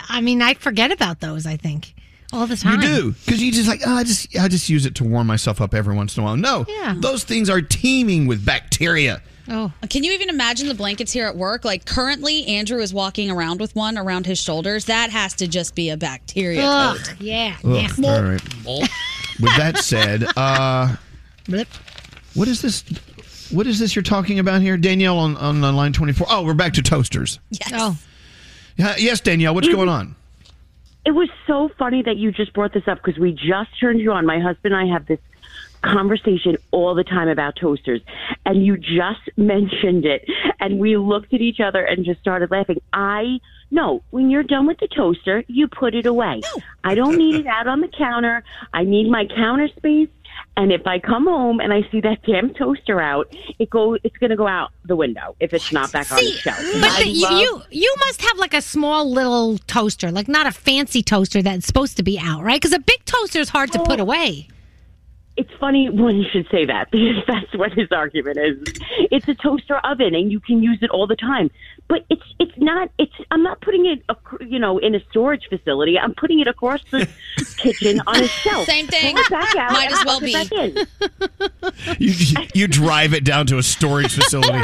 I, 0.10 0.18
I 0.18 0.22
mean, 0.22 0.41
I 0.41 0.56
forget 0.56 0.91
about 0.91 1.20
those. 1.20 1.45
I 1.45 1.58
think 1.58 1.93
all 2.34 2.47
the 2.47 2.56
time. 2.56 2.82
You 2.82 2.88
do 2.88 3.12
because 3.26 3.41
you 3.43 3.52
just 3.52 3.68
like 3.68 3.82
oh, 3.86 3.93
I 3.93 4.04
just 4.04 4.36
I 4.39 4.47
just 4.47 4.70
use 4.70 4.86
it 4.86 4.95
to 4.95 5.04
warm 5.04 5.28
myself 5.28 5.60
up 5.62 5.74
every 5.74 5.93
once 5.95 6.16
in 6.18 6.24
a 6.24 6.26
while. 6.26 6.38
No, 6.38 6.66
Yeah. 6.68 6.95
those 6.97 7.24
things 7.26 7.49
are 7.49 7.62
teeming 7.62 8.26
with 8.26 8.43
bacteria. 8.45 9.22
Oh. 9.49 9.74
Can 9.89 10.06
you 10.06 10.14
even 10.14 10.30
imagine 10.30 10.70
the 10.70 10.74
blankets 10.76 11.12
here 11.12 11.26
at 11.28 11.36
work? 11.36 11.66
Like 11.66 11.84
currently, 11.86 12.45
Andrew 12.47 12.80
is 12.80 12.93
walking 12.93 13.30
around 13.30 13.60
with 13.60 13.76
one 13.76 13.97
around 13.97 14.26
his 14.28 14.39
shoulders. 14.39 14.86
That 14.86 15.10
has 15.10 15.34
to 15.36 15.47
just 15.47 15.76
be 15.76 15.89
a 15.89 15.97
bacteria 15.97 16.64
Ugh, 16.64 16.97
coat. 16.97 17.16
yeah. 17.20 17.58
Ugh, 17.66 17.70
nasty. 17.72 18.08
all 18.08 18.24
right. 18.24 18.41
With 19.41 19.58
that 19.58 19.80
said, 19.80 20.26
uh, 20.38 20.95
Blip. 21.47 21.68
what 22.36 22.47
is 22.47 22.62
this? 22.62 22.84
What 23.52 23.68
is 23.68 23.80
this 23.80 23.95
you're 23.95 24.04
talking 24.04 24.39
about 24.39 24.62
here, 24.62 24.78
Danielle 24.78 25.18
on 25.18 25.36
on, 25.38 25.64
on 25.64 25.76
line 25.76 25.93
twenty 25.93 26.14
four? 26.14 26.28
Oh, 26.30 26.43
we're 26.43 26.54
back 26.54 26.74
to 26.74 26.82
toasters. 26.82 27.39
Yes. 27.49 27.72
Oh. 27.74 27.97
Yeah, 28.78 28.95
yes, 28.97 29.20
Danielle. 29.20 29.54
What's 29.54 29.68
going 29.68 29.89
on? 29.89 30.16
It 31.06 31.12
was 31.12 31.30
so 31.47 31.70
funny 31.78 32.02
that 32.04 32.18
you 32.18 32.32
just 32.32 32.54
brought 32.54 32.74
this 32.74 32.88
up 32.88 33.04
because 33.04 33.20
we 33.20 33.34
just 33.34 33.78
turned 33.80 33.99
you 33.99 34.12
on. 34.12 34.26
My 34.26 34.39
husband 34.39 34.74
and 34.74 34.89
I 34.89 34.93
have 34.93 35.08
this 35.08 35.20
conversation 35.82 36.58
all 36.72 36.95
the 36.95 37.04
time 37.04 37.28
about 37.28 37.56
toasters, 37.56 38.02
and 38.45 38.66
you 38.66 38.78
just 38.78 39.22
mentioned 39.38 40.06
it, 40.06 40.26
and 40.60 40.80
we 40.80 40.95
looked 40.95 41.34
at 41.34 41.41
each 41.41 41.60
other 41.60 41.84
and 41.84 42.06
just 42.06 42.22
started 42.22 42.52
laughing. 42.52 42.82
I 42.93 43.39
no, 43.72 44.04
when 44.12 44.30
you're 44.30 44.43
done 44.43 44.68
with 44.68 44.80
the 44.80 44.88
toaster, 44.88 45.43
you 45.47 45.68
put 45.68 45.95
it 45.95 46.06
away. 46.06 46.41
No. 46.43 46.62
I 46.84 46.93
don't 46.93 47.18
need 47.18 47.36
it 47.36 47.47
out 47.47 47.68
on 47.68 47.80
the 47.80 47.88
counter. 47.88 48.43
I 48.74 48.84
need 48.84 49.10
my 49.10 49.26
counter 49.26 49.70
space. 49.70 50.10
And 50.57 50.71
if 50.71 50.86
I 50.86 50.99
come 50.99 51.25
home 51.25 51.59
and 51.59 51.71
I 51.73 51.82
see 51.91 52.01
that 52.01 52.23
damn 52.23 52.53
toaster 52.53 52.99
out, 52.99 53.34
it 53.57 53.69
go 53.69 53.97
it's 54.03 54.17
going 54.17 54.32
to 54.32 54.36
go 54.36 54.47
out 54.47 54.71
the 54.86 54.95
window 54.95 55.36
if 55.39 55.53
it's 55.53 55.71
not 55.71 55.91
back 55.91 56.11
on 56.11 56.17
the 56.17 56.32
shelf. 56.32 56.57
But 56.57 57.03
the, 57.03 57.13
love- 57.21 57.39
you 57.39 57.61
you 57.71 57.95
must 57.99 58.21
have 58.21 58.38
like 58.38 58.53
a 58.53 58.61
small 58.61 59.09
little 59.09 59.57
toaster, 59.59 60.11
like 60.11 60.27
not 60.27 60.47
a 60.47 60.51
fancy 60.51 61.01
toaster 61.01 61.41
that's 61.41 61.65
supposed 61.65 61.97
to 61.97 62.03
be 62.03 62.19
out, 62.19 62.43
right? 62.43 62.61
Because 62.61 62.73
a 62.73 62.79
big 62.79 63.03
toaster 63.05 63.39
is 63.39 63.49
hard 63.49 63.71
to 63.71 63.79
put 63.79 63.99
oh. 63.99 64.03
away. 64.03 64.47
It's 65.38 65.49
funny 65.59 65.89
when 65.89 66.17
you 66.17 66.25
should 66.32 66.47
say 66.51 66.65
that 66.65 66.91
because 66.91 67.23
that's 67.27 67.53
what 67.55 67.71
his 67.73 67.88
argument 67.91 68.38
is. 68.38 68.57
It's 69.11 69.27
a 69.27 69.36
toaster 69.36 69.77
oven 69.77 70.13
and 70.15 70.32
you 70.32 70.39
can 70.39 70.61
use 70.61 70.79
it 70.82 70.89
all 70.89 71.07
the 71.07 71.15
time. 71.15 71.49
But 71.88 72.05
it's 72.09 72.23
it's 72.39 72.57
not 72.57 72.89
it's 72.97 73.11
I'm 73.32 73.43
not 73.43 73.59
putting 73.61 73.86
it 73.86 74.03
you 74.47 74.59
know 74.59 74.77
in 74.77 74.95
a 74.95 74.99
storage 75.09 75.47
facility. 75.49 75.97
I'm 75.99 76.13
putting 76.15 76.39
it 76.39 76.47
across 76.47 76.82
the 76.89 77.07
kitchen 77.57 78.01
on 78.07 78.21
a 78.23 78.27
shelf. 78.27 78.65
Same 78.65 78.88
thing. 78.88 79.15
Pull 79.15 79.23
it 79.25 79.29
back 79.29 79.55
out 79.57 79.71
Might 79.73 79.91
as 79.91 80.05
well 80.05 80.19
be. 80.21 80.34
it 80.34 80.49
back 80.49 81.88
in. 81.89 81.95
You, 81.99 82.13
you 82.53 82.67
drive 82.67 83.13
it 83.13 83.23
down 83.25 83.45
to 83.47 83.57
a 83.57 83.63
storage 83.63 84.13
facility. 84.15 84.59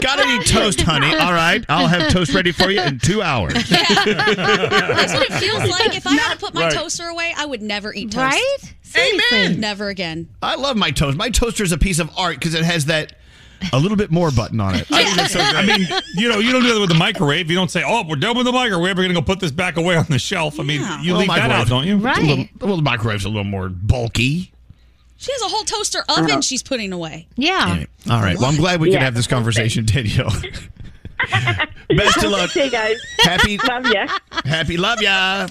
Got 0.00 0.20
any 0.20 0.44
toast, 0.44 0.80
honey? 0.82 1.12
All 1.16 1.32
right, 1.32 1.64
I'll 1.68 1.88
have 1.88 2.12
toast 2.12 2.32
ready 2.34 2.52
for 2.52 2.70
you 2.70 2.80
in 2.82 2.98
two 3.00 3.22
hours. 3.22 3.54
That's 3.54 5.14
what 5.14 5.28
it 5.28 5.32
feels 5.34 5.68
like. 5.68 5.96
If 5.96 6.06
I 6.06 6.12
had 6.14 6.34
to 6.34 6.38
put 6.38 6.54
my 6.54 6.64
Right. 6.68 6.72
toaster 6.74 7.04
away, 7.06 7.32
I 7.36 7.46
would 7.46 7.62
never 7.62 7.92
eat 7.94 8.10
toast. 8.12 8.16
Right? 8.36 8.74
Amen. 8.96 9.60
Never 9.60 9.88
again. 9.88 10.28
I 10.42 10.54
love 10.56 10.76
my 10.76 10.90
toast. 10.90 11.16
My 11.16 11.30
toaster 11.30 11.64
is 11.64 11.72
a 11.72 11.78
piece 11.78 11.98
of 11.98 12.10
art 12.16 12.36
because 12.38 12.54
it 12.54 12.64
has 12.64 12.86
that 12.86 13.14
a 13.72 13.78
little 13.78 13.96
bit 13.96 14.10
more 14.10 14.30
button 14.30 14.60
on 14.60 14.74
it. 14.76 14.86
I 14.92 15.02
think 15.04 15.18
it's 15.18 15.32
so 15.32 15.40
great. 15.40 15.54
I 15.56 15.66
mean, 15.66 15.88
you 16.14 16.28
know, 16.28 16.38
you 16.38 16.52
don't 16.52 16.62
do 16.62 16.72
that 16.74 16.80
with 16.80 16.90
the 16.90 16.94
microwave. 16.94 17.50
You 17.50 17.56
don't 17.56 17.70
say, 17.70 17.82
"Oh, 17.84 18.04
we're 18.08 18.16
done 18.16 18.36
with 18.36 18.46
the 18.46 18.52
microwave. 18.52 18.96
We're 18.96 19.02
going 19.02 19.14
to 19.14 19.20
go 19.20 19.22
put 19.22 19.40
this 19.40 19.50
back 19.50 19.76
away 19.76 19.96
on 19.96 20.06
the 20.08 20.18
shelf." 20.18 20.60
I 20.60 20.62
mean, 20.62 20.80
you 21.02 21.12
Well, 21.12 21.20
leave 21.20 21.28
that 21.28 21.48
microwave- 21.48 21.50
out, 21.52 21.66
don't 21.68 21.86
you? 21.86 21.96
a 21.96 21.98
little- 21.98 22.48
well, 22.60 22.76
the 22.76 22.82
microwave's 22.82 23.24
a 23.24 23.28
little 23.28 23.44
more 23.44 23.68
bulky. 23.68 24.52
She 25.16 25.32
has 25.32 25.42
a 25.42 25.48
whole 25.48 25.64
toaster 25.64 26.04
oven 26.08 26.42
she's 26.42 26.62
putting 26.62 26.92
away. 26.92 27.26
Yeah. 27.34 27.82
All 28.08 28.20
right. 28.22 28.36
Well, 28.38 28.46
I'm 28.46 28.56
glad 28.56 28.80
we 28.80 28.86
could 28.88 28.94
Yeah. 28.94 29.00
have 29.04 29.14
this 29.14 29.26
conversation, 29.26 29.84
Danielle. 29.86 30.30
Best 31.88 32.22
of 32.22 32.30
luck. 32.30 32.50
Okay, 32.50 32.70
guys. 32.70 32.96
Happy 33.18 33.58
Love 33.58 33.86
ya. 33.92 34.06
Happy 34.44 34.76
love 34.76 35.02
ya. 35.02 35.48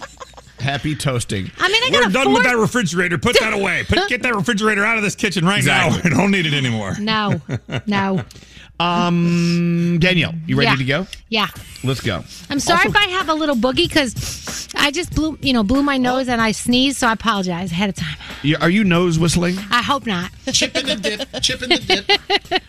Happy 0.60 0.96
toasting. 0.96 1.52
I 1.60 1.68
mean, 1.70 1.84
I 1.84 1.90
We're 1.92 2.02
got 2.04 2.14
done 2.14 2.24
four- 2.26 2.34
with 2.36 2.44
that 2.44 2.58
refrigerator. 2.58 3.18
Put 3.18 3.40
that 3.40 3.54
away. 3.54 3.84
Put 3.88 4.00
get 4.10 4.24
that 4.24 4.36
refrigerator 4.36 4.84
out 4.86 4.98
of 4.98 5.04
this 5.04 5.16
kitchen 5.16 5.46
right 5.46 5.58
Exactly. 5.60 5.98
now. 5.98 6.04
We 6.04 6.10
don't 6.10 6.32
need 6.32 6.46
it 6.46 6.54
anymore. 6.54 6.96
No, 7.00 7.42
no. 7.86 8.24
Um, 8.80 9.98
Danielle, 10.00 10.36
you 10.46 10.56
ready 10.56 10.70
Yeah. 10.70 10.76
to 10.76 10.84
go? 11.06 11.08
Yeah. 11.30 11.48
Let's 11.84 12.00
go. 12.00 12.24
I'm 12.52 12.60
sorry 12.60 12.78
Also- 12.86 12.90
if 12.90 12.96
I 12.96 13.06
have 13.10 13.28
a 13.28 13.34
little 13.34 13.56
boogie 13.56 13.88
because 13.88 14.68
I 14.76 14.92
just 14.92 15.16
blew, 15.16 15.36
you 15.42 15.52
know, 15.52 15.64
blew 15.64 15.82
my 15.82 15.98
nose 15.98 16.28
and 16.30 16.40
I 16.40 16.52
sneezed, 16.52 16.98
so 16.98 17.08
I 17.08 17.14
apologize 17.14 17.72
ahead 17.72 17.90
of 17.90 17.96
time. 17.96 18.16
You- 18.44 18.58
Are 18.62 18.70
you 18.70 18.84
nose 18.84 19.18
whistling? 19.18 19.58
I 19.72 19.82
hope 19.82 20.06
not. 20.06 20.30
Chip 20.52 20.76
in 20.78 20.86
the 20.86 20.96
dip. 20.96 21.42
Chip 21.42 21.64
in 21.64 21.70
the 21.70 21.80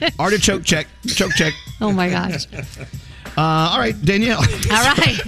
dip. 0.01 0.18
Artichoke 0.18 0.64
check. 0.64 0.86
Choke 1.09 1.32
check. 1.32 1.53
Oh 1.82 1.93
my 1.93 2.09
gosh. 2.09 2.47
Uh, 3.39 3.70
all 3.70 3.78
right, 3.78 3.95
Danielle. 4.05 4.39
All 4.72 4.84
right. 4.99 5.20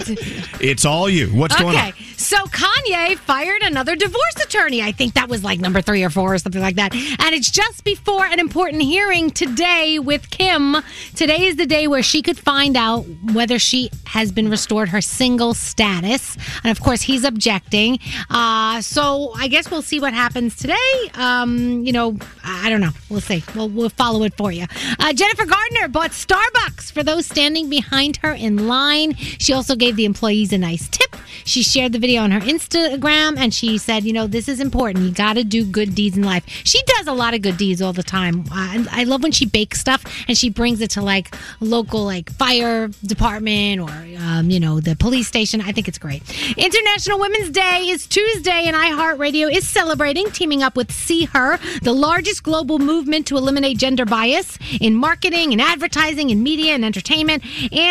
It's 0.59 0.83
all 0.83 1.09
you. 1.09 1.27
What's 1.27 1.55
going 1.55 1.77
on? 1.77 1.87
okay, 1.87 2.03
so 2.17 2.35
Kanye 2.47 3.17
fired 3.17 3.61
another 3.61 3.95
divorce 3.95 4.35
attorney. 4.43 4.81
I 4.81 4.91
think 4.91 5.13
that 5.13 5.29
was 5.29 5.45
like 5.45 5.61
number 5.61 5.81
three 5.81 6.03
or 6.03 6.09
four 6.09 6.33
or 6.33 6.37
something 6.37 6.61
like 6.61 6.75
that. 6.75 6.93
And 6.93 7.33
it's 7.33 7.49
just 7.49 7.85
before 7.85 8.25
an 8.25 8.39
important 8.39 8.81
hearing 8.83 9.31
today 9.31 9.97
with 9.97 10.29
Kim. 10.29 10.75
Today 11.15 11.45
is 11.45 11.55
the 11.55 11.65
day 11.65 11.87
where 11.87 12.03
she 12.03 12.21
could 12.21 12.37
find 12.37 12.75
out 12.75 13.05
whether 13.33 13.57
she 13.57 13.89
has 14.07 14.31
been 14.33 14.49
restored 14.49 14.89
her 14.89 14.99
single 14.99 15.53
status. 15.53 16.35
And 16.65 16.69
of 16.69 16.83
course, 16.83 17.01
he's 17.01 17.23
objecting. 17.23 17.97
Uh, 18.29 18.81
so 18.81 19.31
I 19.37 19.47
guess 19.47 19.71
we'll 19.71 19.81
see 19.81 20.01
what 20.01 20.13
happens 20.13 20.57
today. 20.57 20.75
Um, 21.13 21.85
you 21.85 21.93
know, 21.93 22.17
I 22.43 22.69
don't 22.69 22.81
know. 22.81 22.91
We'll 23.09 23.21
see. 23.21 23.41
We'll, 23.55 23.69
we'll 23.69 23.89
follow 23.89 24.23
it 24.23 24.35
for 24.35 24.51
you. 24.51 24.65
Uh, 24.99 25.13
Jennifer 25.13 25.45
Garner 25.45 25.87
bought 25.87 26.11
Starbucks 26.11 26.91
for 26.91 27.03
those 27.03 27.25
standing 27.25 27.69
behind 27.69 28.00
her 28.17 28.33
in 28.33 28.67
line. 28.67 29.13
She 29.15 29.53
also 29.53 29.75
gave 29.75 29.95
the 29.95 30.05
employees 30.05 30.51
a 30.51 30.57
nice 30.57 30.87
tip. 30.89 31.15
She 31.45 31.63
shared 31.63 31.93
the 31.93 31.99
video 31.99 32.21
on 32.21 32.31
her 32.31 32.39
Instagram 32.39 33.37
and 33.37 33.53
she 33.53 33.77
said, 33.77 34.03
you 34.03 34.13
know, 34.13 34.27
this 34.27 34.47
is 34.47 34.59
important. 34.59 35.05
You 35.05 35.11
got 35.11 35.33
to 35.33 35.43
do 35.43 35.65
good 35.65 35.95
deeds 35.95 36.17
in 36.17 36.23
life. 36.23 36.43
She 36.47 36.81
does 36.83 37.07
a 37.07 37.13
lot 37.13 37.33
of 37.33 37.41
good 37.41 37.57
deeds 37.57 37.81
all 37.81 37.93
the 37.93 38.03
time. 38.03 38.45
I 38.51 39.03
love 39.05 39.23
when 39.23 39.31
she 39.31 39.45
bakes 39.45 39.79
stuff 39.79 40.03
and 40.27 40.37
she 40.37 40.49
brings 40.49 40.81
it 40.81 40.91
to 40.91 41.01
like 41.01 41.35
local 41.59 42.03
like 42.03 42.31
fire 42.31 42.89
department 43.05 43.81
or 43.81 43.91
um, 44.19 44.49
you 44.49 44.59
know 44.59 44.79
the 44.79 44.95
police 44.95 45.27
station. 45.27 45.61
I 45.61 45.71
think 45.71 45.87
it's 45.87 45.97
great. 45.97 46.23
International 46.57 47.19
Women's 47.19 47.49
Day 47.49 47.87
is 47.89 48.07
Tuesday 48.07 48.63
and 48.65 48.75
iHeartRadio 48.75 49.51
is 49.53 49.67
celebrating, 49.67 50.29
teaming 50.31 50.63
up 50.63 50.75
with 50.75 50.91
See 50.91 51.25
Her, 51.25 51.57
the 51.81 51.93
largest 51.93 52.43
global 52.43 52.79
movement 52.79 53.27
to 53.27 53.37
eliminate 53.37 53.77
gender 53.77 54.05
bias 54.05 54.57
in 54.79 54.95
marketing 54.95 55.51
and 55.51 55.61
advertising 55.61 56.31
and 56.31 56.43
media 56.43 56.73
and 56.73 56.85
entertainment. 56.85 57.43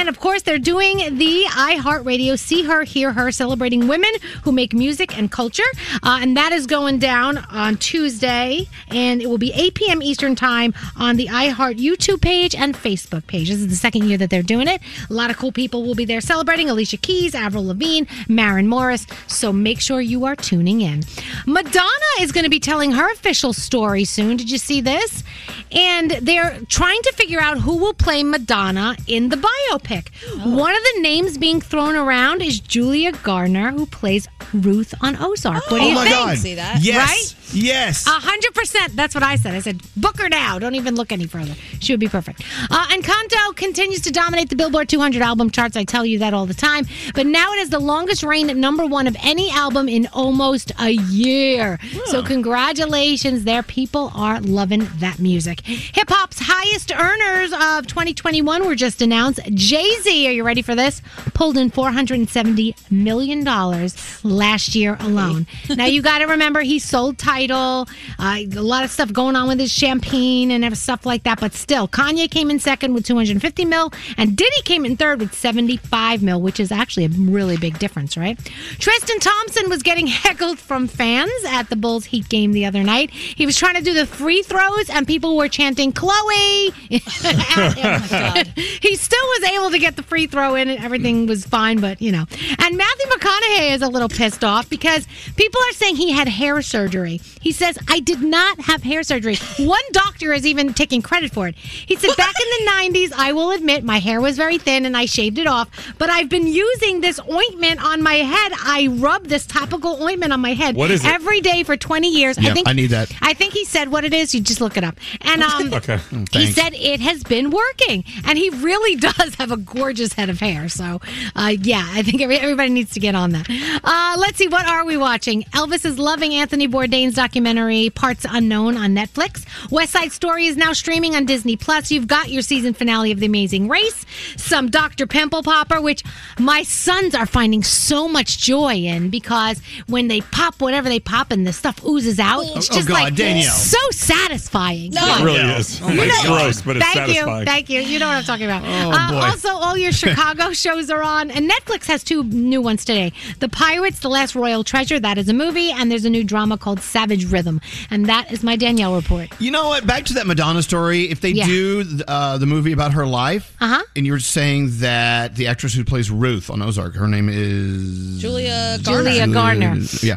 Of 0.09 0.21
course, 0.21 0.43
they're 0.43 0.59
doing 0.59 1.17
the 1.19 1.45
iHeartRadio 1.49 2.39
See 2.39 2.65
Her, 2.65 2.85
Hear 2.85 3.13
Her, 3.13 3.31
celebrating 3.31 3.89
women 3.89 4.11
who 4.43 4.53
make 4.53 4.73
music 4.73 5.17
and 5.17 5.31
culture. 5.31 5.63
Uh, 6.03 6.19
and 6.21 6.37
that 6.37 6.53
is 6.53 6.67
going 6.67 6.99
down 6.99 7.39
on 7.39 7.77
Tuesday. 7.77 8.69
And 8.89 9.23
it 9.23 9.29
will 9.29 9.39
be 9.39 9.53
8 9.55 9.75
p.m. 9.75 10.03
Eastern 10.03 10.35
Time 10.35 10.75
on 10.97 11.17
the 11.17 11.27
iHeart 11.27 11.79
YouTube 11.79 12.21
page 12.21 12.55
and 12.55 12.75
Facebook 12.75 13.27
page. 13.27 13.49
This 13.49 13.59
is 13.59 13.69
the 13.69 13.77
second 13.77 14.05
year 14.05 14.19
that 14.19 14.31
they're 14.31 14.43
doing 14.43 14.69
it. 14.69 14.81
A 15.09 15.13
lot 15.13 15.31
of 15.31 15.37
cool 15.39 15.53
people 15.53 15.83
will 15.85 15.95
be 15.95 16.05
there 16.05 16.21
celebrating 16.21 16.69
Alicia 16.69 16.97
Keys, 16.97 17.35
Avril 17.35 17.67
Lavigne, 17.67 18.07
Maren 18.29 18.67
Morris. 18.67 19.07
So 19.27 19.53
make 19.53 19.81
sure 19.81 20.01
you 20.01 20.25
are 20.25 20.37
tuning 20.37 20.81
in. 20.81 21.03
Madonna 21.47 22.11
is 22.21 22.33
going 22.33 22.45
to 22.45 22.51
be 22.51 22.61
telling 22.61 22.93
her 22.93 23.11
official 23.13 23.53
story 23.53 24.05
soon. 24.05 24.37
Did 24.37 24.51
you 24.51 24.59
see 24.59 24.81
this? 24.81 25.25
And 25.73 26.11
they're 26.11 26.59
trying 26.69 27.01
to 27.03 27.13
figure 27.13 27.41
out 27.41 27.59
who 27.59 27.77
will 27.77 27.95
play 27.95 28.23
Madonna 28.23 28.97
in 29.07 29.29
the 29.29 29.37
biopic. 29.81 30.09
One 30.45 30.75
of 30.75 30.83
the 30.95 31.01
names 31.01 31.39
being 31.39 31.61
thrown 31.61 31.95
around 31.95 32.43
is 32.43 32.61
Julia 32.61 33.13
Garner, 33.13 33.73
who 33.73 33.87
plays 33.87 34.29
Ruth 34.53 34.95
on 35.01 35.17
Ozark. 35.21 35.71
What 35.71 35.79
do 35.79 35.85
oh 35.85 35.89
you 35.89 35.95
my 35.95 36.35
think? 36.35 36.57
God. 36.57 36.79
Yes. 36.83 37.09
Right? 37.09 37.40
Yes. 37.53 38.07
A 38.07 38.11
hundred 38.11 38.55
percent. 38.55 38.95
That's 38.97 39.15
what 39.15 39.25
I 39.25 39.37
said. 39.37 39.55
I 39.55 39.61
said, 39.61 39.81
book 39.97 40.19
her 40.19 40.29
now. 40.29 40.59
Don't 40.59 40.75
even 40.75 40.95
look 40.95 41.13
any 41.13 41.27
further. 41.27 41.55
She 41.81 41.93
would 41.93 42.01
be 42.01 42.09
perfect. 42.09 42.43
Uh, 42.71 42.87
and 42.91 43.03
Kanto 43.05 43.53
continues 43.55 44.01
to 44.03 44.11
dominate 44.11 44.49
the 44.51 44.57
Billboard 44.57 44.89
200 44.89 45.23
album 45.23 45.51
charts. 45.51 45.77
I 45.77 45.85
tell 45.85 46.05
you 46.05 46.19
that 46.21 46.35
all 46.35 46.47
the 46.47 46.55
time. 46.55 46.87
But 47.15 47.27
now 47.27 47.53
it 47.53 47.59
is 47.59 47.71
the 47.71 47.79
longest 47.81 48.23
reign 48.23 48.51
at 48.51 48.57
number 48.57 48.87
one 48.87 49.07
of 49.07 49.17
any 49.23 49.51
album 49.51 49.89
in 49.89 50.07
almost 50.13 50.73
a 50.79 50.91
year. 50.91 51.79
So 52.07 52.23
congratulations 52.23 53.45
there. 53.45 53.63
People 53.63 54.13
are 54.15 54.41
loving 54.41 54.87
that 54.99 55.19
music. 55.19 55.61
Hip 55.67 56.09
hop's 56.09 56.39
highest 56.41 56.93
earners 56.93 57.53
of 57.53 57.87
2021 57.87 58.67
were 58.67 58.75
just 58.75 59.03
announced. 59.03 59.41
Jay 59.55 59.91
Z, 60.03 60.29
are 60.29 60.33
you 60.33 60.45
ready 60.45 60.63
for 60.63 60.75
this? 60.75 61.03
Pulled 61.35 61.57
in 61.57 61.71
470 61.71 62.75
million 62.91 63.43
dollars 63.45 64.25
last 64.25 64.75
year 64.75 64.97
alone. 65.01 65.47
now 65.69 65.87
you 65.87 66.03
got 66.03 66.19
to 66.19 66.27
remember 66.27 66.61
he 66.61 66.79
sold 66.79 67.19
Tidal, 67.41 67.89
uh, 68.19 68.39
a 68.39 68.61
lot 68.61 68.85
of 68.85 68.91
stuff 68.91 69.13
going 69.13 69.35
on 69.35 69.49
with 69.49 69.59
his 69.59 69.73
champagne 69.73 70.51
and 70.51 70.77
stuff 70.77 71.07
like 71.07 71.23
that. 71.23 71.41
But 71.41 71.55
still, 71.55 71.89
Kanye 71.89 72.31
came 72.31 72.51
in 72.51 72.59
second 72.59 72.93
with 72.93 73.07
250 73.07 73.65
mil, 73.65 73.93
and 74.19 74.37
Diddy 74.37 74.63
came 74.63 74.85
in 74.85 74.97
third 74.97 75.21
with 75.21 75.35
75 75.35 76.23
mil, 76.23 76.41
which 76.41 76.61
is 76.61 76.71
actually 76.71 77.07
a 77.07 77.09
really 77.09 77.57
big 77.57 77.79
difference, 77.79 78.17
right? 78.17 78.39
Tristan 78.79 79.21
Thompson 79.21 79.71
was 79.71 79.83
getting 79.83 80.07
heckled 80.31 80.59
from 80.59 80.87
fans 80.87 81.33
at 81.47 81.71
the 81.71 81.77
Bulls 81.77 82.05
Heat 82.05 82.29
game 82.29 82.53
the 82.53 82.67
other 82.67 82.83
night. 82.83 83.11
He 83.11 83.47
was 83.47 83.57
trying 83.57 83.77
to 83.77 83.83
do 83.83 83.95
the 83.95 84.07
free 84.07 84.43
throws, 84.43 84.91
and 84.91 85.07
people 85.07 85.37
were 85.37 85.49
chanting 85.49 85.93
Khloé. 85.93 86.73
him. 86.91 88.47
he 88.83 88.97
still 88.97 89.27
was 89.39 89.51
able 89.51 89.71
to 89.71 89.79
get 89.79 89.97
the 89.97 90.03
free 90.03 90.27
throw 90.27 90.55
in, 90.55 90.69
and 90.69 90.83
everything 90.83 91.27
was 91.27 91.45
fine. 91.47 91.81
But 91.81 92.03
you 92.03 92.13
know, 92.13 92.27
and 92.59 92.77
Matthew 92.77 93.07
McConaughey 93.07 93.75
is 93.75 93.83
a 93.83 93.89
little 93.89 94.09
pissed 94.09 94.45
off 94.45 94.69
because 94.69 95.07
people 95.37 95.61
are 95.69 95.73
saying 95.73 95.97
he 95.97 96.13
had 96.13 96.29
hair 96.29 96.61
surgery. 96.63 97.21
He 97.41 97.53
says, 97.53 97.79
"I 97.89 98.01
did 98.01 98.23
not 98.23 98.61
have 98.61 98.83
hair 98.83 99.03
surgery." 99.03 99.37
One 99.59 99.83
doctor 99.93 100.33
is 100.33 100.47
even 100.47 100.75
taking 100.75 101.03
credit 101.03 101.33
for 101.33 101.49
it. 101.49 101.55
He 101.57 101.97
said, 101.97 102.17
"Back 102.17 102.35
in 102.41 102.65
the 102.65 102.71
'90s, 102.99 103.13
I 103.17 103.33
will 103.33 103.51
admit 103.53 103.85
my 103.85 103.99
hair 103.99 104.21
was 104.21 104.37
very 104.37 104.59
thin, 104.59 104.85
and 104.87 104.97
I 104.97 105.07
shaved 105.07 105.39
it 105.39 105.47
off. 105.47 105.69
But 105.99 106.11
I've 106.11 106.29
been 106.29 106.47
using 106.47 107.01
this 107.01 107.19
ointment 107.31 107.83
on 107.85 108.03
my 108.03 108.15
head. 108.17 108.53
I 108.65 108.89
rub 108.93 109.27
this 109.27 109.47
topical 109.47 110.03
ointment 110.03 110.33
on 110.33 110.41
my 110.41 110.55
head 110.55 110.77
What 110.77 110.91
is 110.91 111.05
it? 111.05 111.11
every 111.11 111.41
day 111.41 111.63
for 111.63 111.77
20 111.77 112.11
years. 112.11 112.39
Yeah, 112.39 112.51
I 112.51 112.55
think 112.55 112.69
I 112.69 112.73
need 112.73 112.89
that. 112.91 113.13
I 113.23 113.35
think 113.35 113.53
he 113.53 113.65
said 113.65 113.89
what 113.91 114.05
it 114.05 114.13
is. 114.15 114.35
You 114.35 114.41
just 114.41 114.61
look 114.61 114.77
it 114.77 114.85
up. 114.85 114.97
And 115.23 115.43
um, 115.43 115.73
Okay. 115.81 115.99
He 116.33 116.47
said 116.47 116.75
it 116.75 117.01
has 117.01 117.23
been 117.23 117.51
working, 117.51 118.05
and 118.25 118.37
he 118.39 118.51
really 118.51 118.97
does 119.11 119.35
have 119.37 119.51
a 119.51 119.57
gorgeous 119.57 120.13
head 120.13 120.29
of 120.31 120.41
hair. 120.41 120.69
So, 120.69 121.01
uh, 121.37 121.55
yeah, 121.61 121.87
I 121.91 122.03
think 122.03 122.21
every, 122.21 122.37
everybody 122.39 122.71
needs 122.71 122.93
to 122.93 123.01
get 123.01 123.15
on 123.15 123.31
that. 123.33 123.47
Uh, 123.85 124.17
let's 124.19 124.39
see, 124.39 124.49
what 124.49 124.67
are 124.67 124.85
we 124.85 124.97
watching? 124.97 125.43
Elvis 125.55 125.85
is 125.85 125.99
loving 125.99 126.35
Anthony 126.35 126.69
Bourdain's 126.69 127.19
documentary 127.25 127.91
Parts 127.91 128.25
Unknown 128.29 128.79
on 128.79 128.95
Netflix. 128.95 129.45
West 129.71 129.93
Side 129.93 130.11
Story 130.11 130.47
is 130.47 130.57
now 130.57 130.73
streaming 130.73 131.15
on 131.15 131.27
Disney 131.27 131.55
Plus. 131.55 131.91
You've 131.91 132.07
got 132.07 132.31
your 132.31 132.41
season 132.41 132.73
finale 132.75 133.11
of 133.13 133.17
of 133.17 133.21
the 133.21 133.27
Amazing 133.27 133.67
Race, 133.69 134.07
some 134.37 134.71
Dr. 134.71 135.05
Pimple 135.07 135.43
Popper, 135.43 135.81
which 135.83 136.03
my 136.39 136.63
sons 136.63 137.13
are 137.15 137.27
finding 137.27 137.63
so 137.65 138.07
much 138.09 138.39
joy 138.39 138.75
in 138.75 139.11
because 139.11 139.61
when 139.89 140.07
they 140.07 140.21
pop 140.21 140.61
whatever 140.63 140.89
they 140.89 141.01
pop 141.01 141.33
and 141.33 141.45
the 141.45 141.53
stuff 141.53 141.85
oozes 141.85 142.21
out, 142.21 142.45
it's 142.57 142.71
Oh, 142.71 142.75
just 142.77 142.87
God, 142.89 142.95
like 142.95 143.15
Danielle. 143.17 143.53
so 143.53 143.77
satisfying. 143.91 144.93
It 144.95 145.23
really 145.25 145.41
is. 145.41 145.81
You 145.81 145.87
know- 145.95 146.03
it's 146.05 146.25
gross, 146.25 146.63
but 146.63 146.77
it's 146.77 146.85
thank 146.87 146.97
satisfying. 146.97 147.39
you, 147.41 147.45
thank 147.45 147.69
you. 147.69 147.81
You 147.81 147.99
know 147.99 148.07
what 148.07 148.15
I'm 148.17 148.23
talking 148.25 148.45
about. 148.47 148.63
Oh, 148.65 148.93
Uh, 148.93 149.11
boy. 149.11 149.17
also, 149.27 149.49
all 149.51 149.77
your 149.77 149.91
Chicago 150.03 150.53
shows 150.53 150.89
are 150.89 151.03
on, 151.03 151.31
and 151.33 151.51
Netflix 151.51 151.87
has 151.87 152.05
two 152.05 152.23
new 152.23 152.61
ones 152.63 152.85
today: 152.85 153.13
The 153.41 153.49
Pirates, 153.49 153.99
The 153.99 154.09
Last 154.09 154.37
Royal 154.37 154.63
Treasure. 154.63 155.01
That 155.01 155.19
is 155.19 155.29
a 155.29 155.35
movie, 155.35 155.73
and 155.73 155.91
there's 155.91 156.05
a 156.05 156.11
new 156.11 156.23
drama 156.23 156.57
called 156.57 156.79
Savage 156.81 157.10
Rhythm, 157.19 157.61
and 157.91 158.07
that 158.07 158.33
is 158.33 158.43
my 158.43 158.57
Danielle 158.57 158.95
report. 158.95 159.29
You 159.41 159.51
know 159.51 159.69
what? 159.69 159.87
Back 159.87 160.05
to 160.07 160.15
that 160.15 160.27
Madonna 160.27 160.63
story. 160.63 161.11
If 161.11 161.21
they 161.21 161.31
Yeah. 161.31 161.47
do 161.47 161.85
uh, 162.09 162.39
the 162.39 162.47
movie 162.47 162.73
about 162.73 162.93
her 162.93 163.07
life, 163.07 163.55
Uh-huh. 163.61 163.83
and 163.97 164.07
you 164.07 164.13
were 164.13 164.21
saying 164.21 164.79
that 164.79 165.37
the 165.37 165.47
actress 165.49 165.75
who 165.75 165.85
plays 165.85 166.11
Ruth 166.11 166.51
on 166.51 166.63
Ozark, 166.63 166.95
her 166.95 167.09
name 167.09 167.29
is 167.31 168.21
Julia 168.21 168.79
Garner. 168.83 169.11
Julia 169.11 169.27
Garner. 169.29 169.77
Yeah. 170.03 170.17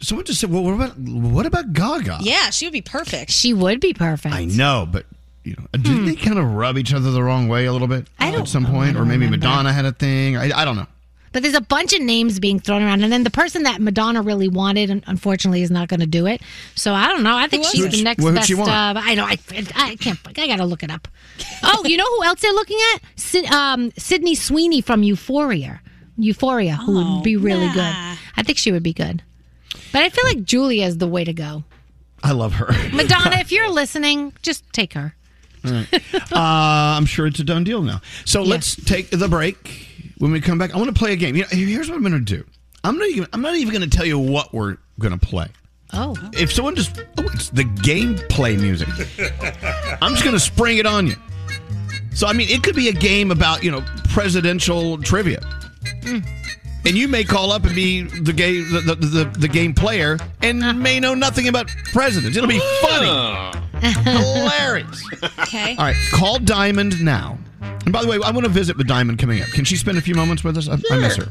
Someone 0.00 0.26
just 0.26 0.40
said, 0.40 0.50
"Well, 0.50 0.64
what 0.64 0.74
about 0.74 0.98
what 0.98 1.46
about 1.46 1.72
Gaga?" 1.72 2.18
Yeah, 2.22 2.50
she 2.50 2.66
would 2.66 2.72
be 2.72 2.80
perfect. 2.82 3.30
She 3.30 3.54
would 3.54 3.78
be 3.80 3.94
perfect. 3.94 4.34
I 4.34 4.46
know, 4.46 4.88
but 4.90 5.06
you 5.44 5.54
know, 5.56 5.66
didn't 5.72 6.06
they 6.06 6.16
kind 6.16 6.38
of 6.38 6.44
rub 6.54 6.76
each 6.76 6.92
other 6.92 7.10
the 7.12 7.22
wrong 7.22 7.46
way 7.48 7.66
a 7.66 7.72
little 7.72 7.86
bit 7.88 8.08
at 8.18 8.48
some 8.48 8.66
point, 8.66 8.96
or 8.96 9.04
maybe 9.04 9.28
Madonna 9.28 9.72
had 9.72 9.84
a 9.84 9.92
thing? 9.92 10.36
I, 10.36 10.50
I 10.62 10.64
don't 10.64 10.76
know. 10.76 10.86
But 11.32 11.42
there's 11.42 11.54
a 11.54 11.60
bunch 11.62 11.92
of 11.94 12.00
names 12.02 12.38
being 12.38 12.60
thrown 12.60 12.82
around, 12.82 13.02
and 13.02 13.10
then 13.12 13.24
the 13.24 13.30
person 13.30 13.62
that 13.62 13.80
Madonna 13.80 14.20
really 14.22 14.48
wanted, 14.48 14.90
un- 14.90 15.02
unfortunately, 15.06 15.62
is 15.62 15.70
not 15.70 15.88
going 15.88 16.00
to 16.00 16.06
do 16.06 16.26
it. 16.26 16.42
So 16.74 16.92
I 16.92 17.08
don't 17.08 17.22
know. 17.22 17.36
I 17.36 17.48
think 17.48 17.64
she's 17.64 17.90
the 17.90 18.02
next 18.02 18.22
Well, 18.22 18.32
who'd 18.32 18.36
best. 18.40 18.48
she 18.48 18.54
want? 18.54 18.70
Uh, 18.70 18.94
I 18.96 19.14
know. 19.14 19.24
I, 19.24 19.38
I 19.74 19.96
can't. 19.96 20.18
I 20.38 20.46
got 20.46 20.56
to 20.56 20.64
look 20.66 20.82
it 20.82 20.90
up. 20.90 21.08
Oh, 21.64 21.84
you 21.86 21.96
know 21.96 22.04
who 22.04 22.24
else 22.24 22.40
they're 22.40 22.52
looking 22.52 22.78
at? 22.94 23.02
Sid, 23.16 23.46
um, 23.46 23.90
Sydney 23.96 24.34
Sweeney 24.34 24.80
from 24.80 25.02
Euphoria. 25.02 25.80
Euphoria, 26.18 26.76
who 26.76 26.98
Oh, 27.00 27.14
would 27.16 27.24
be 27.24 27.36
really 27.36 27.68
good. 27.68 27.78
I 28.36 28.42
think 28.44 28.58
she 28.58 28.70
would 28.72 28.82
be 28.82 28.92
good. 28.92 29.22
But 29.92 30.02
I 30.02 30.10
feel 30.10 30.24
like 30.24 30.44
Julia 30.44 30.84
is 30.86 30.98
the 30.98 31.06
way 31.06 31.24
to 31.24 31.32
go. 31.32 31.64
I 32.22 32.32
love 32.32 32.52
her. 32.54 32.66
Madonna, 32.92 33.36
if 33.38 33.50
you're 33.52 33.70
listening, 33.70 34.32
just 34.42 34.70
take 34.72 34.92
her. 34.92 35.14
All 35.64 35.70
right. 35.72 35.94
uh, 36.32 36.36
I'm 36.36 37.06
sure 37.06 37.26
it's 37.26 37.38
a 37.40 37.44
done 37.44 37.64
deal 37.64 37.82
now. 37.82 38.00
So 38.24 38.42
let's 38.42 38.76
take 38.76 39.10
the 39.10 39.28
break. 39.28 39.88
When 40.22 40.30
we 40.30 40.40
come 40.40 40.56
back, 40.56 40.72
I 40.72 40.76
want 40.78 40.86
to 40.86 40.96
play 40.96 41.14
a 41.14 41.16
game. 41.16 41.34
You 41.34 41.42
know, 41.42 41.48
here's 41.50 41.88
what 41.88 41.96
I'm 41.96 42.02
going 42.02 42.12
to 42.12 42.20
do. 42.20 42.44
I'm 42.84 42.96
not 42.96 43.08
even. 43.08 43.26
I'm 43.32 43.42
not 43.42 43.56
even 43.56 43.74
going 43.74 43.90
to 43.90 43.96
tell 43.96 44.06
you 44.06 44.20
what 44.20 44.54
we're 44.54 44.76
going 45.00 45.18
to 45.18 45.26
play. 45.26 45.48
Oh. 45.92 46.14
If 46.32 46.52
someone 46.52 46.76
just, 46.76 46.96
oh, 47.18 47.24
it's 47.32 47.50
the 47.50 47.64
gameplay 47.64 48.56
music. 48.56 48.86
I'm 50.00 50.12
just 50.12 50.22
going 50.22 50.36
to 50.36 50.38
spring 50.38 50.78
it 50.78 50.86
on 50.86 51.08
you. 51.08 51.16
So 52.14 52.28
I 52.28 52.34
mean, 52.34 52.48
it 52.50 52.62
could 52.62 52.76
be 52.76 52.88
a 52.88 52.92
game 52.92 53.32
about 53.32 53.64
you 53.64 53.72
know 53.72 53.84
presidential 54.10 54.96
trivia, 54.98 55.40
hmm. 56.04 56.18
and 56.86 56.96
you 56.96 57.08
may 57.08 57.24
call 57.24 57.50
up 57.50 57.64
and 57.64 57.74
be 57.74 58.02
the 58.02 58.32
game 58.32 58.70
the 58.70 58.80
the, 58.80 58.94
the, 58.94 59.38
the 59.40 59.48
game 59.48 59.74
player 59.74 60.18
and 60.40 60.60
may 60.80 61.00
know 61.00 61.14
nothing 61.14 61.48
about 61.48 61.66
presidents. 61.86 62.36
It'll 62.36 62.48
be 62.48 62.60
funny, 62.80 63.08
ah. 63.10 63.60
hilarious. 63.80 65.04
Okay. 65.40 65.74
All 65.76 65.86
right, 65.86 65.96
call 66.12 66.38
Diamond 66.38 67.04
now. 67.04 67.38
And 67.62 67.92
by 67.92 68.02
the 68.02 68.08
way, 68.08 68.18
I 68.24 68.30
want 68.30 68.44
to 68.44 68.50
visit 68.50 68.76
with 68.76 68.86
Diamond 68.86 69.18
coming 69.18 69.42
up. 69.42 69.48
Can 69.48 69.64
she 69.64 69.76
spend 69.76 69.98
a 69.98 70.00
few 70.00 70.14
moments 70.14 70.44
with 70.44 70.56
us? 70.56 70.68
I, 70.68 70.78
I 70.90 70.98
miss 70.98 71.16
her. 71.16 71.28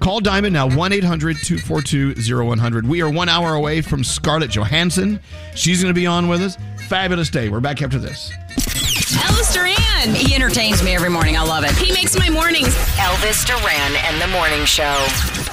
Call 0.00 0.20
Diamond 0.20 0.52
now, 0.52 0.68
1 0.68 0.92
800 0.92 1.36
242 1.42 2.14
0100. 2.44 2.86
We 2.86 3.02
are 3.02 3.10
one 3.10 3.28
hour 3.28 3.54
away 3.54 3.80
from 3.80 4.02
Scarlett 4.04 4.50
Johansson. 4.50 5.20
She's 5.54 5.82
going 5.82 5.94
to 5.94 5.98
be 5.98 6.06
on 6.06 6.28
with 6.28 6.42
us. 6.42 6.56
Fabulous 6.88 7.30
day. 7.30 7.48
We're 7.48 7.60
back 7.60 7.82
after 7.82 7.98
this. 7.98 8.32
Elvis 9.16 9.52
Duran. 9.52 10.14
He 10.14 10.34
entertains 10.34 10.82
me 10.82 10.94
every 10.94 11.10
morning. 11.10 11.36
I 11.36 11.42
love 11.42 11.64
it. 11.64 11.72
He 11.72 11.92
makes 11.92 12.18
my 12.18 12.30
mornings. 12.30 12.74
Elvis 12.96 13.46
Duran 13.46 13.96
and 13.96 14.20
the 14.20 14.28
Morning 14.28 14.64
Show. 14.64 15.43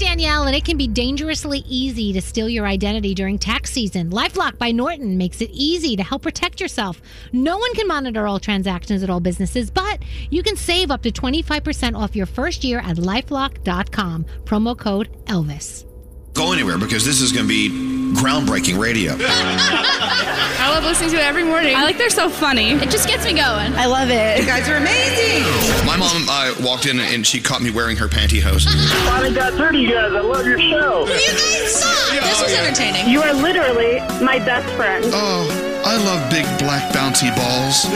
Danielle, 0.00 0.44
and 0.44 0.56
it 0.56 0.64
can 0.64 0.78
be 0.78 0.88
dangerously 0.88 1.58
easy 1.68 2.12
to 2.14 2.22
steal 2.22 2.48
your 2.48 2.66
identity 2.66 3.14
during 3.14 3.38
tax 3.38 3.70
season. 3.70 4.08
Lifelock 4.08 4.56
by 4.56 4.72
Norton 4.72 5.18
makes 5.18 5.42
it 5.42 5.50
easy 5.52 5.94
to 5.94 6.02
help 6.02 6.22
protect 6.22 6.58
yourself. 6.58 7.02
No 7.32 7.58
one 7.58 7.74
can 7.74 7.86
monitor 7.86 8.26
all 8.26 8.40
transactions 8.40 9.02
at 9.02 9.10
all 9.10 9.20
businesses, 9.20 9.70
but 9.70 10.02
you 10.30 10.42
can 10.42 10.56
save 10.56 10.90
up 10.90 11.02
to 11.02 11.10
25% 11.10 11.94
off 11.94 12.16
your 12.16 12.24
first 12.24 12.64
year 12.64 12.78
at 12.78 12.96
lifelock.com. 12.96 14.24
Promo 14.44 14.76
code 14.76 15.10
Elvis. 15.26 15.84
Go 16.32 16.52
anywhere 16.52 16.78
because 16.78 17.04
this 17.04 17.20
is 17.20 17.30
going 17.30 17.46
to 17.46 17.48
be 17.48 17.99
groundbreaking 18.14 18.78
radio. 18.78 19.16
I 19.20 20.68
love 20.68 20.84
listening 20.84 21.10
to 21.10 21.16
it 21.16 21.22
every 21.22 21.44
morning. 21.44 21.74
I 21.74 21.84
like 21.84 21.96
they're 21.96 22.10
so 22.10 22.28
funny. 22.28 22.72
It 22.72 22.90
just 22.90 23.08
gets 23.08 23.24
me 23.24 23.32
going. 23.32 23.72
I 23.74 23.86
love 23.86 24.10
it. 24.10 24.38
You 24.38 24.46
guys 24.46 24.68
are 24.68 24.76
amazing. 24.76 25.42
My 25.86 25.96
mom 25.96 26.26
uh, 26.28 26.54
walked 26.60 26.86
in 26.86 27.00
and 27.00 27.26
she 27.26 27.40
caught 27.40 27.62
me 27.62 27.70
wearing 27.70 27.96
her 27.96 28.08
pantyhose. 28.08 28.64
Finally 29.06 29.34
got 29.34 29.54
through 29.54 29.72
to 29.72 29.78
you 29.78 29.92
guys. 29.92 30.12
I 30.12 30.20
love 30.20 30.46
your 30.46 30.60
show. 30.60 31.06
You 31.06 31.16
guys 31.16 31.80
suck. 31.80 32.22
this 32.22 32.42
was 32.42 32.52
entertaining. 32.52 33.08
You 33.08 33.22
are 33.22 33.32
literally 33.32 34.00
my 34.22 34.38
best 34.38 34.68
friend. 34.76 35.04
Oh, 35.08 35.48
I 35.84 35.96
love 36.04 36.30
big 36.30 36.44
black 36.58 36.92
bouncy 36.92 37.34
balls. 37.34 37.86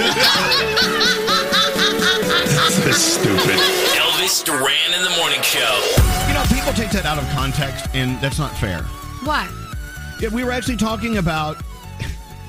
That's 2.85 2.99
stupid. 2.99 3.61
Elvis 3.97 4.45
Duran 4.45 4.93
in 4.97 5.03
the 5.03 5.15
morning 5.19 5.41
show. 5.43 5.81
You 6.29 6.35
know, 6.35 6.45
people 6.49 6.73
take 6.73 6.91
that 6.91 7.05
out 7.07 7.19
of 7.19 7.29
context, 7.31 7.87
and 7.95 8.21
that's 8.21 8.39
not 8.39 8.57
fair. 8.57 8.83
What? 9.23 9.49
Yeah, 10.21 10.29
we 10.29 10.45
were 10.45 10.53
actually 10.53 10.77
talking 10.77 11.19
about 11.19 11.57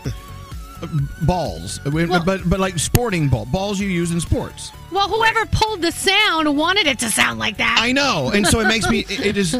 balls, 1.21 1.79
but 1.83 2.41
but 2.49 2.59
like 2.59 2.77
sporting 2.79 3.27
ball, 3.29 3.45
balls 3.45 3.79
you 3.79 3.87
use 3.87 4.11
in 4.11 4.21
sports. 4.21 4.71
Well, 4.91 5.09
whoever 5.09 5.45
pulled 5.47 5.81
the 5.81 5.91
sound 5.91 6.55
wanted 6.57 6.87
it 6.87 6.99
to 6.99 7.09
sound 7.09 7.39
like 7.39 7.57
that. 7.57 7.77
I 7.79 7.91
know, 7.91 8.31
and 8.33 8.45
so 8.45 8.59
it 8.59 8.67
makes 8.67 8.89
me. 8.89 8.99
It 9.09 9.25
it 9.25 9.37
is. 9.37 9.53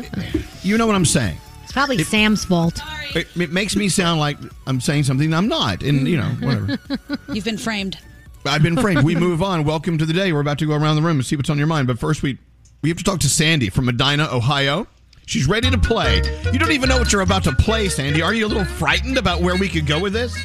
You 0.63 0.77
know 0.77 0.87
what 0.87 0.95
I'm 0.95 1.05
saying? 1.05 1.37
It's 1.63 1.71
probably 1.71 2.03
Sam's 2.03 2.45
fault. 2.45 2.79
It, 3.15 3.27
it 3.35 3.51
makes 3.51 3.75
me 3.75 3.89
sound 3.89 4.19
like 4.19 4.37
I'm 4.67 4.81
saying 4.81 5.03
something 5.03 5.33
I'm 5.33 5.47
not, 5.47 5.83
and 5.83 6.07
you 6.07 6.17
know, 6.17 6.29
whatever. 6.41 6.79
You've 7.33 7.45
been 7.45 7.57
framed. 7.57 7.97
I've 8.45 8.63
been 8.63 8.77
framed. 8.77 9.03
We 9.03 9.15
move 9.15 9.41
on. 9.41 9.63
Welcome 9.63 9.97
to 9.97 10.05
the 10.05 10.13
day. 10.13 10.31
We're 10.31 10.39
about 10.41 10.59
to 10.59 10.67
go 10.67 10.75
around 10.75 10.95
the 10.97 11.01
room 11.01 11.17
and 11.17 11.25
see 11.25 11.35
what's 11.35 11.49
on 11.49 11.57
your 11.57 11.67
mind. 11.67 11.87
But 11.87 11.99
first, 11.99 12.21
we 12.23 12.37
we 12.81 12.89
have 12.89 12.97
to 12.97 13.03
talk 13.03 13.19
to 13.21 13.29
Sandy 13.29 13.69
from 13.69 13.85
Medina, 13.85 14.27
Ohio. 14.31 14.87
She's 15.25 15.47
ready 15.47 15.69
to 15.71 15.77
play. 15.77 16.17
You 16.51 16.59
don't 16.59 16.71
even 16.71 16.87
know 16.89 16.97
what 16.97 17.11
you're 17.11 17.21
about 17.21 17.43
to 17.45 17.51
play, 17.53 17.89
Sandy. 17.89 18.21
Are 18.21 18.33
you 18.33 18.45
a 18.45 18.49
little 18.49 18.65
frightened 18.65 19.17
about 19.17 19.41
where 19.41 19.55
we 19.57 19.67
could 19.67 19.85
go 19.87 19.99
with 19.99 20.13
this? 20.13 20.37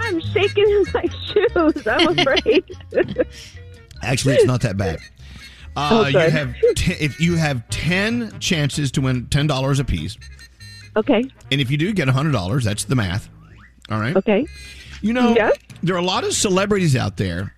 I'm 0.00 0.20
shaking 0.20 0.64
in 0.68 0.84
my 0.92 1.04
shoes. 1.26 1.86
I'm 1.86 2.18
afraid. 2.18 2.64
Actually, 4.02 4.34
it's 4.34 4.44
not 4.46 4.62
that 4.62 4.76
bad. 4.76 4.98
Oh, 5.76 6.04
Uh, 6.04 6.08
you 6.08 6.18
have 6.18 6.54
t- 6.74 6.92
if 6.94 7.20
you 7.20 7.36
have 7.36 7.68
ten 7.70 8.38
chances 8.40 8.90
to 8.92 9.00
win 9.02 9.26
ten 9.26 9.46
dollars 9.46 9.78
apiece, 9.78 10.16
okay. 10.96 11.22
and 11.52 11.60
if 11.60 11.70
you 11.70 11.76
do 11.76 11.92
get 11.92 12.08
hundred 12.08 12.32
dollars, 12.32 12.64
that's 12.64 12.84
the 12.84 12.96
math. 12.96 13.28
All 13.88 14.00
right. 14.00 14.16
Okay. 14.16 14.46
You 15.00 15.12
know, 15.12 15.34
there 15.82 15.94
are 15.94 15.98
a 15.98 16.04
lot 16.04 16.24
of 16.24 16.32
celebrities 16.34 16.96
out 16.96 17.16
there 17.18 17.54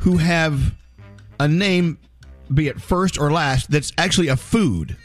who 0.00 0.16
have 0.16 0.74
a 1.38 1.46
name, 1.46 1.98
be 2.52 2.66
it 2.68 2.80
first 2.80 3.16
or 3.18 3.30
last, 3.30 3.70
that's 3.70 3.92
actually 3.96 4.28
a 4.28 4.36
food. 4.36 4.96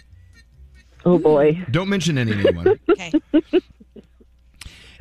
Oh 1.05 1.17
boy. 1.17 1.63
Don't 1.71 1.89
mention 1.89 2.17
any 2.17 2.31
anyone. 2.33 2.79
Okay. 2.89 3.11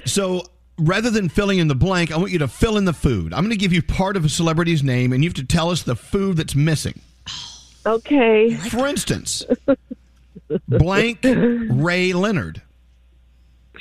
So 0.04 0.42
rather 0.78 1.10
than 1.10 1.28
filling 1.28 1.58
in 1.58 1.68
the 1.68 1.74
blank, 1.74 2.12
I 2.12 2.16
want 2.16 2.30
you 2.30 2.38
to 2.38 2.48
fill 2.48 2.76
in 2.76 2.84
the 2.84 2.92
food. 2.92 3.34
I'm 3.34 3.40
going 3.40 3.50
to 3.50 3.56
give 3.56 3.72
you 3.72 3.82
part 3.82 4.16
of 4.16 4.24
a 4.24 4.28
celebrity's 4.28 4.82
name, 4.82 5.12
and 5.12 5.22
you 5.22 5.28
have 5.28 5.34
to 5.34 5.44
tell 5.44 5.70
us 5.70 5.82
the 5.82 5.96
food 5.96 6.36
that's 6.36 6.54
missing. 6.54 7.00
Okay. 7.86 8.54
For 8.54 8.86
instance, 8.86 9.46
blank 10.68 11.20
Ray 11.24 12.12
Leonard. 12.12 12.60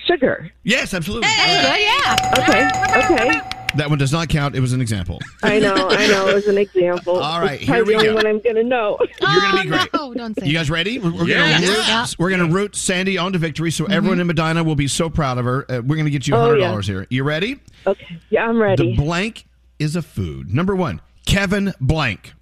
Sugar. 0.06 0.50
Yes, 0.64 0.94
absolutely. 0.94 1.28
Good, 1.28 1.80
yeah. 1.82 2.16
Okay. 2.38 2.70
Okay. 3.04 3.57
That 3.78 3.90
one 3.90 3.98
does 3.98 4.12
not 4.12 4.30
count. 4.30 4.56
It 4.56 4.60
was 4.60 4.74
an 4.74 4.82
example. 4.82 5.20
I 5.44 5.60
know. 5.60 5.88
I 5.90 6.08
know. 6.08 6.28
It 6.28 6.34
was 6.36 6.48
an 6.48 6.58
example. 6.58 7.18
All 7.20 7.40
right, 7.40 7.60
here 7.60 7.84
we 7.86 7.94
the 7.94 8.00
only 8.00 8.08
go. 8.10 8.16
one 8.16 8.26
I'm 8.28 8.40
gonna 8.42 8.64
know. 8.64 8.98
You're 9.22 9.42
going 9.42 9.56
to 9.58 9.62
be 9.64 9.68
great. 9.70 9.90
Oh, 9.94 10.14
don't 10.14 10.38
say 10.40 10.48
You 10.48 10.54
guys 10.54 10.70
ready? 10.70 11.00
We're, 11.00 11.12
we're 11.14 11.28
Yes. 11.28 11.60
going 11.62 11.74
to 11.74 11.82
Yeah. 11.88 12.02
root, 12.02 12.16
we're 12.20 12.30
gonna 12.32 12.48
root 12.54 12.76
Sandy 12.76 13.18
on 13.18 13.34
to 13.34 13.40
victory, 13.40 13.72
so 13.72 13.86
everyone 13.86 14.20
in 14.20 14.28
Medina 14.28 14.64
will 14.64 14.76
be 14.76 14.88
so 14.88 15.10
proud 15.10 15.38
of 15.38 15.46
her. 15.46 15.64
Uh, 15.70 15.82
we're 15.86 15.96
going 15.96 16.06
to 16.06 16.12
get 16.12 16.28
you 16.28 16.36
Oh, 16.36 16.50
$100 16.56 16.60
yeah. 16.60 16.82
here. 16.82 17.08
You 17.10 17.24
ready? 17.24 17.60
Okay. 17.86 18.18
Yeah, 18.30 18.48
I'm 18.48 18.60
ready. 18.62 18.76
The 18.84 18.90
ready. 18.90 18.96
blank 18.98 19.46
is 19.80 19.96
a 19.96 20.02
food. 20.02 20.54
Number 20.54 20.76
one, 20.76 21.02
Kevin 21.26 21.74
Blank. 21.80 22.34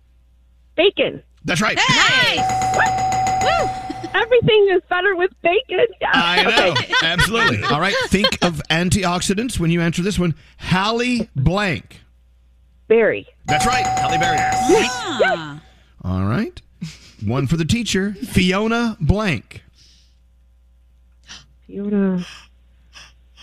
bacon. 0.76 1.22
That's 1.44 1.62
right. 1.62 1.78
Everything 4.16 4.68
is 4.72 4.82
better 4.90 5.16
with 5.16 5.32
bacon. 5.42 5.86
I 6.14 6.44
know. 6.44 6.74
Absolutely. 7.08 7.64
All 7.64 7.82
right. 7.82 7.94
Think 8.08 8.38
of 8.44 8.62
antioxidants 8.70 9.60
when 9.60 9.72
you 9.72 9.82
answer 9.82 10.02
this 10.02 10.18
one. 10.18 10.36
Halle 10.58 11.28
Blank. 11.36 12.02
Berry. 12.88 13.28
That's 13.46 13.66
right. 13.66 13.86
Halle 13.86 14.18
Berry. 14.18 14.38
Ah. 14.40 15.62
All 16.04 16.26
right. 16.26 16.62
One 17.26 17.48
for 17.48 17.58
the 17.58 17.66
teacher. 17.66 18.14
Fiona 18.14 18.96
Blank. 19.02 19.64
Fiona. 21.68 22.26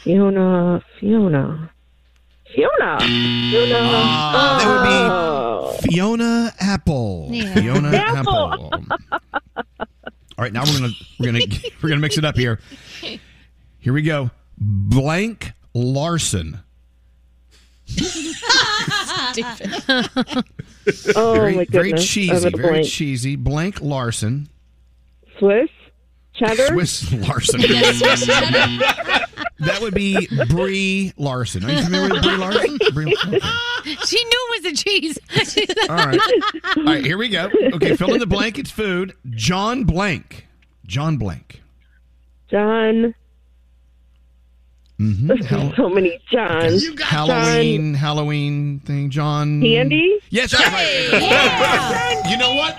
Fiona. 0.02 0.82
Fiona. 0.98 1.70
Fiona. 2.54 2.98
Fiona. 3.00 3.78
Ah, 3.80 4.58
that 4.58 4.68
would 4.68 4.84
be 4.88 5.12
Oh. 5.12 5.76
Fiona 5.82 6.52
Apple. 6.60 7.28
Yeah. 7.32 7.54
Fiona 7.54 7.90
Apple. 7.96 8.70
Apple. 8.70 8.84
All 10.42 10.46
right, 10.46 10.52
now 10.52 10.64
we're 10.64 10.80
gonna 10.80 10.92
we're 11.20 11.26
gonna 11.26 11.44
we're 11.82 11.88
gonna 11.90 12.00
mix 12.00 12.18
it 12.18 12.24
up 12.24 12.36
here. 12.36 12.58
Here 13.78 13.92
we 13.92 14.02
go. 14.02 14.32
Blank 14.58 15.52
Larson. 15.72 16.58
Oh, 21.14 21.34
very, 21.34 21.54
my 21.54 21.64
very 21.66 21.92
cheesy, 21.92 22.50
very 22.50 22.50
blank. 22.50 22.86
cheesy. 22.88 23.36
Blank 23.36 23.80
Larson. 23.80 24.48
Swiss 25.38 25.70
cheddar. 26.48 26.66
Swiss 26.68 27.12
Larson. 27.28 27.60
Yes, 27.60 27.98
Swiss 27.98 28.26
cheddar. 28.26 28.50
that 29.60 29.80
would 29.80 29.94
be 29.94 30.28
Brie 30.48 31.12
Larson. 31.16 31.64
Are 31.64 31.72
you 31.72 31.82
familiar 31.82 32.14
with 32.14 32.22
Brie 32.22 32.36
Larson? 32.36 32.78
Brie, 32.92 33.16
okay. 33.26 33.40
she 34.04 34.24
knew 34.24 34.48
it 34.50 34.62
was 34.62 34.72
a 34.72 34.76
cheese. 34.76 35.18
All 35.88 35.96
right. 35.96 36.20
All 36.76 36.84
right, 36.84 37.04
here 37.04 37.18
we 37.18 37.28
go. 37.28 37.50
Okay, 37.74 37.96
fill 37.96 38.14
in 38.14 38.20
the 38.20 38.26
blank. 38.26 38.58
It's 38.58 38.70
food. 38.70 39.14
John 39.30 39.84
Blank. 39.84 40.46
John 40.86 41.16
Blank. 41.16 41.62
John. 42.48 43.14
Mm-hmm. 45.00 45.26
There's 45.26 45.76
so 45.76 45.88
many 45.88 46.20
Johns. 46.30 46.84
You 46.84 46.94
got 46.94 47.08
Halloween, 47.08 47.94
Halloween 47.94 48.80
thing. 48.80 49.10
John. 49.10 49.60
Candy? 49.60 50.20
Yes, 50.30 50.52
that's 50.52 50.62
right. 50.70 52.30
You 52.30 52.36
know 52.36 52.54
what? 52.54 52.76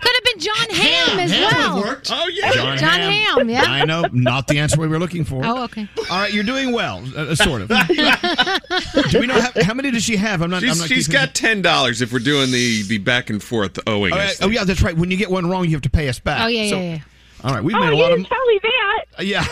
Could 0.00 0.12
have 0.14 0.24
been 0.24 0.38
John 0.40 0.70
Ham, 0.70 1.18
as 1.20 1.30
Ham 1.30 1.42
well. 1.52 1.74
would've 1.76 1.88
worked. 1.90 2.10
Oh, 2.12 2.28
yeah. 2.28 2.52
John, 2.52 2.78
John 2.78 3.00
Ham, 3.00 3.48
yeah. 3.50 3.62
I 3.66 3.84
know. 3.84 4.04
Not 4.12 4.46
the 4.48 4.58
answer 4.58 4.80
we 4.80 4.88
were 4.88 4.98
looking 4.98 5.24
for. 5.24 5.44
Oh, 5.44 5.64
okay. 5.64 5.88
All 6.10 6.18
right, 6.20 6.32
you're 6.32 6.44
doing 6.44 6.72
well, 6.72 7.04
uh, 7.16 7.34
sort 7.34 7.62
of. 7.62 7.68
Do 9.10 9.20
we 9.20 9.26
know 9.26 9.40
how, 9.40 9.50
how 9.62 9.74
many 9.74 9.90
does 9.90 10.02
she 10.04 10.16
have? 10.16 10.40
I'm 10.42 10.50
not. 10.50 10.62
She's, 10.62 10.70
I'm 10.72 10.78
not 10.78 10.88
she's 10.88 11.06
keeping- 11.06 11.20
got 11.20 11.34
ten 11.34 11.60
dollars 11.62 12.00
if 12.02 12.12
we're 12.12 12.18
doing 12.20 12.50
the 12.50 12.82
the 12.88 12.98
back 12.98 13.30
and 13.30 13.42
forth 13.42 13.78
owing. 13.86 14.12
Oh, 14.12 14.16
yeah, 14.16 14.30
oh, 14.42 14.48
yeah, 14.48 14.64
that's 14.64 14.82
right. 14.82 14.96
When 14.96 15.10
you 15.10 15.16
get 15.16 15.30
one 15.30 15.48
wrong, 15.48 15.64
you 15.66 15.72
have 15.72 15.82
to 15.82 15.90
pay 15.90 16.08
us 16.08 16.18
back. 16.18 16.42
Oh, 16.42 16.46
yeah, 16.48 16.68
So- 16.70 16.76
yeah, 16.76 16.82
yeah. 16.94 17.00
All 17.42 17.54
right, 17.54 17.64
we've 17.64 17.74
oh, 17.74 17.80
made 17.80 17.92
a 17.92 17.96
lot 17.96 18.08
didn't 18.10 18.24
of. 18.24 18.28
tell 18.28 18.46
me 18.46 18.60
that. 18.62 19.04
Yeah. 19.20 19.44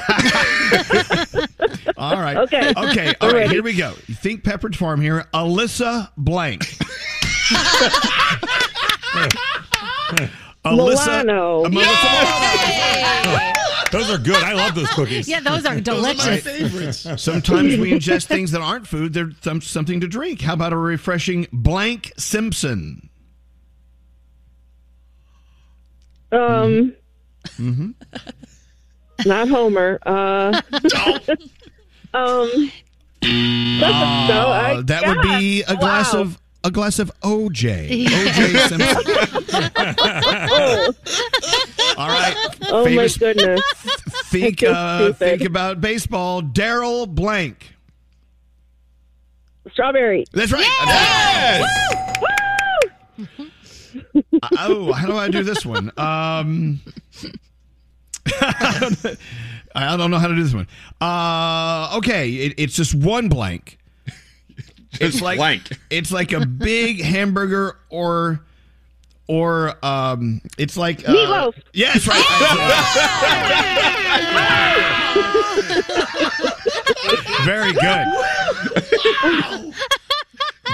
All 1.99 2.17
right. 2.17 2.37
Okay. 2.39 2.71
Okay. 2.77 3.15
All 3.21 3.29
I'm 3.29 3.35
right. 3.35 3.41
ready. 3.43 3.49
Here 3.55 3.63
we 3.63 3.75
go. 3.75 3.93
You 4.07 4.15
think 4.15 4.43
Pepperidge 4.45 4.77
Farm 4.77 5.01
here. 5.01 5.27
Alyssa 5.35 6.11
Blank. 6.17 6.65
Milano. 10.65 11.65
uh, 11.65 11.69
Melissa- 11.69 13.55
Those 13.91 14.11
are 14.11 14.19
good. 14.19 14.43
I 14.43 14.53
love 14.53 14.75
those 14.75 14.89
cookies. 14.91 15.27
Yeah, 15.29 15.41
those 15.41 15.65
are 15.65 15.81
delicious. 15.81 17.01
Sometimes 17.23 17.79
we 17.79 17.91
ingest 17.93 18.27
things 18.27 18.51
that 18.53 18.61
aren't 18.61 18.87
food. 18.87 19.15
They're 19.15 19.31
some, 19.41 19.61
something 19.63 20.01
to 20.01 20.07
drink. 20.09 20.43
How 20.43 20.53
about 20.55 20.73
a 20.75 20.77
refreshing 20.77 21.47
blank 21.53 22.13
Simpson? 22.19 23.09
Um, 26.31 26.95
Mm-hmm. 27.57 27.91
not 29.27 29.49
Homer. 29.49 29.99
Uh, 30.05 30.61
um, 32.13 32.71
no, 33.23 33.87
I- 34.51 34.75
Uh, 34.79 34.83
that 34.83 35.07
would 35.07 35.23
be 35.23 35.63
a 35.63 35.77
glass 35.77 36.13
wow. 36.13 36.21
of 36.21 36.39
a 36.65 36.71
glass 36.71 36.99
of 36.99 37.11
OJ. 37.23 38.07
OJ 38.07 38.69
Simpson. 38.69 38.83
All 41.97 42.09
right. 42.09 42.37
Oh 42.69 42.85
Famous- 42.85 43.21
my 43.21 43.33
goodness. 43.33 43.61
Think 44.29 44.63
uh, 44.63 45.13
think 45.15 45.43
about 45.43 45.81
baseball. 45.81 46.43
Darryl 46.43 47.09
Blank. 47.09 47.75
Strawberry. 49.73 50.25
That's 50.33 50.53
right. 50.53 50.61
Yes. 50.63 51.65
oh, 54.59 54.93
how 54.93 55.07
do 55.07 55.17
I 55.17 55.29
do 55.31 55.43
this 55.43 55.65
one? 55.65 55.91
Um, 55.97 56.81
I 58.27 58.77
don't- 59.03 59.19
I 59.75 59.97
don't 59.97 60.11
know 60.11 60.19
how 60.19 60.27
to 60.29 60.35
do 60.35 60.43
this 60.43 60.53
one. 60.55 60.67
Uh, 61.01 61.95
okay, 61.99 62.31
it, 62.33 62.55
it's 62.59 62.75
just 62.77 62.95
one 62.95 63.29
blank. 63.31 63.79
It's 65.01 65.21
like 65.21 65.39
blank. 65.39 65.69
It's 65.91 66.13
like 66.13 66.33
a 66.33 66.45
big 66.45 67.01
hamburger 67.03 67.77
or 67.91 68.41
or 69.27 69.75
um, 69.85 70.41
it's 70.57 70.77
like 70.77 71.07
uh, 71.09 71.13
Meatloaf. 71.13 71.55
Yes, 71.73 72.07
right. 72.09 72.25
Very 77.45 77.73
good. 77.73 78.07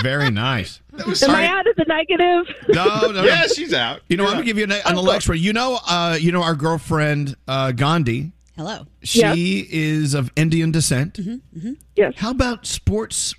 Very 0.02 0.30
nice. 0.30 0.80
Am 1.22 1.30
I 1.30 1.46
out 1.46 1.66
of 1.66 1.76
the 1.76 1.84
negative? 1.86 2.54
No, 2.68 3.10
no, 3.10 3.24
Yeah, 3.24 3.46
she's 3.46 3.72
out. 3.72 4.00
You 4.08 4.16
know, 4.16 4.24
You're 4.24 4.30
I'm 4.30 4.36
gonna 4.36 4.46
give 4.46 4.58
you 4.58 4.64
an, 4.64 4.72
an 4.72 4.96
Alexa. 4.96 5.36
You 5.36 5.52
know, 5.52 5.78
uh, 5.88 6.16
you 6.20 6.32
know 6.32 6.42
our 6.42 6.54
girlfriend 6.54 7.36
uh, 7.48 7.72
Gandhi. 7.72 8.32
Hello. 8.56 8.86
She 9.02 9.66
is 9.68 10.14
of 10.14 10.30
Indian 10.36 10.70
descent. 10.70 11.14
Mm-hmm. 11.14 11.72
Yes. 11.96 12.14
How 12.16 12.30
about 12.30 12.66
sports 12.66 13.34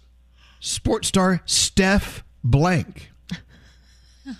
sports 0.65 1.07
star 1.09 1.41
Steph 1.45 2.23
Blank? 2.43 3.11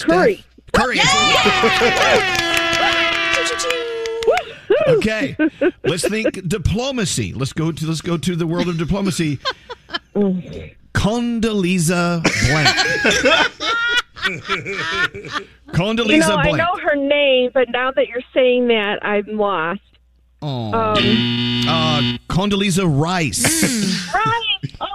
Curry. 0.00 0.42
Curry. 0.72 0.98
okay, 4.88 5.36
let's 5.84 6.08
think 6.08 6.48
diplomacy. 6.48 7.34
Let's 7.34 7.52
go 7.52 7.70
to 7.70 7.86
let's 7.86 8.00
go 8.00 8.16
to 8.16 8.34
the 8.34 8.46
world 8.46 8.68
of 8.68 8.78
diplomacy. 8.78 9.38
Condoleezza 10.94 12.22
Blank. 12.48 12.68
Condoleezza 15.72 16.06
You 16.06 16.18
know, 16.18 16.36
I 16.36 16.52
know 16.52 16.78
her 16.82 16.96
name, 16.96 17.50
but 17.52 17.68
now 17.70 17.90
that 17.90 18.08
you're 18.08 18.22
saying 18.32 18.68
that, 18.68 19.04
I'm 19.04 19.36
lost. 19.36 19.82
Oh. 20.42 20.72
Um, 20.72 21.68
uh, 21.68 22.18
Condoleezza 22.28 22.84
Rice. 22.86 24.12
right. 24.14 24.38
Oh. 24.80 24.86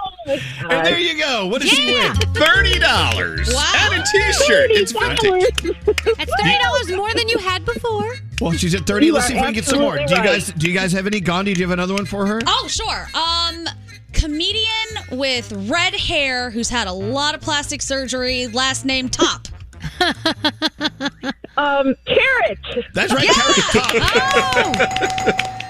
And 0.70 0.86
there 0.86 0.98
you 0.98 1.18
go. 1.18 1.46
What 1.46 1.62
does 1.62 1.70
she 1.70 1.86
win? 1.92 2.14
Thirty 2.34 2.78
dollars 2.78 3.48
and 3.48 3.94
a 3.94 4.04
T-shirt. 4.12 4.70
It's 4.70 4.92
vintage. 4.92 5.76
That's 6.16 6.32
thirty 6.42 6.58
dollars 6.62 6.92
more 6.92 7.12
than 7.14 7.28
you 7.28 7.38
had 7.38 7.64
before. 7.64 8.14
Well, 8.40 8.52
she's 8.52 8.74
at 8.74 8.86
thirty. 8.86 9.06
You 9.06 9.14
Let's 9.14 9.28
see 9.28 9.34
if 9.34 9.40
we 9.40 9.44
can 9.46 9.54
get 9.54 9.64
some 9.64 9.80
more. 9.80 9.96
Do 9.96 10.02
you 10.02 10.22
guys? 10.22 10.48
Do 10.52 10.68
you 10.68 10.74
guys 10.74 10.92
have 10.92 11.06
any? 11.06 11.20
Gandhi, 11.20 11.54
do 11.54 11.60
you 11.60 11.66
have 11.66 11.72
another 11.72 11.94
one 11.94 12.04
for 12.04 12.26
her? 12.26 12.40
Oh, 12.46 12.66
sure. 12.68 13.08
Um, 13.14 13.66
comedian 14.12 14.66
with 15.12 15.50
red 15.70 15.94
hair 15.94 16.50
who's 16.50 16.68
had 16.68 16.88
a 16.88 16.92
lot 16.92 17.34
of 17.34 17.40
plastic 17.40 17.80
surgery. 17.80 18.48
Last 18.48 18.84
name 18.84 19.08
Top. 19.08 19.48
um, 21.56 21.94
carrot. 22.06 22.58
That's 22.94 23.12
right, 23.12 23.28
Carrot 23.28 23.56
Top. 23.72 23.92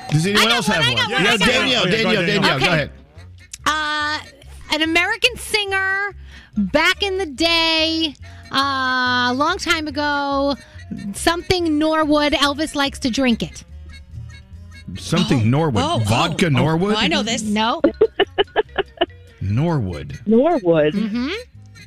Does 0.10 0.26
anyone 0.26 0.48
else 0.50 0.66
have 0.66 0.84
one? 0.84 0.94
got 0.96 1.10
one, 1.10 1.22
yeah, 1.24 1.32
I 1.32 1.36
got 1.36 1.46
Danielle. 1.46 1.84
Danielle, 1.84 2.26
Danielle, 2.26 2.56
Okay. 2.56 2.66
go 2.66 2.72
ahead. 2.72 2.90
Uh, 3.66 4.18
an 4.72 4.82
American 4.82 5.36
singer 5.36 6.14
back 6.56 7.02
in 7.02 7.18
the 7.18 7.26
day, 7.26 8.14
uh, 8.52 9.28
a 9.30 9.34
long 9.34 9.58
time 9.58 9.86
ago. 9.86 10.54
Something 11.12 11.78
Norwood. 11.78 12.32
Elvis 12.32 12.74
likes 12.74 12.98
to 13.00 13.10
drink 13.10 13.42
it. 13.42 13.64
Something 14.96 15.50
Norwood. 15.50 15.82
oh, 15.84 15.98
Vodka 16.06 16.46
oh. 16.46 16.48
Norwood. 16.48 16.94
I 16.96 17.08
know 17.08 17.22
this. 17.22 17.42
No. 17.42 17.82
Norwood. 19.42 20.18
Norwood. 20.26 20.94
Mm-hmm. 20.94 21.28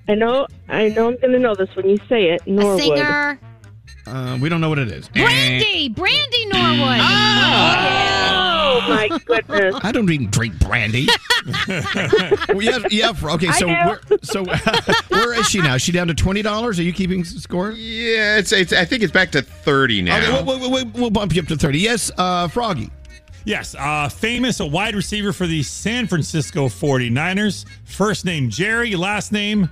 I 0.08 0.16
know. 0.16 0.47
I 0.68 0.89
know. 0.89 1.10
I'm 1.10 1.18
going 1.18 1.34
to 1.34 1.39
know 1.39 1.56
this 1.56 1.76
when 1.76 1.89
you 1.89 1.97
say 2.10 2.32
it. 2.32 2.41
A 2.45 2.49
Norwood. 2.49 2.82
singer. 2.82 3.39
Uh, 4.08 4.38
we 4.41 4.49
don't 4.49 4.62
know 4.62 4.70
what 4.70 4.80
it 4.80 4.89
is. 4.89 5.08
Brandy. 5.10 5.89
Brandy 5.89 6.45
Norwood. 6.47 6.99
Oh 8.74 8.82
my 8.88 9.20
goodness. 9.26 9.76
I 9.84 9.91
don't 9.91 10.10
even 10.10 10.30
drink 10.32 10.58
brandy. 10.60 11.08
well, 11.68 12.62
yeah, 12.62 12.80
yeah. 12.89 13.14
Okay, 13.24 13.52
so 13.52 13.68
where, 13.68 14.02
so 14.24 14.43
where 15.10 15.39
is 15.39 15.49
she 15.49 15.60
now? 15.60 15.76
Is 15.76 15.82
she 15.82 15.91
down 15.91 16.08
to 16.08 16.14
twenty 16.14 16.41
dollars? 16.41 16.80
Are 16.80 16.84
you 16.84 16.93
keeping 16.93 17.24
score? 17.24 17.72
Yeah, 17.72 18.38
it's, 18.38 18.52
it's. 18.52 18.74
I 18.74 18.86
think 18.86 19.04
it's 19.04 19.12
back 19.12 19.32
to 19.32 19.41
thirty 19.41 20.02
now. 20.02 20.18
Okay, 20.18 20.43
we'll, 20.43 20.60
we'll, 20.60 20.72
we'll, 20.72 20.86
we'll 20.93 21.10
bump 21.10 21.36
you 21.36 21.41
up 21.41 21.47
to 21.49 21.58
thirty. 21.58 21.80
Yes, 21.80 22.12
uh, 22.18 22.47
Froggy. 22.47 22.89
Yes, 23.43 23.76
uh, 23.76 24.08
famous, 24.08 24.60
a 24.60 24.66
wide 24.66 24.95
receiver 24.95 25.34
for 25.34 25.47
the 25.47 25.64
San 25.64 26.06
Francisco 26.06 26.68
49ers. 26.68 27.66
First 27.86 28.24
name 28.24 28.49
Jerry, 28.49 28.95
last 28.95 29.32
name. 29.32 29.70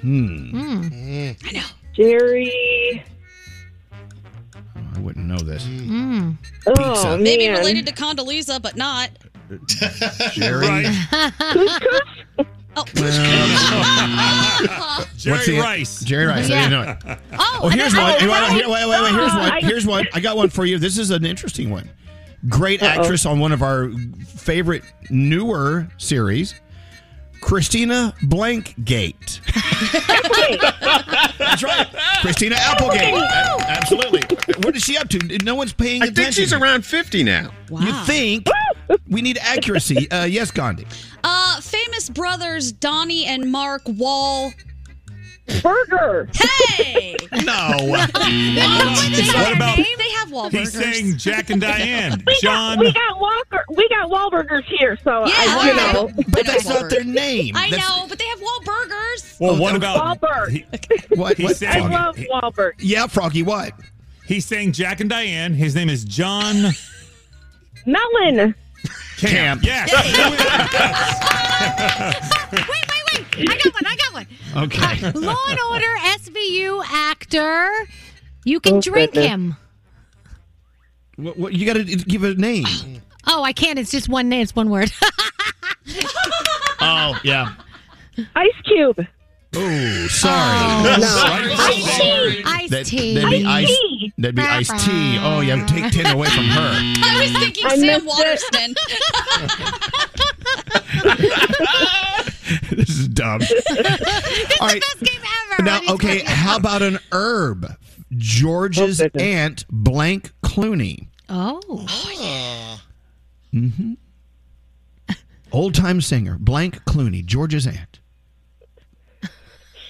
Hmm. 0.00 1.30
I 1.44 1.52
know. 1.52 1.62
Jerry. 1.94 3.02
I 4.94 4.98
wouldn't 5.00 5.26
know 5.26 5.38
this. 5.38 5.64
Mm. 5.64 6.36
Oh, 6.66 6.72
Pizza. 6.74 7.18
Maybe 7.18 7.48
man. 7.48 7.58
related 7.58 7.86
to 7.86 7.92
Condoleezza, 7.92 8.60
but 8.62 8.76
not. 8.76 9.10
Jerry. 10.32 10.86
Oh. 12.76 12.84
Jerry 15.16 15.32
What's 15.32 15.46
the- 15.46 15.58
Rice. 15.60 16.00
Jerry 16.04 16.26
Rice. 16.26 16.48
I 16.48 16.54
Yeah. 16.54 16.68
didn't 16.68 16.70
know 16.70 16.82
it. 17.12 17.18
Oh, 17.32 17.58
Oh, 17.64 17.68
here's 17.68 17.92
one. 17.96 18.04
then- 18.20 18.28
wait, 18.28 18.68
wait, 18.68 18.88
wait, 18.88 19.02
wait, 19.02 19.12
here's 19.12 19.32
one. 19.34 19.52
I- 19.52 19.60
Here's 19.60 19.86
one. 19.86 20.06
I 20.14 20.20
got 20.20 20.36
one 20.36 20.50
for 20.50 20.64
you. 20.64 20.78
This 20.78 20.96
is 20.96 21.10
an 21.10 21.26
interesting 21.26 21.70
one. 21.70 21.90
great 22.48 22.80
Uh-oh. 22.80 22.88
actress 22.88 23.26
on 23.26 23.40
one 23.40 23.50
of 23.50 23.60
our 23.60 23.90
favorite 24.36 24.84
newer 25.10 25.88
series, 25.98 26.54
Christina 27.40 28.14
Blankgate. 28.22 29.40
That's 31.38 31.62
right, 31.62 31.86
Christina 32.20 32.56
Applegate. 32.58 33.14
A- 33.14 33.70
Absolutely. 33.70 34.22
What 34.62 34.76
is 34.76 34.82
she 34.82 34.96
up 34.98 35.08
to? 35.08 35.38
No 35.42 35.54
one's 35.54 35.72
paying 35.72 36.02
I 36.02 36.06
attention. 36.06 36.24
think 36.24 36.34
she's 36.34 36.52
around 36.52 36.84
50 36.84 37.22
now. 37.24 37.50
You 37.70 37.92
think? 38.04 38.46
We 39.08 39.22
need 39.22 39.38
accuracy. 39.40 40.10
Uh, 40.10 40.24
yes, 40.24 40.50
Gandhi. 40.50 40.86
Uh, 41.22 41.60
famous 41.60 42.08
brothers 42.10 42.72
Donnie 42.72 43.24
and 43.26 43.50
Mark 43.50 43.82
Wall. 43.86 44.52
Burger. 45.62 46.28
Hey! 46.34 47.16
No. 47.44 47.76
What 47.80 48.10
about 48.10 49.76
They 49.76 50.10
have 50.16 50.28
Wahlburgers. 50.30 50.50
he's 50.58 50.72
saying 50.72 51.16
Jack 51.16 51.50
and 51.50 51.60
Diane, 51.60 52.22
We 52.26 52.38
John? 52.42 52.76
got 52.78 52.84
we 52.84 52.92
got 52.92 53.20
Walker 53.20 53.64
we 53.70 53.88
got 53.88 54.10
Wahlburgers 54.10 54.64
here, 54.64 54.98
so 55.02 55.24
I, 55.26 55.66
you 55.68 55.74
know. 55.76 56.10
But 56.28 56.46
that's 56.46 56.66
not 56.68 56.90
their 56.90 57.04
name. 57.04 57.56
I 57.56 57.70
That's- 57.70 57.88
know, 57.88 58.06
but 58.08 58.18
they 58.18 58.26
have 58.26 58.40
Wahlburgers. 58.40 59.40
Well, 59.40 59.54
Oh, 59.56 59.60
what 59.60 59.70
no. 59.72 59.76
about 59.76 60.20
Wahlberg. 60.20 61.16
What? 61.16 61.36
He's 61.36 61.44
what 61.46 61.56
saying- 61.56 61.84
I 61.84 61.88
love 62.06 62.16
Wahlberg. 62.16 62.72
Yeah, 62.78 63.06
Froggy. 63.06 63.42
What? 63.42 63.72
He's 64.26 64.44
saying 64.44 64.72
Jack 64.72 65.00
and 65.00 65.08
Diane. 65.10 65.54
His 65.54 65.74
name 65.74 65.88
is 65.88 66.04
John 66.04 66.72
Melon. 67.86 68.54
Camp. 69.18 69.62
Yes. 69.64 69.90
wait, 72.52 72.62
wait, 72.68 72.68
wait. 72.68 72.99
I 73.38 73.44
got 73.62 73.72
one. 73.74 73.86
I 73.86 73.96
got 73.96 74.12
one. 74.14 74.26
Okay. 74.64 75.06
Uh, 75.06 75.12
Law 75.18 75.36
and 75.48 75.58
Order 75.70 75.96
SVU 76.18 76.82
actor. 76.86 77.70
You 78.44 78.60
can 78.60 78.74
Oh, 78.74 78.80
drink 78.80 79.12
goodness. 79.12 79.28
him. 79.30 79.56
What, 81.16 81.36
what, 81.38 81.52
you 81.52 81.66
got 81.66 81.74
to 81.74 81.84
give 81.84 82.24
a 82.24 82.34
name. 82.34 82.64
Oh, 83.26 83.42
I 83.42 83.52
can't. 83.52 83.78
It's 83.78 83.90
just 83.90 84.08
one 84.08 84.28
name. 84.28 84.42
It's 84.42 84.54
one 84.56 84.70
word. 84.70 84.90
Oh, 86.82 87.18
yeah. 87.24 87.56
Ice 88.36 88.54
Cube. 88.64 89.06
Oh, 89.54 90.06
sorry. 90.08 91.52
Ice 91.52 91.98
tea. 91.98 92.42
Ice 92.46 92.70
That, 92.70 92.86
tea. 92.86 93.14
that'd 93.16 93.28
be 93.30 93.44
ice. 93.44 93.66
tea. 93.66 94.12
That'd 94.16 94.34
be 94.36 94.40
iced 94.42 94.78
tea. 94.86 95.18
Oh, 95.20 95.40
yeah. 95.42 95.66
Take 95.66 95.92
ten 95.92 96.06
away 96.14 96.28
from 96.28 96.44
her. 96.44 96.72
I 97.04 97.20
was 97.20 97.32
thinking 97.38 97.66
I 97.66 97.76
Sam 97.76 98.06
Waterston. 98.06 98.74
this 102.70 102.88
is 102.90 103.08
dumb. 103.08 103.40
All 104.60 104.66
right. 104.66 104.80
Best 104.80 105.00
game 105.00 105.22
ever. 105.52 105.62
Now, 105.62 105.74
What 105.74 105.82
are 105.82 105.84
you 105.84 105.94
okay. 105.94 106.18
How 106.24 106.56
about 106.56 106.82
an 106.82 106.98
herb? 107.12 107.66
George's 108.16 109.00
Oh, 109.00 109.08
aunt, 109.14 109.64
blank 109.70 110.32
Clooney. 110.42 111.08
Oh. 111.28 111.60
oh 111.66 112.80
Mm-hmm. 113.54 113.94
Old 115.52 115.74
time 115.74 116.00
singer, 116.00 116.36
blank 116.38 116.84
Clooney, 116.84 117.24
George's 117.24 117.66
aunt. 117.66 117.98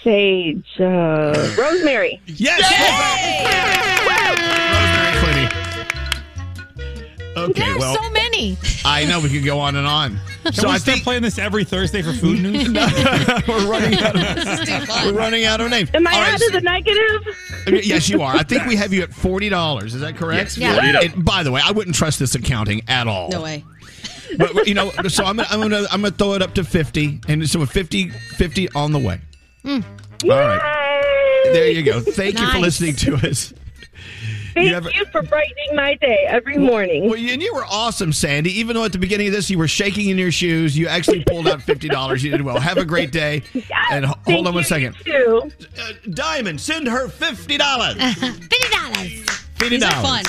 Sage. 0.02 0.64
Uh, 0.80 1.54
Rosemary. 1.58 2.20
Yes. 2.26 2.60
Okay, 7.40 7.60
There 7.62 7.74
are 7.74 7.78
well, 7.78 7.94
so 7.94 8.10
many. 8.10 8.56
I 8.84 9.04
know 9.04 9.20
we 9.20 9.28
could 9.28 9.44
go 9.44 9.58
on 9.58 9.76
and 9.76 9.86
on. 9.86 10.20
Can 10.44 10.52
so 10.52 10.68
we 10.68 10.74
I 10.74 10.78
start 10.78 10.94
think 10.94 11.04
playing 11.04 11.22
this 11.22 11.38
every 11.38 11.64
Thursday 11.64 12.02
for 12.02 12.12
food 12.12 12.40
news? 12.40 12.68
we're 13.48 13.70
running 13.70 13.98
out 13.98 14.16
of 14.16 14.22
This 14.22 15.04
we're 15.04 15.12
running 15.12 15.44
out 15.44 15.60
of 15.60 15.70
names. 15.70 15.90
Am 15.92 16.06
I 16.06 16.12
All 16.12 16.20
right, 16.20 16.34
out 16.34 16.46
of 16.46 16.52
the 16.52 16.60
negative? 16.60 17.84
Yes, 17.84 18.08
you 18.08 18.22
are. 18.22 18.34
I 18.34 18.42
think 18.42 18.66
we 18.66 18.76
have 18.76 18.92
you 18.92 19.02
at 19.02 19.12
forty 19.12 19.48
dollars. 19.48 19.94
Is 19.94 20.00
that 20.00 20.16
correct? 20.16 20.56
Yes, 20.56 20.80
Yeah. 20.80 21.00
And 21.00 21.24
by 21.24 21.42
the 21.42 21.50
way, 21.50 21.60
I 21.64 21.72
wouldn't 21.72 21.96
trust 21.96 22.18
this 22.18 22.34
accounting 22.34 22.82
at 22.88 23.06
all. 23.06 23.28
No 23.28 23.42
way. 23.42 23.64
But 24.38 24.54
but, 24.54 24.66
you 24.66 24.74
know, 24.74 24.90
so 25.08 25.24
I'm 25.24 25.36
gonna, 25.36 25.48
I'm 25.50 25.60
gonna 25.60 25.86
I'm 25.90 26.02
gonna 26.02 26.10
throw 26.14 26.34
it 26.34 26.42
up 26.42 26.54
to 26.54 26.64
fifty, 26.64 27.20
and 27.28 27.48
so 27.48 27.62
a 27.62 27.66
50, 27.66 28.10
50 28.10 28.68
on 28.72 28.92
the 28.92 28.98
way. 28.98 29.20
Mm. 29.64 29.84
All 30.24 30.30
right, 30.30 31.50
there 31.52 31.70
you 31.70 31.82
go. 31.82 32.00
Thank 32.00 32.38
you 32.38 32.46
for 32.50 32.58
listening 32.58 32.94
to 32.96 33.16
us. 33.16 33.52
Thank 34.68 34.94
You 34.94 35.00
you, 35.00 35.06
for 35.06 35.22
brightening 35.22 35.74
my 35.74 35.94
day 35.96 36.24
every 36.28 36.58
morning. 36.58 37.06
Well, 37.08 37.16
you- 37.18 37.32
and 37.32 37.40
you 37.42 37.54
were 37.54 37.64
awesome, 37.68 38.12
Sandy. 38.12 38.58
Even 38.58 38.74
though 38.76 38.84
at 38.84 38.92
the 38.92 38.98
beginning 38.98 39.28
of 39.28 39.32
this 39.32 39.48
you 39.50 39.58
were 39.58 39.68
shaking 39.68 40.08
in 40.10 40.18
your 40.18 40.32
shoes, 40.32 40.76
you 40.76 40.88
actually 40.88 41.24
pulled 41.24 41.46
out 41.48 41.62
fifty 41.62 41.88
dollars. 41.88 42.22
You 42.24 42.30
did 42.32 42.42
well. 42.42 42.58
Have 42.60 42.78
a 42.78 42.84
great 42.84 43.12
day. 43.12 43.42
And 43.92 44.04
ho- 44.04 44.14
Thank 44.24 44.34
hold 44.36 44.46
on 44.46 44.54
one 44.54 44.62
you, 44.62 44.68
second. 44.68 44.94
you 45.04 45.12
too. 45.12 45.50
Uh, 45.80 45.92
Diamond, 46.10 46.60
send 46.60 46.86
her 46.86 47.08
fifty 47.08 47.56
dollars. 47.56 47.94
Fifty 48.14 48.56
dollars. 48.70 49.39
Fifty 49.60 49.76
These 49.76 49.84
are 49.84 50.02
fun. 50.02 50.24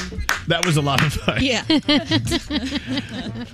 That 0.47 0.65
was 0.65 0.75
a 0.77 0.81
lot 0.81 1.01
of 1.01 1.13
fun. 1.13 1.41
Yeah. 1.41 1.63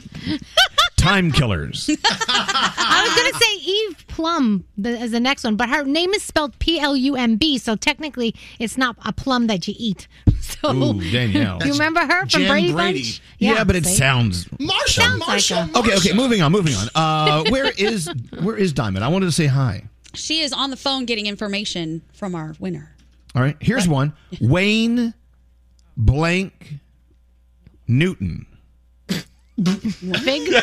Time 0.97 1.31
killers. 1.31 1.89
I 2.05 3.05
was 3.07 3.15
gonna 3.15 3.39
say 3.39 3.55
Eve 3.71 4.07
Plum 4.07 4.65
the, 4.77 4.89
as 4.97 5.11
the 5.11 5.19
next 5.19 5.43
one, 5.43 5.55
but 5.55 5.69
her 5.69 5.83
name 5.83 6.11
is 6.13 6.23
spelled 6.23 6.57
P 6.57 6.79
L 6.79 6.97
U 6.97 7.15
M 7.15 7.35
B, 7.35 7.59
so 7.59 7.75
technically 7.75 8.33
it's 8.59 8.77
not 8.77 8.95
a 9.05 9.13
plum 9.13 9.47
that 9.47 9.67
you 9.67 9.75
eat. 9.77 10.07
So 10.61 10.73
Ooh, 10.73 10.93
Danielle. 11.11 11.59
you 11.65 11.73
remember 11.73 11.99
her 11.99 12.21
from 12.21 12.29
Jan 12.29 12.47
Brady, 12.49 12.71
Brady. 12.71 12.99
Bunch? 13.01 13.21
Yeah, 13.37 13.65
but 13.65 13.75
it 13.75 13.85
see? 13.85 13.95
sounds. 13.95 14.45
Marsha, 14.45 14.87
Sounds 15.01 15.19
like 15.27 15.39
Marsha, 15.39 15.75
a- 15.75 15.79
Okay, 15.79 15.93
okay. 15.97 16.13
Moving 16.13 16.41
on. 16.41 16.53
Moving 16.53 16.73
on. 16.73 16.87
Uh, 16.95 17.43
where 17.51 17.69
is 17.77 18.09
where 18.41 18.55
is 18.55 18.71
Diamond? 18.71 19.03
I 19.03 19.09
wanted 19.09 19.25
to 19.25 19.33
say 19.33 19.47
hi. 19.47 19.83
She 20.13 20.39
is 20.39 20.53
on 20.53 20.69
the 20.69 20.77
phone 20.77 21.03
getting 21.05 21.27
information 21.27 22.01
from 22.13 22.33
our 22.33 22.55
winner. 22.59 22.95
All 23.35 23.41
right. 23.41 23.57
Here's 23.59 23.89
one. 23.89 24.13
Wayne 24.39 25.13
blank 25.97 26.75
Newton. 27.87 28.45
Fig. 29.09 30.53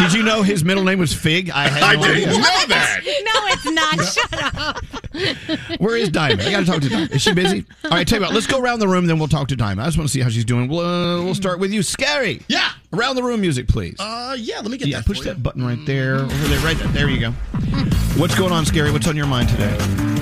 Did 0.00 0.14
you 0.14 0.22
know 0.22 0.42
his 0.42 0.64
middle 0.64 0.84
name 0.84 0.98
was 0.98 1.12
Fig? 1.12 1.50
I 1.50 1.68
had 1.68 1.82
I 1.82 1.94
no 1.96 2.02
didn't 2.02 2.28
idea. 2.30 2.38
know 2.38 2.66
that. 2.68 3.00
no, 3.24 3.46
it's 3.46 3.64
not. 3.70 4.00
Shut 4.14 4.54
up. 4.54 5.80
Where 5.80 5.96
is 5.96 6.08
Diamond? 6.10 6.42
I 6.42 6.50
got 6.50 6.60
to 6.60 6.66
talk 6.66 6.80
to 6.82 6.88
Diamond. 6.88 7.12
Is 7.12 7.22
she 7.22 7.32
busy? 7.34 7.64
All 7.84 7.90
right, 7.90 8.06
tell 8.06 8.18
you 8.18 8.24
what. 8.24 8.34
Let's 8.34 8.46
go 8.46 8.60
around 8.60 8.78
the 8.80 8.88
room, 8.88 9.06
then 9.06 9.18
we'll 9.18 9.28
talk 9.28 9.48
to 9.48 9.56
Diamond. 9.56 9.82
I 9.82 9.86
just 9.86 9.98
want 9.98 10.08
to 10.08 10.12
see 10.12 10.20
how 10.20 10.28
she's 10.28 10.44
doing. 10.44 10.68
We'll, 10.68 10.80
uh, 10.80 11.22
we'll 11.22 11.34
start 11.34 11.58
with 11.58 11.72
you, 11.72 11.82
Scary. 11.82 12.42
Yeah. 12.48 12.70
Around 12.92 13.16
the 13.16 13.22
room 13.22 13.40
music, 13.40 13.68
please. 13.68 13.96
Uh, 13.98 14.36
yeah. 14.38 14.60
Let 14.60 14.70
me 14.70 14.78
get 14.78 14.88
yeah, 14.88 14.98
that. 14.98 15.06
push 15.06 15.18
for 15.18 15.24
that 15.24 15.36
you. 15.36 15.42
button 15.42 15.64
right 15.64 15.84
there. 15.86 16.16
Over 16.16 16.48
there, 16.48 16.60
right 16.60 16.78
there. 16.78 16.88
There 16.88 17.08
you 17.10 17.20
go. 17.20 17.30
What's 18.16 18.36
going 18.36 18.52
on, 18.52 18.64
Scary? 18.66 18.90
What's 18.90 19.06
on 19.06 19.16
your 19.16 19.26
mind 19.26 19.48
today? 19.48 20.19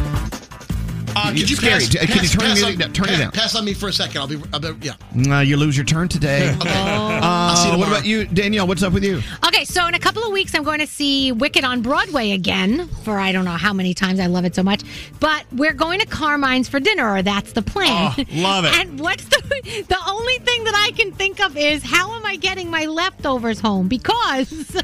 Uh, 1.29 1.33
could 1.33 1.51
you 1.51 1.57
Scary, 1.57 1.73
pass, 1.85 1.89
can 1.89 2.23
you 2.23 2.29
turn 2.29 2.41
the 2.41 2.55
music 2.55 2.67
on- 2.67 2.79
down- 2.79 2.93
turn 2.93 3.09
it 3.11 3.19
down. 3.19 3.31
Pass 3.33 3.55
on 3.55 3.65
me 3.65 3.75
for 3.75 3.89
a 3.89 3.93
second. 3.93 4.19
I'll 4.21 4.27
be. 4.27 4.41
I'll 4.53 4.61
be 4.61 4.73
yeah. 4.87 4.95
Uh, 5.37 5.41
you 5.41 5.57
lose 5.57 5.77
your 5.77 5.85
turn 5.87 6.09
today. 6.09 6.55
Okay. 6.59 6.71
I'll 6.75 7.57
see 7.57 7.69
you 7.69 7.75
Uh, 7.75 7.79
what 7.79 7.89
about 7.89 8.05
you, 8.07 8.25
Danielle? 8.27 8.67
What's 8.67 8.83
up 8.83 8.93
with 8.93 9.05
you? 9.05 9.23
Okay, 9.47 9.65
so 9.65 9.87
in 9.87 9.95
a 9.95 9.99
couple 9.99 10.23
of 10.25 10.33
weeks, 10.33 10.55
I'm 10.55 10.63
going 10.65 10.81
to 10.81 10.87
see 10.87 11.31
Wicked 11.33 11.65
on 11.65 11.83
Broadway 11.83 12.33
again 12.33 12.89
for 13.05 13.19
I 13.19 13.33
don't 13.33 13.45
know 13.45 13.51
how 13.53 13.73
many 13.73 13.95
times. 13.95 14.21
I 14.21 14.27
love 14.27 14.45
it 14.45 14.55
so 14.55 14.63
much. 14.63 14.83
But 15.21 15.45
we're 15.53 15.73
going 15.73 16.01
to 16.01 16.07
Carmine's 16.07 16.69
for 16.69 16.81
dinner, 16.81 17.11
or 17.15 17.23
that's 17.23 17.53
the 17.53 17.63
plan. 17.63 18.13
Oh, 18.19 18.25
love 18.35 18.65
it. 18.65 18.75
And 18.79 18.99
what's 19.01 19.25
the 19.25 19.39
the 19.89 19.99
only 20.09 20.39
thing 20.39 20.65
that 20.65 20.75
I 20.89 20.93
can 20.97 21.13
think 21.13 21.41
of 21.41 21.57
is 21.57 21.83
how 21.83 22.15
am 22.15 22.25
I 22.27 22.37
getting 22.37 22.71
my 22.71 22.87
leftovers 22.87 23.61
home? 23.61 23.89
Because 23.89 24.77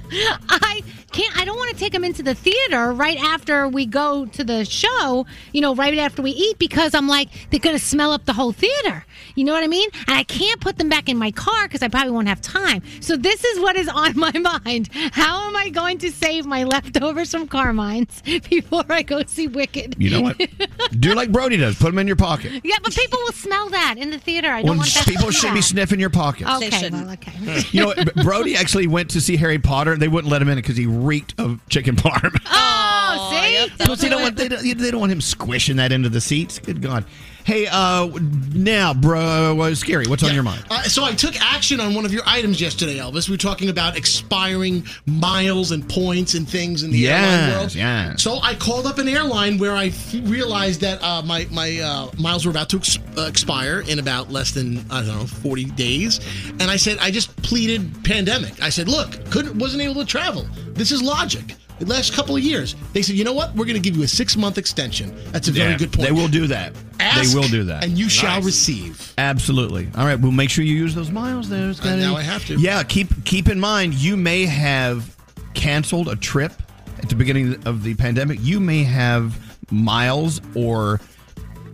I 0.49 0.83
can't. 1.15 1.37
I 1.39 1.45
don't 1.45 1.57
want 1.57 1.71
to 1.71 1.77
take 1.77 1.93
them 1.93 2.05
into 2.05 2.23
the 2.23 2.35
theater 2.35 2.93
right 2.93 3.19
after 3.19 3.69
we 3.69 3.87
go 3.87 4.27
to 4.27 4.45
the 4.45 4.65
show. 4.65 5.27
You 5.53 5.61
know, 5.61 5.75
right 5.75 5.97
after 5.99 6.23
we 6.23 6.33
eat, 6.33 6.59
because 6.59 6.95
I'm 6.95 7.07
like 7.09 7.29
they're 7.51 7.61
going 7.61 7.77
to 7.77 7.85
smell 7.85 8.13
up 8.13 8.25
the 8.25 8.33
whole 8.33 8.53
theater. 8.53 9.05
You 9.37 9.45
know 9.45 9.53
what 9.53 9.65
I 9.65 9.69
mean? 9.69 9.89
And 10.07 10.17
I 10.17 10.25
can't 10.25 10.61
put 10.61 10.77
them 10.79 10.89
back 10.89 11.09
in 11.09 11.17
my 11.17 11.31
car 11.31 11.65
because 11.67 11.83
I 11.83 11.89
probably 11.89 12.11
won't 12.13 12.29
have 12.29 12.41
time. 12.41 12.83
So 13.01 13.17
this 13.17 13.45
is 13.45 13.61
what 13.61 13.77
is 13.77 13.89
on 13.89 14.17
my 14.19 14.33
mind. 14.65 14.89
How 15.13 15.49
am 15.49 15.57
I 15.57 15.71
going 15.71 15.99
to 15.99 16.11
save 16.11 16.47
my 16.47 16.65
leftovers 16.65 17.31
from 17.31 17.47
Carmine's 17.49 18.21
before 18.51 18.85
I 18.89 19.03
go 19.03 19.23
see 19.25 19.47
Wicked? 19.49 19.97
You 19.99 20.11
know 20.11 20.21
what? 20.23 20.41
Do 21.01 21.15
like 21.15 21.33
Brody 21.33 21.57
does. 21.57 21.77
Put 21.77 21.87
them 21.87 21.99
in 21.99 22.07
your 22.07 22.17
pocket. 22.17 22.61
Yeah, 22.65 22.77
but 22.83 22.93
people 22.95 23.19
will 23.25 23.33
smell 23.33 23.69
that 23.71 23.97
in 23.99 24.11
the 24.11 24.19
theater. 24.19 24.49
I 24.49 24.63
don't 24.63 24.71
Well, 24.71 24.79
want 24.79 24.95
that. 24.95 25.07
people 25.07 25.27
to 25.27 25.33
should 25.33 25.55
be 25.55 25.63
sniffing 25.63 26.01
your 26.01 26.11
pockets. 26.11 26.51
Okay, 26.51 26.91
well, 26.91 27.11
okay. 27.13 27.33
You 27.71 27.81
know, 27.81 27.87
what? 27.89 28.15
Brody 28.17 28.57
actually 28.57 28.87
went 28.87 29.11
to 29.11 29.21
see 29.21 29.37
Harry 29.37 29.59
Potter. 29.59 29.97
They 29.97 30.09
wouldn't 30.09 30.31
let 30.31 30.43
him 30.43 30.49
in 30.49 30.57
because 30.57 30.77
he 30.77 30.87
reeked 31.05 31.39
of 31.39 31.61
chicken 31.69 31.97
parm. 31.97 32.37
Oh, 32.47 33.31
see? 33.31 33.85
Plus, 33.85 34.01
they 34.01 34.09
don't 34.09 34.23
want 34.23 34.37
they 34.37 34.49
don't, 34.49 34.63
they 34.63 34.91
don't 34.91 35.01
want 35.01 35.13
him 35.13 35.21
squishing 35.21 35.77
that 35.77 35.93
into 35.93 36.09
the 36.09 36.21
seats. 36.21 36.59
Good 36.59 36.83
God. 36.83 37.05
Hey, 37.45 37.67
uh, 37.71 38.09
now, 38.55 38.95
bro, 38.95 39.61
uh, 39.61 39.75
scary. 39.75 40.07
What's 40.07 40.23
on 40.23 40.33
your 40.33 40.43
mind? 40.43 40.65
Uh, 40.71 40.83
so 40.85 41.05
I 41.05 41.13
took 41.13 41.39
action 41.43 41.79
on 41.79 41.95
one 41.95 42.07
of 42.07 42.13
your 42.13 42.23
items 42.25 42.59
yesterday, 42.59 42.97
Elvis. 42.97 43.29
We 43.29 43.35
were 43.35 43.39
talking 43.39 43.69
about 43.69 43.99
expiring 43.99 44.87
miles 45.05 45.71
and 45.71 45.87
points 45.87 46.33
and 46.33 46.49
things 46.49 46.83
in 46.85 46.91
the 46.91 47.07
airline 47.09 47.23
Yes, 47.51 47.59
world. 47.59 47.75
yes. 47.75 48.23
So 48.23 48.39
I 48.43 48.55
called 48.55 48.87
up 48.87 48.97
an 48.97 49.09
airline 49.09 49.59
where 49.59 49.73
I 49.73 49.87
f- 49.89 50.15
realized 50.23 50.81
that 50.81 51.03
uh, 51.03 51.21
my 51.21 51.47
my 51.51 51.79
uh, 51.81 52.09
miles 52.19 52.47
were 52.47 52.51
about 52.51 52.71
to 52.71 52.79
ex- 52.79 52.99
uh, 53.19 53.27
expire 53.29 53.85
in 53.89 53.99
about 53.99 54.31
less 54.31 54.53
than 54.53 54.79
I 54.91 55.03
don't 55.05 55.09
know 55.19 55.27
forty 55.27 55.67
days, 55.67 56.21
and 56.49 56.63
I 56.63 56.77
said 56.77 56.97
I 56.99 57.11
just 57.11 57.37
pleaded 57.43 58.05
pandemic. 58.05 58.63
I 58.63 58.71
said, 58.71 58.89
look, 58.89 59.23
couldn't 59.31 59.59
wasn't 59.59 59.83
able 59.83 59.97
to 59.97 60.07
travel. 60.07 60.47
This 60.73 60.93
is 60.93 61.03
logic. 61.03 61.57
The 61.81 61.87
last 61.87 62.13
couple 62.13 62.37
of 62.37 62.43
years, 62.43 62.77
they 62.93 63.03
said, 63.03 63.17
you 63.17 63.25
know 63.25 63.33
what? 63.33 63.51
We're 63.55 63.65
going 63.65 63.75
to 63.75 63.81
give 63.81 63.97
you 63.97 64.05
a 64.05 64.09
six 64.09 64.37
month 64.37 64.59
extension. 64.59 65.13
That's 65.33 65.49
a 65.49 65.53
very 65.53 65.73
Yeah, 65.73 65.79
good 65.79 65.93
point. 65.93 66.09
They 66.09 66.13
will 66.15 66.29
do 66.29 66.47
that. 66.47 66.73
Ask 67.01 67.33
they 67.33 67.39
will 67.39 67.49
do 67.49 67.65
that. 67.65 67.83
and 67.85 67.99
you 67.99 68.09
shall 68.09 68.41
receive. 68.43 69.13
Absolutely. 69.19 69.89
All 69.97 70.07
right. 70.07 70.19
Well, 70.19 70.31
make 70.33 70.51
sure 70.51 70.65
you 70.65 70.75
use 70.77 70.95
those 70.95 71.11
miles. 71.11 71.49
there. 71.49 71.71
Uh, 71.83 71.97
now 71.97 72.15
I 72.17 72.23
have 72.23 72.47
to. 72.47 72.55
Yeah. 72.55 72.83
Keep 72.85 73.25
keep 73.25 73.49
in 73.49 73.59
mind 73.59 73.95
you 73.95 74.17
may 74.17 74.47
have 74.47 75.15
canceled 75.55 76.09
a 76.09 76.17
trip 76.17 76.53
at 76.99 77.09
the 77.09 77.17
beginning 77.17 77.67
of 77.67 77.83
the 77.83 77.95
pandemic. 77.97 78.39
You 78.41 78.61
may 78.61 78.85
have 78.85 79.37
miles 79.73 80.41
or 80.55 81.01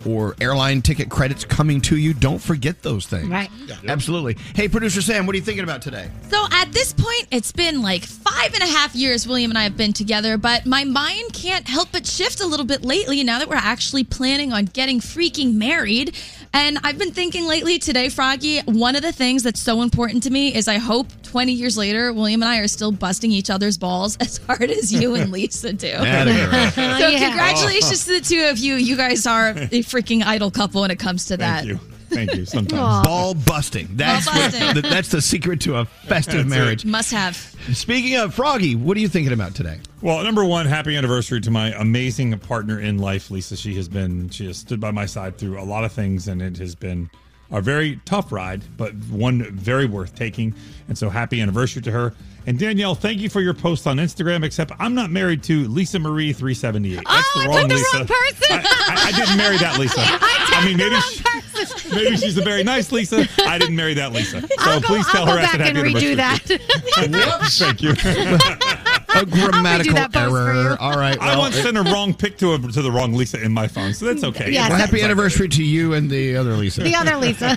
or 0.06 0.34
airline 0.40 0.82
ticket 0.82 1.10
credits 1.10 1.44
coming 1.44 1.80
to 1.82 1.96
you. 1.96 2.14
Don't 2.14 2.38
forget 2.38 2.82
those 2.82 3.06
things. 3.06 3.28
Right. 3.28 3.50
Absolutely. 3.86 4.36
Hey, 4.54 4.68
producer 4.68 5.02
Sam, 5.02 5.26
what 5.26 5.34
are 5.34 5.38
you 5.38 5.44
thinking 5.44 5.64
about 5.64 5.82
today? 5.82 6.10
So 6.28 6.46
at 6.52 6.72
this 6.72 6.92
point, 6.92 7.26
it's 7.30 7.52
been 7.52 7.82
like 7.82 8.04
five 8.04 8.54
and 8.54 8.62
a 8.62 8.66
half 8.66 8.94
years 8.94 9.26
William 9.26 9.50
and 9.50 9.58
I 9.58 9.64
have 9.64 9.76
been 9.76 9.92
together, 9.92 10.38
but 10.38 10.66
my 10.66 10.84
mind 10.84 11.32
can't 11.32 11.68
help 11.68 11.92
but 11.92 12.06
shift 12.06 12.40
a 12.40 12.46
little 12.46 12.66
bit 12.66 12.82
lately 12.82 13.22
now 13.24 13.38
that 13.38 13.48
we're 13.48 13.56
actually 13.56 14.04
planning 14.04 14.52
on 14.52 14.66
getting 14.66 15.00
freaking 15.00 15.54
married. 15.54 16.16
And 16.52 16.78
I've 16.82 16.98
been 16.98 17.12
thinking 17.12 17.46
lately 17.46 17.78
today, 17.78 18.08
Froggy, 18.08 18.58
one 18.62 18.96
of 18.96 19.02
the 19.02 19.12
things 19.12 19.42
that's 19.44 19.60
so 19.60 19.82
important 19.82 20.24
to 20.24 20.30
me 20.30 20.52
is 20.54 20.66
I 20.66 20.78
hope 20.78 21.06
20 21.22 21.52
years 21.52 21.78
later, 21.78 22.12
William 22.12 22.42
and 22.42 22.50
I 22.50 22.58
are 22.58 22.66
still 22.66 22.90
busting 22.90 23.30
each 23.30 23.50
other's 23.50 23.78
balls 23.78 24.16
as 24.20 24.38
hard 24.38 24.68
as 24.70 24.92
you 24.92 25.14
and 25.14 25.30
Lisa 25.32 25.72
do. 25.72 25.86
Atta. 25.88 26.72
So 26.72 26.80
Yeah. 27.08 27.28
congratulations 27.28 28.04
to 28.06 28.14
the 28.14 28.20
two 28.20 28.46
of 28.50 28.58
you. 28.58 28.74
You 28.74 28.96
guys 28.96 29.26
are 29.28 29.50
a 29.50 29.82
freaking 29.84 30.24
idol 30.24 30.50
couple 30.50 30.80
when 30.80 30.90
it 30.90 30.98
comes 30.98 31.26
to 31.26 31.36
that. 31.36 31.66
Thank 32.10 32.30
you. 32.32 32.36
Thank 32.36 32.38
you. 32.38 32.46
Sometimes. 32.46 33.06
Ball 33.06 33.34
busting. 33.34 33.88
That's 33.92 34.26
Ball 34.26 34.34
busting. 34.34 34.66
What, 34.74 34.82
that's 34.84 35.08
the 35.08 35.22
secret 35.22 35.60
to 35.62 35.76
a 35.78 35.84
festive 35.84 36.34
That's 36.34 36.46
it. 36.46 36.48
marriage. 36.48 36.84
Must 36.84 37.10
have. 37.12 37.36
Speaking 37.72 38.16
of 38.16 38.34
Froggy, 38.34 38.74
what 38.74 38.96
are 38.96 39.00
you 39.00 39.08
thinking 39.08 39.32
about 39.32 39.54
today? 39.54 39.78
Well, 40.02 40.22
number 40.24 40.44
one, 40.44 40.66
happy 40.66 40.96
anniversary 40.96 41.40
to 41.42 41.50
my 41.50 41.72
amazing 41.72 42.38
partner 42.38 42.80
in 42.80 42.98
life, 42.98 43.30
Lisa. 43.30 43.56
She 43.56 43.74
has 43.76 43.88
been, 43.88 44.28
she 44.30 44.46
has 44.46 44.56
stood 44.58 44.80
by 44.80 44.90
my 44.90 45.06
side 45.06 45.38
through 45.38 45.60
a 45.60 45.64
lot 45.64 45.84
of 45.84 45.92
things, 45.92 46.28
and 46.28 46.40
it 46.42 46.56
has 46.58 46.74
been 46.74 47.10
a 47.52 47.60
very 47.60 48.00
tough 48.04 48.30
ride, 48.32 48.62
but 48.76 48.94
one 49.10 49.42
very 49.56 49.84
worth 49.86 50.14
taking. 50.14 50.54
And 50.88 50.96
so, 50.96 51.10
happy 51.10 51.40
anniversary 51.40 51.82
to 51.82 51.90
her. 51.90 52.14
And 52.46 52.58
Danielle, 52.58 52.94
thank 52.94 53.20
you 53.20 53.28
for 53.28 53.40
your 53.42 53.52
post 53.54 53.86
on 53.86 53.98
Instagram. 53.98 54.44
Except 54.44 54.72
I'm 54.78 54.94
not 54.94 55.10
married 55.10 55.42
to 55.44 55.68
Lisa 55.68 55.98
Marie 55.98 56.32
378. 56.32 56.94
That's 56.96 57.06
Oh, 57.08 57.40
the 57.40 57.40
I 57.40 57.46
wrong 57.48 57.58
took 57.60 57.68
the 57.68 57.74
Lisa. 57.74 57.96
wrong 57.98 58.06
person. 58.06 58.46
I, 58.52 58.56
I, 58.56 59.08
I 59.08 59.12
didn't 59.12 59.36
marry 59.36 59.58
that 59.58 59.78
Lisa. 59.78 59.94
I, 60.00 60.64
mean, 60.64 60.76
maybe 60.78 60.96
she, 61.00 61.22
maybe 61.92 62.16
she's 62.16 62.36
a 62.38 62.42
very 62.42 62.62
nice 62.62 62.92
Lisa. 62.92 63.26
I 63.46 63.58
didn't 63.58 63.76
marry 63.76 63.94
that 63.94 64.12
Lisa. 64.12 64.40
So 64.40 64.48
I'll 64.58 64.80
go, 64.80 64.86
please 64.88 65.06
tell 65.08 65.28
I'll 65.28 65.36
her 65.36 65.40
go 65.40 65.42
I 65.42 65.50
said 65.50 65.58
back 65.58 65.74
and 65.74 65.78
redo 65.78 66.16
that. 66.16 66.40
Whoops. 66.48 67.58
Thank 67.58 67.82
you. 67.82 67.90
A 69.12 69.26
grammatical 69.26 69.94
that 69.94 70.12
post 70.12 70.30
for 70.30 70.38
error. 70.38 70.70
you. 70.70 70.76
All 70.78 70.96
right. 70.96 71.18
I 71.20 71.30
well, 71.30 71.40
once 71.40 71.56
sent 71.56 71.76
a 71.76 71.82
wrong 71.82 72.14
pic 72.14 72.38
to 72.38 72.54
a, 72.54 72.58
to 72.58 72.80
the 72.80 72.92
wrong 72.92 73.12
Lisa 73.12 73.42
in 73.42 73.52
my 73.52 73.66
phone, 73.66 73.92
so 73.92 74.04
that's 74.06 74.22
okay. 74.22 74.52
Yes. 74.52 74.70
well, 74.70 74.78
happy 74.78 75.02
anniversary 75.02 75.48
to 75.48 75.64
you 75.64 75.94
and 75.94 76.08
the 76.08 76.36
other 76.36 76.52
Lisa. 76.52 76.82
the 76.82 76.94
other 76.94 77.16
Lisa. 77.16 77.56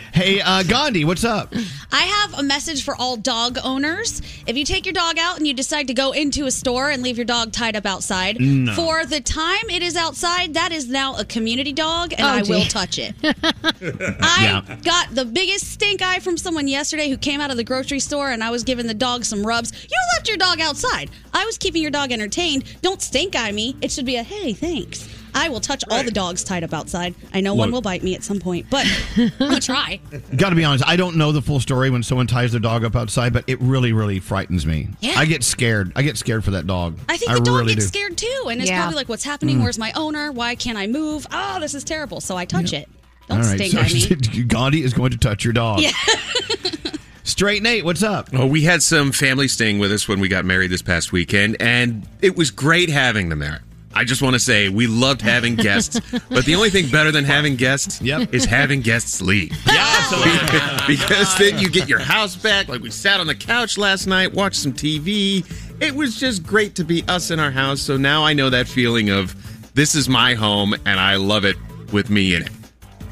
Hey, 0.16 0.40
uh, 0.40 0.62
Gandhi, 0.62 1.04
what's 1.04 1.24
up? 1.24 1.52
I 1.92 2.00
have 2.00 2.38
a 2.38 2.42
message 2.42 2.82
for 2.82 2.96
all 2.96 3.18
dog 3.18 3.58
owners. 3.62 4.22
If 4.46 4.56
you 4.56 4.64
take 4.64 4.86
your 4.86 4.94
dog 4.94 5.18
out 5.18 5.36
and 5.36 5.46
you 5.46 5.52
decide 5.52 5.88
to 5.88 5.94
go 5.94 6.12
into 6.12 6.46
a 6.46 6.50
store 6.50 6.88
and 6.88 7.02
leave 7.02 7.18
your 7.18 7.26
dog 7.26 7.52
tied 7.52 7.76
up 7.76 7.84
outside, 7.84 8.40
No. 8.40 8.72
for 8.72 9.04
the 9.04 9.20
time 9.20 9.68
it 9.68 9.82
is 9.82 9.94
outside, 9.94 10.54
that 10.54 10.72
is 10.72 10.88
now 10.88 11.16
a 11.18 11.24
community 11.26 11.70
dog 11.74 12.14
and 12.14 12.22
Oh, 12.22 12.28
I 12.28 12.42
will 12.48 12.64
touch 12.64 12.98
it. 12.98 13.14
I 13.22 14.62
Yeah. 14.66 14.76
got 14.82 15.14
the 15.14 15.26
biggest 15.26 15.70
stink 15.70 16.00
eye 16.00 16.20
from 16.20 16.38
someone 16.38 16.66
yesterday 16.66 17.10
who 17.10 17.18
came 17.18 17.42
out 17.42 17.50
of 17.50 17.58
the 17.58 17.64
grocery 17.64 18.00
store 18.00 18.30
and 18.30 18.42
I 18.42 18.48
was 18.48 18.64
giving 18.64 18.86
the 18.86 18.94
dog 18.94 19.26
some 19.26 19.46
rubs. 19.46 19.70
You 19.82 19.98
left 20.14 20.28
your 20.28 20.38
dog 20.38 20.62
outside. 20.62 21.10
I 21.34 21.44
was 21.44 21.58
keeping 21.58 21.82
your 21.82 21.90
dog 21.90 22.10
entertained. 22.10 22.64
Don't 22.80 23.02
stink 23.02 23.36
eye 23.36 23.52
me. 23.52 23.76
It 23.82 23.92
should 23.92 24.06
be 24.06 24.16
a 24.16 24.22
hey, 24.22 24.54
thanks. 24.54 25.06
I 25.36 25.48
will 25.50 25.60
touch 25.60 25.84
all 25.90 26.02
the 26.02 26.10
dogs 26.10 26.42
tied 26.42 26.64
up 26.64 26.72
outside. 26.72 27.14
I 27.34 27.40
know 27.40 27.54
one 27.54 27.68
Look. 27.68 27.74
will 27.74 27.82
bite 27.82 28.02
me 28.02 28.14
at 28.14 28.24
some 28.24 28.40
point, 28.40 28.66
but 28.70 28.86
I'm 29.16 29.30
gonna 29.38 29.60
try. 29.60 30.00
Got 30.36 30.50
to 30.50 30.56
be 30.56 30.64
honest, 30.64 30.82
I 30.86 30.96
don't 30.96 31.16
know 31.16 31.30
the 31.30 31.42
full 31.42 31.60
story 31.60 31.90
when 31.90 32.02
someone 32.02 32.26
ties 32.26 32.52
their 32.52 32.60
dog 32.60 32.84
up 32.84 32.96
outside, 32.96 33.32
but 33.32 33.44
it 33.46 33.60
really, 33.60 33.92
really 33.92 34.18
frightens 34.18 34.64
me. 34.66 34.88
Yeah. 35.00 35.14
I 35.16 35.26
get 35.26 35.44
scared. 35.44 35.92
I 35.94 36.02
get 36.02 36.16
scared 36.16 36.42
for 36.44 36.52
that 36.52 36.66
dog. 36.66 36.98
I 37.08 37.16
think 37.18 37.30
the 37.32 37.40
dog 37.40 37.54
really 37.56 37.74
gets 37.74 37.90
do. 37.90 37.98
scared 37.98 38.16
too, 38.16 38.46
and 38.50 38.60
it's 38.60 38.70
Yeah. 38.70 38.80
probably 38.80 38.96
like, 38.96 39.08
"What's 39.08 39.24
happening? 39.24 39.58
Mm. 39.58 39.62
Where's 39.62 39.78
my 39.78 39.92
owner? 39.94 40.32
Why 40.32 40.54
can't 40.54 40.78
I 40.78 40.86
move? 40.86 41.26
Oh, 41.30 41.60
this 41.60 41.74
is 41.74 41.84
terrible." 41.84 42.20
So 42.20 42.36
I 42.36 42.44
touch 42.46 42.72
it. 42.72 42.88
Don't 43.28 43.38
All 43.40 43.44
right, 43.44 43.56
stink 43.56 43.72
so 43.72 43.80
at 43.80 44.32
me. 44.34 44.42
Gandhi 44.44 44.82
is 44.82 44.94
going 44.94 45.10
to 45.10 45.18
touch 45.18 45.44
your 45.44 45.52
dog. 45.52 45.80
Yeah. 45.80 45.90
Straight 47.24 47.60
Nate, 47.62 47.84
what's 47.84 48.04
up? 48.04 48.28
Oh, 48.32 48.46
we 48.46 48.62
had 48.62 48.82
some 48.84 49.10
family 49.10 49.48
staying 49.48 49.80
with 49.80 49.90
us 49.90 50.06
when 50.06 50.20
we 50.20 50.28
got 50.28 50.44
married 50.44 50.70
this 50.70 50.80
past 50.80 51.10
weekend, 51.12 51.56
and 51.60 52.08
it 52.22 52.36
was 52.36 52.52
great 52.52 52.88
having 52.88 53.28
them 53.30 53.40
there. 53.40 53.62
I 53.96 54.04
just 54.04 54.20
want 54.22 54.34
to 54.34 54.38
say 54.38 54.68
we 54.68 54.86
loved 54.86 55.22
having 55.22 55.56
guests, 55.56 55.98
but 56.28 56.44
the 56.44 56.54
only 56.54 56.70
thing 56.70 56.88
better 56.90 57.10
than 57.10 57.24
having 57.24 57.56
guests 57.56 58.00
Yep. 58.02 58.34
is 58.34 58.44
having 58.44 58.80
guests 58.82 59.20
leave. 59.22 59.52
Yeah, 59.66 60.84
because 60.86 61.36
then 61.38 61.58
you 61.58 61.68
get 61.68 61.88
your 61.88 61.98
house 61.98 62.36
back. 62.36 62.68
Like 62.68 62.80
we 62.82 62.90
sat 62.90 63.18
on 63.20 63.26
the 63.26 63.34
couch 63.34 63.76
last 63.78 64.06
night, 64.06 64.32
watched 64.32 64.56
some 64.56 64.72
TV. 64.72 65.44
It 65.82 65.94
was 65.94 66.18
just 66.20 66.42
great 66.44 66.74
to 66.76 66.84
be 66.84 67.02
us 67.08 67.30
in 67.30 67.40
our 67.40 67.50
house. 67.50 67.80
So 67.80 67.96
now 67.96 68.24
I 68.24 68.32
know 68.32 68.48
that 68.50 68.68
feeling 68.68 69.10
of 69.10 69.34
this 69.74 69.94
is 69.94 70.08
my 70.08 70.34
home 70.34 70.74
and 70.84 71.00
I 71.00 71.16
love 71.16 71.44
it 71.44 71.56
with 71.92 72.08
me 72.10 72.34
in 72.34 72.42
it 72.42 72.50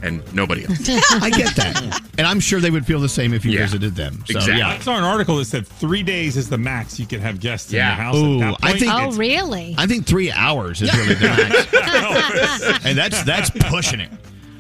and 0.05 0.23
nobody 0.35 0.65
else. 0.67 0.79
I 1.23 1.31
get 1.31 1.57
that. 1.57 2.01
And 2.19 2.27
I'm 2.27 2.39
sure 2.41 2.61
they 2.61 2.71
would 2.71 2.87
feel 2.87 3.01
the 3.01 3.09
same 3.09 3.33
if 3.35 3.45
you 3.45 3.53
Yeah. 3.53 3.61
visited 3.61 3.95
them. 3.97 4.23
So, 4.27 4.37
Exactly. 4.39 4.59
yeah. 4.59 4.69
I 4.69 4.79
saw 4.79 4.97
an 4.99 5.05
article 5.05 5.37
that 5.37 5.47
said 5.47 5.67
three 5.67 6.03
days 6.03 6.37
is 6.37 6.49
the 6.49 6.59
max 6.59 7.01
you 7.01 7.07
can 7.07 7.21
have 7.21 7.41
guests 7.41 7.73
in 7.73 7.77
Yeah. 7.79 7.89
your 7.97 8.05
house. 8.05 8.17
Ooh, 8.17 8.35
at 8.35 8.39
that 8.41 8.57
I 8.63 8.69
point. 8.69 8.81
think 8.81 8.93
oh, 8.93 8.99
it's- 8.99 9.17
really? 9.17 9.75
I 9.79 9.87
think 9.87 10.07
three 10.07 10.31
hours 10.31 10.83
is 10.83 10.93
really 10.95 11.15
the 11.15 11.27
max. 12.71 12.85
and 12.85 12.97
that's 12.99 13.23
that's 13.25 13.51
pushing 13.71 14.01
it. 14.01 14.11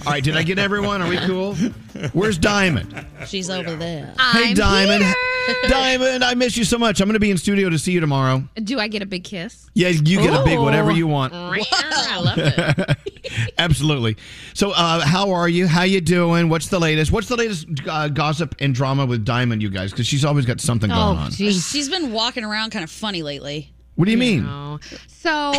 All 0.06 0.12
right, 0.12 0.22
did 0.22 0.36
I 0.36 0.42
get 0.42 0.58
everyone? 0.58 1.00
Are 1.00 1.08
we 1.08 1.16
cool? 1.18 1.54
Where's 2.12 2.36
Diamond? 2.36 3.06
She's 3.26 3.48
over 3.48 3.74
there. 3.74 4.06
hey, 4.32 4.50
I'm 4.50 4.54
Diamond. 4.54 5.02
here. 5.04 5.14
Diamond, 5.68 6.22
I 6.24 6.34
miss 6.34 6.56
you 6.56 6.64
so 6.64 6.76
much. 6.78 7.00
I'm 7.00 7.06
going 7.06 7.14
to 7.14 7.20
be 7.20 7.30
in 7.30 7.38
studio 7.38 7.70
to 7.70 7.78
see 7.78 7.92
you 7.92 8.00
tomorrow. 8.00 8.42
Do 8.62 8.78
I 8.78 8.88
get 8.88 9.00
a 9.02 9.06
big 9.06 9.24
kiss? 9.24 9.68
Yeah, 9.74 9.88
you 9.88 10.18
get 10.20 10.34
a 10.38 10.44
big 10.44 10.58
whatever 10.58 10.90
you 10.90 11.06
want. 11.06 11.32
I 11.34 12.20
love 12.20 12.38
it. 12.38 12.98
Absolutely. 13.58 14.16
So, 14.52 14.70
uh, 14.72 15.00
how 15.00 15.30
are 15.32 15.48
you? 15.48 15.66
How 15.66 15.82
you 15.82 16.00
doing? 16.02 16.48
What's 16.50 16.68
the 16.68 16.78
latest? 16.78 17.10
What's 17.12 17.28
the 17.28 17.36
latest 17.36 17.66
uh, 17.88 18.08
gossip 18.08 18.54
and 18.58 18.74
drama 18.74 19.06
with 19.06 19.24
Diamond, 19.24 19.62
you 19.62 19.70
guys? 19.70 19.90
Because 19.90 20.06
she's 20.06 20.24
always 20.24 20.44
got 20.44 20.60
something 20.60 20.90
going 20.90 21.00
Oh, 21.00 21.20
on. 21.22 21.30
geez. 21.30 21.66
She's 21.70 21.88
been 21.88 22.12
walking 22.12 22.44
around 22.44 22.70
kind 22.70 22.84
of 22.84 22.90
funny 22.90 23.22
lately. 23.22 23.70
What 23.96 24.06
do 24.06 24.10
you 24.10 24.18
mean? 24.18 24.44
No. 24.44 24.80
So, 25.08 25.52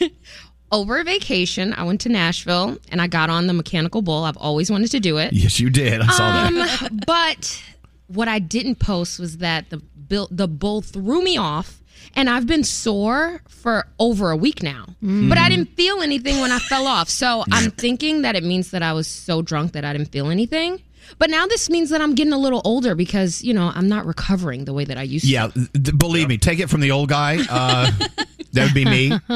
over 0.72 1.04
vacation, 1.04 1.72
I 1.74 1.84
went 1.84 2.00
to 2.02 2.08
Nashville 2.08 2.78
and 2.90 3.00
I 3.00 3.06
got 3.06 3.30
on 3.30 3.46
the 3.46 3.52
mechanical 3.52 4.02
bull. 4.02 4.24
I've 4.24 4.36
always 4.38 4.70
wanted 4.70 4.90
to 4.92 5.00
do 5.00 5.18
it. 5.18 5.32
Yes, 5.32 5.60
you 5.60 5.70
did. 5.70 6.00
I 6.00 6.06
saw 6.06 6.50
that. 6.50 6.82
Um, 6.90 7.00
but 7.06 7.62
what 8.08 8.26
I 8.28 8.38
didn't 8.38 8.76
post 8.76 9.18
was 9.20 9.38
that 9.38 9.70
the 9.70 9.76
bill, 9.78 10.28
the 10.30 10.48
bull 10.48 10.80
threw 10.82 11.22
me 11.22 11.36
off. 11.36 11.78
And 12.14 12.28
I've 12.28 12.46
been 12.46 12.64
sore 12.64 13.40
for 13.48 13.86
over 13.98 14.30
a 14.32 14.36
week 14.36 14.62
now, 14.62 14.84
but 15.00 15.38
I 15.38 15.48
didn't 15.48 15.74
feel 15.76 16.02
anything 16.02 16.40
when 16.40 16.50
I 16.52 16.58
fell 16.58 16.86
off. 16.86 17.08
So 17.08 17.42
I'm 17.50 17.70
thinking 17.70 18.20
that 18.22 18.34
it 18.36 18.42
means 18.44 18.70
that 18.72 18.82
I 18.82 18.92
was 18.92 19.06
so 19.06 19.40
drunk 19.40 19.72
that 19.72 19.84
I 19.84 19.92
didn't 19.94 20.10
feel 20.12 20.28
anything. 20.28 20.82
But 21.18 21.30
now 21.30 21.46
this 21.46 21.70
means 21.70 21.88
that 21.90 22.00
I'm 22.02 22.14
getting 22.14 22.32
a 22.34 22.38
little 22.38 22.60
older 22.64 22.94
because 22.94 23.42
you 23.42 23.54
know 23.54 23.70
I'm 23.74 23.88
not 23.88 24.04
recovering 24.04 24.64
the 24.66 24.74
way 24.74 24.84
that 24.84 24.98
I 24.98 25.02
used 25.02 25.24
Yeah, 25.24 25.46
to. 25.48 25.68
th- 25.72 25.96
believe 25.96 26.28
me, 26.28 26.36
take 26.38 26.58
it 26.58 26.68
from 26.68 26.80
the 26.80 26.90
old 26.90 27.08
guy. 27.08 27.38
Uh, 27.48 27.90
that 28.52 28.64
would 28.64 28.74
be 28.74 28.84
me. 28.84 29.12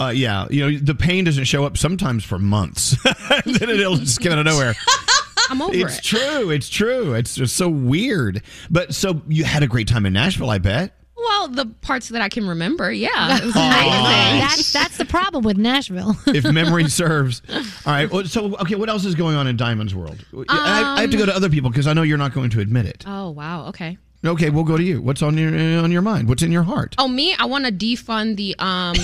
Uh, 0.00 0.08
yeah, 0.08 0.48
you 0.50 0.68
know 0.68 0.78
the 0.78 0.94
pain 0.94 1.22
doesn't 1.22 1.44
show 1.44 1.64
up 1.64 1.76
sometimes 1.76 2.24
for 2.24 2.36
months. 2.38 2.96
then 3.44 3.70
it'll 3.70 3.96
just 3.96 4.20
come 4.20 4.32
out 4.32 4.38
of 4.38 4.46
nowhere. 4.46 4.74
I'm 5.50 5.62
over 5.62 5.74
it. 5.74 5.80
It's 5.82 5.98
it. 5.98 6.02
true. 6.02 6.50
It's 6.50 6.68
true. 6.68 7.14
It's 7.14 7.36
just 7.36 7.56
so 7.56 7.68
weird. 7.68 8.42
But 8.68 8.94
so 8.94 9.22
you 9.28 9.44
had 9.44 9.62
a 9.62 9.68
great 9.68 9.86
time 9.86 10.04
in 10.06 10.12
Nashville, 10.12 10.50
I 10.50 10.58
bet. 10.58 10.96
Well, 11.16 11.48
the 11.48 11.66
parts 11.82 12.08
that 12.08 12.20
I 12.20 12.28
can 12.28 12.48
remember, 12.48 12.90
yeah, 12.90 13.36
it 13.36 13.44
was 13.44 13.54
amazing. 13.54 14.40
That's 14.40 14.72
that's 14.72 14.96
the 14.96 15.04
problem 15.04 15.44
with 15.44 15.56
Nashville. 15.56 16.16
if 16.26 16.44
memory 16.44 16.88
serves. 16.88 17.42
All 17.50 17.62
right. 17.86 18.10
Well, 18.10 18.24
so, 18.24 18.56
okay, 18.56 18.74
what 18.74 18.88
else 18.88 19.04
is 19.04 19.14
going 19.14 19.36
on 19.36 19.46
in 19.46 19.56
Diamond's 19.56 19.94
world? 19.94 20.24
I, 20.48 20.94
I 20.96 21.00
have 21.02 21.10
to 21.10 21.16
go 21.16 21.26
to 21.26 21.36
other 21.36 21.50
people 21.50 21.70
because 21.70 21.86
I 21.86 21.92
know 21.92 22.02
you're 22.02 22.18
not 22.18 22.32
going 22.34 22.50
to 22.50 22.60
admit 22.60 22.86
it. 22.86 23.04
Oh 23.06 23.30
wow, 23.30 23.66
okay. 23.68 23.98
Okay, 24.24 24.50
we'll 24.50 24.62
go 24.64 24.76
to 24.76 24.82
you. 24.82 25.02
What's 25.02 25.20
on 25.22 25.36
your 25.36 25.48
on 25.82 25.90
your 25.90 26.02
mind? 26.02 26.28
What's 26.28 26.42
in 26.42 26.52
your 26.52 26.62
heart? 26.62 26.94
Oh, 26.98 27.08
me? 27.08 27.34
I 27.34 27.44
want 27.46 27.64
to 27.66 27.72
defund 27.72 28.36
the 28.36 28.54
um, 28.60 28.94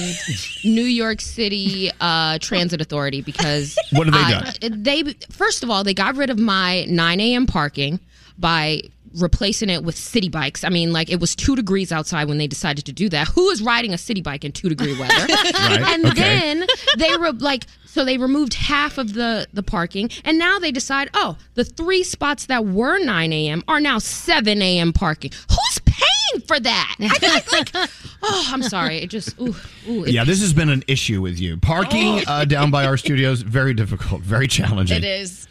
New 0.64 0.84
York 0.84 1.20
City 1.20 1.90
uh, 2.00 2.38
Transit 2.38 2.80
Authority 2.80 3.20
because 3.20 3.76
What 3.92 4.06
have 4.06 4.14
they 4.60 4.66
I- 4.68 4.70
They 4.70 5.14
first 5.30 5.62
of 5.64 5.70
all, 5.70 5.82
they 5.82 5.94
got 5.94 6.14
rid 6.16 6.30
of 6.30 6.38
my 6.38 6.84
9 6.88 7.20
a.m. 7.20 7.46
parking 7.46 7.98
by 8.38 8.82
replacing 9.18 9.70
it 9.70 9.82
with 9.82 9.96
city 9.96 10.28
bikes. 10.28 10.62
I 10.62 10.68
mean, 10.68 10.92
like 10.92 11.10
it 11.10 11.18
was 11.18 11.34
two 11.34 11.56
degrees 11.56 11.90
outside 11.90 12.28
when 12.28 12.38
they 12.38 12.46
decided 12.46 12.84
to 12.86 12.92
do 12.92 13.08
that. 13.08 13.26
Who 13.28 13.48
is 13.50 13.60
riding 13.60 13.92
a 13.94 13.98
city 13.98 14.20
bike 14.20 14.44
in 14.44 14.52
two 14.52 14.68
degree 14.68 14.96
weather? 14.98 15.14
Right, 15.58 15.80
And 15.94 16.06
okay. 16.06 16.20
then 16.20 16.66
they 16.98 17.16
were 17.16 17.32
like, 17.32 17.64
so 17.98 18.04
they 18.04 18.16
removed 18.16 18.54
half 18.54 18.96
of 18.96 19.14
the 19.14 19.48
the 19.52 19.62
parking, 19.64 20.08
and 20.24 20.38
now 20.38 20.60
they 20.60 20.70
decide, 20.70 21.10
oh, 21.14 21.36
the 21.54 21.64
three 21.64 22.04
spots 22.04 22.46
that 22.46 22.64
were 22.64 22.96
9 23.04 23.32
a.m. 23.32 23.64
are 23.66 23.80
now 23.80 23.98
7 23.98 24.62
a.m. 24.62 24.92
parking. 24.92 25.32
Who's 25.50 25.78
paying 25.84 25.98
paying 26.30 26.42
for 26.42 26.60
that. 26.60 26.94
I 27.00 27.08
feel 27.08 27.30
like, 27.30 27.74
like 27.74 27.90
oh, 28.22 28.48
I'm 28.52 28.62
sorry. 28.62 28.98
It 28.98 29.10
just 29.10 29.36
ooh, 29.40 29.54
ooh. 29.88 30.04
It, 30.04 30.12
Yeah, 30.12 30.22
this 30.22 30.40
has 30.40 30.52
been 30.52 30.68
an 30.68 30.84
issue 30.86 31.20
with 31.20 31.40
you. 31.40 31.56
Parking 31.56 32.22
uh, 32.28 32.44
down 32.44 32.70
by 32.70 32.84
our 32.86 32.96
studios 32.96 33.42
very 33.42 33.74
difficult, 33.74 34.22
very 34.22 34.46
challenging. 34.46 34.98
It 34.98 35.04
is. 35.04 35.48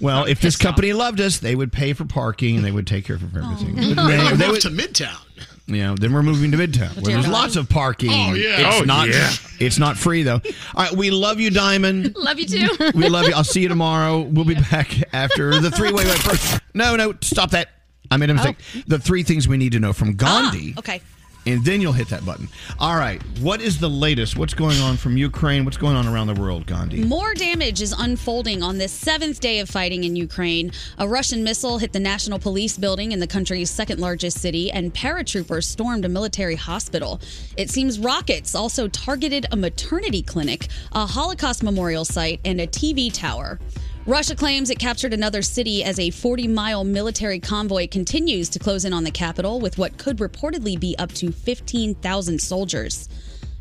Well, 0.00 0.24
if 0.24 0.40
this 0.40 0.56
company 0.56 0.92
loved 0.92 1.20
us, 1.20 1.38
they 1.38 1.54
would 1.54 1.72
pay 1.72 1.92
for 1.92 2.04
parking 2.04 2.56
and 2.56 2.64
they 2.64 2.70
would 2.72 2.86
take 2.86 3.04
care 3.04 3.16
of 3.16 3.36
everything. 3.36 3.76
They 3.76 3.94
But 3.94 4.06
they- 4.08 4.16
moved 4.18 4.38
they 4.38 4.48
would- 4.50 4.60
to 4.62 4.70
Midtown. 4.70 5.18
Yeah, 5.66 5.94
then 5.98 6.12
we're 6.12 6.22
moving 6.24 6.50
to 6.50 6.56
Midtown, 6.58 6.94
where 7.02 7.14
there's 7.14 7.28
lots 7.28 7.56
of 7.56 7.68
parking. 7.68 8.10
Oh, 8.10 8.34
yeah. 8.34 8.68
It's 8.72 8.80
Oh, 8.80 8.84
not. 8.84 9.08
yeah. 9.08 9.30
It's 9.60 9.78
not 9.78 9.96
free 9.96 10.22
though. 10.24 10.40
All 10.74 10.84
right, 10.84 10.92
we 10.92 11.10
love 11.10 11.38
you, 11.40 11.50
Diamond. 11.50 12.16
Love 12.16 12.38
you 12.40 12.46
too. 12.46 12.68
We 12.94 13.08
love 13.08 13.26
you. 13.28 13.34
I'll 13.34 13.44
see 13.44 13.62
you 13.62 13.68
tomorrow. 13.68 14.20
We'll 14.22 14.44
be 14.44 14.54
back 14.54 14.92
after 15.14 15.60
the 15.60 15.70
three 15.70 15.92
way. 15.92 16.04
wait. 16.04 16.18
First, 16.18 16.60
no, 16.74 16.96
no, 16.96 17.14
stop 17.22 17.50
that. 17.52 17.68
I 18.10 18.16
made 18.18 18.28
a 18.30 18.34
mistake. 18.34 18.56
The 18.86 18.98
three 18.98 19.22
things 19.22 19.46
we 19.48 19.56
need 19.56 19.72
to 19.72 19.80
know 19.80 19.92
from 19.94 20.16
Gandhi, 20.16 20.74
Ah, 20.76 20.80
okay. 20.80 21.00
And 21.46 21.64
then 21.64 21.80
you'll 21.80 21.92
hit 21.92 22.08
that 22.08 22.24
button. 22.24 22.48
All 22.78 22.96
right. 22.96 23.22
What 23.40 23.60
is 23.60 23.78
the 23.78 23.88
latest? 23.88 24.36
What's 24.36 24.54
going 24.54 24.78
on 24.80 24.96
from 24.96 25.16
Ukraine? 25.16 25.64
What's 25.64 25.76
going 25.76 25.96
on 25.96 26.06
around 26.06 26.28
the 26.28 26.40
world, 26.40 26.66
Gandhi? 26.66 27.02
More 27.04 27.34
damage 27.34 27.80
is 27.80 27.92
unfolding 27.92 28.62
on 28.62 28.78
this 28.78 28.92
seventh 28.92 29.40
day 29.40 29.58
of 29.60 29.68
fighting 29.68 30.04
in 30.04 30.16
Ukraine. 30.16 30.72
A 30.98 31.08
Russian 31.08 31.42
missile 31.44 31.78
hit 31.78 31.92
the 31.92 32.00
National 32.00 32.38
Police 32.38 32.78
building 32.78 33.12
in 33.12 33.20
the 33.20 33.26
country's 33.26 33.70
second 33.70 34.00
largest 34.00 34.40
city, 34.40 34.70
and 34.70 34.94
paratroopers 34.94 35.64
stormed 35.64 36.04
a 36.04 36.08
military 36.08 36.56
hospital. 36.56 37.20
It 37.56 37.70
seems 37.70 37.98
rockets 37.98 38.54
also 38.54 38.88
targeted 38.88 39.46
a 39.50 39.56
maternity 39.56 40.22
clinic, 40.22 40.68
a 40.92 41.06
Holocaust 41.06 41.62
memorial 41.62 42.04
site, 42.04 42.40
and 42.44 42.60
a 42.60 42.66
TV 42.66 43.12
tower. 43.12 43.58
Russia 44.06 44.34
claims 44.34 44.68
it 44.68 44.80
captured 44.80 45.14
another 45.14 45.42
city 45.42 45.84
as 45.84 45.96
a 46.00 46.10
40 46.10 46.48
mile 46.48 46.82
military 46.82 47.38
convoy 47.38 47.86
continues 47.86 48.48
to 48.48 48.58
close 48.58 48.84
in 48.84 48.92
on 48.92 49.04
the 49.04 49.12
capital 49.12 49.60
with 49.60 49.78
what 49.78 49.96
could 49.96 50.18
reportedly 50.18 50.78
be 50.78 50.96
up 50.98 51.12
to 51.12 51.30
15,000 51.30 52.40
soldiers. 52.40 53.08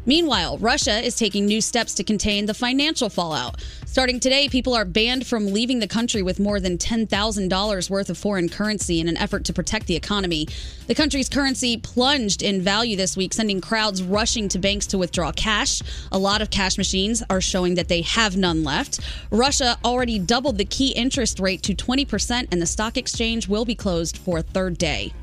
Meanwhile, 0.06 0.58
Russia 0.58 1.00
is 1.00 1.16
taking 1.16 1.46
new 1.46 1.62
steps 1.62 1.94
to 1.96 2.04
contain 2.04 2.48
the 2.48 2.56
financial 2.56 3.08
fallout. 3.08 3.62
Starting 3.86 4.20
today, 4.20 4.50
people 4.50 4.74
are 4.74 4.86
banned 4.86 5.28
from 5.28 5.54
leaving 5.54 5.78
the 5.80 5.88
country 5.88 6.24
with 6.24 6.40
more 6.40 6.60
than 6.60 6.80
$10,000 6.80 7.90
worth 7.90 8.10
of 8.10 8.18
foreign 8.18 8.50
currency 8.50 9.00
in 9.00 9.08
an 9.08 9.18
effort 9.18 9.46
to 9.46 9.54
protect 9.54 9.86
the 9.86 9.96
economy. 9.96 10.48
The 10.88 10.96
country's 10.96 11.30
currency 11.30 11.78
plunged 11.78 12.42
in 12.42 12.64
value 12.64 12.98
this 12.98 13.16
week, 13.16 13.32
sending 13.32 13.62
crowds 13.62 14.02
rushing 14.02 14.48
to 14.50 14.60
banks 14.60 14.88
to 14.88 14.98
withdraw 14.98 15.32
cash. 15.34 15.84
A 16.12 16.18
lot 16.18 16.42
of 16.42 16.50
cash 16.50 16.80
machines 16.80 17.22
are 17.30 17.42
showing 17.42 17.76
that 17.76 17.88
they 17.88 18.02
have 18.02 18.36
none 18.36 18.64
left. 18.64 19.02
Russia 19.30 19.78
already 19.86 20.18
doubled 20.18 20.58
the 20.58 20.66
key 20.66 20.94
interest 20.94 21.40
rate 21.40 21.62
to 21.62 21.76
20%, 21.76 22.48
and 22.52 22.60
the 22.60 22.66
stock 22.66 22.98
exchange 22.98 23.48
will 23.48 23.66
be 23.66 23.76
closed 23.76 24.18
for 24.18 24.40
a 24.40 24.42
third 24.42 24.80
day. 24.80 25.14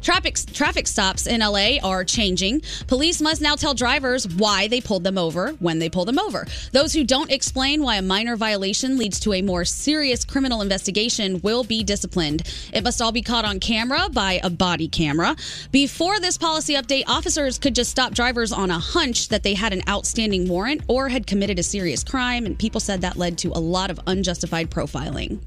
Traffic, 0.00 0.38
traffic 0.52 0.86
stops 0.86 1.26
in 1.26 1.40
LA 1.40 1.78
are 1.82 2.04
changing. 2.04 2.62
Police 2.86 3.20
must 3.20 3.42
now 3.42 3.56
tell 3.56 3.74
drivers 3.74 4.28
why 4.28 4.68
they 4.68 4.80
pulled 4.80 5.02
them 5.02 5.18
over 5.18 5.50
when 5.58 5.80
they 5.80 5.90
pull 5.90 6.04
them 6.04 6.18
over. 6.18 6.46
Those 6.72 6.92
who 6.92 7.02
don't 7.02 7.32
explain 7.32 7.82
why 7.82 7.96
a 7.96 8.02
minor 8.02 8.36
violation 8.36 8.96
leads 8.96 9.18
to 9.20 9.32
a 9.32 9.42
more 9.42 9.64
serious 9.64 10.24
criminal 10.24 10.62
investigation 10.62 11.40
will 11.42 11.64
be 11.64 11.82
disciplined. 11.82 12.42
It 12.72 12.84
must 12.84 13.02
all 13.02 13.12
be 13.12 13.22
caught 13.22 13.44
on 13.44 13.58
camera 13.58 14.08
by 14.10 14.40
a 14.42 14.50
body 14.50 14.88
camera. 14.88 15.34
Before 15.72 16.20
this 16.20 16.38
policy 16.38 16.74
update, 16.74 17.04
officers 17.08 17.58
could 17.58 17.74
just 17.74 17.90
stop 17.90 18.14
drivers 18.14 18.52
on 18.52 18.70
a 18.70 18.78
hunch 18.78 19.28
that 19.28 19.42
they 19.42 19.54
had 19.54 19.72
an 19.72 19.82
outstanding 19.88 20.48
warrant 20.48 20.82
or 20.86 21.08
had 21.08 21.26
committed 21.26 21.58
a 21.58 21.62
serious 21.64 22.04
crime, 22.04 22.46
and 22.46 22.58
people 22.58 22.80
said 22.80 23.00
that 23.00 23.16
led 23.16 23.36
to 23.38 23.48
a 23.48 23.58
lot 23.58 23.90
of 23.90 24.00
unjustified 24.06 24.70
profiling. 24.70 25.40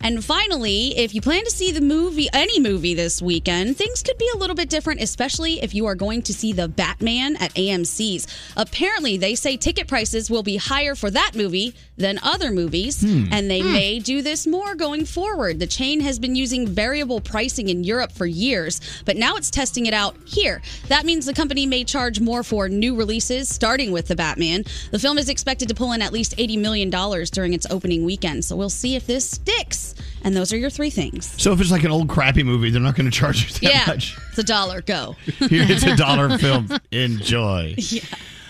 And 0.00 0.24
finally, 0.24 0.96
if 0.96 1.14
you 1.14 1.20
plan 1.20 1.44
to 1.44 1.50
see 1.50 1.72
the 1.72 1.80
movie, 1.80 2.28
any 2.32 2.60
movie 2.60 2.94
this 2.94 3.20
weekend, 3.22 3.76
things 3.76 4.02
could 4.02 4.18
be 4.18 4.28
a 4.34 4.38
little 4.38 4.54
bit 4.56 4.68
different, 4.68 5.00
especially 5.00 5.62
if 5.62 5.74
you 5.74 5.86
are 5.86 5.94
going 5.94 6.22
to 6.22 6.32
see 6.34 6.52
The 6.52 6.68
Batman 6.68 7.36
at 7.36 7.52
AMC's. 7.54 8.26
Apparently, 8.56 9.16
they 9.16 9.34
say 9.34 9.56
ticket 9.56 9.88
prices 9.88 10.30
will 10.30 10.42
be 10.42 10.56
higher 10.56 10.94
for 10.94 11.10
that 11.10 11.32
movie 11.34 11.74
than 11.96 12.18
other 12.22 12.50
movies, 12.50 13.00
Hmm. 13.00 13.24
and 13.32 13.50
they 13.50 13.60
Hmm. 13.60 13.72
may 13.72 13.98
do 13.98 14.22
this 14.22 14.46
more 14.46 14.74
going 14.74 15.04
forward. 15.06 15.58
The 15.60 15.66
chain 15.66 16.00
has 16.00 16.18
been 16.18 16.34
using 16.34 16.66
variable 16.68 17.20
pricing 17.20 17.68
in 17.68 17.84
Europe 17.84 18.12
for 18.12 18.26
years, 18.26 18.80
but 19.04 19.16
now 19.16 19.36
it's 19.36 19.50
testing 19.50 19.86
it 19.86 19.94
out 19.94 20.14
here. 20.26 20.60
That 20.88 21.06
means 21.06 21.24
the 21.26 21.32
company 21.32 21.66
may 21.66 21.84
charge 21.84 22.20
more 22.20 22.42
for 22.42 22.68
new 22.68 22.94
releases, 22.94 23.48
starting 23.48 23.92
with 23.92 24.08
The 24.08 24.16
Batman. 24.16 24.64
The 24.90 24.98
film 24.98 25.18
is 25.18 25.28
expected 25.28 25.68
to 25.68 25.74
pull 25.74 25.92
in 25.92 26.02
at 26.02 26.12
least 26.12 26.34
$80 26.36 26.56
million 26.58 26.90
during 26.90 27.52
its 27.54 27.66
opening 27.70 28.04
weekend, 28.04 28.44
so 28.44 28.56
we'll 28.56 28.68
see 28.70 28.94
if 28.94 29.06
this 29.06 29.24
sticks. 29.30 29.85
And 30.22 30.36
those 30.36 30.52
are 30.52 30.56
your 30.56 30.70
three 30.70 30.90
things. 30.90 31.34
So 31.40 31.52
if 31.52 31.60
it's 31.60 31.70
like 31.70 31.84
an 31.84 31.90
old 31.90 32.08
crappy 32.08 32.42
movie, 32.42 32.70
they're 32.70 32.80
not 32.80 32.96
going 32.96 33.10
to 33.10 33.16
charge 33.16 33.44
you 33.44 33.50
that 33.50 33.62
yeah, 33.62 33.84
much. 33.86 34.16
it's 34.28 34.38
a 34.38 34.42
dollar. 34.42 34.80
Go. 34.82 35.16
Here, 35.24 35.64
it's 35.68 35.84
a 35.84 35.96
dollar 35.96 36.36
film. 36.38 36.68
Enjoy. 36.92 37.74
Yeah. 37.88 38.02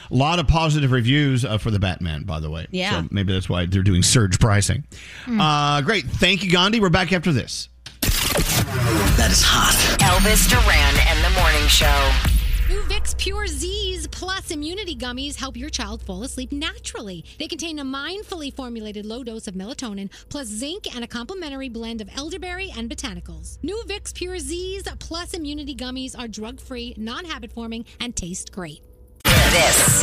A 0.09 0.15
lot 0.15 0.39
of 0.39 0.47
positive 0.47 0.93
reviews 0.93 1.45
uh, 1.45 1.59
for 1.59 1.73
the 1.73 1.81
Batman, 1.81 2.23
by 2.23 2.39
the 2.39 2.49
way. 2.49 2.69
Yeah. 2.71 3.03
So 3.03 3.09
maybe 3.11 3.33
that's 3.33 3.49
why 3.49 3.67
they're 3.67 3.83
doing 3.83 4.05
surge 4.05 4.39
pricing. 4.39 4.85
Hmm. 5.25 5.41
Uh, 5.41 5.81
great. 5.83 6.05
Thank 6.05 6.45
you, 6.45 6.51
Gandhi. 6.51 6.79
We're 6.79 6.91
back 6.91 7.13
after 7.13 7.33
this. 7.33 7.69
That 8.01 9.29
is 9.33 9.43
hot. 9.43 9.75
Elvis 9.99 10.49
Duran 10.49 10.95
and 11.09 11.25
the 11.25 11.41
Morning 11.41 11.67
Show. 11.67 12.36
New 12.69 12.83
Vicks 12.83 13.15
PureZzzs 13.15 14.11
Plus 14.11 14.51
Immunity 14.51 14.97
Gummies 14.97 15.37
help 15.37 15.57
your 15.57 15.71
child 15.71 16.03
fall 16.03 16.25
asleep 16.25 16.51
naturally. 16.51 17.25
They 17.39 17.47
contain 17.47 17.79
a 17.79 17.85
mindfully 17.85 18.53
formulated 18.53 19.07
low 19.07 19.23
dose 19.23 19.47
of 19.47 19.55
melatonin, 19.55 20.11
plus 20.31 20.49
zinc 20.49 20.93
and 20.93 21.05
a 21.05 21.07
complementary 21.07 21.69
blend 21.69 22.01
of 22.01 22.11
elderberry 22.17 22.73
and 22.77 22.91
botanicals. 22.91 23.63
New 23.63 23.81
Vicks 23.87 24.13
PureZzzs 24.13 24.99
Plus 24.99 25.33
Immunity 25.33 25.77
Gummies 25.77 26.19
are 26.19 26.27
drug 26.27 26.59
free, 26.59 26.93
non 26.97 27.25
habit 27.25 27.53
forming, 27.53 27.85
and 28.01 28.17
taste 28.17 28.51
great. 28.51 28.83
This 29.23 30.03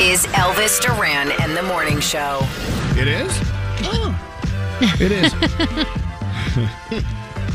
is 0.00 0.24
Elvis 0.34 0.80
Duran 0.80 1.32
and 1.40 1.56
the 1.56 1.64
Morning 1.64 1.98
Show. 1.98 2.38
It 2.96 3.08
is? 3.08 3.36
It 5.00 5.10
is. 5.10 5.32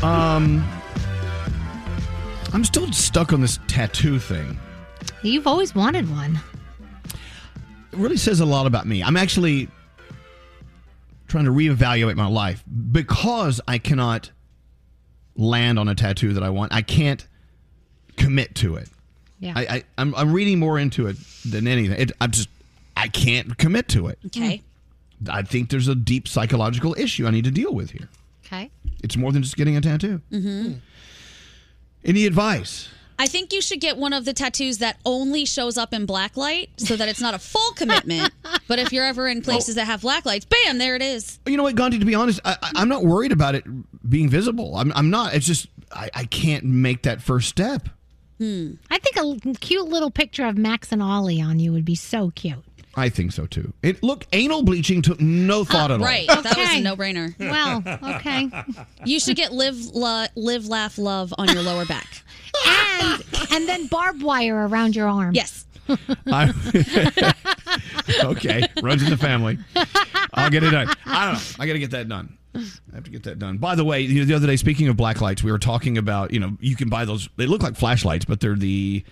um, 0.02 0.62
I'm 2.52 2.64
still 2.64 2.92
stuck 2.92 3.32
on 3.32 3.40
this 3.40 3.58
tattoo 3.68 4.18
thing. 4.18 4.58
You've 5.22 5.46
always 5.46 5.74
wanted 5.74 6.10
one. 6.10 6.40
It 7.92 7.98
really 7.98 8.16
says 8.16 8.40
a 8.40 8.44
lot 8.46 8.66
about 8.66 8.86
me. 8.86 9.02
I'm 9.02 9.16
actually 9.16 9.68
trying 11.28 11.44
to 11.44 11.50
reevaluate 11.52 12.16
my 12.16 12.26
life 12.26 12.64
because 12.92 13.60
I 13.68 13.78
cannot 13.78 14.30
land 15.36 15.78
on 15.78 15.88
a 15.88 15.94
tattoo 15.94 16.32
that 16.34 16.42
I 16.42 16.50
want. 16.50 16.72
I 16.72 16.82
can't 16.82 17.26
commit 18.16 18.54
to 18.56 18.76
it. 18.76 18.88
Yeah. 19.38 19.52
I, 19.56 19.60
I 19.62 19.84
I'm, 19.96 20.14
I'm 20.14 20.32
reading 20.32 20.58
more 20.58 20.78
into 20.78 21.06
it 21.06 21.16
than 21.44 21.66
anything. 21.66 21.98
It, 21.98 22.12
I'm 22.20 22.30
just 22.30 22.48
I 22.96 23.08
can't 23.08 23.56
commit 23.58 23.88
to 23.88 24.08
it. 24.08 24.18
Okay. 24.26 24.62
I 25.28 25.42
think 25.42 25.70
there's 25.70 25.88
a 25.88 25.94
deep 25.94 26.26
psychological 26.28 26.94
issue 26.98 27.26
I 27.26 27.30
need 27.30 27.44
to 27.44 27.50
deal 27.50 27.72
with 27.74 27.90
here. 27.92 28.08
Okay. 28.44 28.70
It's 29.02 29.16
more 29.16 29.32
than 29.32 29.42
just 29.42 29.56
getting 29.56 29.76
a 29.76 29.80
tattoo. 29.80 30.20
hmm 30.30 30.72
Any 32.04 32.26
advice? 32.26 32.88
I 33.18 33.26
think 33.26 33.52
you 33.52 33.60
should 33.60 33.80
get 33.80 33.98
one 33.98 34.14
of 34.14 34.24
the 34.24 34.32
tattoos 34.32 34.78
that 34.78 34.96
only 35.04 35.44
shows 35.44 35.76
up 35.76 35.92
in 35.92 36.06
black 36.06 36.38
light 36.38 36.70
so 36.78 36.96
that 36.96 37.06
it's 37.06 37.20
not 37.20 37.34
a 37.34 37.38
full 37.38 37.72
commitment. 37.72 38.32
but 38.66 38.78
if 38.78 38.94
you're 38.94 39.04
ever 39.04 39.28
in 39.28 39.42
places 39.42 39.74
that 39.74 39.84
have 39.84 40.00
black 40.00 40.24
lights, 40.24 40.46
bam, 40.46 40.78
there 40.78 40.96
it 40.96 41.02
is. 41.02 41.38
You 41.44 41.58
know 41.58 41.62
what, 41.62 41.74
Gandhi? 41.74 41.98
To 41.98 42.06
be 42.06 42.14
honest, 42.14 42.40
I, 42.46 42.56
I- 42.62 42.72
I'm 42.76 42.88
not 42.88 43.04
worried 43.04 43.32
about 43.32 43.54
it 43.54 43.64
being 44.08 44.30
visible. 44.30 44.74
I'm, 44.76 44.90
I'm 44.94 45.10
not. 45.10 45.34
It's 45.34 45.46
just 45.46 45.66
I, 45.92 46.08
I 46.14 46.24
can't 46.24 46.64
make 46.64 47.02
that 47.02 47.20
first 47.20 47.50
step. 47.50 47.90
Hmm. 48.38 48.72
I 48.90 48.98
think 48.98 49.16
a 49.44 49.58
cute 49.58 49.86
little 49.86 50.10
picture 50.10 50.46
of 50.46 50.56
Max 50.56 50.90
and 50.90 51.02
Ollie 51.02 51.42
on 51.42 51.58
you 51.58 51.72
would 51.72 51.84
be 51.84 51.94
so 51.94 52.30
cute. 52.30 52.64
I 53.00 53.08
think 53.08 53.32
so 53.32 53.46
too. 53.46 53.72
It 53.82 54.02
look 54.02 54.26
anal 54.32 54.62
bleaching 54.62 55.02
took 55.02 55.20
no 55.20 55.60
ah, 55.60 55.64
thought 55.64 55.90
at 55.90 56.00
all. 56.00 56.06
Right. 56.06 56.28
That 56.28 56.56
was 56.56 56.70
a 56.70 56.80
no 56.80 56.96
brainer. 56.96 57.34
Well, 57.38 57.82
okay. 58.16 58.50
You 59.04 59.18
should 59.18 59.36
get 59.36 59.52
live, 59.52 59.78
la, 59.86 60.26
live, 60.36 60.66
laugh, 60.66 60.98
love 60.98 61.32
on 61.38 61.48
your 61.48 61.62
lower 61.62 61.86
back. 61.86 62.22
and 62.66 63.24
and 63.52 63.68
then 63.68 63.86
barbed 63.86 64.22
wire 64.22 64.68
around 64.68 64.94
your 64.94 65.08
arm. 65.08 65.34
Yes. 65.34 65.64
I- 66.26 66.52
okay, 68.24 68.62
runs 68.82 69.02
in 69.02 69.10
the 69.10 69.16
family. 69.16 69.58
I'll 70.34 70.50
get 70.50 70.62
it 70.62 70.70
done. 70.70 70.88
I 71.06 71.26
don't 71.26 71.34
know. 71.34 71.40
I 71.58 71.66
got 71.66 71.72
to 71.72 71.78
get 71.78 71.90
that 71.92 72.08
done. 72.08 72.36
I 72.54 72.60
have 72.94 73.04
to 73.04 73.10
get 73.10 73.22
that 73.24 73.38
done. 73.38 73.58
By 73.58 73.74
the 73.74 73.84
way, 73.84 74.00
you 74.00 74.20
know, 74.20 74.24
the 74.24 74.34
other 74.34 74.46
day, 74.46 74.56
speaking 74.56 74.88
of 74.88 74.96
black 74.96 75.20
lights, 75.20 75.42
we 75.42 75.52
were 75.52 75.58
talking 75.58 75.98
about 75.98 76.32
you 76.32 76.40
know 76.40 76.56
you 76.60 76.76
can 76.76 76.88
buy 76.88 77.04
those. 77.04 77.28
They 77.36 77.46
look 77.46 77.62
like 77.62 77.76
flashlights, 77.76 78.24
but 78.24 78.40
they're 78.40 78.56
the 78.56 79.04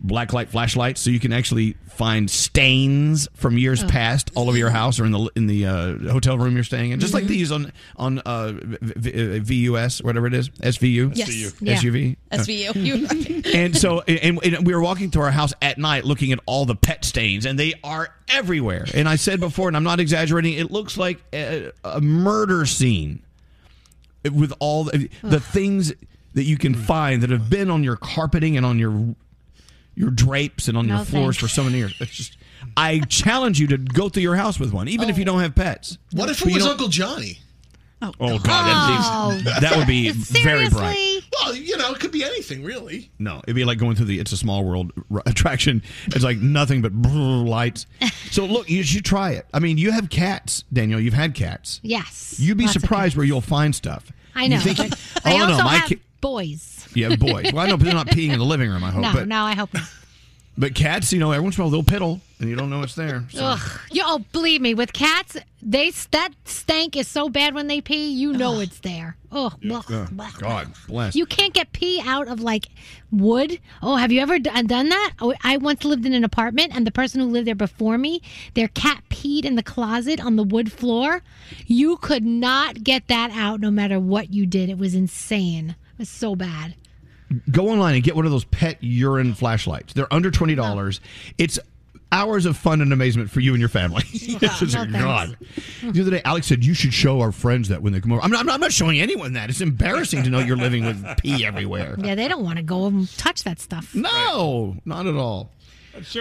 black 0.00 0.32
light 0.32 0.48
flashlights, 0.50 1.00
so 1.00 1.10
you 1.10 1.20
can 1.20 1.32
actually 1.32 1.76
find 1.88 2.30
stains 2.30 3.26
from 3.34 3.56
years 3.56 3.82
Oh. 3.82 3.88
past 3.88 4.30
all 4.34 4.48
over 4.50 4.58
your 4.58 4.68
house 4.70 5.00
or 5.00 5.06
in 5.06 5.12
the 5.12 5.30
in 5.34 5.46
the 5.46 5.66
uh, 5.66 5.98
hotel 6.12 6.36
room 6.38 6.54
you're 6.54 6.64
staying 6.64 6.90
in, 6.90 7.00
just 7.00 7.14
like 7.14 7.24
Mhm. 7.24 7.28
these 7.28 7.50
on 7.52 7.72
on 7.96 8.18
uh, 8.20 8.52
v- 8.52 9.40
v- 9.40 9.68
VUS, 9.68 10.02
whatever 10.02 10.26
it 10.26 10.34
is, 10.34 10.50
SVU, 10.62 11.12
Yes. 11.14 11.28
SUV, 11.30 12.16
Uh, 12.30 12.36
SVU. 12.36 12.74
You 12.74 13.42
and 13.54 13.76
so 13.76 14.00
and, 14.02 14.38
and 14.44 14.66
we 14.66 14.74
were 14.74 14.82
walking 14.82 15.10
through 15.10 15.22
our 15.22 15.30
house 15.30 15.54
at 15.62 15.78
night 15.78 16.04
looking 16.04 16.32
at 16.32 16.38
all 16.46 16.66
the 16.66 16.76
pet 16.76 17.04
stains 17.04 17.46
and 17.46 17.58
they 17.58 17.72
are 17.82 18.14
everywhere. 18.28 18.86
And 18.94 19.08
i 19.08 19.16
said 19.16 19.40
before 19.40 19.68
and 19.68 19.76
i'm 19.76 19.84
not 19.84 20.00
exaggerating 20.00 20.54
it 20.54 20.70
looks 20.70 20.96
like 20.98 21.22
a, 21.32 21.70
a 21.84 22.00
murder 22.00 22.66
scene 22.66 23.22
with 24.32 24.52
all 24.58 24.84
the, 24.84 25.08
the 25.22 25.40
things 25.40 25.92
that 26.34 26.42
you 26.44 26.58
can 26.58 26.74
find 26.74 27.22
that 27.22 27.30
have 27.30 27.48
been 27.48 27.70
on 27.70 27.84
your 27.84 27.96
carpeting 27.96 28.56
and 28.56 28.66
on 28.66 28.78
your 28.78 29.14
your 29.96 30.10
drapes 30.10 30.68
and 30.68 30.78
on 30.78 30.86
No 30.86 30.96
your 30.96 31.04
floors 31.04 31.36
thanks. 31.36 31.38
for 31.38 31.48
so 31.48 31.64
many 31.64 31.78
years. 31.78 31.96
It's 32.00 32.12
just 32.12 32.36
I 32.76 33.00
challenge 33.00 33.58
you 33.58 33.66
to 33.68 33.78
go 33.78 34.08
through 34.08 34.22
your 34.22 34.36
house 34.36 34.60
with 34.60 34.72
one, 34.72 34.88
even 34.88 35.10
if 35.10 35.18
you 35.18 35.24
oh. 35.24 35.26
don't 35.26 35.40
have 35.40 35.54
pets. 35.54 35.98
What 36.12 36.28
if 36.28 36.46
it 36.46 36.52
was 36.52 36.66
Uncle 36.66 36.88
Johnny? 36.88 37.38
Oh, 38.02 38.12
oh 38.20 38.38
God, 38.38 39.40
that, 39.40 39.62
that 39.62 39.76
would 39.76 39.86
be 39.86 40.10
very 40.12 40.68
bright. 40.68 41.20
Well, 41.32 41.54
you 41.54 41.78
know, 41.78 41.92
it 41.92 42.00
could 42.00 42.12
be 42.12 42.24
anything, 42.24 42.62
really. 42.62 43.10
No, 43.18 43.40
it'd 43.44 43.56
be 43.56 43.64
like 43.64 43.78
going 43.78 43.96
through 43.96 44.06
the 44.06 44.20
"It's 44.20 44.32
a 44.32 44.36
Small 44.36 44.64
World" 44.64 44.92
r- 45.10 45.22
attraction. 45.26 45.82
It's 46.08 46.22
like 46.22 46.36
nothing 46.36 46.82
but 46.82 46.92
lights. 46.92 47.86
So 48.30 48.44
look, 48.44 48.68
you 48.68 48.82
should 48.82 49.06
try 49.06 49.30
it. 49.30 49.46
I 49.54 49.60
mean, 49.60 49.78
you 49.78 49.92
have 49.92 50.10
cats, 50.10 50.64
Danielle. 50.70 51.00
You've 51.00 51.14
had 51.14 51.34
cats. 51.34 51.80
Yes. 51.82 52.38
You'd 52.38 52.58
be 52.58 52.66
surprised 52.66 53.16
where 53.16 53.24
you'll 53.24 53.40
find 53.40 53.74
stuff. 53.74 54.12
I 54.34 54.48
know. 54.48 54.56
You 54.56 54.74
think, 54.74 54.92
oh 54.92 55.20
I 55.24 55.38
no, 55.38 55.52
also 55.52 55.64
my 55.64 55.76
have 55.76 55.88
ki- 55.88 56.02
yeah, 56.96 57.14
boys. 57.16 57.52
Well, 57.52 57.58
I 57.64 57.68
know, 57.68 57.76
they're 57.76 57.92
not 57.94 58.08
peeing 58.08 58.32
in 58.32 58.38
the 58.38 58.44
living 58.44 58.70
room. 58.70 58.82
I 58.82 58.90
hope. 58.90 59.02
no, 59.02 59.12
but 59.12 59.28
no, 59.28 59.44
I 59.44 59.54
hope 59.54 59.72
not. 59.74 59.84
but 60.58 60.74
cats, 60.74 61.12
you 61.12 61.18
know, 61.18 61.30
every 61.32 61.42
once 61.42 61.56
in 61.56 61.62
a 61.62 61.64
while 61.64 61.70
they'll 61.70 61.82
piddle, 61.82 62.20
and 62.40 62.48
you 62.48 62.56
don't 62.56 62.70
know 62.70 62.82
it's 62.82 62.94
there. 62.94 63.24
So. 63.30 63.44
Ugh. 63.44 63.80
You, 63.90 64.02
oh, 64.04 64.24
believe 64.32 64.60
me, 64.60 64.74
with 64.74 64.92
cats, 64.92 65.36
they 65.62 65.90
that 66.10 66.30
stank 66.44 66.96
is 66.96 67.08
so 67.08 67.28
bad 67.28 67.54
when 67.54 67.66
they 67.66 67.80
pee. 67.80 68.10
You 68.10 68.32
know 68.32 68.60
it's 68.60 68.78
there. 68.80 69.16
Oh, 69.32 69.52
Ugh, 69.70 70.08
God 70.38 70.72
bless. 70.86 71.14
You 71.14 71.26
can't 71.26 71.52
get 71.52 71.72
pee 71.72 72.00
out 72.04 72.28
of 72.28 72.40
like 72.40 72.66
wood. 73.10 73.58
Oh, 73.82 73.96
have 73.96 74.10
you 74.12 74.20
ever 74.20 74.38
d- 74.38 74.48
uh, 74.48 74.62
done 74.62 74.88
that? 74.88 75.12
Oh, 75.20 75.34
I 75.42 75.56
once 75.58 75.84
lived 75.84 76.06
in 76.06 76.14
an 76.14 76.24
apartment, 76.24 76.72
and 76.74 76.86
the 76.86 76.92
person 76.92 77.20
who 77.20 77.26
lived 77.26 77.46
there 77.46 77.54
before 77.54 77.98
me, 77.98 78.22
their 78.54 78.68
cat 78.68 79.02
peed 79.10 79.44
in 79.44 79.56
the 79.56 79.62
closet 79.62 80.24
on 80.24 80.36
the 80.36 80.44
wood 80.44 80.72
floor. 80.72 81.22
You 81.66 81.96
could 81.98 82.24
not 82.24 82.82
get 82.82 83.08
that 83.08 83.30
out, 83.32 83.60
no 83.60 83.70
matter 83.70 83.98
what 84.00 84.32
you 84.32 84.46
did. 84.46 84.68
It 84.70 84.78
was 84.78 84.94
insane. 84.94 85.70
It 85.70 85.98
was 85.98 86.08
so 86.08 86.34
bad. 86.36 86.74
Go 87.50 87.68
online 87.68 87.94
and 87.94 88.04
get 88.04 88.16
one 88.16 88.24
of 88.24 88.30
those 88.30 88.44
pet 88.44 88.82
urine 88.82 89.34
flashlights. 89.34 89.92
They're 89.92 90.12
under 90.12 90.30
twenty 90.30 90.54
dollars. 90.54 91.00
It's 91.38 91.58
hours 92.12 92.46
of 92.46 92.56
fun 92.56 92.80
and 92.80 92.92
amazement 92.92 93.30
for 93.30 93.40
you 93.40 93.52
and 93.52 93.60
your 93.60 93.68
family. 93.68 94.04
It's 94.12 94.60
just 94.60 94.74
no. 94.74 94.98
God. 95.00 95.36
The 95.82 96.00
other 96.00 96.10
day, 96.10 96.22
Alex 96.24 96.46
said 96.46 96.64
you 96.64 96.74
should 96.74 96.92
show 96.92 97.20
our 97.20 97.32
friends 97.32 97.68
that 97.68 97.82
when 97.82 97.92
they 97.92 98.00
come 98.00 98.12
over. 98.12 98.22
I'm 98.22 98.30
not, 98.30 98.40
I'm 98.40 98.46
not, 98.46 98.54
I'm 98.54 98.60
not 98.60 98.72
showing 98.72 99.00
anyone 99.00 99.32
that. 99.32 99.50
It's 99.50 99.60
embarrassing 99.60 100.22
to 100.24 100.30
know 100.30 100.40
you're 100.40 100.56
living 100.56 100.84
with 100.84 101.04
pee 101.22 101.44
everywhere. 101.44 101.96
Yeah, 101.98 102.14
they 102.14 102.28
don't 102.28 102.44
want 102.44 102.58
to 102.58 102.62
go 102.62 102.86
and 102.86 103.08
touch 103.16 103.44
that 103.44 103.60
stuff. 103.60 103.94
No, 103.94 104.76
not 104.84 105.06
at 105.06 105.14
all. 105.14 105.52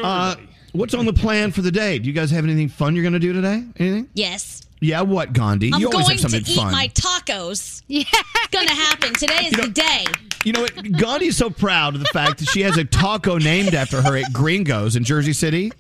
Uh, 0.02 0.36
what's 0.72 0.94
on 0.94 1.06
the 1.06 1.14
plan 1.14 1.52
for 1.52 1.62
the 1.62 1.72
day? 1.72 2.00
Do 2.00 2.08
you 2.08 2.14
guys 2.14 2.32
have 2.32 2.44
anything 2.46 2.70
fun 2.70 2.96
you're 2.96 3.04
going 3.04 3.14
to 3.14 3.20
do 3.20 3.34
today? 3.34 3.64
Anything? 3.78 4.10
Yes. 4.14 4.62
Yeah, 4.82 5.02
what, 5.02 5.34
Gandhi? 5.34 5.72
I'm 5.74 5.80
you 5.82 5.90
always 5.90 6.08
going 6.08 6.20
have 6.20 6.32
to 6.32 6.52
eat 6.52 6.56
fun. 6.56 6.72
my 6.72 6.88
tacos. 6.90 7.82
Yeah. 7.88 8.04
It's 8.12 8.48
going 8.52 8.68
to 8.68 8.74
happen. 8.74 9.14
Today 9.14 9.46
is 9.46 9.52
You 9.52 9.58
know- 9.58 9.64
the 9.66 9.72
day. 9.72 10.06
You 10.44 10.52
know 10.54 10.62
what? 10.62 10.92
Gandhi's 10.98 11.38
so 11.38 11.50
proud 11.50 11.96
of 11.96 12.02
the 12.02 12.08
fact 12.14 12.38
that 12.40 12.50
she 12.50 12.62
has 12.62 12.78
a 12.78 12.84
taco 12.84 13.38
named 13.40 13.74
after 13.74 14.02
her 14.02 14.16
at 14.18 14.32
Gringos 14.32 14.96
in 14.96 15.04
Jersey 15.04 15.34
City, 15.34 15.72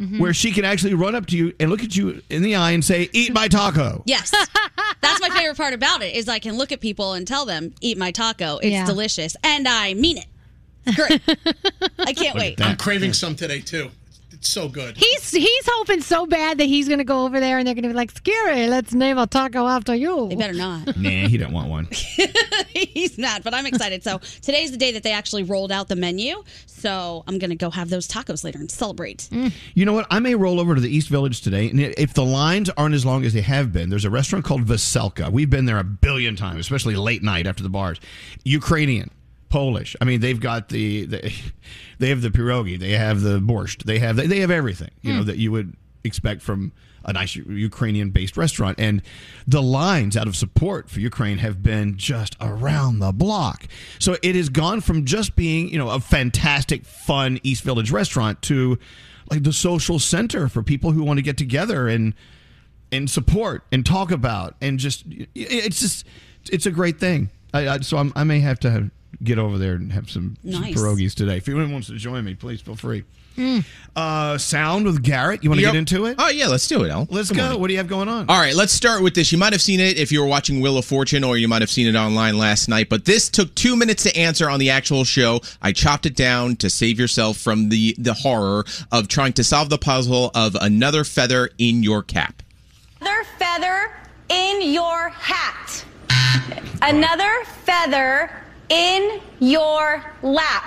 Mm-hmm. 0.00 0.20
where 0.20 0.32
she 0.32 0.52
can 0.52 0.64
actually 0.64 0.94
run 0.94 1.14
up 1.14 1.26
to 1.26 1.36
you 1.36 1.52
and 1.60 1.70
look 1.70 1.82
at 1.84 1.94
you 1.94 2.22
in 2.30 2.40
the 2.42 2.56
eye 2.56 2.70
and 2.70 2.82
say, 2.82 3.10
"Eat 3.12 3.34
my 3.34 3.46
taco." 3.46 4.02
Yes. 4.06 4.30
That's 5.02 5.20
my 5.20 5.28
favorite 5.28 5.56
part 5.58 5.74
about 5.74 6.02
it 6.02 6.14
is 6.16 6.28
I 6.30 6.38
can 6.38 6.56
look 6.56 6.72
at 6.72 6.80
people 6.80 7.12
and 7.12 7.28
tell 7.28 7.44
them, 7.44 7.74
eat 7.82 7.98
my 7.98 8.10
taco. 8.10 8.56
It's 8.56 8.68
Yeah. 8.72 8.86
delicious. 8.86 9.36
And 9.44 9.68
I 9.68 9.92
mean 9.92 10.16
it. 10.16 10.26
Great. 10.96 11.20
I 11.98 12.14
can't 12.14 12.36
wait. 12.36 12.58
I'm 12.60 12.78
craving 12.78 13.12
some 13.12 13.36
today 13.36 13.60
too. 13.60 13.90
It's 14.42 14.50
so 14.50 14.68
good. 14.68 14.96
He's 14.96 15.30
he's 15.30 15.68
hoping 15.70 16.00
so 16.00 16.26
bad 16.26 16.58
that 16.58 16.64
he's 16.64 16.88
going 16.88 16.98
to 16.98 17.04
go 17.04 17.24
over 17.24 17.38
there 17.38 17.58
and 17.58 17.66
they're 17.66 17.76
going 17.76 17.84
to 17.84 17.88
be 17.90 17.94
like, 17.94 18.10
"Scary, 18.10 18.66
let's 18.66 18.92
name 18.92 19.16
a 19.16 19.24
taco 19.24 19.68
after 19.68 19.94
you." 19.94 20.26
They 20.30 20.34
better 20.34 20.52
not. 20.52 20.96
Nah, 21.02 21.28
he 21.28 21.38
didn't 21.38 21.52
want 21.52 21.68
one. 21.68 21.88
He's 22.74 23.18
not, 23.18 23.44
but 23.44 23.54
I'm 23.54 23.66
excited. 23.66 24.02
So 24.02 24.18
today's 24.40 24.72
the 24.72 24.76
day 24.76 24.92
that 24.92 25.04
they 25.04 25.12
actually 25.12 25.44
rolled 25.44 25.70
out 25.70 25.88
the 25.88 25.94
menu. 25.94 26.42
So 26.66 27.22
I'm 27.28 27.38
going 27.38 27.50
to 27.50 27.56
go 27.56 27.70
have 27.70 27.88
those 27.88 28.08
tacos 28.08 28.42
later 28.42 28.58
and 28.58 28.70
celebrate. 28.70 29.28
Mm. 29.30 29.52
You 29.74 29.84
know 29.84 29.92
what? 29.92 30.06
I 30.10 30.18
may 30.18 30.34
roll 30.34 30.58
over 30.58 30.74
to 30.74 30.80
the 30.80 30.94
East 30.94 31.08
Village 31.08 31.40
today, 31.40 31.70
and 31.70 31.78
if 31.80 32.14
the 32.14 32.24
lines 32.24 32.68
aren't 32.70 32.96
as 32.96 33.06
long 33.06 33.24
as 33.24 33.32
they 33.32 33.42
have 33.42 33.72
been, 33.72 33.90
there's 33.90 34.04
a 34.04 34.10
restaurant 34.10 34.44
called 34.44 34.64
Veselka. 34.64 35.30
We've 35.30 35.50
been 35.50 35.66
there 35.66 35.78
a 35.78 35.84
billion 35.84 36.34
times, 36.34 36.58
especially 36.58 36.96
late 36.96 37.22
night 37.22 37.46
after 37.46 37.62
the 37.62 37.70
bars. 37.70 38.00
Ukrainian, 38.44 39.10
Polish. 39.52 39.94
I 40.00 40.06
mean, 40.06 40.20
they've 40.20 40.40
got 40.40 40.70
the, 40.70 41.04
the 41.04 41.32
they 41.98 42.08
have 42.08 42.22
the 42.22 42.30
pierogi, 42.30 42.78
they 42.78 42.92
have 42.92 43.20
the 43.20 43.38
borscht, 43.38 43.84
they 43.84 43.98
have 43.98 44.16
they 44.16 44.40
have 44.40 44.50
everything 44.50 44.90
you 45.02 45.12
know 45.12 45.20
hmm. 45.20 45.26
that 45.26 45.36
you 45.36 45.52
would 45.52 45.76
expect 46.04 46.40
from 46.42 46.72
a 47.04 47.12
nice 47.12 47.36
Ukrainian-based 47.36 48.36
restaurant, 48.36 48.80
and 48.80 49.02
the 49.46 49.60
lines 49.60 50.16
out 50.16 50.26
of 50.26 50.36
support 50.36 50.88
for 50.88 51.00
Ukraine 51.00 51.38
have 51.38 51.62
been 51.62 51.96
just 51.98 52.34
around 52.40 53.00
the 53.00 53.12
block. 53.12 53.66
So 53.98 54.16
it 54.22 54.36
has 54.36 54.48
gone 54.48 54.80
from 54.80 55.04
just 55.04 55.36
being 55.36 55.68
you 55.68 55.78
know 55.78 55.90
a 55.90 56.00
fantastic, 56.00 56.86
fun 56.86 57.38
East 57.42 57.62
Village 57.62 57.90
restaurant 57.90 58.40
to 58.42 58.78
like 59.30 59.42
the 59.42 59.52
social 59.52 59.98
center 59.98 60.48
for 60.48 60.62
people 60.62 60.92
who 60.92 61.04
want 61.04 61.18
to 61.18 61.22
get 61.22 61.36
together 61.36 61.88
and 61.88 62.14
and 62.90 63.10
support 63.10 63.64
and 63.70 63.84
talk 63.84 64.10
about 64.10 64.54
and 64.62 64.78
just 64.78 65.04
it's 65.34 65.80
just 65.80 66.06
it's 66.50 66.64
a 66.64 66.70
great 66.70 66.98
thing. 66.98 67.28
I, 67.52 67.68
I, 67.68 67.78
so 67.80 67.98
I'm, 67.98 68.14
I 68.16 68.24
may 68.24 68.40
have 68.40 68.58
to 68.60 68.90
get 69.24 69.38
over 69.38 69.58
there 69.58 69.74
and 69.74 69.92
have 69.92 70.10
some, 70.10 70.36
some 70.50 70.64
pierogies 70.64 71.14
today. 71.14 71.36
If 71.38 71.48
anyone 71.48 71.72
wants 71.72 71.88
to 71.88 71.94
join 71.96 72.24
me, 72.24 72.34
please 72.34 72.60
feel 72.60 72.76
free. 72.76 73.04
Uh, 73.96 74.36
sound 74.36 74.84
with 74.84 75.02
Garrett. 75.02 75.42
You 75.42 75.48
want 75.48 75.58
to 75.60 75.62
Yep. 75.62 75.72
get 75.72 75.78
into 75.78 76.04
it? 76.04 76.16
Oh 76.18 76.28
yeah, 76.28 76.48
let's 76.48 76.68
do 76.68 76.84
it, 76.84 76.90
Al. 76.90 77.06
Let's 77.10 77.28
Come 77.28 77.38
go. 77.38 77.50
on. 77.54 77.60
What 77.60 77.68
do 77.68 77.72
you 77.72 77.78
have 77.78 77.88
going 77.88 78.08
on? 78.08 78.26
All 78.28 78.38
right, 78.38 78.54
let's 78.54 78.74
start 78.74 79.02
with 79.02 79.14
this. 79.14 79.32
You 79.32 79.38
might 79.38 79.54
have 79.54 79.62
seen 79.62 79.80
it 79.80 79.96
if 79.96 80.12
you 80.12 80.20
were 80.20 80.26
watching 80.26 80.60
Wheel 80.60 80.76
of 80.76 80.84
Fortune 80.84 81.24
or 81.24 81.38
you 81.38 81.48
might 81.48 81.62
have 81.62 81.70
seen 81.70 81.86
it 81.86 81.94
online 81.96 82.36
last 82.36 82.68
night, 82.68 82.90
but 82.90 83.06
this 83.06 83.30
took 83.30 83.54
two 83.54 83.74
minutes 83.74 84.02
to 84.02 84.14
answer 84.16 84.50
on 84.50 84.60
the 84.60 84.68
actual 84.68 85.04
show. 85.04 85.40
I 85.62 85.72
chopped 85.72 86.04
it 86.04 86.14
down 86.14 86.56
to 86.56 86.68
save 86.68 86.98
yourself 87.00 87.38
from 87.38 87.70
the, 87.70 87.94
the 87.98 88.12
horror 88.12 88.66
of 88.90 89.08
trying 89.08 89.32
to 89.34 89.44
solve 89.44 89.70
the 89.70 89.78
puzzle 89.78 90.30
of 90.34 90.54
another 90.60 91.02
feather 91.02 91.48
in 91.56 91.82
your 91.82 92.02
cap. 92.02 92.42
Another 93.00 93.24
feather 93.38 93.92
in 94.28 94.72
your 94.72 95.08
hat. 95.08 95.84
Another 96.82 97.30
feather 97.64 98.30
in 98.72 99.20
your 99.38 100.02
lap. 100.22 100.64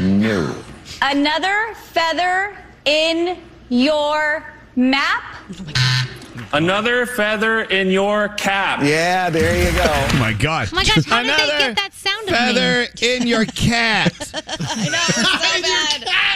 No. 0.00 0.54
Another 1.02 1.74
feather 1.92 2.56
in 2.84 3.36
your 3.68 4.44
map. 4.76 5.24
Oh 5.50 6.21
Another 6.52 7.06
feather 7.06 7.62
in 7.62 7.90
your 7.90 8.28
cap. 8.28 8.80
Yeah, 8.82 9.30
there 9.30 9.56
you 9.56 9.76
go. 9.76 9.84
Oh 9.86 10.16
my 10.18 10.32
god. 10.32 10.68
Oh 10.72 10.76
my 10.76 10.84
gosh, 10.84 11.04
how 11.04 11.22
did 11.22 11.30
they 11.30 11.58
get 11.58 11.76
that 11.76 11.92
sound 11.92 12.28
of 12.28 12.34
feather 12.34 12.88
me? 13.00 13.16
in 13.16 13.26
your 13.26 13.44
cat. 13.44 14.12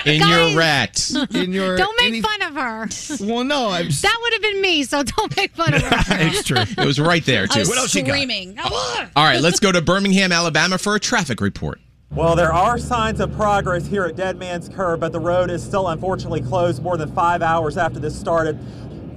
In 0.07 0.21
your 0.21 0.57
rat. 0.57 1.11
In 1.35 1.53
your 1.53 1.77
Don't 1.77 1.97
make 2.01 2.25
fun 2.25 2.43
of 2.43 2.55
her. 2.55 2.89
Well, 3.27 3.45
no, 3.45 3.71
I'm 3.71 3.87
just, 3.87 4.03
That 4.03 4.17
would 4.23 4.33
have 4.35 4.43
been 4.43 4.61
me, 4.61 4.85
so 4.85 5.03
don't 5.03 5.37
make 5.37 5.53
fun 5.55 5.75
of 5.75 5.83
her. 5.83 5.97
it's 6.21 6.45
true. 6.45 6.59
It 6.59 6.87
was 6.87 7.01
right 7.01 7.25
there, 7.25 7.47
too. 7.47 7.61
I 7.61 7.63
was 7.63 7.91
screaming. 7.91 8.57
Uh, 8.59 9.09
all 9.17 9.25
right, 9.25 9.41
let's 9.41 9.61
go 9.61 9.73
to 9.73 9.83
Birmingham, 9.83 10.31
Alabama 10.31 10.79
for 10.79 10.95
a 10.95 11.01
traffic 11.01 11.41
report. 11.41 11.81
Well, 12.13 12.37
there 12.37 12.53
are 12.53 12.79
signs 12.79 13.21
of 13.21 13.35
progress 13.35 13.87
here 13.87 14.05
at 14.05 14.15
Dead 14.17 14.39
Man's 14.39 14.69
Curve, 14.69 15.01
but 15.01 15.11
the 15.11 15.19
road 15.21 15.51
is 15.51 15.63
still 15.63 15.89
unfortunately 15.89 16.41
closed 16.41 16.83
more 16.83 16.97
than 16.97 17.13
five 17.13 17.43
hours 17.43 17.77
after 17.77 17.99
this 17.99 18.19
started. 18.19 18.59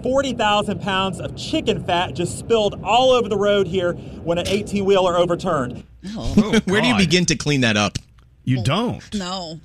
40,000 0.03 0.81
pounds 0.81 1.19
of 1.19 1.35
chicken 1.35 1.83
fat 1.83 2.13
just 2.13 2.37
spilled 2.39 2.79
all 2.83 3.11
over 3.11 3.27
the 3.29 3.37
road 3.37 3.67
here 3.67 3.93
when 3.93 4.37
an 4.37 4.47
18 4.47 4.85
wheeler 4.85 5.17
overturned. 5.17 5.83
Oh, 6.15 6.33
oh, 6.37 6.59
Where 6.65 6.81
do 6.81 6.87
you 6.87 6.97
begin 6.97 7.25
to 7.27 7.35
clean 7.35 7.61
that 7.61 7.77
up? 7.77 7.97
You 8.43 8.63
don't. 8.63 9.03
No. 9.13 9.59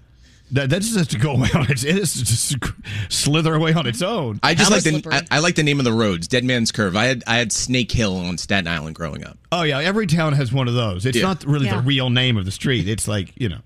That, 0.52 0.70
that 0.70 0.82
just 0.82 0.97
has 0.97 1.09
to 1.09 1.19
go 1.19 1.32
away 1.32 1.48
on 1.55 1.70
its. 1.70 1.85
It 1.85 1.97
has 1.97 2.12
to 2.15 2.19
just 2.24 2.56
slither 3.09 3.55
away 3.55 3.73
on 3.73 3.86
its 3.86 4.02
own. 4.02 4.39
I 4.43 4.55
just 4.55 4.69
How 4.69 4.77
like 4.77 4.85
the 4.85 5.27
I, 5.31 5.36
I 5.36 5.39
like 5.40 5.55
the 5.56 5.62
name 5.62 5.78
of 5.81 5.85
the 5.85 5.93
roads, 5.93 6.28
Dead 6.28 6.44
Man's 6.44 6.70
Curve. 6.70 6.94
I 6.97 7.06
had 7.06 7.24
I 7.27 7.36
had 7.36 7.51
Snake 7.51 7.90
Hill 7.90 8.15
on 8.16 8.36
Staten 8.39 8.69
Island 8.69 8.94
growing 8.94 9.24
up. 9.24 9.39
Oh 9.51 9.62
yeah, 9.62 9.78
every 9.81 10.06
town 10.06 10.35
has 10.35 10.52
one 10.52 10.69
of 10.69 10.74
those. 10.74 11.06
It's 11.06 11.16
Yeah. 11.16 11.24
not 11.24 11.44
really 11.44 11.66
Yeah. 11.66 11.77
the 11.78 11.82
real 11.82 12.11
name 12.11 12.36
of 12.36 12.44
the 12.44 12.51
street. 12.51 12.86
It's 12.89 13.09
like 13.09 13.32
you 13.36 13.48
know. 13.48 13.61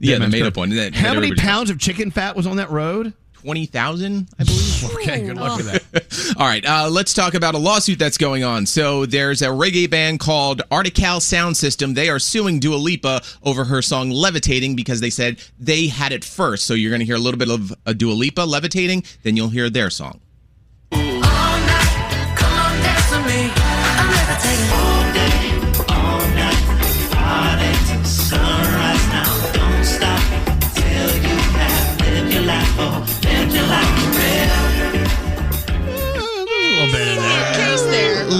Yeah, 0.00 0.18
Dead 0.18 0.22
the 0.22 0.28
made 0.28 0.38
Curve. 0.40 0.48
up 0.48 0.56
one 0.56 0.70
that- 0.70 0.94
How 0.94 1.14
many 1.14 1.26
everybody 1.28 1.40
pounds 1.40 1.70
of 1.70 1.78
chicken 1.78 2.10
fat 2.10 2.34
was 2.34 2.46
on 2.48 2.56
that 2.56 2.70
road? 2.70 3.14
Twenty 3.44 3.66
thousand, 3.66 4.28
I 4.38 4.44
believe. 4.44 4.84
okay, 4.94 5.20
good 5.26 5.36
luck 5.36 5.58
with 5.58 5.70
that. 5.70 6.34
All 6.40 6.46
right, 6.46 6.64
uh, 6.64 6.88
let's 6.88 7.12
talk 7.12 7.34
about 7.34 7.54
a 7.54 7.58
lawsuit 7.58 7.98
that's 7.98 8.16
going 8.16 8.42
on. 8.42 8.64
So 8.64 9.04
there's 9.04 9.42
a 9.42 9.48
reggae 9.48 9.90
band 9.90 10.18
called 10.18 10.62
Artikal 10.70 11.20
Sound 11.20 11.54
System. 11.54 11.92
They 11.92 12.08
are 12.08 12.18
suing 12.18 12.58
Dua 12.58 12.76
Lipa 12.76 13.20
over 13.42 13.64
her 13.64 13.82
song 13.82 14.08
"Levitating" 14.08 14.76
because 14.76 15.02
they 15.02 15.10
said 15.10 15.42
they 15.60 15.88
had 15.88 16.10
it 16.10 16.24
first. 16.24 16.64
So 16.64 16.72
you're 16.72 16.90
going 16.90 17.00
to 17.00 17.04
hear 17.04 17.16
a 17.16 17.18
little 17.18 17.38
bit 17.38 17.50
of 17.50 17.70
a 17.84 17.92
Dua 17.92 18.14
Lipa 18.14 18.40
"Levitating," 18.40 19.04
then 19.24 19.36
you'll 19.36 19.50
hear 19.50 19.68
their 19.68 19.90
song. 19.90 20.20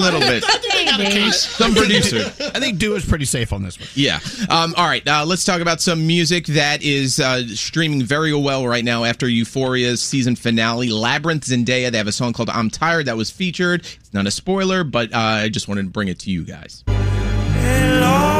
Little 0.05 0.21
bit. 0.29 0.45
A 0.45 0.97
little 0.99 1.13
bit. 1.13 1.35
Some 1.35 1.75
producer. 1.75 2.19
I 2.55 2.61
think 2.61 2.79
Do 2.79 2.95
is 2.95 3.05
pretty 3.05 3.25
safe 3.25 3.53
on 3.53 3.63
this 3.63 3.79
one. 3.79 3.89
Yeah. 3.95 4.21
Um, 4.49 4.75
all 4.77 4.87
right. 4.87 5.07
Uh, 5.07 5.25
let's 5.27 5.45
talk 5.45 5.61
about 5.61 5.81
some 5.81 6.07
music 6.07 6.47
that 6.47 6.83
is 6.83 7.19
uh, 7.21 7.47
streaming 7.49 8.03
very 8.03 8.35
well 8.35 8.67
right 8.67 8.85
now 8.85 9.05
after 9.05 9.27
Euphoria's 9.27 10.03
season 10.03 10.37
finale. 10.37 10.89
Labrinth 10.89 11.45
Zendaya. 11.49 11.91
They 11.91 11.99
have 11.99 12.07
a 12.07 12.13
song 12.13 12.33
called 12.33 12.51
"I'm 12.51 12.71
Tired" 12.71 13.07
that 13.07 13.17
was 13.17 13.31
featured. 13.31 13.81
It's 13.81 14.13
not 14.15 14.27
a 14.27 14.31
spoiler, 14.31 14.85
but 14.85 15.13
uh, 15.13 15.19
I 15.19 15.49
just 15.49 15.69
wanted 15.69 15.85
to 15.85 15.91
bring 15.91 16.09
it 16.09 16.19
to 16.21 16.31
you 16.31 16.45
guys. 16.45 16.85
God, 16.87 18.34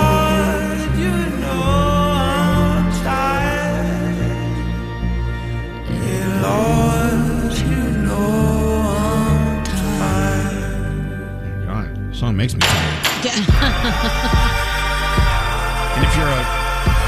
song 12.25 12.37
makes 12.37 12.55
me 12.55 12.61
tired. 12.61 13.25
Yeah. 13.25 14.51
And 15.95 16.05
if 16.05 16.17
you're 16.17 16.27
a 16.27 16.45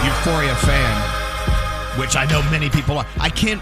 Euphoria 0.07 0.55
fan, 0.55 1.99
which 1.99 2.15
I 2.15 2.25
know 2.31 2.41
many 2.53 2.71
people 2.71 2.99
are, 2.99 3.07
I 3.19 3.29
can't 3.29 3.61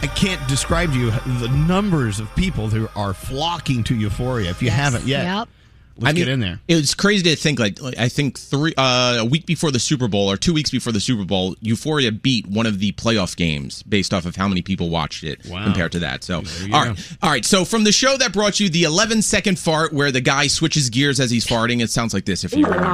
I 0.00 0.06
can't 0.06 0.40
describe 0.46 0.92
to 0.92 0.98
you 0.98 1.10
the 1.10 1.48
numbers 1.48 2.20
of 2.20 2.32
people 2.36 2.68
who 2.68 2.88
are 2.94 3.12
flocking 3.12 3.82
to 3.84 3.96
Euphoria. 3.96 4.48
If 4.48 4.62
you 4.62 4.70
haven't 4.70 5.06
yet, 5.06 5.48
let's 5.96 6.10
I 6.10 6.12
mean, 6.12 6.24
get 6.24 6.28
in 6.32 6.40
there. 6.40 6.60
It's 6.68 6.94
crazy 6.94 7.22
to 7.24 7.36
think 7.36 7.58
like, 7.58 7.80
like 7.80 7.98
I 7.98 8.08
think 8.08 8.38
three 8.38 8.72
uh, 8.76 9.18
a 9.20 9.24
week 9.24 9.46
before 9.46 9.70
the 9.70 9.78
Super 9.78 10.08
Bowl 10.08 10.30
or 10.30 10.36
two 10.36 10.52
weeks 10.54 10.70
before 10.70 10.92
the 10.92 11.00
Super 11.00 11.24
Bowl, 11.24 11.56
Euphoria 11.60 12.12
beat 12.12 12.46
one 12.46 12.66
of 12.66 12.78
the 12.78 12.92
playoff 12.92 13.36
games 13.36 13.82
based 13.82 14.14
off 14.14 14.24
of 14.26 14.36
how 14.36 14.48
many 14.48 14.62
people 14.62 14.90
watched 14.90 15.24
it 15.24 15.44
Wow. 15.46 15.64
compared 15.64 15.92
to 15.92 15.98
that. 16.00 16.24
So 16.24 16.42
you 16.64 16.74
all 16.74 16.84
go. 16.84 16.90
right, 16.90 17.16
all 17.22 17.30
right. 17.30 17.44
So 17.44 17.64
from 17.64 17.84
the 17.84 17.92
show 17.92 18.16
that 18.16 18.32
brought 18.32 18.60
you 18.60 18.68
the 18.68 18.84
11 18.84 19.22
second 19.22 19.58
fart 19.58 19.92
where 19.92 20.10
the 20.12 20.20
guy 20.20 20.46
switches 20.46 20.90
gears 20.90 21.20
as 21.20 21.30
he's 21.30 21.46
farting, 21.46 21.82
it 21.82 21.90
sounds 21.90 22.14
like 22.14 22.24
this 22.24 22.44
if 22.44 22.54
you 22.54 22.64
remember. 22.64 22.86
Oh 22.86 22.90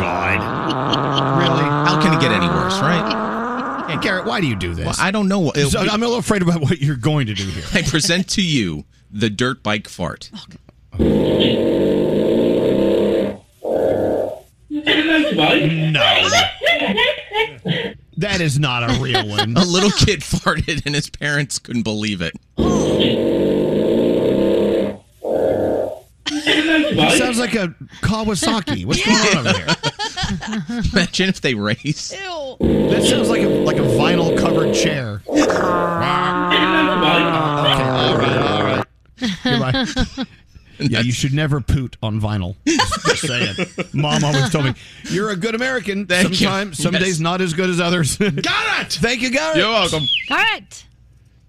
God! 0.00 0.72
Really? 1.42 1.62
How 1.64 2.00
can 2.00 2.14
it 2.16 2.20
get 2.20 2.30
any 2.32 2.46
worse, 2.46 2.78
right? 2.80 3.86
Hey, 3.90 3.96
Garrett, 4.00 4.24
why 4.26 4.40
do 4.40 4.46
you 4.46 4.54
do 4.56 4.74
this? 4.74 4.86
Well, 4.86 4.94
I 4.98 5.10
don't 5.10 5.28
know. 5.28 5.40
what- 5.40 5.56
So 5.56 5.80
I'm 5.80 6.02
a 6.02 6.06
little 6.06 6.18
afraid 6.18 6.42
about 6.42 6.60
what 6.60 6.80
you're 6.80 6.96
going 6.96 7.26
to 7.26 7.34
do 7.34 7.44
here. 7.44 7.64
I 7.72 7.82
present 7.82 8.28
to 8.30 8.42
you 8.42 8.84
the 9.12 9.30
dirt 9.30 9.62
bike 9.62 9.88
fart. 9.88 10.30
No. 10.98 12.12
That 18.18 18.40
is 18.40 18.58
not 18.58 18.88
a 18.88 19.00
real 19.00 19.26
one. 19.28 19.56
A 19.56 19.64
little 19.64 19.90
kid 19.90 20.20
farted 20.20 20.84
and 20.86 20.94
his 20.94 21.10
parents 21.10 21.58
couldn't 21.58 21.82
believe 21.82 22.20
it. 22.20 22.34
It 26.94 27.18
sounds 27.18 27.38
like 27.38 27.54
a 27.54 27.68
Kawasaki. 28.02 28.84
What's 28.84 29.04
going 29.04 29.36
on 29.38 29.46
over 29.48 29.58
here? 29.58 29.66
Imagine 30.92 31.28
if 31.28 31.40
they 31.40 31.54
race. 31.54 32.10
That 32.10 33.06
sounds 33.08 33.28
like 33.28 33.42
a 33.42 33.48
like 33.48 33.78
a 33.78 33.80
vinyl 33.80 34.38
covered 34.38 34.74
chair. 34.74 35.22
okay, 35.28 35.40
all 35.50 35.56
right, 38.18 38.38
all 38.38 38.58
right. 38.61 38.61
Goodbye. 39.62 40.24
Yeah, 40.78 41.00
you 41.00 41.12
should 41.12 41.32
never 41.34 41.60
poot 41.60 41.96
on 42.02 42.18
vinyl. 42.20 42.56
Just, 42.66 43.06
just 43.06 43.26
saying. 43.28 43.54
Mom 43.92 44.24
always 44.24 44.50
told 44.50 44.64
me, 44.64 44.74
"You're 45.10 45.30
a 45.30 45.36
good 45.36 45.54
American. 45.54 46.06
Thank 46.06 46.30
you. 46.30 46.34
Sometimes, 46.34 46.78
some 46.78 46.94
Yes. 46.94 47.02
days 47.04 47.20
not 47.20 47.40
as 47.40 47.52
good 47.52 47.70
as 47.70 47.78
others." 47.78 48.16
Got 48.16 48.32
it. 48.32 48.92
Thank 48.94 49.20
you, 49.20 49.30
Garrett. 49.30 49.58
You're 49.58 49.68
welcome. 49.68 50.02
All 50.30 50.36
right. 50.38 50.84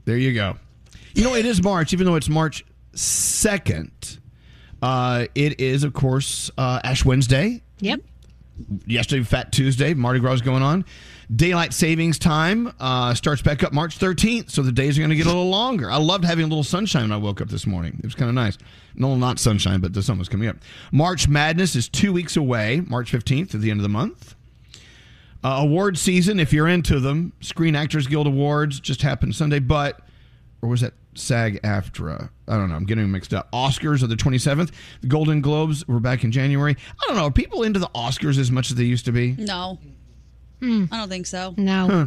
There 0.06 0.18
you 0.18 0.34
go. 0.34 0.58
You 1.16 1.24
know, 1.24 1.34
it 1.36 1.46
is 1.46 1.64
March, 1.64 1.94
even 1.94 2.06
though 2.06 2.16
it's 2.16 2.30
March 2.30 2.64
2nd. 2.94 4.20
Uh, 4.82 5.26
it 5.34 5.60
is, 5.60 5.84
of 5.84 5.94
course, 5.94 6.52
uh, 6.58 6.82
Ash 6.84 7.04
Wednesday. 7.06 7.64
Yep. 7.80 8.02
Yesterday, 8.86 9.24
Fat 9.24 9.52
Tuesday. 9.52 9.94
Mardi 9.96 10.20
Gras 10.20 10.34
is 10.34 10.42
going 10.42 10.62
on. 10.62 10.86
Daylight 11.34 11.74
savings 11.74 12.20
time 12.20 12.74
uh, 12.80 13.14
starts 13.14 13.42
back 13.42 13.64
up 13.64 13.74
March 13.74 13.98
13th, 13.98 14.52
so 14.52 14.62
the 14.62 14.72
days 14.72 14.98
are 14.98 15.02
going 15.02 15.10
to 15.10 15.16
get 15.16 15.26
a 15.26 15.30
little 15.30 15.50
longer. 15.50 15.90
I 15.90 15.98
loved 15.98 16.26
having 16.26 16.46
a 16.46 16.48
little 16.48 16.64
sunshine 16.64 17.04
when 17.04 17.12
I 17.12 17.18
woke 17.18 17.42
up 17.42 17.50
this 17.50 17.66
morning. 17.66 17.96
It 18.00 18.06
was 18.06 18.16
kind 18.16 18.30
of 18.30 18.36
nice. 18.36 18.58
No, 18.96 19.16
not 19.16 19.40
sunshine, 19.40 19.80
but 19.80 19.94
the 19.94 20.02
sun 20.04 20.20
was 20.20 20.30
coming 20.30 20.48
up. 20.48 20.58
March 20.92 21.28
Madness 21.28 21.76
is 21.76 21.90
two 21.90 22.14
weeks 22.14 22.36
away, 22.36 22.82
March 22.88 23.12
15th 23.12 23.56
at 23.56 23.62
the 23.62 23.72
end 23.72 23.80
of 23.80 23.84
the 23.84 23.90
month. 23.90 24.36
Uh, 25.44 25.58
award 25.60 25.98
season, 25.98 26.40
if 26.40 26.54
you're 26.54 26.70
into 26.70 27.00
them, 27.00 27.34
Screen 27.42 27.76
Actors 27.76 28.08
Guild 28.08 28.28
Awards 28.28 28.80
just 28.80 29.02
happened 29.02 29.36
Sunday, 29.36 29.60
but 29.60 30.00
or 30.62 30.70
was 30.70 30.80
that 30.80 30.94
SAG 31.16 31.62
AFTRA? 31.62 32.30
I 32.48 32.56
don't 32.56 32.70
know. 32.70 32.76
I'm 32.76 32.86
getting 32.86 33.12
mixed 33.12 33.34
up. 33.34 33.52
Oscars 33.52 34.02
are 34.02 34.08
the 34.08 34.16
27th. 34.16 34.72
The 35.02 35.08
Golden 35.08 35.42
Globes 35.42 35.86
were 35.88 36.00
back 36.00 36.24
in 36.24 36.32
January. 36.32 36.78
I 37.02 37.08
don't 37.08 37.18
know. 37.18 37.26
Are 37.26 37.32
people 37.32 37.64
into 37.64 37.80
the 37.80 37.90
Oscars 37.94 38.38
as 38.38 38.50
much 38.50 38.72
as 38.72 38.78
they 38.78 38.86
used 38.86 39.04
to 39.06 39.12
be? 39.12 39.34
No, 39.38 39.78
Hmm. 40.64 40.86
I 40.92 40.98
don't 40.98 41.10
think 41.10 41.28
so. 41.28 41.54
No. 41.58 41.88
Huh. 41.88 42.06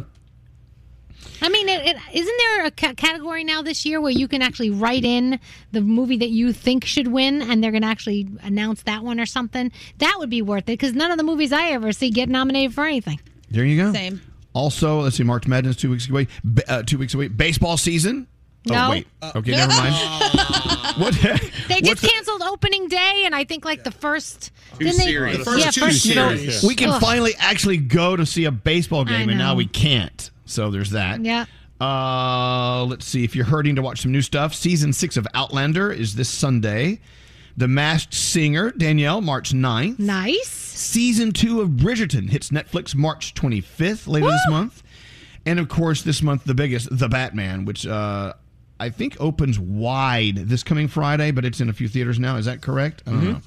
I 1.41 1.49
mean, 1.49 1.69
it, 1.69 1.85
it, 1.85 1.97
isn't 2.13 2.37
there 2.37 2.65
a 2.65 2.71
ca- 2.71 2.93
category 2.93 3.43
now 3.43 3.61
this 3.61 3.85
year 3.85 4.01
where 4.01 4.11
you 4.11 4.27
can 4.27 4.41
actually 4.41 4.71
write 4.71 5.03
in 5.03 5.39
the 5.71 5.81
movie 5.81 6.17
that 6.17 6.29
you 6.29 6.53
think 6.53 6.83
should 6.85 7.07
win, 7.07 7.41
and 7.43 7.63
they're 7.63 7.71
going 7.71 7.83
to 7.83 7.87
actually 7.87 8.27
announce 8.41 8.81
that 8.83 9.03
one 9.03 9.19
or 9.19 9.25
something? 9.27 9.71
That 9.99 10.15
would 10.17 10.29
be 10.29 10.41
worth 10.41 10.63
it 10.63 10.65
because 10.79 10.93
none 10.93 11.11
of 11.11 11.17
the 11.17 11.23
movies 11.23 11.51
I 11.53 11.69
ever 11.69 11.91
see 11.91 12.09
get 12.09 12.29
nominated 12.29 12.73
for 12.73 12.85
anything. 12.85 13.19
There 13.51 13.63
you 13.65 13.77
go. 13.81 13.93
Same. 13.93 14.21
Also, 14.53 15.01
let's 15.01 15.17
see. 15.17 15.23
March 15.23 15.47
Madness 15.47 15.75
two 15.75 15.91
weeks 15.91 16.09
away. 16.09 16.27
B- 16.53 16.63
uh, 16.67 16.81
two 16.83 16.97
weeks 16.97 17.13
away. 17.13 17.27
Baseball 17.27 17.77
season. 17.77 18.27
No. 18.69 18.87
Oh 18.87 18.89
wait. 18.91 19.07
Okay, 19.35 19.51
never 19.51 19.71
mind. 19.71 19.93
what? 20.97 21.13
They 21.15 21.29
what's 21.75 21.87
just 21.89 22.01
the- 22.01 22.07
canceled 22.07 22.41
opening 22.43 22.87
day, 22.87 23.23
and 23.25 23.33
I 23.35 23.43
think 23.43 23.65
like 23.65 23.83
the 23.83 23.91
first. 23.91 24.51
Two 24.77 24.85
didn't 24.85 24.99
they- 24.99 25.37
The 25.37 25.43
first 25.43 25.59
yeah, 25.65 25.71
two 25.71 25.81
first 25.81 26.05
You 26.05 26.15
know, 26.15 26.35
series. 26.35 26.63
we 26.63 26.75
can 26.75 26.89
Ugh. 26.89 27.01
finally 27.01 27.33
actually 27.39 27.77
go 27.77 28.15
to 28.15 28.25
see 28.25 28.45
a 28.45 28.51
baseball 28.51 29.01
I 29.01 29.11
game, 29.19 29.29
and 29.29 29.37
now 29.37 29.51
know. 29.53 29.55
we 29.57 29.65
can't. 29.65 30.29
So 30.45 30.69
there's 30.71 30.91
that. 30.91 31.23
Yeah. 31.23 31.45
Uh, 31.79 32.85
let's 32.85 33.05
see. 33.05 33.23
If 33.23 33.35
you're 33.35 33.45
hurting 33.45 33.75
to 33.75 33.81
watch 33.81 34.01
some 34.01 34.11
new 34.11 34.21
stuff, 34.21 34.53
season 34.53 34.93
six 34.93 35.15
of 35.17 35.27
Outlander 35.33 35.91
is 35.91 36.15
this 36.15 36.29
Sunday. 36.29 36.99
The 37.55 37.67
Masked 37.67 38.13
Singer, 38.13 38.71
Danielle, 38.71 39.19
March 39.21 39.51
9th. 39.51 39.97
Nice. 39.99 40.47
Season 40.47 41.31
two 41.31 41.61
of 41.61 41.69
Bridgerton 41.69 42.29
hits 42.29 42.49
Netflix 42.49 42.93
March 42.95 43.33
25th, 43.33 44.07
later 44.07 44.27
this 44.27 44.45
month. 44.49 44.83
And 45.45 45.59
of 45.59 45.67
course, 45.69 46.01
this 46.03 46.21
month, 46.21 46.43
the 46.43 46.53
biggest, 46.53 46.95
The 46.95 47.09
Batman, 47.09 47.65
which 47.65 47.87
uh, 47.87 48.33
I 48.79 48.89
think 48.89 49.17
opens 49.19 49.57
wide 49.59 50.35
this 50.35 50.63
coming 50.63 50.87
Friday, 50.87 51.31
but 51.31 51.45
it's 51.45 51.59
in 51.61 51.69
a 51.69 51.73
few 51.73 51.87
theaters 51.87 52.19
now. 52.19 52.35
Is 52.37 52.45
that 52.45 52.61
correct? 52.61 53.01
I 53.07 53.11
don't 53.11 53.21
Mhm. 53.21 53.33
know. 53.33 53.41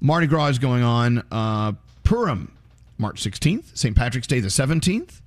Mardi 0.00 0.26
Gras 0.26 0.48
is 0.48 0.58
going 0.58 0.82
on. 0.82 1.22
Uh, 1.30 1.72
Purim, 2.04 2.52
March 2.98 3.20
16th. 3.22 3.76
St. 3.76 3.94
Patrick's 3.96 4.26
Day, 4.26 4.40
the 4.40 4.48
17th. 4.50 5.20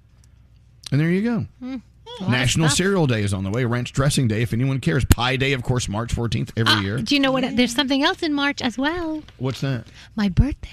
And 0.92 1.00
there 1.00 1.10
you 1.10 1.22
go. 1.22 1.46
A 1.62 1.66
lot 1.66 1.82
of 2.22 2.30
National. 2.30 2.70
Cereal 2.70 3.08
Day 3.08 3.24
is 3.24 3.34
on 3.34 3.44
the 3.44 3.50
way. 3.50 3.64
Ranch 3.66 3.94
Dressing 3.94 4.28
Day, 4.28 4.42
if 4.42 4.52
anyone 4.54 4.80
cares. 4.80 5.06
Pie 5.06 5.38
Day, 5.38 5.54
of 5.54 5.64
course, 5.64 5.88
March 5.88 6.14
14th 6.14 6.52
every 6.58 6.84
year. 6.84 6.98
Do 7.02 7.16
you 7.16 7.22
know 7.22 7.32
what? 7.32 7.56
There's 7.56 7.74
something 7.74 8.04
else 8.04 8.22
in 8.24 8.34
March 8.34 8.62
as 8.62 8.78
well. 8.78 9.24
What's 9.38 9.62
that? 9.62 9.86
My 10.16 10.28
birthday. 10.30 10.70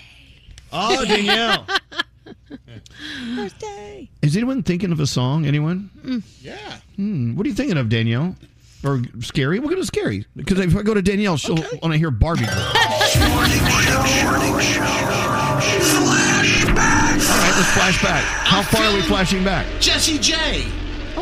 Oh, 0.72 1.04
Danielle. 1.04 1.66
birthday. 3.36 4.08
Is 4.22 4.36
anyone 4.36 4.62
thinking 4.62 4.92
of 4.92 5.00
a 5.00 5.06
song? 5.06 5.46
Anyone? 5.46 5.90
Mm. 6.02 6.22
Yeah. 6.42 6.56
Hmm. 6.96 7.36
What 7.36 7.46
are 7.46 7.48
you 7.48 7.54
thinking 7.54 7.78
of, 7.78 7.88
Danielle? 7.88 8.36
Or 8.84 9.02
scary? 9.20 9.58
We'll 9.58 9.70
go 9.70 9.74
to 9.76 9.84
scary 9.84 10.24
because 10.36 10.60
if 10.60 10.76
I 10.76 10.82
go 10.82 10.94
to 10.94 11.02
Danielle, 11.02 11.36
she'll 11.36 11.56
want 11.56 11.92
to 11.92 11.98
hear 11.98 12.12
Barbie. 12.12 12.44
Girl. 12.46 12.54
All 12.54 12.72
right, 17.34 17.54
let's 17.56 17.72
flash 17.72 18.00
back. 18.02 18.22
How 18.22 18.62
far 18.62 18.84
are 18.84 18.94
we 18.94 19.02
flashing 19.02 19.42
back? 19.42 19.66
Jessie 19.80 20.18
J. 20.18 20.64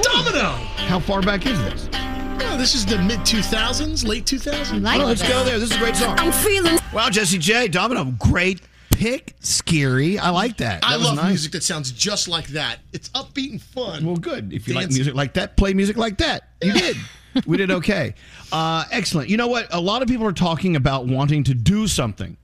Domino. 0.03 0.51
How 0.89 1.01
far 1.01 1.23
back 1.23 1.47
is 1.47 1.59
this? 1.65 1.89
Oh, 1.95 2.57
this 2.59 2.75
is 2.75 2.85
the 2.85 2.99
mid 2.99 3.21
2000s, 3.21 4.07
late 4.07 4.27
2000s. 4.27 5.01
Oh, 5.01 5.07
let's 5.07 5.27
go 5.27 5.43
there. 5.45 5.59
This 5.59 5.71
is 5.71 5.77
a 5.77 5.79
great 5.79 5.97
song. 5.97 6.15
I'm 6.19 6.33
feeling. 6.33 6.79
Wow, 6.93 7.09
Jessie 7.09 7.39
J. 7.39 7.69
Domino, 7.69 8.05
great 8.19 8.61
pick. 8.97 9.35
Scary. 9.41 10.19
I 10.19 10.31
like 10.31 10.57
that. 10.59 10.85
I 10.85 10.93
That 10.93 10.99
was 10.99 11.07
love 11.09 11.17
nice. 11.17 11.27
music 11.29 11.53
that 11.53 11.63
sounds 11.63 11.93
just 11.93 12.29
like 12.29 12.49
that. 12.49 12.79
It's 12.93 13.09
upbeat 13.11 13.51
and 13.53 13.63
fun. 13.63 14.05
Well, 14.05 14.17
good. 14.17 14.53
If 14.53 14.67
you 14.69 14.75
like 14.75 14.91
music 14.91 15.15
like 15.15 15.35
that, 15.35 15.57
play 15.57 15.75
music 15.75 15.97
like 15.97 16.19
that. 16.19 16.49
You 16.63 16.73
did. 16.73 16.97
we 17.47 17.57
did 17.57 17.71
okay. 17.71 18.15
Uh, 18.53 18.85
excellent. 18.91 19.29
You 19.29 19.37
know 19.37 19.49
what? 19.49 19.67
A 19.73 19.81
lot 19.81 20.03
of 20.03 20.09
people 20.09 20.27
are 20.27 20.33
talking 20.33 20.77
about 20.77 21.07
wanting 21.07 21.45
to 21.45 21.55
do 21.55 21.87
something 21.87 22.37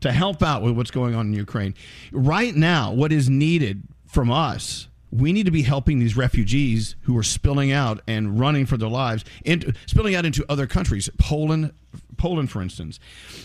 to 0.00 0.12
help 0.12 0.42
out 0.42 0.62
with 0.62 0.76
what's 0.76 0.90
going 0.90 1.14
on 1.14 1.26
in 1.26 1.32
Ukraine. 1.34 1.74
Right 2.12 2.54
now, 2.54 2.92
what 2.92 3.12
is 3.12 3.28
needed 3.28 3.82
from 4.06 4.30
us, 4.30 4.87
we 5.10 5.32
need 5.32 5.46
to 5.46 5.50
be 5.50 5.62
helping 5.62 5.98
these 5.98 6.16
refugees 6.16 6.96
who 7.02 7.16
are 7.16 7.22
spilling 7.22 7.72
out 7.72 8.00
and 8.06 8.38
running 8.38 8.66
for 8.66 8.76
their 8.76 8.88
lives, 8.88 9.24
into, 9.44 9.72
spilling 9.86 10.14
out 10.14 10.26
into 10.26 10.44
other 10.48 10.66
countries. 10.66 11.08
Poland, 11.18 11.72
Poland, 12.16 12.50
for 12.50 12.60
instance. 12.60 13.00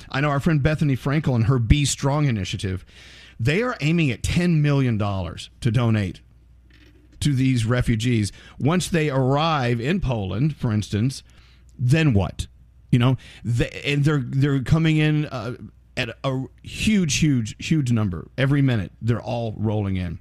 I 0.10 0.22
know 0.22 0.30
our 0.30 0.40
friend 0.40 0.62
Bethenny 0.62 0.98
Frankel 0.98 1.36
and 1.36 1.46
her 1.46 1.60
BStrong 1.60 2.28
initiative. 2.28 2.86
They 3.40 3.62
are 3.62 3.78
aiming 3.82 4.12
at 4.12 4.22
$10 4.22 4.62
million 4.62 4.98
to 4.98 5.72
donate 5.72 6.22
to 7.22 7.34
these 7.34 7.66
refugees. 7.66 8.32
Once 8.60 8.90
they 8.90 9.10
arrive 9.10 9.80
in 9.80 10.00
Poland, 10.02 10.56
for 10.56 10.72
instance, 10.72 11.24
then 11.80 12.14
what? 12.14 12.48
You 12.92 13.00
know, 13.00 13.18
they, 13.44 13.82
and 13.86 14.04
they're 14.04 14.24
they're 14.24 14.62
coming 14.62 14.98
in 14.98 15.26
uh, 15.26 15.56
at 15.98 16.10
a 16.24 16.44
huge, 16.62 17.16
huge, 17.16 17.56
huge 17.66 17.92
number 17.92 18.28
every 18.38 18.62
minute. 18.62 18.92
They're 19.02 19.22
all 19.22 19.56
rolling 19.58 19.96
in. 19.96 20.20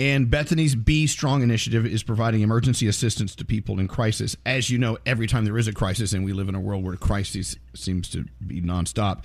And 0.00 0.28
Bethenny's 0.28 0.74
Be 0.74 1.06
Strong 1.06 1.42
initiative 1.42 1.86
is 1.86 2.02
providing 2.02 2.40
emergency 2.40 2.88
assistance 2.88 3.36
to 3.36 3.44
people 3.44 3.78
in 3.78 3.86
crisis. 3.86 4.36
As 4.44 4.68
you 4.68 4.76
know, 4.76 4.98
every 5.06 5.28
time 5.28 5.44
there 5.44 5.56
is 5.56 5.68
a 5.68 5.72
crisis, 5.72 6.12
and 6.12 6.24
we 6.24 6.32
live 6.32 6.48
in 6.48 6.56
a 6.56 6.60
world 6.60 6.84
where 6.84 6.96
crisis 6.96 7.56
seems 7.74 8.08
to 8.10 8.24
be 8.44 8.60
nonstop. 8.60 9.22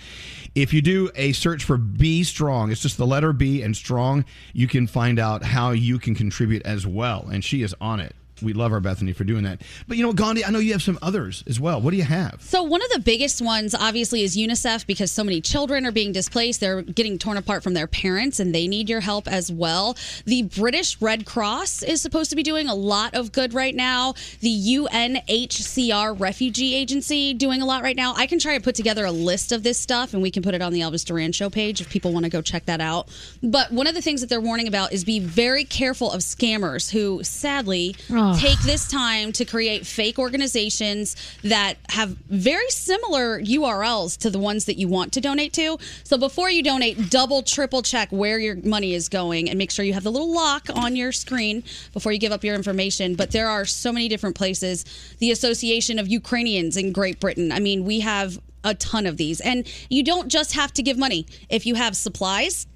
If 0.54 0.72
you 0.72 0.82
do 0.84 1.10
a 1.16 1.32
search 1.32 1.64
for 1.64 1.78
BStrong, 1.78 2.72
it's 2.72 2.82
just 2.82 2.98
the 2.98 3.08
letter 3.08 3.34
B 3.34 3.64
and 3.64 3.76
strong, 3.76 4.26
you 4.54 4.68
can 4.68 4.86
find 4.86 5.18
out 5.18 5.44
how 5.44 5.72
you 5.72 5.98
can 5.98 6.14
contribute 6.14 6.62
as 6.64 6.86
well. 6.86 7.28
And 7.32 7.44
she 7.44 7.64
is 7.64 7.76
on 7.82 8.00
it. 8.00 8.16
We 8.42 8.54
love 8.54 8.72
our 8.72 8.80
Bethenny 8.80 9.16
for 9.16 9.24
doing 9.24 9.44
that. 9.44 9.62
But 9.88 9.98
you 9.98 10.04
know, 10.04 10.14
Gandhi, 10.14 10.46
I 10.46 10.50
know 10.52 10.60
you 10.60 10.72
have 10.74 10.82
some 10.82 10.98
others 11.02 11.44
as 11.48 11.60
well. 11.60 11.82
What 11.82 11.92
do 11.92 11.98
you 11.98 12.04
have? 12.04 12.42
So 12.42 12.64
one 12.64 12.82
of 12.82 12.90
the 12.92 13.00
biggest 13.00 13.42
ones, 13.42 13.74
obviously, 13.76 14.24
is 14.24 14.36
UNICEF 14.38 14.86
because 14.88 15.12
so 15.12 15.24
many 15.24 15.42
children 15.42 15.86
are 15.86 15.92
being 15.92 16.12
displaced. 16.12 16.60
They're 16.60 16.82
getting 16.82 17.18
torn 17.18 17.38
apart 17.38 17.64
from 17.64 17.74
their 17.74 17.88
parents, 17.88 18.40
and 18.40 18.54
they 18.54 18.68
need 18.68 18.90
your 18.90 19.02
help 19.02 19.28
as 19.28 19.52
well. 19.52 19.98
The 20.26 20.44
British 20.44 21.02
Red 21.02 21.26
Cross 21.26 21.84
is 21.84 22.02
supposed 22.02 22.30
to 22.30 22.36
be 22.36 22.44
doing 22.44 22.68
a 22.68 22.76
lot 22.76 23.14
of 23.16 23.32
good 23.32 23.54
right 23.54 23.76
now. 23.76 24.14
The 24.42 24.78
UNHCR 24.78 26.20
Refugee 26.20 26.76
Agency 26.76 27.34
doing 27.34 27.62
a 27.62 27.66
lot 27.66 27.84
right 27.84 27.96
now. 27.96 28.14
I 28.16 28.28
can 28.28 28.40
try 28.40 28.58
to 28.58 28.64
put 28.64 28.76
together 28.76 29.06
a 29.06 29.12
list 29.12 29.52
of 29.52 29.64
this 29.64 29.78
stuff, 29.78 30.14
and 30.14 30.22
we 30.22 30.32
can 30.32 30.44
put 30.44 30.54
it 30.54 30.62
on 30.62 30.74
the 30.74 30.82
Elvis 30.82 31.06
Duran 31.06 31.32
Show 31.32 31.50
page 31.50 31.82
if 31.82 31.90
people 31.90 32.14
want 32.14 32.24
to 32.26 32.30
go 32.30 32.42
check 32.42 32.66
that 32.66 32.82
out. 32.82 33.10
But 33.44 33.72
one 33.72 33.88
of 33.88 33.96
the 33.96 34.02
things 34.02 34.22
that 34.22 34.28
they're 34.28 34.42
warning 34.42 34.68
about 34.68 34.94
is 34.94 35.04
be 35.04 35.20
very 35.20 35.64
careful 35.64 36.12
of 36.12 36.22
scammers 36.22 36.92
who, 36.92 37.24
sadly, 37.24 37.96
Oh. 38.12 38.29
Take 38.38 38.60
this 38.62 38.88
time 38.88 39.32
to 39.34 39.46
create 39.46 39.86
fake 39.86 40.20
organizations 40.20 41.16
that 41.44 41.76
have 41.90 42.10
very 42.30 42.70
similar 42.70 43.40
URLs 43.42 44.18
to 44.20 44.30
the 44.30 44.40
ones 44.40 44.66
that 44.66 44.78
you 44.78 44.88
want 44.88 45.14
to 45.14 45.22
donate 45.22 45.54
to. 45.54 45.78
So 46.04 46.18
before 46.18 46.50
you 46.50 46.64
donate, 46.64 47.10
double, 47.10 47.44
triple 47.44 47.82
check 47.82 48.10
where 48.12 48.40
your 48.40 48.56
money 48.58 48.94
is 48.94 49.10
going 49.10 49.50
and 49.50 49.58
make 49.58 49.72
sure 49.72 49.86
you 49.86 49.94
have 49.94 50.04
the 50.04 50.12
little 50.12 50.34
lock 50.34 50.68
on 50.76 50.96
your 50.96 51.12
screen 51.12 51.64
before 51.94 52.12
you 52.12 52.20
give 52.20 52.32
up 52.32 52.44
your 52.44 52.56
information. 52.56 53.16
But 53.16 53.32
there 53.32 53.48
are 53.48 53.66
so 53.66 53.92
many 53.92 54.08
different 54.08 54.36
places. 54.36 54.86
The 55.20 55.32
Association 55.32 56.00
of 56.00 56.08
Ukrainians 56.08 56.78
in 56.78 56.92
Great 56.92 57.20
Britain. 57.20 57.52
I 57.52 57.60
mean, 57.60 57.86
we 57.86 58.02
have 58.02 58.40
a 58.64 58.76
ton 58.76 59.06
of 59.06 59.18
these. 59.18 59.42
And 59.42 59.68
you 59.90 60.04
don't 60.04 60.30
just 60.30 60.54
have 60.54 60.74
to 60.74 60.84
give 60.84 60.98
money. 60.98 61.26
If 61.50 61.66
you 61.66 61.76
have 61.76 61.96
supplies, 61.96 62.68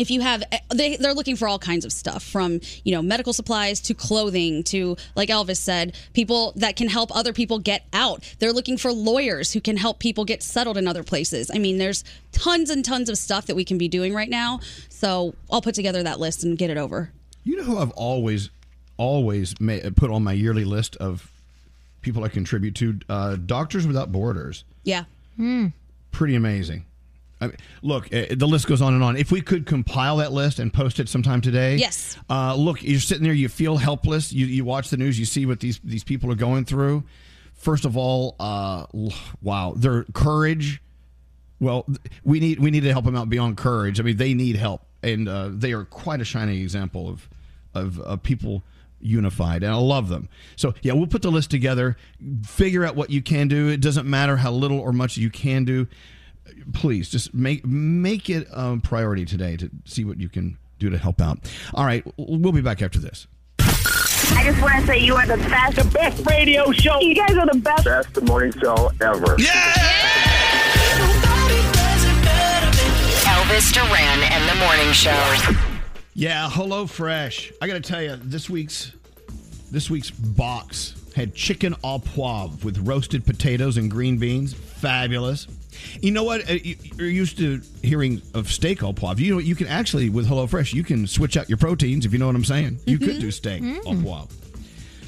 if 0.00 0.10
you 0.10 0.20
have 0.20 0.42
they, 0.74 0.96
they're 0.96 1.14
looking 1.14 1.36
for 1.36 1.46
all 1.46 1.58
kinds 1.58 1.84
of 1.84 1.92
stuff 1.92 2.22
from 2.22 2.60
you 2.84 2.92
know 2.94 3.02
medical 3.02 3.32
supplies 3.32 3.80
to 3.80 3.94
clothing 3.94 4.62
to 4.64 4.96
like 5.14 5.28
elvis 5.28 5.58
said 5.58 5.94
people 6.14 6.52
that 6.56 6.74
can 6.76 6.88
help 6.88 7.14
other 7.14 7.32
people 7.32 7.58
get 7.58 7.84
out 7.92 8.18
they're 8.38 8.52
looking 8.52 8.76
for 8.78 8.92
lawyers 8.92 9.52
who 9.52 9.60
can 9.60 9.76
help 9.76 9.98
people 9.98 10.24
get 10.24 10.42
settled 10.42 10.76
in 10.76 10.88
other 10.88 11.02
places 11.04 11.50
i 11.54 11.58
mean 11.58 11.78
there's 11.78 12.02
tons 12.32 12.70
and 12.70 12.84
tons 12.84 13.08
of 13.08 13.18
stuff 13.18 13.46
that 13.46 13.54
we 13.56 13.64
can 13.64 13.76
be 13.78 13.88
doing 13.88 14.14
right 14.14 14.30
now 14.30 14.58
so 14.88 15.34
i'll 15.50 15.62
put 15.62 15.74
together 15.74 16.02
that 16.02 16.18
list 16.18 16.42
and 16.44 16.56
get 16.58 16.70
it 16.70 16.78
over 16.78 17.10
You 17.44 17.56
know 17.56 17.64
who 17.64 17.78
I've 17.78 17.90
always, 17.92 18.50
always 18.96 19.54
ma- 19.60 19.78
put 19.96 20.10
on 20.10 20.22
my 20.22 20.32
yearly 20.34 20.64
list 20.64 20.96
of 20.96 21.30
people 22.02 22.22
I 22.24 22.28
contribute 22.28 22.74
to? 22.76 22.98
Uh, 23.08 23.36
Doctors 23.36 23.86
Without 23.86 24.10
Borders. 24.12 24.64
yeah 24.84 25.04
Pretty 26.12 26.34
amazing. 26.34 26.84
I 27.40 27.46
mean, 27.46 27.56
look, 27.82 28.12
uh, 28.14 28.26
the 28.30 28.46
list 28.46 28.66
goes 28.66 28.82
on 28.82 28.92
and 28.94 29.02
on. 29.02 29.16
If 29.16 29.32
we 29.32 29.40
could 29.40 29.64
compile 29.66 30.18
that 30.18 30.32
list 30.32 30.58
and 30.58 30.72
post 30.72 31.00
it 31.00 31.08
sometime 31.08 31.40
today, 31.40 31.76
Yes. 31.76 32.18
Uh, 32.28 32.54
look, 32.54 32.82
you're 32.82 33.00
sitting 33.00 33.24
there, 33.24 33.32
you 33.32 33.48
feel 33.48 33.76
helpless. 33.78 34.32
You 34.32 34.46
you 34.46 34.64
watch 34.64 34.90
the 34.90 34.96
news, 34.96 35.18
you 35.18 35.24
see 35.24 35.46
what 35.46 35.60
these 35.60 35.80
these 35.82 36.04
people 36.04 36.30
are 36.30 36.36
going 36.36 36.64
through. 36.64 37.04
First 37.54 37.84
of 37.84 37.96
all, 37.96 38.36
uh, 38.40 38.86
wow, 39.42 39.74
their 39.76 40.04
courage. 40.12 40.82
Well, 41.60 41.86
we 42.24 42.40
need 42.40 42.58
we 42.58 42.70
need 42.70 42.84
to 42.84 42.92
help 42.92 43.04
them 43.04 43.16
out 43.16 43.28
beyond 43.28 43.56
courage. 43.56 44.00
I 44.00 44.02
mean, 44.02 44.16
they 44.16 44.32
need 44.34 44.56
help, 44.56 44.82
and 45.02 45.28
uh, 45.28 45.50
they 45.52 45.72
are 45.72 45.84
quite 45.84 46.20
a 46.20 46.24
shining 46.24 46.60
example 46.60 47.08
of 47.08 47.28
of, 47.74 48.00
of 48.00 48.22
people 48.22 48.62
unified, 49.00 49.62
and 49.62 49.72
I 49.72 49.76
love 49.76 50.08
them. 50.08 50.28
So 50.56 50.74
yeah, 50.82 50.92
we'll 50.92 51.06
put 51.06 51.22
the 51.22 51.30
list 51.30 51.50
together. 51.50 51.96
Figure 52.44 52.84
out 52.84 52.96
what 52.96 53.10
you 53.10 53.22
can 53.22 53.48
do. 53.48 53.68
It 53.68 53.80
doesn't 53.80 54.06
matter 54.06 54.36
how 54.36 54.52
little 54.52 54.78
or 54.80 54.92
much 54.92 55.16
you 55.16 55.30
can 55.30 55.64
do. 55.64 55.86
Please 56.72 57.08
just 57.08 57.34
make 57.34 57.64
make 57.66 58.30
it 58.30 58.46
a 58.52 58.76
priority 58.82 59.24
today 59.24 59.56
to 59.56 59.70
see 59.84 60.04
what 60.04 60.20
you 60.20 60.28
can 60.28 60.58
do 60.78 60.90
to 60.90 60.98
help 60.98 61.20
out. 61.20 61.38
All 61.74 61.84
right, 61.84 62.04
we'll 62.16 62.52
be 62.52 62.60
back 62.60 62.82
after 62.82 62.98
this. 62.98 63.26
I 64.32 64.44
just 64.44 64.60
want 64.62 64.74
to 64.80 64.86
say 64.86 64.98
you 64.98 65.14
are 65.16 65.26
the 65.26 65.36
best. 65.36 65.76
The 65.76 65.84
best 65.84 66.26
radio 66.26 66.70
show. 66.72 67.00
You 67.00 67.14
guys 67.14 67.36
are 67.36 67.46
the 67.46 67.58
best. 67.58 67.84
Best 67.84 68.22
morning 68.22 68.52
show 68.60 68.90
ever. 69.00 69.36
Yeah. 69.38 70.00
Elvis 73.24 73.72
Duran 73.72 74.20
and 74.22 74.48
the 74.48 74.54
Morning 74.64 74.92
Show. 74.92 75.56
Yeah, 76.14 76.48
hello 76.50 76.86
fresh. 76.86 77.52
I 77.60 77.66
got 77.66 77.74
to 77.74 77.80
tell 77.80 78.02
you, 78.02 78.16
this 78.16 78.48
week's 78.48 78.92
this 79.70 79.90
week's 79.90 80.10
box 80.10 80.94
had 81.14 81.34
chicken 81.34 81.74
au 81.82 81.98
poivre 81.98 82.64
with 82.64 82.78
roasted 82.78 83.24
potatoes 83.24 83.76
and 83.76 83.90
green 83.90 84.18
beans. 84.18 84.54
Fabulous. 84.54 85.46
You 86.00 86.10
know 86.10 86.24
what? 86.24 86.48
Uh, 86.48 86.54
you- 86.54 86.76
You're 86.96 87.08
used 87.08 87.38
to 87.38 87.60
hearing 87.82 88.22
of 88.34 88.50
steak 88.52 88.82
au 88.82 88.92
poivre. 88.92 89.18
You 89.20 89.34
know, 89.34 89.38
you 89.40 89.54
can 89.54 89.66
actually 89.68 90.10
with 90.10 90.26
HelloFresh, 90.28 90.72
you 90.74 90.84
can 90.84 91.06
switch 91.06 91.36
out 91.36 91.48
your 91.48 91.58
proteins. 91.58 92.04
If 92.06 92.12
you 92.12 92.18
know 92.18 92.26
what 92.26 92.36
I'm 92.36 92.44
saying, 92.44 92.80
you 92.86 92.98
could 92.98 93.18
do 93.20 93.30
steak 93.30 93.62
au 93.86 93.94
poivre. 93.94 94.28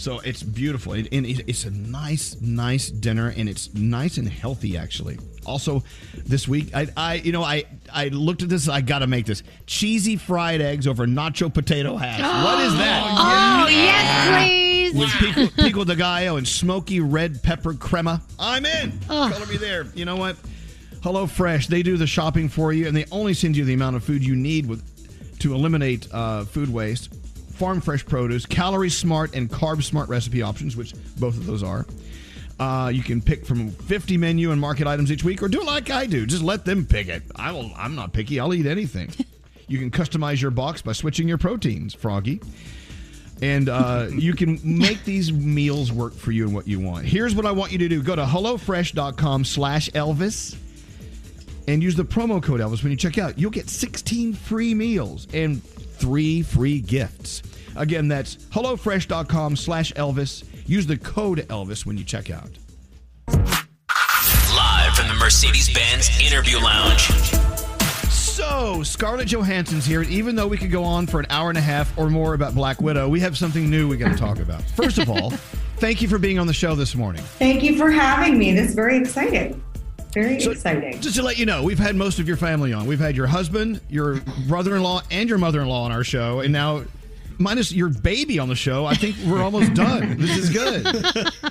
So 0.03 0.19
it's 0.19 0.43
beautiful, 0.43 0.95
and 0.95 1.09
and 1.12 1.24
it- 1.24 1.45
it's 1.47 1.65
a 1.65 1.70
nice, 1.70 2.35
nice 2.41 2.91
dinner, 2.91 3.33
and 3.37 3.49
it's 3.49 3.73
nice 3.73 4.16
and 4.16 4.29
healthy 4.29 4.77
actually. 4.77 5.16
Also, 5.47 5.85
this 6.27 6.49
week, 6.49 6.74
I, 6.74 6.89
I, 6.97 7.15
you 7.15 7.31
know, 7.31 7.45
I, 7.45 7.66
I 7.93 8.09
looked 8.09 8.43
at 8.43 8.49
this. 8.49 8.69
I 8.69 8.81
got 8.81 8.99
to 8.99 9.07
make 9.07 9.27
this 9.27 9.45
cheesy 9.66 10.16
fried 10.16 10.61
eggs 10.61 10.89
over 10.89 11.07
nacho 11.07 11.55
potato 11.55 11.97
hash. 11.97 12.19
what 12.45 12.65
is 12.65 12.73
that? 12.74 13.05
Oh, 13.16 13.69
yes, 13.69 14.29
please. 14.45 14.95
With 14.99 15.11
pico, 15.20 15.62
pico 15.62 15.85
de 15.85 15.95
gallo 15.95 16.37
and 16.37 16.49
smoky 16.49 16.99
red 16.99 17.41
pepper 17.41 17.73
crema. 17.73 18.23
I'm 18.41 18.66
in. 18.66 18.99
Color 19.07 19.47
me 19.47 19.57
there. 19.57 19.87
You 19.95 20.05
know 20.05 20.16
what? 20.16 20.37
Hello 21.05 21.29
Fresh. 21.29 21.69
They 21.69 21.85
do 21.85 21.97
the 21.97 22.09
shopping 22.09 22.49
for 22.49 22.73
you, 22.73 22.89
and 22.89 22.97
they 22.97 23.05
only 23.12 23.35
send 23.35 23.57
you 23.57 23.65
the 23.65 23.74
amount 23.74 23.95
of 23.95 24.03
food 24.03 24.24
you 24.27 24.35
need 24.35 24.66
with 24.66 24.83
to 25.39 25.55
eliminate 25.55 26.09
uh, 26.12 26.45
food 26.45 26.70
waste. 26.73 27.09
Farm 27.63 27.81
fresh 27.81 28.05
produce, 28.05 28.45
calorie 28.45 28.91
smart 28.91 29.37
and 29.37 29.49
carb 29.49 29.85
smart 29.85 30.09
recipe 30.09 30.43
options, 30.43 30.77
which 30.77 30.95
both 31.21 31.37
of 31.37 31.47
those 31.47 31.63
are. 31.63 31.87
Uh, 32.59 32.89
you 32.93 33.05
can 33.05 33.23
pick 33.23 33.47
from 33.47 33.71
50 33.71 34.17
menu 34.17 34.51
and 34.51 34.61
market 34.61 34.89
items 34.89 35.13
each 35.13 35.23
week, 35.23 35.45
or 35.45 35.47
do 35.47 35.63
like 35.63 35.89
I 35.89 36.07
do. 36.07 36.27
Just 36.27 36.43
let 36.43 36.65
them 36.65 36.85
pick 36.85 37.07
it. 37.07 37.23
I 37.37 37.53
will. 37.53 37.71
I'm 37.77 37.95
not 37.95 38.13
picky. 38.13 38.41
I'll 38.41 38.53
eat 38.53 38.67
anything. 38.67 39.13
you 39.69 39.79
can 39.79 39.93
customize 39.93 40.43
your 40.43 40.51
box 40.51 40.83
by 40.83 40.91
switching 40.91 41.29
your 41.29 41.39
proteins, 41.39 41.95
Froggy 41.95 42.41
and 43.43 43.69
uh, 43.69 44.09
you 44.11 44.35
can 44.35 44.59
make 44.65 45.05
these 45.05 45.33
meals 45.33 45.93
work 45.93 46.15
for 46.15 46.33
you 46.33 46.47
and 46.47 46.55
what 46.57 46.67
you 46.67 46.81
want. 46.81 47.05
Here's 47.05 47.33
what 47.33 47.47
I 47.47 47.53
want 47.53 47.71
you 47.71 47.79
to 47.79 47.89
do: 47.89 48.03
go 48.03 48.17
to 48.17 48.25
hellofresh.com 48.25 49.45
slash 49.45 49.89
Elvis 49.91 50.57
and 51.69 51.81
use 51.81 51.95
the 51.95 52.05
promo 52.05 52.43
code 52.43 52.61
Elvis 52.61 52.83
when 52.83 52.91
you 52.91 52.99
check 52.99 53.19
out. 53.19 53.39
You'll 53.39 53.53
get 53.53 53.69
16 53.69 54.35
free 54.35 54.75
meals 54.75 55.29
and 55.33 55.63
three 56.03 56.43
free 56.43 56.81
gifts. 56.81 57.45
Again, 57.77 58.09
that's 58.09 58.37
hellofresh.com 58.37 59.55
slash 59.55 59.93
Elvis. 59.93 60.43
Use 60.66 60.85
the 60.87 60.99
code 60.99 61.39
Elvis 61.49 61.87
when 61.87 61.97
you 61.97 62.03
check 62.03 62.29
out. 62.29 62.51
Live 63.29 64.95
from 64.95 65.07
the 65.07 65.15
Mercedes 65.19 65.73
Benz 65.73 66.11
Interview 66.20 66.59
Lounge. 66.59 67.03
So, 68.11 68.83
Scarlett 68.83 69.29
Johansson's 69.29 69.87
here, 69.87 70.03
and 70.03 70.11
even 70.11 70.35
though 70.35 70.49
we 70.49 70.57
could 70.59 70.73
go 70.73 70.83
on 70.83 71.07
for 71.07 71.20
an 71.20 71.27
hour 71.31 71.49
and 71.51 71.59
a 71.59 71.62
half 71.62 71.97
or 71.97 72.11
more 72.11 72.35
about 72.35 72.57
Black 72.57 72.81
Widow, 72.81 73.09
we 73.09 73.20
have 73.20 73.39
something 73.39 73.70
new 73.70 73.87
we 73.89 73.97
got 73.97 74.11
to 74.11 74.19
talk 74.19 74.41
about. 74.41 74.62
First 74.62 74.99
of 74.99 75.09
all, 75.09 75.31
thank 75.77 76.03
you 76.03 76.09
for 76.09 76.19
being 76.19 76.41
on 76.41 76.49
the 76.49 76.53
show 76.53 76.74
this 76.74 76.97
morning. 76.97 77.23
Thank 77.39 77.62
you 77.62 77.79
for 77.79 77.93
having 77.93 78.37
me. 78.39 78.53
This 78.53 78.70
is 78.70 78.74
very 78.74 78.99
exciting. 78.99 79.62
Very 80.13 80.37
exciting. 80.37 81.01
Just 81.01 81.17
to 81.17 81.23
let 81.23 81.39
you 81.39 81.47
know, 81.47 81.63
we've 81.63 81.79
had 81.79 81.97
most 81.97 82.19
of 82.19 82.29
your 82.29 82.37
family 82.37 82.73
on. 82.73 82.87
We've 82.87 83.01
had 83.01 83.17
your 83.17 83.27
husband, 83.27 83.81
your 83.89 84.21
brother-in-law, 84.47 85.03
and 85.11 85.29
your 85.29 85.39
mother-in-law 85.39 85.85
on 85.85 85.93
our 85.93 86.05
show, 86.05 86.41
and 86.41 86.53
now 86.53 86.85
minus 87.39 87.73
your 87.73 87.89
baby 87.89 88.39
on 88.39 88.49
the 88.49 88.55
show. 88.55 88.85
I 88.85 88.95
think 88.95 89.17
we're 89.27 89.43
almost 89.43 89.75
done. 89.75 90.19
This 90.19 90.37
is 90.37 90.51
good. 90.51 90.87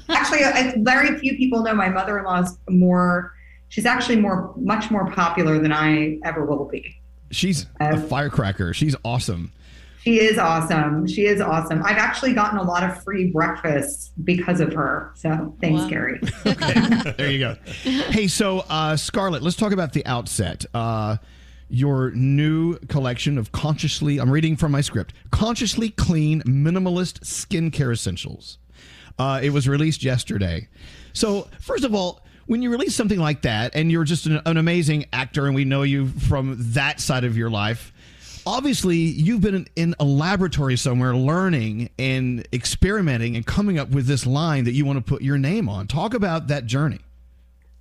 Actually, 0.10 0.82
very 0.84 1.18
few 1.20 1.36
people 1.38 1.64
know 1.64 1.74
my 1.74 1.90
mother-in-law 1.90 2.42
is 2.42 2.58
more. 2.70 3.34
She's 3.70 3.86
actually 3.86 4.18
more, 4.18 4.54
much 4.58 4.92
more 4.92 5.10
popular 5.12 5.58
than 5.58 5.72
I 5.72 6.20
ever 6.24 6.46
will 6.46 6.66
be. 6.66 7.02
She's 7.32 7.66
a 7.80 7.94
um, 7.94 8.08
firecracker. 8.08 8.74
She's 8.74 8.96
awesome. 9.06 9.54
She 10.04 10.20
is 10.20 10.40
awesome. 10.40 11.08
She 11.08 11.26
is 11.26 11.42
awesome. 11.42 11.84
I've 11.84 11.98
actually 11.98 12.34
gotten 12.34 12.58
a 12.58 12.64
lot 12.64 12.84
of 12.84 13.04
free 13.04 13.28
breakfasts 13.32 14.12
because 14.24 14.60
of 14.60 14.74
her. 14.74 15.12
So 15.16 15.56
thanks, 15.62 15.88
Kerry. 15.90 16.20
there 17.18 17.30
you 17.30 17.40
go. 17.40 17.56
Hey, 17.84 18.28
so 18.28 18.66
uh, 18.68 18.96
Scarlett, 18.98 19.44
let's 19.44 19.56
talk 19.56 19.72
about 19.72 19.94
the 19.94 20.04
outset. 20.08 20.66
Uh, 20.74 21.18
your 21.70 22.12
new 22.12 22.78
collection 22.88 23.38
of 23.38 23.52
consciously, 23.52 24.20
I'm 24.20 24.32
reading 24.32 24.58
from 24.58 24.72
my 24.72 24.82
script, 24.82 25.14
consciously 25.32 25.90
clean, 25.90 26.42
minimalist 26.42 27.20
skincare 27.22 27.94
essentials. 27.94 28.58
Uh, 29.20 29.40
it 29.44 29.52
was 29.52 29.68
released 29.68 30.04
yesterday. 30.04 30.68
So, 31.14 31.48
first 31.60 31.84
of 31.84 31.94
all, 31.94 32.26
when 32.48 32.62
you 32.64 32.72
release 32.72 32.96
something 32.96 33.20
like 33.20 33.44
that, 33.44 33.76
and 33.76 33.92
you're 33.92 34.04
just 34.04 34.26
an, 34.26 34.42
an 34.46 34.58
amazing 34.58 35.06
actor, 35.14 35.46
and 35.46 35.54
we 35.54 35.64
know 35.64 35.84
you 35.84 36.08
from 36.08 36.56
that 36.74 37.00
side 37.00 37.24
of 37.24 37.38
your 37.38 37.50
life, 37.50 37.94
obviously 38.46 38.98
you've 38.98 39.42
been 39.42 39.68
in, 39.76 39.96
a 40.00 40.04
laboratory 40.04 40.76
somewhere 40.78 41.16
learning 41.16 41.90
and 42.00 42.48
experimenting 42.54 43.36
and 43.36 43.46
coming 43.46 43.78
up 43.78 43.90
with 43.90 44.08
this 44.08 44.26
line 44.26 44.64
that 44.66 44.74
you 44.74 44.86
want 44.86 44.98
to 44.98 45.04
put 45.04 45.22
your 45.22 45.38
name 45.38 45.70
on. 45.70 45.88
Talk 45.88 46.14
about 46.14 46.48
that 46.48 46.66
journey. 46.66 47.00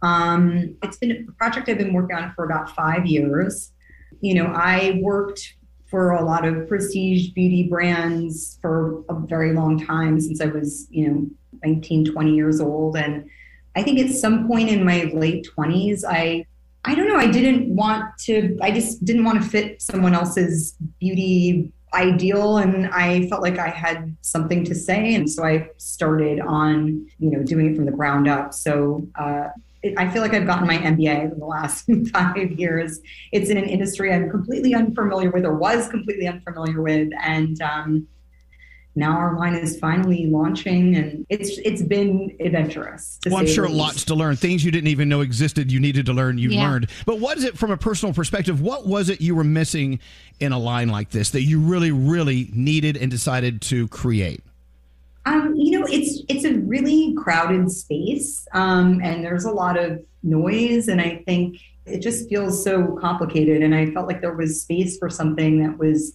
Um, 0.03 0.77
it's 0.83 0.97
been 0.97 1.27
a 1.29 1.33
project 1.33 1.69
I've 1.69 1.79
been 1.79 1.93
working 1.93 2.17
on 2.17 2.33
for 2.35 2.45
about 2.45 2.75
five 2.75 3.07
years. 3.07 3.73
You 4.21 4.35
know, 4.35 4.47
I 4.47 4.99
worked 5.03 5.55
for 5.87 6.13
a 6.13 6.25
lot 6.25 6.45
of 6.45 6.69
prestige 6.69 7.31
beauty 7.31 7.65
brands 7.65 8.59
for 8.63 9.03
a 9.09 9.15
very 9.15 9.53
long 9.53 9.85
time 9.85 10.21
since 10.21 10.41
I 10.41 10.47
was, 10.47 10.87
you 10.91 11.09
know, 11.09 11.27
19, 11.65 12.13
20 12.13 12.35
years 12.35 12.61
old. 12.61 12.97
And 12.97 13.29
I 13.77 13.83
think 13.83 13.99
at 13.99 14.11
some 14.11 14.47
point 14.47 14.71
in 14.71 14.85
my 14.85 15.11
late 15.15 15.49
20s, 15.57 16.05
I 16.09 16.47
I 16.85 16.95
don't 16.95 17.09
know, 17.09 17.17
I 17.17 17.27
didn't 17.31 17.75
want 17.75 18.05
to 18.21 18.59
I 18.63 18.71
just 18.71 19.05
didn't 19.05 19.25
want 19.25 19.43
to 19.43 19.49
fit 19.49 19.83
someone 19.83 20.15
else's 20.15 20.77
beauty 20.99 21.73
ideal 21.93 22.59
and 22.59 22.87
I 22.89 23.29
felt 23.29 23.43
like 23.43 23.59
I 23.59 23.69
had 23.69 24.17
something 24.23 24.65
to 24.65 24.75
say 24.75 25.15
and 25.15 25.29
so 25.29 25.45
I 25.45 25.69
started 25.77 26.41
on, 26.41 27.07
you 27.19 27.31
know, 27.31 27.43
doing 27.43 27.67
it 27.73 27.77
from 27.77 27.85
the 27.85 27.93
ground 27.93 28.29
up. 28.29 28.55
So 28.55 29.07
uh 29.17 29.49
it- 29.83 29.95
I 29.99 30.09
feel 30.11 30.23
like 30.23 30.33
I've 30.35 30.47
gotten 30.47 30.67
my 30.67 30.77
MBA 30.79 31.33
in 31.33 31.39
the 31.39 31.45
last 31.47 31.89
five 32.13 32.53
years. 32.53 33.01
It's 33.33 33.51
in 33.51 33.57
an 33.57 33.65
industry 33.65 34.13
I'm 34.13 34.31
completely 34.31 34.75
unfamiliar 34.75 35.31
with, 35.31 35.45
or 35.45 35.55
was 35.57 35.89
completely 35.89 36.27
unfamiliar 36.29 36.81
with, 36.83 37.09
and 37.23 37.61
um, 37.63 38.07
now 38.97 39.17
our 39.17 39.39
line 39.39 39.55
is 39.55 39.79
finally 39.79 40.27
launching, 40.27 40.97
and 40.97 41.25
it's 41.29 41.59
it's 41.59 41.83
been 41.83 42.37
adventurous. 42.41 43.19
Well, 43.27 43.37
I'm 43.37 43.47
sure 43.47 43.69
lots 43.69 44.05
to 44.07 44.15
learn. 44.15 44.37
Things 44.37 44.65
you 44.65 44.71
didn't 44.71 44.89
even 44.89 45.09
know 45.09 45.21
existed, 45.21 45.71
you 45.71 45.79
needed 45.79 46.07
to 46.07 46.13
learn, 46.13 46.39
you 46.39 46.51
Yeah. 46.51 46.69
learned. 46.69 46.89
But 47.07 47.21
what 47.21 47.39
is 47.39 47.45
it 47.45 47.57
from 47.57 47.71
a 47.71 47.77
personal 47.77 48.13
perspective? 48.13 48.61
What 48.61 48.87
was 48.87 49.09
it 49.09 49.21
you 49.21 49.35
were 49.35 49.45
missing 49.45 50.01
in 50.41 50.53
a 50.53 50.59
line 50.59 50.89
like 50.89 51.11
this 51.11 51.31
that 51.31 51.43
you 51.43 51.61
really, 51.61 51.93
really 51.93 52.51
needed 52.53 52.97
and 52.97 53.11
decided 53.11 53.61
to 53.63 53.87
create? 53.89 54.43
Um, 55.27 55.55
you 55.55 55.79
know, 55.79 55.87
it's 55.89 56.23
it's 56.29 56.45
a 56.45 56.55
really 56.55 57.15
crowded 57.15 57.71
space, 57.71 58.47
um, 58.55 59.01
and 59.05 59.23
there's 59.23 59.45
a 59.45 59.53
lot 59.53 59.79
of 59.79 60.01
noise, 60.23 60.89
and 60.89 61.01
I 61.01 61.23
think 61.27 61.59
it 61.87 62.01
just 62.01 62.29
feels 62.29 62.63
so 62.65 62.97
complicated. 63.01 63.63
And 63.63 63.75
I 63.75 63.91
felt 63.91 64.07
like 64.07 64.21
there 64.21 64.35
was 64.35 64.63
space 64.63 64.99
for 64.99 65.09
something 65.11 65.63
that 65.63 65.79
was 65.79 66.13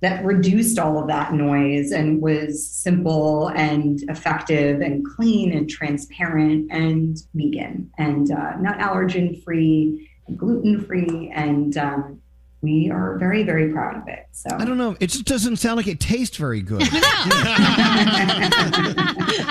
that 0.00 0.24
reduced 0.24 0.78
all 0.78 0.98
of 0.98 1.08
that 1.08 1.32
noise 1.32 1.90
and 1.90 2.20
was 2.20 2.68
simple 2.68 3.48
and 3.48 4.02
effective 4.08 4.80
and 4.80 5.04
clean 5.04 5.52
and 5.52 5.68
transparent 5.68 6.70
and 6.70 7.18
vegan 7.34 7.90
and 7.98 8.30
uh, 8.30 8.56
not 8.60 8.78
allergen 8.78 9.42
free, 9.42 10.08
gluten 10.36 10.84
free, 10.84 11.32
and 11.34 11.76
um, 11.76 12.20
we 12.60 12.90
are 12.90 13.16
very 13.18 13.44
very 13.44 13.72
proud 13.72 13.96
of 13.96 14.08
it. 14.08 14.26
So 14.32 14.48
I 14.52 14.64
don't 14.64 14.78
know. 14.78 14.96
It 15.00 15.10
just 15.10 15.24
doesn't 15.24 15.56
sound 15.56 15.76
like 15.76 15.86
it 15.86 16.00
tastes 16.00 16.36
very 16.36 16.60
good. 16.60 16.82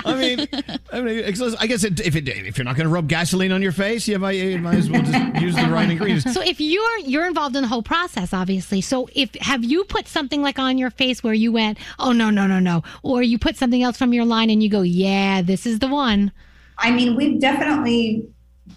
I 0.04 0.14
mean, 0.18 0.46
I 0.92 1.00
mean, 1.00 1.24
I 1.58 1.66
guess 1.66 1.84
it, 1.84 2.00
if 2.00 2.16
it, 2.16 2.28
if 2.28 2.58
you're 2.58 2.64
not 2.64 2.76
going 2.76 2.86
to 2.86 2.92
rub 2.92 3.08
gasoline 3.08 3.52
on 3.52 3.62
your 3.62 3.72
face, 3.72 4.06
you 4.08 4.18
might, 4.18 4.32
you 4.32 4.58
might 4.58 4.76
as 4.76 4.90
well 4.90 5.02
just 5.02 5.40
use 5.40 5.54
the 5.54 5.68
right 5.68 5.88
ingredients. 5.90 6.32
So 6.32 6.42
if 6.42 6.60
you're 6.60 6.98
you're 7.00 7.26
involved 7.26 7.56
in 7.56 7.62
the 7.62 7.68
whole 7.68 7.82
process, 7.82 8.32
obviously. 8.32 8.80
So 8.80 9.08
if 9.14 9.34
have 9.36 9.64
you 9.64 9.84
put 9.84 10.06
something 10.08 10.42
like 10.42 10.58
on 10.58 10.78
your 10.78 10.90
face 10.90 11.22
where 11.22 11.34
you 11.34 11.52
went, 11.52 11.78
oh 11.98 12.12
no 12.12 12.30
no 12.30 12.46
no 12.46 12.58
no, 12.58 12.82
or 13.02 13.22
you 13.22 13.38
put 13.38 13.56
something 13.56 13.82
else 13.82 13.96
from 13.96 14.12
your 14.12 14.24
line 14.24 14.50
and 14.50 14.62
you 14.62 14.68
go, 14.68 14.82
yeah, 14.82 15.42
this 15.42 15.66
is 15.66 15.78
the 15.78 15.88
one. 15.88 16.32
I 16.78 16.90
mean, 16.90 17.16
we've 17.16 17.40
definitely, 17.40 18.28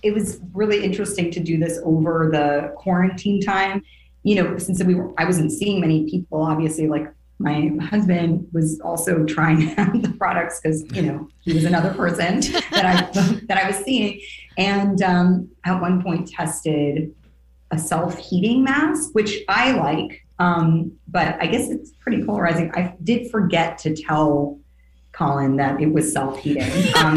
it 0.02 0.14
was 0.14 0.40
really 0.54 0.84
interesting 0.84 1.32
to 1.32 1.40
do 1.40 1.58
this 1.58 1.80
over 1.84 2.30
the 2.32 2.74
quarantine 2.76 3.42
time. 3.42 3.84
You 4.24 4.36
know, 4.36 4.58
since 4.58 4.84
we 4.84 4.96
were, 4.96 5.12
I 5.18 5.26
wasn't 5.26 5.52
seeing 5.52 5.82
many 5.82 6.10
people, 6.10 6.42
obviously, 6.42 6.88
like 6.88 7.12
my 7.40 7.72
husband 7.82 8.48
was 8.54 8.80
also 8.82 9.26
trying 9.26 9.78
out 9.78 9.94
the 10.02 10.14
products 10.18 10.60
because, 10.62 10.84
you 10.94 11.02
know, 11.02 11.28
he 11.42 11.54
was 11.54 11.66
another 11.66 11.94
person 11.94 12.40
that 12.72 12.86
I, 12.86 13.40
that 13.48 13.58
I 13.58 13.68
was 13.68 13.78
seeing. 13.78 14.22
And 14.58 15.02
um, 15.02 15.50
at 15.66 15.82
one 15.82 16.04
point 16.04 16.30
tested 16.30 17.14
a 17.72 17.80
self-heating 17.80 18.64
mask, 18.64 19.10
which 19.14 19.44
I 19.48 19.72
like. 19.72 20.26
Um, 20.40 20.92
but 21.08 21.38
I 21.40 21.48
guess 21.48 21.70
it's 21.70 21.92
pretty 22.00 22.24
polarizing. 22.24 22.72
I 22.74 22.96
did 23.04 23.32
forget 23.32 23.78
to 23.80 23.96
tell 23.96 24.60
Colin 25.22 25.56
that 25.58 25.80
it 25.80 25.92
was 25.94 26.12
self-heating. 26.12 26.72
Um, 27.02 27.16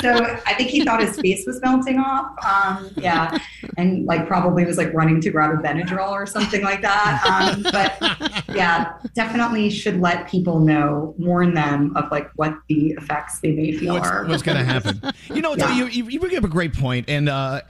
so 0.00 0.38
I 0.46 0.54
think 0.56 0.70
he 0.70 0.84
thought 0.84 1.00
his 1.00 1.18
face 1.20 1.44
was 1.46 1.60
melting 1.60 1.98
off. 1.98 2.32
Um, 2.44 2.90
yeah, 2.96 3.38
and 3.76 4.04
like 4.06 4.26
probably 4.26 4.64
was 4.64 4.76
like 4.78 4.92
running 4.92 5.20
to 5.22 5.30
grab 5.30 5.50
a 5.50 5.62
Benadryl 5.62 6.10
or 6.10 6.26
something 6.26 6.62
like 6.62 6.82
that. 6.82 7.24
Um, 7.26 7.62
but 7.62 8.54
yeah, 8.54 8.92
definitely 9.14 9.70
should 9.70 10.00
let 10.00 10.28
people 10.28 10.60
know, 10.60 11.14
warn 11.18 11.54
them 11.54 11.96
of 11.96 12.10
like 12.10 12.30
what 12.36 12.54
the 12.68 12.90
effects 12.92 13.40
they 13.40 13.52
may 13.52 13.72
feel 13.72 13.94
what's, 13.94 14.08
are. 14.08 14.24
what's 14.26 14.42
going 14.42 14.58
to 14.58 14.64
happen. 14.64 15.00
You 15.34 15.42
know, 15.42 15.54
Yeah. 15.56 15.74
you, 15.74 15.86
you 16.08 16.20
bring 16.20 16.36
up 16.36 16.44
a 16.44 16.48
great 16.48 16.74
point, 16.74 17.08
and 17.08 17.28
uh, 17.28 17.62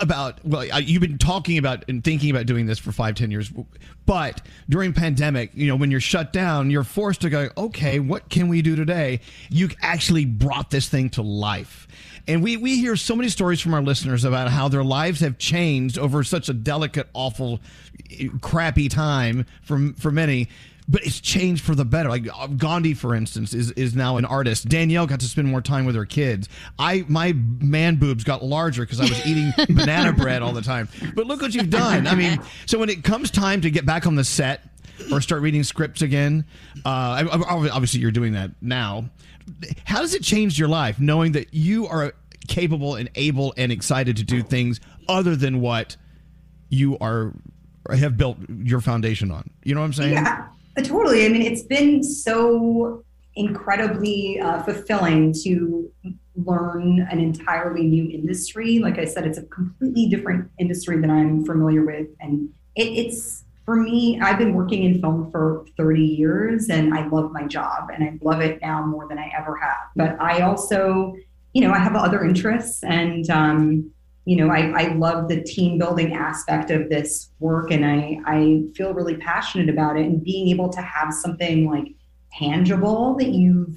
about 0.00 0.44
well, 0.44 0.64
you've 0.80 1.02
been 1.02 1.18
talking 1.18 1.58
about 1.58 1.84
and 1.88 2.02
thinking 2.02 2.30
about 2.30 2.46
doing 2.46 2.66
this 2.66 2.78
for 2.78 2.92
five, 2.92 3.14
ten 3.14 3.30
years, 3.30 3.52
but 4.06 4.42
during 4.68 4.92
pandemic, 4.92 5.50
you 5.54 5.66
know, 5.66 5.76
when 5.76 5.90
you're 5.90 6.00
shut 6.00 6.32
down, 6.32 6.70
you're 6.70 6.84
forced 6.84 7.20
to 7.22 7.30
go, 7.30 7.48
okay, 7.56 7.85
what 7.94 8.28
can 8.28 8.48
we 8.48 8.62
do 8.62 8.76
today? 8.76 9.20
You 9.48 9.70
actually 9.80 10.24
brought 10.24 10.70
this 10.70 10.88
thing 10.88 11.10
to 11.10 11.22
life. 11.22 11.86
And 12.28 12.42
we, 12.42 12.56
we 12.56 12.78
hear 12.78 12.96
so 12.96 13.14
many 13.14 13.28
stories 13.28 13.60
from 13.60 13.72
our 13.74 13.82
listeners 13.82 14.24
about 14.24 14.50
how 14.50 14.68
their 14.68 14.82
lives 14.82 15.20
have 15.20 15.38
changed 15.38 15.98
over 15.98 16.24
such 16.24 16.48
a 16.48 16.52
delicate, 16.52 17.08
awful, 17.14 17.60
crappy 18.40 18.88
time 18.88 19.46
for, 19.62 19.92
for 19.98 20.10
many 20.10 20.48
but 20.88 21.04
it's 21.04 21.20
changed 21.20 21.64
for 21.64 21.74
the 21.74 21.84
better. 21.84 22.08
Like 22.08 22.28
uh, 22.32 22.46
Gandhi, 22.46 22.94
for 22.94 23.14
instance, 23.14 23.54
is 23.54 23.72
is 23.72 23.94
now 23.94 24.16
an 24.18 24.24
artist. 24.24 24.68
Danielle 24.68 25.06
got 25.06 25.20
to 25.20 25.26
spend 25.26 25.48
more 25.48 25.60
time 25.60 25.84
with 25.84 25.96
her 25.96 26.06
kids. 26.06 26.48
I 26.78 27.04
my 27.08 27.32
man 27.32 27.96
boobs 27.96 28.24
got 28.24 28.44
larger 28.44 28.82
because 28.82 29.00
I 29.00 29.04
was 29.04 29.26
eating 29.26 29.52
banana 29.74 30.12
bread 30.12 30.42
all 30.42 30.52
the 30.52 30.62
time. 30.62 30.88
But 31.14 31.26
look 31.26 31.42
what 31.42 31.54
you've 31.54 31.70
done. 31.70 32.06
I 32.06 32.14
mean, 32.14 32.40
so 32.66 32.78
when 32.78 32.88
it 32.88 33.02
comes 33.02 33.30
time 33.30 33.62
to 33.62 33.70
get 33.70 33.84
back 33.84 34.06
on 34.06 34.14
the 34.14 34.24
set 34.24 34.62
or 35.12 35.20
start 35.20 35.42
reading 35.42 35.62
scripts 35.62 36.02
again, 36.02 36.44
uh, 36.84 37.24
obviously 37.48 38.00
you're 38.00 38.10
doing 38.10 38.32
that 38.32 38.50
now. 38.60 39.08
How 39.84 40.00
does 40.00 40.14
it 40.14 40.22
change 40.22 40.58
your 40.58 40.68
life 40.68 40.98
knowing 40.98 41.32
that 41.32 41.54
you 41.54 41.86
are 41.86 42.14
capable 42.48 42.94
and 42.96 43.08
able 43.14 43.54
and 43.56 43.70
excited 43.70 44.16
to 44.16 44.24
do 44.24 44.42
things 44.42 44.80
other 45.08 45.36
than 45.36 45.60
what 45.60 45.96
you 46.68 46.98
are 46.98 47.32
have 47.90 48.16
built 48.16 48.38
your 48.48 48.80
foundation 48.80 49.30
on? 49.30 49.50
You 49.62 49.74
know 49.74 49.80
what 49.80 49.86
I'm 49.86 49.92
saying? 49.92 50.12
Yeah, 50.14 50.48
uh, 50.76 50.82
totally. 50.82 51.24
I 51.24 51.28
mean, 51.28 51.42
it's 51.42 51.62
been 51.62 52.02
so 52.02 53.04
incredibly 53.36 54.40
uh, 54.40 54.62
fulfilling 54.62 55.32
to 55.44 55.90
learn 56.34 57.06
an 57.10 57.18
entirely 57.18 57.84
new 57.84 58.10
industry. 58.10 58.78
Like 58.78 58.98
I 58.98 59.04
said, 59.04 59.26
it's 59.26 59.38
a 59.38 59.44
completely 59.44 60.08
different 60.08 60.50
industry 60.58 61.00
than 61.00 61.10
I'm 61.10 61.44
familiar 61.44 61.84
with. 61.84 62.08
And 62.20 62.50
it, 62.74 62.88
it's, 62.88 63.44
for 63.66 63.74
me, 63.74 64.18
I've 64.20 64.38
been 64.38 64.54
working 64.54 64.84
in 64.84 65.00
film 65.00 65.28
for 65.32 65.66
30 65.76 66.00
years 66.00 66.70
and 66.70 66.94
I 66.94 67.06
love 67.08 67.32
my 67.32 67.42
job 67.46 67.90
and 67.92 68.02
I 68.02 68.16
love 68.22 68.40
it 68.40 68.60
now 68.62 68.86
more 68.86 69.08
than 69.08 69.18
I 69.18 69.30
ever 69.36 69.56
have. 69.56 69.78
But 69.96 70.16
I 70.20 70.42
also, 70.42 71.16
you 71.52 71.62
know, 71.62 71.72
I 71.72 71.78
have 71.78 71.96
other 71.96 72.24
interests 72.24 72.84
and, 72.84 73.28
um, 73.28 73.90
you 74.24 74.36
know, 74.36 74.50
I, 74.50 74.84
I 74.84 74.94
love 74.94 75.28
the 75.28 75.42
team 75.42 75.78
building 75.78 76.14
aspect 76.14 76.70
of 76.70 76.88
this 76.88 77.30
work 77.40 77.72
and 77.72 77.84
I, 77.84 78.20
I 78.24 78.62
feel 78.76 78.94
really 78.94 79.16
passionate 79.16 79.68
about 79.68 79.98
it 79.98 80.06
and 80.06 80.22
being 80.22 80.48
able 80.48 80.68
to 80.68 80.80
have 80.80 81.12
something 81.12 81.68
like 81.68 81.92
tangible 82.32 83.16
that 83.16 83.30
you've 83.30 83.76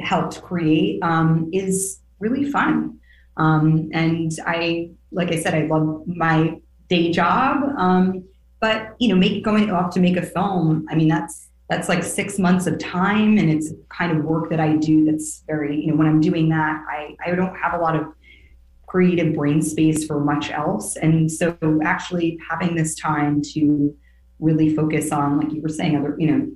helped 0.00 0.42
create 0.42 1.02
um, 1.02 1.48
is 1.50 2.00
really 2.18 2.50
fun. 2.50 2.98
Um, 3.38 3.88
and 3.94 4.30
I, 4.46 4.90
like 5.12 5.32
I 5.32 5.40
said, 5.40 5.54
I 5.54 5.66
love 5.66 6.02
my 6.06 6.60
day 6.90 7.10
job. 7.10 7.62
Um, 7.78 8.24
but 8.62 8.94
you 9.00 9.08
know, 9.08 9.16
make 9.16 9.44
going 9.44 9.70
off 9.72 9.92
to 9.92 10.00
make 10.00 10.16
a 10.16 10.22
film, 10.22 10.86
I 10.88 10.94
mean, 10.94 11.08
that's 11.08 11.48
that's 11.68 11.88
like 11.88 12.04
six 12.04 12.38
months 12.38 12.66
of 12.66 12.78
time 12.78 13.38
and 13.38 13.50
it's 13.50 13.72
kind 13.88 14.16
of 14.16 14.24
work 14.24 14.50
that 14.50 14.60
I 14.60 14.76
do 14.76 15.04
that's 15.04 15.42
very, 15.46 15.80
you 15.80 15.88
know, 15.88 15.96
when 15.96 16.06
I'm 16.06 16.20
doing 16.20 16.48
that, 16.50 16.84
I, 16.88 17.16
I 17.24 17.34
don't 17.34 17.56
have 17.56 17.72
a 17.72 17.78
lot 17.78 17.96
of 17.96 18.06
creative 18.86 19.34
brain 19.34 19.62
space 19.62 20.06
for 20.06 20.20
much 20.20 20.50
else. 20.50 20.96
And 20.96 21.32
so 21.32 21.56
actually 21.82 22.38
having 22.48 22.74
this 22.74 22.94
time 22.94 23.40
to 23.54 23.96
really 24.38 24.76
focus 24.76 25.12
on, 25.12 25.38
like 25.38 25.50
you 25.50 25.62
were 25.62 25.70
saying, 25.70 25.96
other, 25.96 26.14
you 26.18 26.30
know, 26.30 26.50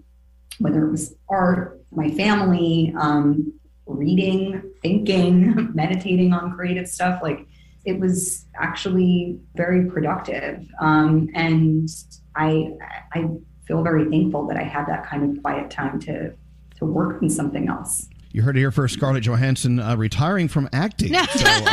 whether 0.59 0.87
it 0.87 0.91
was 0.91 1.15
art, 1.31 1.81
my 1.91 2.11
family, 2.11 2.95
um, 2.99 3.55
reading, 3.87 4.63
thinking, 4.83 5.71
meditating 5.75 6.35
on 6.35 6.55
creative 6.55 6.89
stuff, 6.89 7.21
like 7.23 7.47
it 7.87 7.99
was 8.01 8.45
actually 8.57 9.39
very 9.55 9.89
productive. 9.89 10.67
Um, 10.81 11.31
and 11.35 11.89
I, 12.35 12.73
I 13.13 13.29
feel 13.67 13.83
very 13.83 14.11
thankful 14.11 14.47
that 14.49 14.57
I 14.57 14.65
had 14.65 14.87
that 14.87 15.07
kind 15.07 15.37
of 15.37 15.43
quiet 15.43 15.71
time 15.71 16.01
to 16.01 16.35
to 16.79 16.85
work 16.85 17.23
on 17.23 17.31
something 17.31 17.69
else. 17.69 18.07
You 18.33 18.43
heard 18.43 18.55
it 18.55 18.61
here 18.61 18.71
first. 18.71 18.93
Scarlett 18.93 19.23
Johansson 19.23 19.81
uh, 19.81 19.97
retiring 19.97 20.47
from 20.49 20.69
acting. 20.75 21.15
So, 21.37 21.47
uh, 21.47 21.67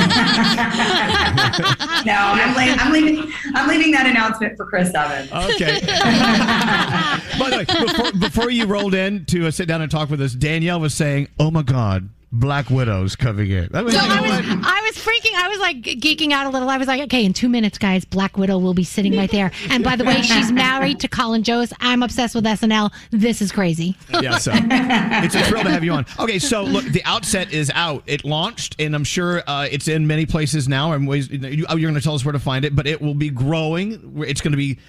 no, 2.06 2.14
I'm, 2.16 2.56
leaving, 2.56 2.80
I'm 2.80 2.94
leaving. 2.94 3.34
I'm 3.54 3.68
leaving 3.68 3.92
that 3.92 4.06
announcement 4.08 4.56
for 4.56 4.66
Chris 4.66 4.94
Evans. 4.94 5.30
Okay. 5.32 5.82
By 7.38 7.50
the 7.50 7.58
way, 7.58 7.66
before, 7.86 8.12
before 8.14 8.50
you 8.50 8.66
rolled 8.66 8.94
in 8.94 9.26
to 9.26 9.48
uh, 9.48 9.52
sit 9.52 9.68
down 9.68 9.82
and 9.82 9.92
talk 9.92 10.10
with 10.10 10.22
us, 10.22 10.34
Danielle 10.34 10.80
was 10.80 10.94
saying, 10.94 11.28
"Oh 11.38 11.52
my 11.52 11.64
God, 11.64 12.08
Black 12.34 12.70
Widow's 12.70 13.16
coming 13.16 13.50
in." 13.52 13.70
Was, 13.72 13.94
So 13.94 14.00
I 14.02 14.22
was, 14.22 14.32
I 14.66 14.82
was 14.82 14.98
freaking. 14.98 15.34
I 15.36 15.48
was 15.48 15.60
like 15.60 15.82
geeking 15.82 16.32
out 16.32 16.46
a 16.46 16.50
little. 16.50 16.70
I 16.70 16.78
was 16.78 16.88
like, 16.88 17.02
okay, 17.04 17.24
in 17.24 17.32
two 17.34 17.48
minutes, 17.48 17.78
guys, 17.78 18.04
Black 18.04 18.38
Widow 18.38 18.58
will 18.58 18.74
be 18.74 18.84
sitting 18.84 19.16
right 19.16 19.32
there. 19.32 19.52
And 19.70 19.84
by 19.84 19.96
the 19.96 20.04
way, 20.04 20.22
she's 20.22 20.52
married 20.52 21.00
to 21.02 21.08
Colin 21.08 21.44
Jost. 21.44 21.74
I'm 21.80 22.04
obsessed 22.04 22.36
with 22.36 22.44
SNL. 22.44 22.92
This 23.12 23.42
is 23.42 23.52
crazy. 23.52 23.96
yeah, 24.22 24.38
so 24.38 24.52
it's 24.56 25.36
a 25.36 25.44
thrill 25.44 25.64
to 25.64 25.70
have 25.70 25.84
you 25.84 25.94
on. 25.94 26.06
Okay, 26.20 26.40
so 26.40 26.64
look, 26.64 26.84
the 26.86 27.04
outset 27.06 27.54
is 27.54 27.72
out. 27.76 28.04
It 28.08 28.26
launched, 28.26 28.76
and 28.80 28.96
I'm 28.96 29.04
sure 29.04 29.44
uh, 29.48 29.68
it's 29.72 29.88
in 29.88 30.08
many 30.08 30.26
places 30.26 30.68
now. 30.68 30.94
And 30.94 31.08
ways 31.08 31.30
you, 31.30 31.66
oh, 31.70 31.76
you're 31.78 31.90
going 31.90 32.00
to 32.00 32.04
tell 32.04 32.16
us 32.16 32.26
where 32.26 32.32
to 32.34 32.40
find 32.40 32.66
it, 32.66 32.76
but 32.76 32.88
it 32.88 33.02
will 33.02 33.14
be 33.16 33.30
growing. 33.30 34.24
It's 34.28 34.42
going 34.42 34.52
to 34.52 34.58
be 34.58 34.80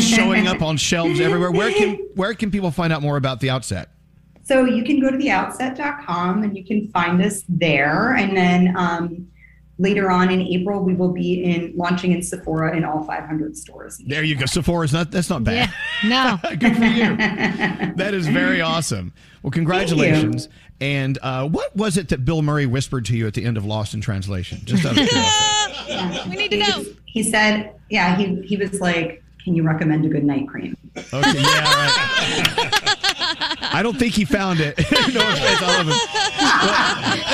showing 0.00 0.46
up 0.46 0.62
on 0.62 0.76
shelves 0.76 1.20
everywhere. 1.20 1.50
Where 1.50 1.72
can 1.72 1.96
where 2.14 2.34
can 2.34 2.50
people 2.50 2.70
find 2.70 2.92
out 2.92 3.02
more 3.02 3.16
about 3.16 3.40
the 3.40 3.50
outset? 3.50 3.90
So 4.44 4.64
you 4.64 4.84
can 4.84 5.00
go 5.00 5.10
to 5.10 5.16
theoutset.com 5.16 6.42
and 6.42 6.56
you 6.56 6.64
can 6.64 6.88
find 6.88 7.22
us 7.22 7.44
there. 7.48 8.14
And 8.14 8.36
then 8.36 8.76
um, 8.76 9.28
later 9.78 10.10
on 10.10 10.30
in 10.30 10.40
April, 10.40 10.82
we 10.82 10.94
will 10.94 11.12
be 11.12 11.44
in 11.44 11.72
launching 11.76 12.12
in 12.12 12.22
Sephora 12.22 12.76
in 12.76 12.84
all 12.84 13.04
500 13.04 13.56
stores. 13.56 13.98
There 13.98 14.24
you 14.24 14.36
go. 14.36 14.46
Sephora's 14.46 14.92
not 14.92 15.10
that's 15.10 15.30
not 15.30 15.44
bad. 15.44 15.72
No. 16.04 16.38
Good 16.58 16.76
for 16.76 16.84
you. 16.84 17.16
That 17.16 18.10
is 18.14 18.26
very 18.26 18.60
awesome. 18.60 19.12
Well, 19.42 19.50
congratulations. 19.50 20.48
And 20.80 21.18
uh, 21.22 21.48
what 21.48 21.76
was 21.76 21.96
it 21.96 22.08
that 22.08 22.24
Bill 22.24 22.42
Murray 22.42 22.66
whispered 22.66 23.04
to 23.06 23.16
you 23.16 23.28
at 23.28 23.34
the 23.34 23.44
end 23.44 23.56
of 23.56 23.64
Lost 23.64 23.94
in 23.94 24.00
Translation? 24.00 24.60
Just 24.64 24.84
out 24.84 24.98
of 24.98 25.08
curiosity. 25.08 26.30
we 26.30 26.36
need 26.36 26.50
to 26.50 26.56
know. 26.56 26.84
He 27.06 27.22
said, 27.22 27.74
yeah, 27.88 28.16
he, 28.16 28.42
he 28.42 28.56
was 28.56 28.80
like, 28.80 29.22
can 29.44 29.54
you 29.54 29.62
recommend 29.62 30.04
a 30.04 30.08
good 30.08 30.24
night 30.24 30.48
cream? 30.48 30.76
Okay, 30.96 31.40
yeah, 31.40 31.74
right. 31.74 32.81
I 33.74 33.82
don't 33.82 33.98
think 33.98 34.14
he 34.14 34.24
found 34.24 34.60
it. 34.60 34.76
no 34.92 35.20
offense, 35.20 35.62
I 35.62 35.76
love 35.78 35.86
him. 35.86 35.88
Well, 35.88 35.98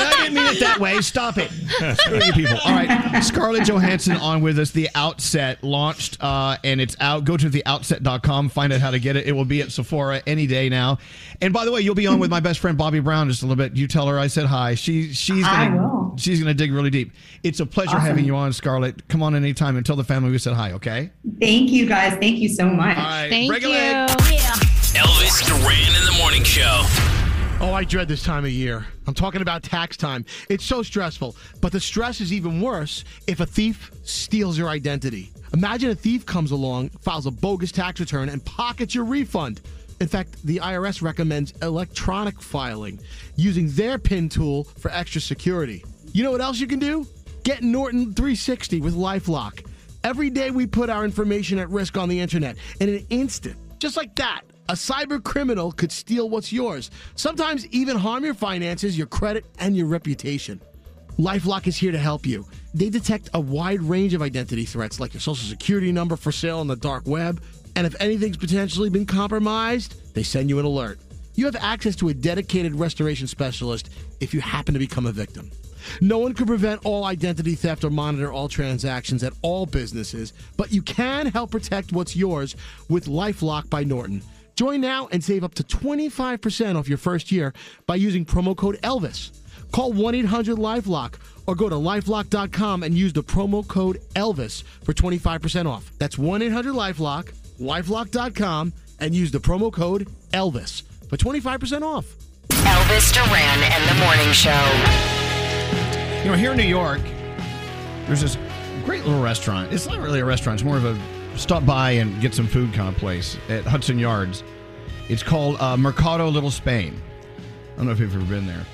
I 0.07 0.15
didn't 0.21 0.33
mean 0.35 0.45
it 0.47 0.59
that 0.59 0.79
way. 0.79 1.01
Stop 1.01 1.37
it. 1.37 1.51
Screw 1.99 2.23
you 2.23 2.33
people. 2.33 2.57
All 2.65 2.71
right. 2.71 3.21
Scarlett 3.21 3.67
Johansson 3.67 4.15
on 4.17 4.41
with 4.41 4.57
us. 4.59 4.71
The 4.71 4.89
Outset 4.95 5.63
launched 5.63 6.17
uh, 6.21 6.57
and 6.63 6.79
it's 6.81 6.95
out. 6.99 7.25
Go 7.25 7.37
to 7.37 7.49
theoutset.com. 7.49 8.49
Find 8.49 8.71
out 8.73 8.81
how 8.81 8.91
to 8.91 8.99
get 8.99 9.15
it. 9.15 9.27
It 9.27 9.33
will 9.33 9.45
be 9.45 9.61
at 9.61 9.71
Sephora 9.71 10.21
any 10.25 10.47
day 10.47 10.69
now. 10.69 10.97
And 11.41 11.53
by 11.53 11.65
the 11.65 11.71
way, 11.71 11.81
you'll 11.81 11.95
be 11.95 12.07
on 12.07 12.19
with 12.19 12.29
my 12.29 12.39
best 12.39 12.59
friend 12.59 12.77
Bobbi 12.77 13.03
Brown 13.03 13.27
just 13.29 13.41
a 13.43 13.45
little 13.45 13.61
bit. 13.63 13.75
You 13.75 13.87
tell 13.87 14.07
her 14.07 14.17
I 14.19 14.27
said 14.27 14.45
hi. 14.45 14.75
She 14.75 15.13
she's 15.13 15.43
gonna 15.43 16.11
she's 16.17 16.39
gonna 16.39 16.53
dig 16.53 16.71
really 16.71 16.89
deep. 16.89 17.11
It's 17.43 17.59
a 17.59 17.65
pleasure 17.65 17.91
Awesome. 17.91 18.01
having 18.01 18.25
you 18.25 18.35
on, 18.35 18.51
Scarlett. 18.53 19.07
Come 19.07 19.23
on 19.23 19.35
anytime 19.35 19.77
and 19.77 19.85
tell 19.85 19.95
the 19.95 20.03
family 20.03 20.31
we 20.31 20.37
said 20.37 20.53
hi. 20.53 20.71
Okay. 20.73 21.09
Thank 21.39 21.69
you 21.71 21.85
guys. 21.85 22.13
Thank 22.19 22.39
you 22.39 22.49
so 22.49 22.65
much. 22.65 22.97
All 22.97 23.03
right. 23.03 23.29
Thank 23.29 23.49
Break 23.49 23.63
a 23.63 23.67
you. 23.67 23.73
leg. 23.73 24.59
Elvis 24.95 25.45
Duran 25.45 25.95
in 25.95 26.05
the 26.05 26.15
morning 26.17 26.43
show. 26.43 26.81
Oh, 27.61 27.71
I 27.73 27.83
dread 27.83 28.07
this 28.07 28.23
time 28.23 28.43
of 28.43 28.51
year. 28.51 28.87
I'm 29.05 29.13
talking 29.13 29.41
about 29.41 29.61
tax 29.61 29.95
time. 29.95 30.25
It's 30.49 30.65
so 30.65 30.81
stressful. 30.81 31.35
But 31.61 31.71
the 31.71 31.79
stress 31.79 32.21
is 32.21 32.33
even 32.33 32.59
worse 32.59 33.03
if 33.27 33.39
a 33.39 33.45
thief 33.45 33.91
steals 34.03 34.57
your 34.57 34.69
identity. 34.69 35.31
Imagine 35.53 35.91
a 35.91 35.95
thief 35.95 36.25
comes 36.25 36.49
along, 36.51 36.89
files 37.01 37.27
a 37.27 37.31
bogus 37.31 37.71
tax 37.71 37.99
return, 37.99 38.29
and 38.29 38.43
pockets 38.45 38.95
your 38.95 39.05
refund. 39.05 39.61
In 40.01 40.07
fact, 40.07 40.41
the 40.43 40.57
IRS 40.57 41.03
recommends 41.03 41.51
electronic 41.61 42.41
filing 42.41 42.99
using 43.35 43.69
their 43.69 43.99
PIN 43.99 44.27
tool 44.27 44.63
for 44.63 44.89
extra 44.89 45.21
security. 45.21 45.83
You 46.13 46.23
know 46.23 46.31
what 46.31 46.41
else 46.41 46.59
you 46.59 46.67
can 46.67 46.79
do? 46.79 47.05
Get 47.43 47.61
Norton 47.61 48.13
360 48.15 48.81
with 48.81 48.95
Lifelock. 48.95 49.67
Every 50.03 50.31
day 50.31 50.49
we 50.49 50.65
put 50.65 50.89
our 50.89 51.05
information 51.05 51.59
at 51.59 51.69
risk 51.69 51.95
on 51.95 52.09
the 52.09 52.19
internet 52.19 52.57
in 52.79 52.89
an 52.89 53.05
instant, 53.09 53.57
just 53.79 53.95
like 53.95 54.15
that. 54.15 54.41
A 54.69 54.73
cyber 54.73 55.21
criminal 55.23 55.71
could 55.71 55.91
steal 55.91 56.29
what's 56.29 56.53
yours, 56.53 56.91
sometimes 57.15 57.65
even 57.69 57.97
harm 57.97 58.23
your 58.23 58.35
finances, 58.35 58.95
your 58.95 59.07
credit, 59.07 59.43
and 59.57 59.75
your 59.75 59.87
reputation. 59.87 60.61
Lifelock 61.17 61.65
is 61.65 61.75
here 61.75 61.91
to 61.91 61.97
help 61.97 62.23
you. 62.23 62.45
They 62.75 62.91
detect 62.91 63.31
a 63.33 63.39
wide 63.39 63.81
range 63.81 64.13
of 64.13 64.21
identity 64.21 64.65
threats 64.65 64.99
like 64.99 65.15
your 65.15 65.21
social 65.21 65.49
security 65.49 65.91
number 65.91 66.15
for 66.15 66.31
sale 66.31 66.59
on 66.59 66.67
the 66.67 66.75
dark 66.75 67.07
web, 67.07 67.41
and 67.75 67.87
if 67.87 67.99
anything's 67.99 68.37
potentially 68.37 68.91
been 68.91 69.07
compromised, 69.07 70.13
they 70.13 70.21
send 70.21 70.51
you 70.51 70.59
an 70.59 70.65
alert. 70.65 70.99
You 71.33 71.45
have 71.45 71.55
access 71.55 71.95
to 71.95 72.09
a 72.09 72.13
dedicated 72.13 72.75
restoration 72.75 73.25
specialist 73.25 73.89
if 74.19 74.35
you 74.35 74.39
happen 74.39 74.75
to 74.75 74.79
become 74.79 75.07
a 75.07 75.11
victim. 75.11 75.49
No 75.99 76.19
one 76.19 76.35
can 76.35 76.45
prevent 76.45 76.85
all 76.85 77.05
identity 77.05 77.55
theft 77.55 77.83
or 77.83 77.89
monitor 77.89 78.31
all 78.31 78.47
transactions 78.47 79.23
at 79.23 79.33
all 79.41 79.65
businesses, 79.65 80.33
but 80.57 80.71
you 80.71 80.83
can 80.83 81.25
help 81.25 81.49
protect 81.49 81.91
what's 81.91 82.15
yours 82.15 82.55
with 82.87 83.07
Lifelock 83.07 83.67
by 83.71 83.83
Norton. 83.83 84.21
Join 84.59 84.81
now 84.81 85.07
and 85.13 85.23
save 85.23 85.45
up 85.45 85.53
to 85.55 85.63
25% 85.63 86.75
off 86.75 86.89
your 86.89 86.97
first 86.97 87.31
year 87.31 87.53
by 87.85 87.95
using 87.95 88.25
promo 88.25 88.53
code 88.53 88.77
ELVIS. 88.83 89.31
Call 89.71 89.93
1 89.93 90.15
800 90.15 90.57
Lifelock 90.57 91.13
or 91.47 91.55
go 91.55 91.69
to 91.69 91.75
lifelock.com 91.75 92.83
and 92.83 92.93
use 92.93 93.13
the 93.13 93.23
promo 93.23 93.65
code 93.65 94.01
ELVIS 94.17 94.65
for 94.83 94.91
25% 94.91 95.65
off. 95.65 95.89
That's 95.97 96.17
1 96.17 96.41
800 96.41 96.73
Lifelock, 96.73 97.31
lifelock.com, 97.57 98.73
and 98.99 99.15
use 99.15 99.31
the 99.31 99.39
promo 99.39 99.71
code 99.71 100.09
ELVIS 100.33 100.83
for 101.07 101.15
25% 101.15 101.81
off. 101.81 102.13
Elvis 102.49 103.13
Duran 103.13 103.63
and 103.63 103.89
the 103.89 104.03
Morning 104.03 104.33
Show. 104.33 104.51
You 106.21 106.31
know, 106.31 106.37
here 106.37 106.51
in 106.51 106.57
New 106.57 106.63
York, 106.63 106.99
there's 108.07 108.19
this 108.19 108.37
great 108.83 109.05
little 109.05 109.23
restaurant. 109.23 109.71
It's 109.71 109.87
not 109.87 109.99
really 109.99 110.19
a 110.19 110.25
restaurant, 110.25 110.59
it's 110.59 110.65
more 110.65 110.75
of 110.75 110.83
a 110.83 111.18
stop 111.39 111.65
by 111.65 111.91
and 111.91 112.19
get 112.21 112.33
some 112.33 112.47
food 112.47 112.73
kind 112.73 112.93
of 112.93 112.99
place 112.99 113.37
at 113.47 113.63
Hudson 113.63 113.97
Yards. 113.97 114.43
It's 115.07 115.23
called 115.23 115.59
uh, 115.61 115.77
Mercado 115.77 116.27
Little 116.27 116.51
Spain. 116.51 117.01
I 117.73 117.77
don't 117.77 117.85
know 117.85 117.91
if 117.91 117.99
you've 117.99 118.13
ever 118.13 118.25
been 118.25 118.45
there. 118.45 118.65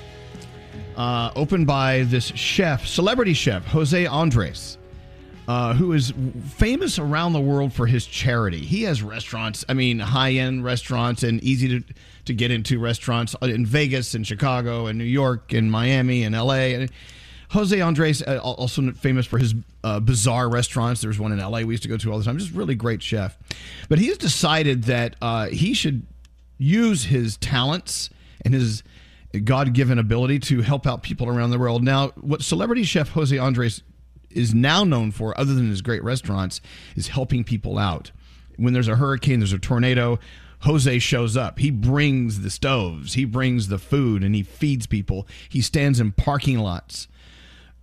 Uh, 0.96 1.30
opened 1.36 1.66
by 1.66 2.02
this 2.04 2.24
chef, 2.24 2.86
celebrity 2.86 3.34
chef, 3.34 3.64
Jose 3.66 4.06
Andres, 4.06 4.78
uh, 5.46 5.74
who 5.74 5.92
is 5.92 6.12
famous 6.48 6.98
around 6.98 7.34
the 7.34 7.40
world 7.40 7.72
for 7.72 7.86
his 7.86 8.04
charity. 8.04 8.58
He 8.58 8.82
has 8.82 9.02
restaurants, 9.02 9.64
I 9.68 9.74
mean, 9.74 9.98
high 9.98 10.32
end 10.32 10.64
restaurants 10.64 11.22
and 11.22 11.42
easy 11.44 11.80
to, 11.80 11.94
to 12.24 12.34
get 12.34 12.50
into 12.50 12.80
restaurants 12.80 13.36
in 13.42 13.64
Vegas 13.64 14.14
and 14.14 14.26
Chicago 14.26 14.86
and 14.86 14.98
New 14.98 15.04
York 15.04 15.52
and 15.52 15.70
Miami 15.70 16.24
and 16.24 16.34
LA. 16.34 16.54
And 16.54 16.90
Jose 17.50 17.80
Andres, 17.80 18.22
uh, 18.22 18.38
also 18.38 18.92
famous 18.92 19.26
for 19.26 19.38
his 19.38 19.54
uh, 19.84 20.00
bizarre 20.00 20.48
restaurants. 20.48 21.00
There's 21.00 21.18
one 21.18 21.32
in 21.32 21.38
LA 21.38 21.60
we 21.60 21.74
used 21.74 21.82
to 21.84 21.88
go 21.88 21.96
to 21.96 22.12
all 22.12 22.18
the 22.18 22.24
time. 22.24 22.38
Just 22.38 22.52
really 22.52 22.74
great 22.74 23.02
chef. 23.02 23.36
But 23.88 23.98
he's 23.98 24.18
decided 24.18 24.84
that 24.84 25.16
uh, 25.22 25.46
he 25.46 25.74
should 25.74 26.06
use 26.58 27.04
his 27.04 27.36
talents 27.36 28.10
and 28.44 28.54
his 28.54 28.82
God 29.44 29.74
given 29.74 29.98
ability 29.98 30.38
to 30.40 30.62
help 30.62 30.86
out 30.86 31.02
people 31.02 31.28
around 31.28 31.50
the 31.50 31.58
world. 31.58 31.82
Now, 31.82 32.08
what 32.20 32.42
celebrity 32.42 32.84
chef 32.84 33.10
Jose 33.10 33.36
Andres 33.36 33.82
is 34.30 34.54
now 34.54 34.84
known 34.84 35.10
for, 35.10 35.38
other 35.38 35.54
than 35.54 35.68
his 35.68 35.82
great 35.82 36.02
restaurants, 36.02 36.60
is 36.94 37.08
helping 37.08 37.44
people 37.44 37.78
out. 37.78 38.10
When 38.56 38.72
there's 38.72 38.88
a 38.88 38.96
hurricane, 38.96 39.40
there's 39.40 39.52
a 39.52 39.58
tornado, 39.58 40.18
Jose 40.60 40.98
shows 41.00 41.36
up. 41.36 41.58
He 41.58 41.70
brings 41.70 42.40
the 42.40 42.50
stoves, 42.50 43.14
he 43.14 43.24
brings 43.24 43.68
the 43.68 43.78
food, 43.78 44.22
and 44.22 44.34
he 44.34 44.42
feeds 44.42 44.86
people. 44.86 45.26
He 45.48 45.60
stands 45.60 46.00
in 46.00 46.12
parking 46.12 46.58
lots 46.58 47.08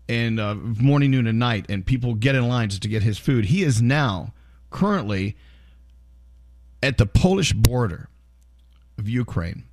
and 0.10 0.40
uh, 0.40 0.56
morning, 0.56 1.12
noon, 1.12 1.28
and 1.28 1.40
night, 1.40 1.66
and 1.70 1.86
people 1.86 2.14
get 2.14 2.36
in 2.36 2.48
line 2.48 2.70
just 2.70 2.82
to 2.84 2.88
get 2.88 3.04
his 3.04 3.18
food. 3.18 3.46
He 3.46 3.64
is 3.64 3.82
now 3.82 4.34
currently 4.70 5.36
at 6.82 6.98
the 6.98 7.06
Polish 7.06 7.54
border 7.54 8.10
of 8.98 9.08
Ukraine. 9.08 9.64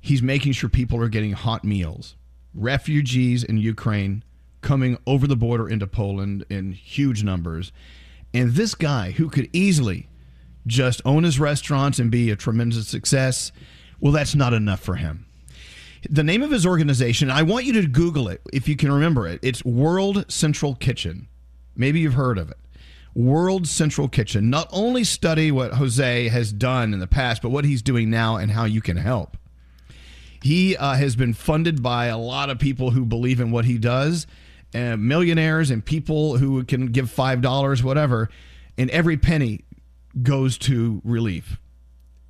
He's 0.00 0.22
making 0.22 0.52
sure 0.52 0.68
people 0.68 1.00
are 1.02 1.08
getting 1.08 1.32
hot 1.32 1.64
meals. 1.64 2.16
Refugees 2.54 3.44
in 3.44 3.58
Ukraine 3.58 4.24
coming 4.62 4.98
over 5.06 5.26
the 5.26 5.36
border 5.36 5.68
into 5.68 5.86
Poland 5.86 6.44
in 6.48 6.72
huge 6.72 7.22
numbers. 7.22 7.72
And 8.32 8.52
this 8.52 8.74
guy, 8.74 9.12
who 9.12 9.28
could 9.28 9.50
easily 9.52 10.08
just 10.66 11.02
own 11.04 11.24
his 11.24 11.38
restaurants 11.38 11.98
and 11.98 12.10
be 12.10 12.30
a 12.30 12.36
tremendous 12.36 12.88
success, 12.88 13.52
well, 14.00 14.12
that's 14.12 14.34
not 14.34 14.52
enough 14.52 14.80
for 14.80 14.96
him. 14.96 15.25
The 16.08 16.22
name 16.22 16.42
of 16.42 16.50
his 16.50 16.66
organization, 16.66 17.30
I 17.30 17.42
want 17.42 17.64
you 17.64 17.72
to 17.74 17.86
Google 17.86 18.28
it 18.28 18.40
if 18.52 18.68
you 18.68 18.76
can 18.76 18.92
remember 18.92 19.26
it. 19.26 19.40
It's 19.42 19.64
World 19.64 20.30
Central 20.30 20.74
Kitchen. 20.74 21.28
Maybe 21.74 22.00
you've 22.00 22.14
heard 22.14 22.38
of 22.38 22.50
it. 22.50 22.58
World 23.14 23.66
Central 23.66 24.08
Kitchen. 24.08 24.50
Not 24.50 24.68
only 24.72 25.02
study 25.04 25.50
what 25.50 25.74
Jose 25.74 26.28
has 26.28 26.52
done 26.52 26.92
in 26.92 27.00
the 27.00 27.06
past, 27.06 27.42
but 27.42 27.50
what 27.50 27.64
he's 27.64 27.82
doing 27.82 28.10
now 28.10 28.36
and 28.36 28.50
how 28.50 28.64
you 28.64 28.80
can 28.80 28.98
help. 28.98 29.36
He 30.42 30.76
uh, 30.76 30.94
has 30.94 31.16
been 31.16 31.32
funded 31.32 31.82
by 31.82 32.06
a 32.06 32.18
lot 32.18 32.50
of 32.50 32.58
people 32.58 32.90
who 32.90 33.04
believe 33.04 33.40
in 33.40 33.50
what 33.50 33.64
he 33.64 33.78
does, 33.78 34.26
uh, 34.74 34.96
millionaires 34.96 35.70
and 35.70 35.84
people 35.84 36.36
who 36.36 36.62
can 36.64 36.86
give 36.88 37.06
$5, 37.06 37.82
whatever, 37.82 38.28
and 38.76 38.90
every 38.90 39.16
penny 39.16 39.64
goes 40.22 40.58
to 40.58 41.00
relief 41.04 41.58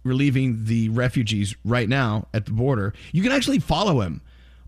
relieving 0.07 0.65
the 0.65 0.89
refugees 0.91 1.55
right 1.65 1.89
now 1.89 2.28
at 2.33 2.47
the 2.47 2.53
border. 2.53 2.95
You 3.12 3.23
can 3.23 3.33
actually 3.33 3.59
follow 3.59 4.01
him 4.01 4.23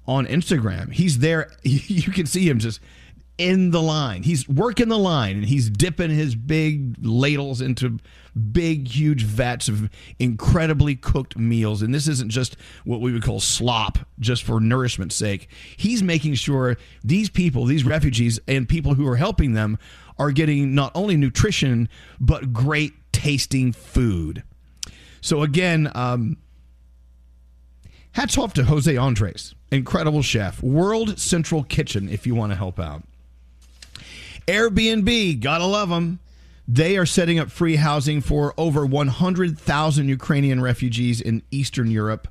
on 0.07 0.27
Instagram. 0.27 0.93
He's 0.93 1.19
there. 1.19 1.51
You 1.63 2.13
can 2.13 2.27
see 2.27 2.49
him 2.49 2.59
just 2.59 2.81
in 3.39 3.71
the 3.71 3.81
line. 3.81 4.25
He's 4.25 4.49
working 4.49 4.89
the 4.89 4.99
line 4.99 5.37
and 5.37 5.45
he's 5.45 5.71
dipping 5.71 6.11
his 6.11 6.35
big 6.35 6.97
ladles 7.01 7.61
into 7.61 7.99
big, 8.53 8.89
huge 8.89 9.23
vats 9.23 9.69
of 9.69 9.89
incredibly 10.19 10.97
cooked 10.97 11.39
meals. 11.39 11.81
And 11.81 11.95
this 11.95 12.09
isn't 12.09 12.31
just 12.31 12.57
what 12.85 13.01
we 13.01 13.13
would 13.13 13.23
call 13.23 13.39
slop, 13.39 13.99
just 14.19 14.43
for 14.43 14.61
nourishment's 14.61 15.15
sake. 15.15 15.49
He's 15.77 16.03
making 16.03 16.35
sure 16.35 16.77
these 17.05 17.31
people, 17.31 17.65
these 17.65 17.85
refugees, 17.85 18.41
and 18.49 18.69
people 18.69 18.95
who 18.95 19.07
are 19.07 19.17
helping 19.17 19.53
them 19.53 19.79
are 20.19 20.33
getting 20.33 20.75
not 20.75 20.91
only 20.97 21.17
nutrition, 21.17 21.89
but 22.19 22.53
great 22.53 22.93
tasting 23.13 23.73
food. 23.73 24.43
So, 25.29 25.43
again, 25.43 25.93
um, 25.95 26.39
hats 28.13 28.39
off 28.39 28.55
to 28.55 28.65
Jose 28.65 28.97
Andres, 28.97 29.55
incredible 29.71 30.23
chef. 30.23 30.63
World 30.63 31.19
Central 31.19 31.65
Kitchen, 31.65 32.09
if 32.09 32.27
you 32.27 32.35
want 32.35 32.51
to 32.53 32.57
help 32.57 32.81
out. 32.81 33.03
Airbnb, 34.47 35.41
gotta 35.41 35.67
love 35.67 35.91
them. 35.91 36.19
They 36.67 36.97
are 36.97 37.05
setting 37.05 37.39
up 37.39 37.51
free 37.51 37.77
housing 37.77 38.23
for 38.23 38.55
over 38.57 38.87
100,000 38.87 40.09
Ukrainian 40.09 40.63
refugees 40.63 41.21
in 41.21 41.43
Eastern 41.51 41.91
Europe. 41.91 42.27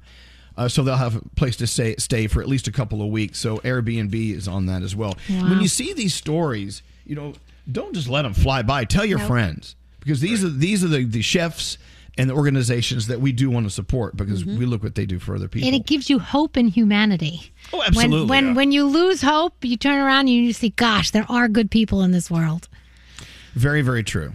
Uh, 0.57 0.67
so 0.67 0.81
they'll 0.81 0.95
have 0.95 1.17
a 1.17 1.21
place 1.35 1.55
to 1.57 1.67
stay, 1.67 1.95
stay 1.97 2.25
for 2.25 2.41
at 2.41 2.47
least 2.47 2.67
a 2.67 2.71
couple 2.71 3.03
of 3.03 3.09
weeks. 3.09 3.37
So 3.37 3.59
Airbnb 3.59 4.33
is 4.33 4.47
on 4.47 4.65
that 4.65 4.81
as 4.81 4.95
well. 4.95 5.15
Wow. 5.29 5.49
When 5.51 5.61
you 5.61 5.67
see 5.67 5.93
these 5.93 6.15
stories, 6.15 6.81
you 7.05 7.13
know, 7.15 7.33
don't 7.71 7.93
just 7.93 8.09
let 8.09 8.23
them 8.23 8.33
fly 8.33 8.63
by. 8.63 8.85
Tell 8.85 9.05
your 9.05 9.19
Nope. 9.19 9.27
friends 9.27 9.75
because 9.99 10.19
these 10.19 10.43
are 10.43 10.49
these 10.49 10.83
are 10.83 10.87
the, 10.87 11.03
the 11.03 11.21
chefs 11.21 11.77
and 12.17 12.29
the 12.29 12.33
organizations 12.33 13.07
that 13.07 13.21
we 13.21 13.31
do 13.31 13.49
want 13.49 13.65
to 13.65 13.69
support 13.69 14.15
because 14.17 14.43
we 14.43 14.65
look 14.65 14.81
what 14.83 14.95
they 14.95 15.05
do 15.05 15.19
for 15.19 15.35
other 15.35 15.47
people. 15.47 15.67
And 15.67 15.75
it 15.75 15.85
gives 15.85 16.09
you 16.09 16.19
hope 16.19 16.57
in 16.57 16.67
humanity. 16.67 17.51
Oh, 17.71 17.83
absolutely, 17.83 18.21
When 18.21 18.27
when, 18.27 18.45
yeah. 18.45 18.53
when 18.53 18.71
you 18.71 18.85
lose 18.85 19.21
hope, 19.21 19.63
you 19.63 19.77
turn 19.77 19.99
around 19.99 20.21
and 20.21 20.29
you 20.29 20.53
see, 20.53 20.69
gosh, 20.69 21.11
there 21.11 21.25
are 21.29 21.47
good 21.47 21.69
people 21.69 22.01
in 22.01 22.11
this 22.11 22.31
world. 22.31 22.67
Very, 23.53 23.81
very 23.81 24.03
true. 24.03 24.33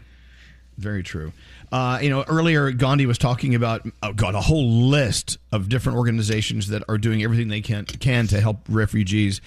Very 0.78 1.02
true. 1.02 1.32
Uh, 1.70 1.98
you 2.02 2.10
know, 2.10 2.22
earlier 2.28 2.70
Gandhi 2.70 3.06
was 3.06 3.18
talking 3.18 3.54
about 3.54 3.86
oh 4.02 4.12
God, 4.12 4.34
a 4.34 4.40
whole 4.40 4.70
list 4.70 5.38
of 5.50 5.68
different 5.68 5.96
organizations 5.96 6.68
that 6.68 6.82
are 6.88 6.98
doing 6.98 7.22
everything 7.22 7.48
they 7.48 7.62
can 7.62 7.86
can 7.86 8.26
to 8.28 8.40
help 8.40 8.58
refugees 8.68 9.40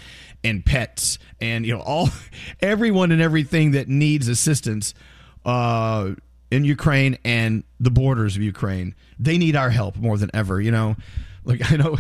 and 0.44 0.66
pets, 0.66 1.20
and 1.40 1.66
you 1.66 1.76
know, 1.76 1.82
all 1.82 2.10
everyone 2.62 3.12
and 3.12 3.22
everything 3.22 3.72
that 3.72 3.88
needs 3.88 4.28
assistance 4.28 4.94
uh, 5.46 6.12
in 6.56 6.64
Ukraine 6.66 7.18
and 7.24 7.64
the 7.80 7.92
borders 7.92 8.36
of 8.36 8.42
Ukraine. 8.42 8.96
They 9.20 9.38
need 9.38 9.56
our 9.56 9.70
help 9.70 9.98
more 9.98 10.18
than 10.18 10.32
ever. 10.34 10.60
You 10.60 10.72
know, 10.72 10.96
like 11.46 11.72
I 11.72 11.76
know 11.78 11.98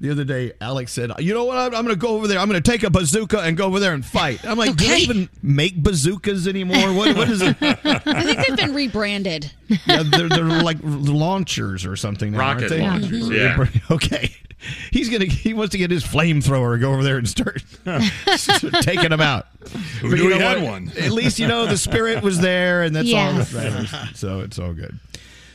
the 0.00 0.10
other 0.10 0.24
day 0.24 0.52
Alex 0.60 0.92
said, 0.92 1.10
"You 1.18 1.34
know 1.34 1.44
what? 1.44 1.58
I'm, 1.58 1.74
I'm 1.74 1.84
going 1.84 1.88
to 1.88 1.96
go 1.96 2.08
over 2.16 2.26
there. 2.28 2.38
I'm 2.38 2.48
going 2.48 2.62
to 2.62 2.70
take 2.70 2.82
a 2.84 2.90
bazooka 2.90 3.40
and 3.40 3.56
go 3.56 3.66
over 3.66 3.80
there 3.80 3.92
and 3.92 4.04
fight." 4.06 4.44
I'm 4.46 4.56
like, 4.56 4.76
"Do 4.76 4.86
they 4.86 4.98
even 4.98 5.28
make 5.42 5.82
bazookas 5.82 6.46
anymore? 6.48 6.92
What, 6.94 7.16
what 7.16 7.28
is 7.28 7.42
it?" 7.42 7.56
I 7.62 8.22
think 8.22 8.46
they've 8.46 8.56
been 8.56 8.74
rebranded. 8.74 9.50
yeah, 9.86 10.02
they're, 10.04 10.28
they're 10.28 10.44
like 10.62 10.78
launchers 10.82 11.84
or 11.84 11.96
something. 11.96 12.32
Now, 12.32 12.40
aren't 12.40 12.62
Rocket 12.62 12.74
they? 12.74 12.80
launchers, 12.82 13.28
yeah. 13.30 13.66
Okay. 13.90 14.30
He's 14.90 15.10
gonna. 15.10 15.26
He 15.26 15.52
wants 15.52 15.72
to 15.72 15.78
get 15.78 15.90
his 15.90 16.02
flamethrower 16.04 16.72
and 16.72 16.80
go 16.80 16.92
over 16.94 17.02
there 17.02 17.18
and 17.18 17.28
start 17.28 17.62
taking 18.82 19.10
them 19.10 19.20
out. 19.20 19.46
Who 20.00 20.10
But 20.10 20.16
knew 20.16 20.24
you 20.24 20.32
he 20.32 20.38
know 20.38 20.48
had 20.48 20.62
what? 20.62 20.70
one? 20.70 20.92
At 20.98 21.10
least 21.10 21.38
you 21.38 21.46
know 21.46 21.66
the 21.66 21.76
spirit 21.76 22.22
was 22.22 22.38
there, 22.40 22.82
and 22.82 22.94
that's 22.96 23.08
Yes. 23.08 23.52
all 23.54 23.60
that 23.60 23.72
matters. 23.90 24.18
So 24.18 24.40
it's 24.40 24.58
all 24.58 24.72
good. 24.72 24.98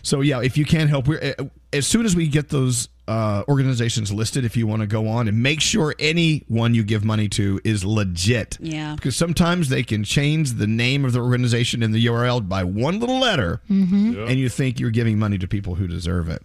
So 0.04 0.22
yeah, 0.22 0.42
if 0.42 0.58
you 0.58 0.66
can 0.66 0.88
help, 0.88 1.08
we're 1.08 1.34
uh, 1.40 1.46
as 1.74 1.88
soon 1.88 2.06
as 2.06 2.16
we 2.16 2.28
get 2.28 2.50
those 2.50 2.88
uh, 3.10 3.44
organizations 3.48 4.12
listed, 4.12 4.46
if 4.46 4.56
you 4.56 4.68
want 4.68 4.82
to 4.82 4.88
go 4.88 5.08
on 5.08 5.28
and 5.28 5.42
make 5.42 5.60
sure 5.62 5.96
anyone 6.00 6.74
you 6.76 6.84
give 6.84 7.04
money 7.04 7.28
to 7.30 7.60
is 7.64 7.84
legit. 7.84 8.58
Yeah. 8.62 8.94
Because 8.96 9.16
sometimes 9.16 9.70
they 9.70 9.82
can 9.84 10.04
change 10.04 10.54
the 10.54 10.68
name 10.68 11.04
of 11.04 11.14
the 11.14 11.20
organization 11.20 11.82
in 11.82 11.92
the 11.92 12.06
URL 12.06 12.48
by 12.48 12.64
one 12.64 13.00
little 13.00 13.20
letter, 13.20 13.62
Mhm. 13.70 14.30
and 14.30 14.40
you 14.40 14.48
think 14.48 14.80
you're 14.80 14.92
giving 14.92 15.18
money 15.18 15.38
to 15.40 15.48
people 15.48 15.76
who 15.76 15.88
deserve 15.88 16.30
it. 16.30 16.44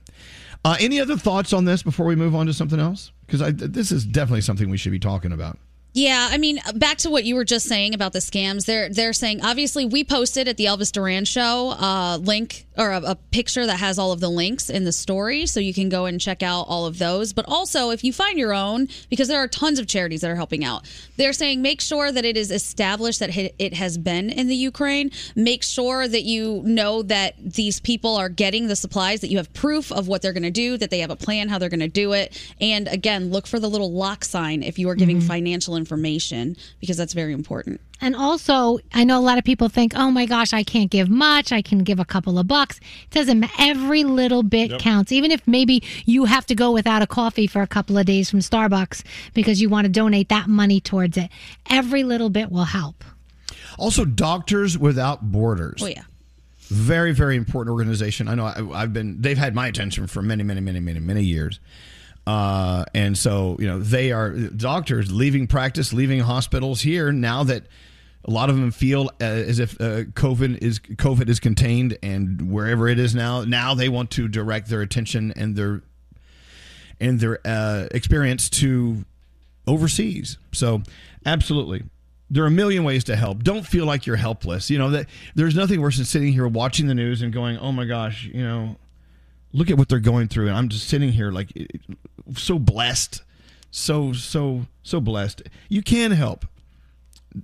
Uh, 0.64 0.76
any 0.80 0.98
other 0.98 1.16
thoughts 1.18 1.52
on 1.52 1.66
this 1.66 1.82
before 1.82 2.06
we 2.06 2.16
move 2.16 2.34
on 2.34 2.46
to 2.46 2.54
something 2.54 2.80
else? 2.80 3.12
Because 3.26 3.54
this 3.56 3.92
is 3.92 4.06
definitely 4.06 4.40
something 4.40 4.70
we 4.70 4.78
should 4.78 4.92
be 4.92 4.98
talking 4.98 5.30
about. 5.32 5.58
Yeah, 5.96 6.28
I 6.28 6.38
mean, 6.38 6.58
back 6.74 6.98
to 6.98 7.10
what 7.10 7.22
you 7.24 7.36
were 7.36 7.44
just 7.44 7.66
saying 7.68 7.94
about 7.94 8.12
the 8.12 8.18
scams. 8.18 8.66
They're 8.66 8.88
they're 8.88 9.12
saying 9.12 9.42
obviously 9.44 9.86
we 9.86 10.02
posted 10.02 10.48
at 10.48 10.56
the 10.56 10.64
Elvis 10.64 10.90
Duran 10.90 11.24
show 11.24 11.70
uh, 11.70 12.18
link 12.20 12.66
or 12.76 12.90
a, 12.90 13.00
a 13.00 13.14
picture 13.14 13.64
that 13.64 13.78
has 13.78 13.96
all 13.96 14.10
of 14.10 14.18
the 14.18 14.28
links 14.28 14.68
in 14.68 14.82
the 14.82 14.90
story, 14.90 15.46
so 15.46 15.60
you 15.60 15.72
can 15.72 15.88
go 15.88 16.06
and 16.06 16.20
check 16.20 16.42
out 16.42 16.62
all 16.62 16.86
of 16.86 16.98
those. 16.98 17.32
But 17.32 17.44
also, 17.46 17.90
if 17.90 18.02
you 18.02 18.12
find 18.12 18.36
your 18.36 18.52
own, 18.52 18.88
because 19.08 19.28
there 19.28 19.38
are 19.38 19.46
tons 19.46 19.78
of 19.78 19.86
charities 19.86 20.22
that 20.22 20.30
are 20.32 20.34
helping 20.34 20.64
out, 20.64 20.84
they're 21.16 21.32
saying 21.32 21.62
make 21.62 21.80
sure 21.80 22.10
that 22.10 22.24
it 22.24 22.36
is 22.36 22.50
established 22.50 23.20
that 23.20 23.30
it 23.60 23.74
has 23.74 23.96
been 23.96 24.30
in 24.30 24.48
the 24.48 24.56
Ukraine. 24.56 25.12
Make 25.36 25.62
sure 25.62 26.08
that 26.08 26.24
you 26.24 26.60
know 26.64 27.02
that 27.04 27.36
these 27.38 27.78
people 27.78 28.16
are 28.16 28.28
getting 28.28 28.66
the 28.66 28.74
supplies, 28.74 29.20
that 29.20 29.28
you 29.28 29.36
have 29.36 29.52
proof 29.54 29.92
of 29.92 30.08
what 30.08 30.22
they're 30.22 30.32
going 30.32 30.42
to 30.42 30.50
do, 30.50 30.76
that 30.76 30.90
they 30.90 30.98
have 30.98 31.10
a 31.10 31.16
plan 31.16 31.48
how 31.48 31.60
they're 31.60 31.68
going 31.68 31.78
to 31.78 31.86
do 31.86 32.14
it, 32.14 32.36
and 32.60 32.88
again, 32.88 33.30
look 33.30 33.46
for 33.46 33.60
the 33.60 33.70
little 33.70 33.92
lock 33.92 34.24
sign 34.24 34.64
if 34.64 34.76
you 34.76 34.88
are 34.88 34.96
giving 34.96 35.18
Mhm. 35.20 35.28
financial 35.28 35.76
information 35.76 35.83
because 36.80 36.96
that's 36.96 37.12
very 37.12 37.32
important. 37.32 37.80
And 38.00 38.14
also, 38.16 38.78
I 38.92 39.04
know 39.04 39.18
a 39.18 39.22
lot 39.22 39.38
of 39.38 39.44
people 39.44 39.68
think, 39.68 39.92
oh 39.96 40.10
my 40.10 40.26
gosh, 40.26 40.52
I 40.52 40.62
can't 40.62 40.90
give 40.90 41.08
much. 41.08 41.52
I 41.52 41.62
can 41.62 41.78
give 41.84 41.98
a 41.98 42.04
couple 42.04 42.38
of 42.38 42.46
bucks. 42.46 42.78
It 42.78 43.10
doesn't 43.10 43.44
Every 43.58 44.04
little 44.04 44.42
bit 44.42 44.70
Yep. 44.72 44.80
counts. 44.80 45.12
Even 45.12 45.30
if 45.30 45.46
maybe 45.46 45.82
you 46.04 46.24
have 46.26 46.44
to 46.46 46.54
go 46.54 46.72
without 46.72 47.02
a 47.02 47.06
coffee 47.06 47.46
for 47.46 47.62
a 47.62 47.66
couple 47.66 47.96
of 47.96 48.06
days 48.06 48.28
from 48.30 48.40
Starbucks 48.40 49.02
because 49.32 49.60
you 49.60 49.68
want 49.68 49.84
to 49.86 49.90
donate 49.90 50.28
that 50.28 50.48
money 50.48 50.80
towards 50.80 51.16
it. 51.16 51.30
Every 51.70 52.02
little 52.04 52.30
bit 52.30 52.50
will 52.50 52.64
help. 52.64 53.04
Also, 53.78 54.04
Doctors 54.04 54.76
Without 54.78 55.32
Borders. 55.32 55.82
Oh, 55.82 55.86
yeah. 55.86 56.02
Very, 56.68 57.12
very 57.12 57.36
important 57.36 57.72
organization. 57.72 58.26
I 58.28 58.34
know 58.34 58.46
I, 58.46 58.82
I've 58.82 58.92
been, 58.92 59.20
they've 59.20 59.38
had 59.38 59.54
my 59.54 59.66
attention 59.68 60.06
for 60.06 60.22
many, 60.22 60.42
many, 60.42 60.60
many, 60.60 60.80
many, 60.80 61.00
many 61.00 61.22
years. 61.22 61.60
Uh, 62.26 62.84
and 62.94 63.16
so, 63.18 63.56
you 63.58 63.66
know, 63.66 63.78
they 63.78 64.12
are 64.12 64.30
doctors 64.30 65.12
leaving 65.12 65.46
practice, 65.46 65.92
leaving 65.92 66.20
hospitals 66.20 66.80
here 66.80 67.12
now 67.12 67.44
that 67.44 67.64
a 68.24 68.30
lot 68.30 68.48
of 68.48 68.56
them 68.56 68.70
feel 68.70 69.10
uh, 69.20 69.24
as 69.24 69.58
if 69.58 69.78
uh, 69.80 70.04
COVID 70.04 70.58
is 70.62 70.78
COVID 70.78 71.28
is 71.28 71.40
contained, 71.40 71.98
and 72.02 72.50
wherever 72.50 72.88
it 72.88 72.98
is 72.98 73.14
now, 73.14 73.42
now 73.42 73.74
they 73.74 73.88
want 73.88 74.10
to 74.12 74.28
direct 74.28 74.68
their 74.68 74.80
attention 74.80 75.32
and 75.36 75.54
their 75.54 75.82
and 77.00 77.20
their 77.20 77.38
uh, 77.44 77.88
experience 77.90 78.48
to 78.48 79.04
overseas. 79.66 80.38
So, 80.52 80.82
absolutely. 81.26 81.84
There 82.30 82.42
are 82.42 82.48
a 82.48 82.50
million 82.50 82.84
ways 82.84 83.04
to 83.04 83.16
help. 83.16 83.42
Don't 83.42 83.66
feel 83.66 83.84
like 83.84 84.06
you're 84.06 84.16
helpless. 84.16 84.70
You 84.70 84.78
know 84.78 84.90
that 84.90 85.06
there's 85.34 85.54
nothing 85.54 85.82
worse 85.82 85.96
than 85.98 86.06
sitting 86.06 86.32
here 86.32 86.48
watching 86.48 86.86
the 86.86 86.94
news 86.94 87.20
and 87.20 87.30
going, 87.30 87.58
"Oh 87.58 87.72
my 87.72 87.84
gosh, 87.84 88.24
you 88.24 88.42
know, 88.42 88.76
look 89.54 89.70
at 89.70 89.78
what 89.78 89.88
they're 89.88 90.00
going 90.00 90.28
through." 90.28 90.48
And 90.48 90.56
I'm 90.56 90.68
just 90.68 90.86
sitting 90.88 91.12
here 91.12 91.30
like 91.30 91.50
so 92.36 92.58
blessed, 92.58 93.22
so 93.70 94.12
so 94.12 94.66
so 94.82 95.00
blessed. 95.00 95.42
You 95.70 95.82
can 95.82 96.10
help. 96.10 96.44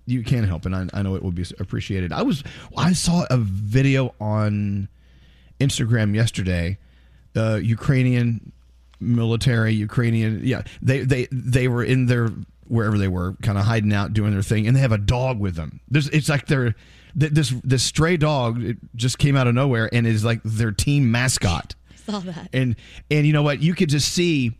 You 0.06 0.22
can 0.22 0.44
help, 0.44 0.66
and 0.66 0.76
I, 0.76 0.86
I 0.92 1.02
know 1.02 1.16
it 1.16 1.22
will 1.22 1.32
be 1.32 1.44
appreciated. 1.58 2.12
I 2.12 2.22
was 2.22 2.44
I 2.76 2.92
saw 2.92 3.24
a 3.30 3.38
video 3.38 4.14
on 4.20 4.88
Instagram 5.58 6.14
yesterday. 6.14 6.78
Uh, 7.34 7.56
Ukrainian 7.62 8.52
military, 9.00 9.72
Ukrainian, 9.72 10.40
yeah, 10.44 10.62
they 10.82 11.00
they 11.00 11.26
they 11.32 11.68
were 11.68 11.82
in 11.82 12.06
their 12.06 12.30
wherever 12.68 12.98
they 12.98 13.08
were, 13.08 13.34
kind 13.42 13.58
of 13.58 13.64
hiding 13.64 13.92
out, 13.92 14.12
doing 14.12 14.32
their 14.32 14.42
thing, 14.42 14.66
and 14.66 14.76
they 14.76 14.80
have 14.80 14.92
a 14.92 14.98
dog 14.98 15.40
with 15.40 15.56
them. 15.56 15.80
There's, 15.88 16.08
it's 16.10 16.28
like 16.28 16.46
they're 16.46 16.74
this 17.14 17.52
this 17.64 17.82
stray 17.82 18.16
dog 18.16 18.76
just 18.94 19.18
came 19.18 19.36
out 19.36 19.48
of 19.48 19.54
nowhere 19.54 19.88
and 19.92 20.06
is 20.06 20.24
like 20.24 20.40
their 20.44 20.70
team 20.70 21.10
mascot. 21.10 21.74
Saw 22.06 22.20
that. 22.20 22.48
And 22.52 22.76
and 23.10 23.26
you 23.26 23.32
know 23.32 23.42
what? 23.42 23.62
You 23.62 23.74
could 23.74 23.88
just 23.88 24.12
see, 24.12 24.56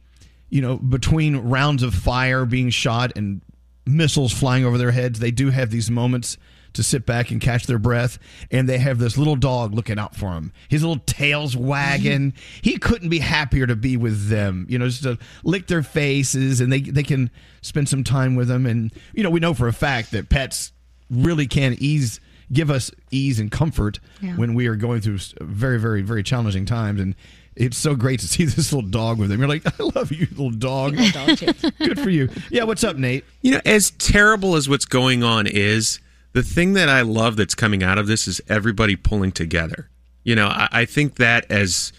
you 0.48 0.60
know, 0.60 0.76
between 0.76 1.36
rounds 1.36 1.82
of 1.82 1.94
fire 1.94 2.44
being 2.44 2.70
shot 2.70 3.12
and 3.16 3.40
missiles 3.86 4.32
flying 4.32 4.64
over 4.64 4.78
their 4.78 4.90
heads, 4.90 5.18
they 5.18 5.30
do 5.30 5.50
have 5.50 5.70
these 5.70 5.90
moments 5.90 6.36
to 6.72 6.82
sit 6.82 7.04
back 7.04 7.30
and 7.30 7.40
catch 7.40 7.66
their 7.66 7.78
breath. 7.78 8.18
And 8.50 8.68
they 8.68 8.78
have 8.78 8.98
this 8.98 9.18
little 9.18 9.36
dog 9.36 9.74
looking 9.74 9.98
out 9.98 10.14
for 10.14 10.30
them. 10.30 10.52
His 10.68 10.82
little 10.82 11.02
tail's 11.04 11.56
wagging. 11.56 12.34
he 12.62 12.78
couldn't 12.78 13.08
be 13.08 13.18
happier 13.18 13.66
to 13.66 13.76
be 13.76 13.96
with 13.96 14.28
them. 14.28 14.66
You 14.68 14.78
know, 14.78 14.88
just 14.88 15.02
to 15.02 15.18
lick 15.44 15.66
their 15.66 15.82
faces, 15.82 16.60
and 16.60 16.72
they 16.72 16.80
they 16.80 17.02
can 17.02 17.30
spend 17.62 17.88
some 17.88 18.04
time 18.04 18.36
with 18.36 18.48
them. 18.48 18.66
And 18.66 18.92
you 19.12 19.22
know, 19.22 19.30
we 19.30 19.40
know 19.40 19.54
for 19.54 19.68
a 19.68 19.72
fact 19.72 20.12
that 20.12 20.28
pets 20.28 20.72
really 21.10 21.46
can 21.46 21.76
ease 21.78 22.20
give 22.52 22.70
us 22.70 22.90
ease 23.10 23.38
and 23.40 23.50
comfort 23.50 24.00
Yeah. 24.20 24.34
when 24.36 24.54
we 24.54 24.66
are 24.66 24.76
going 24.76 25.00
through 25.00 25.18
very 25.40 25.78
very 25.78 26.02
very 26.02 26.22
challenging 26.22 26.66
times 26.66 27.00
and 27.00 27.14
it's 27.56 27.76
so 27.76 27.94
great 27.94 28.20
to 28.20 28.28
see 28.34 28.44
this 28.44 28.72
little 28.72 28.88
dog 28.88 29.18
with 29.18 29.30
him. 29.30 29.40
You're 29.40 29.48
like, 29.48 29.66
I 29.80 29.82
love 29.94 30.12
you, 30.12 30.26
little 30.30 30.50
dog. 30.50 30.96
Good 31.78 31.98
for 32.00 32.08
you. 32.10 32.28
Yeah, 32.50 32.62
what's 32.64 32.84
up, 32.84 32.96
Nate? 32.96 33.24
You 33.42 33.52
know, 33.52 33.60
as 33.66 33.90
terrible 33.90 34.54
as 34.56 34.68
what's 34.68 34.84
going 34.84 35.22
on 35.24 35.46
is, 35.46 35.98
the 36.32 36.44
thing 36.44 36.74
that 36.74 36.88
I 36.88 37.00
love 37.02 37.34
that's 37.36 37.56
coming 37.56 37.82
out 37.82 37.98
of 37.98 38.06
this 38.06 38.28
is 38.28 38.40
everybody 38.48 38.94
pulling 38.94 39.32
together. 39.32 39.90
You 40.22 40.36
know, 40.36 40.46
I, 40.46 40.68
I 40.70 40.84
think 40.84 41.16
that 41.16 41.50
as 41.50 41.92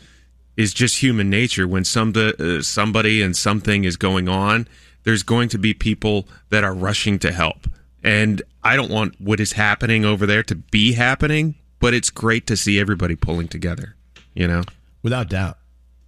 is 0.55 0.73
just 0.73 1.01
human 1.03 1.29
nature. 1.29 1.67
When 1.67 1.83
some 1.83 2.13
uh, 2.15 2.61
somebody 2.61 3.21
and 3.21 3.35
something 3.35 3.83
is 3.83 3.97
going 3.97 4.29
on, 4.29 4.67
there's 5.03 5.21
going 5.21 5.49
to 5.49 5.57
be 5.57 5.73
people 5.73 6.27
that 6.49 6.63
are 6.63 6.73
rushing 6.73 7.19
to 7.19 7.31
help. 7.31 7.67
And 8.03 8.41
I 8.63 8.75
don't 8.75 8.91
want 8.91 9.19
what 9.19 9.39
is 9.39 9.53
happening 9.53 10.05
over 10.05 10.25
there 10.25 10.43
to 10.43 10.55
be 10.55 10.93
happening, 10.93 11.55
but 11.79 11.93
it's 11.93 12.09
great 12.09 12.45
to 12.47 12.57
see 12.57 12.79
everybody 12.79 13.15
pulling 13.15 13.47
together. 13.47 13.95
You 14.33 14.47
know, 14.47 14.63
without 15.03 15.29
doubt. 15.29 15.57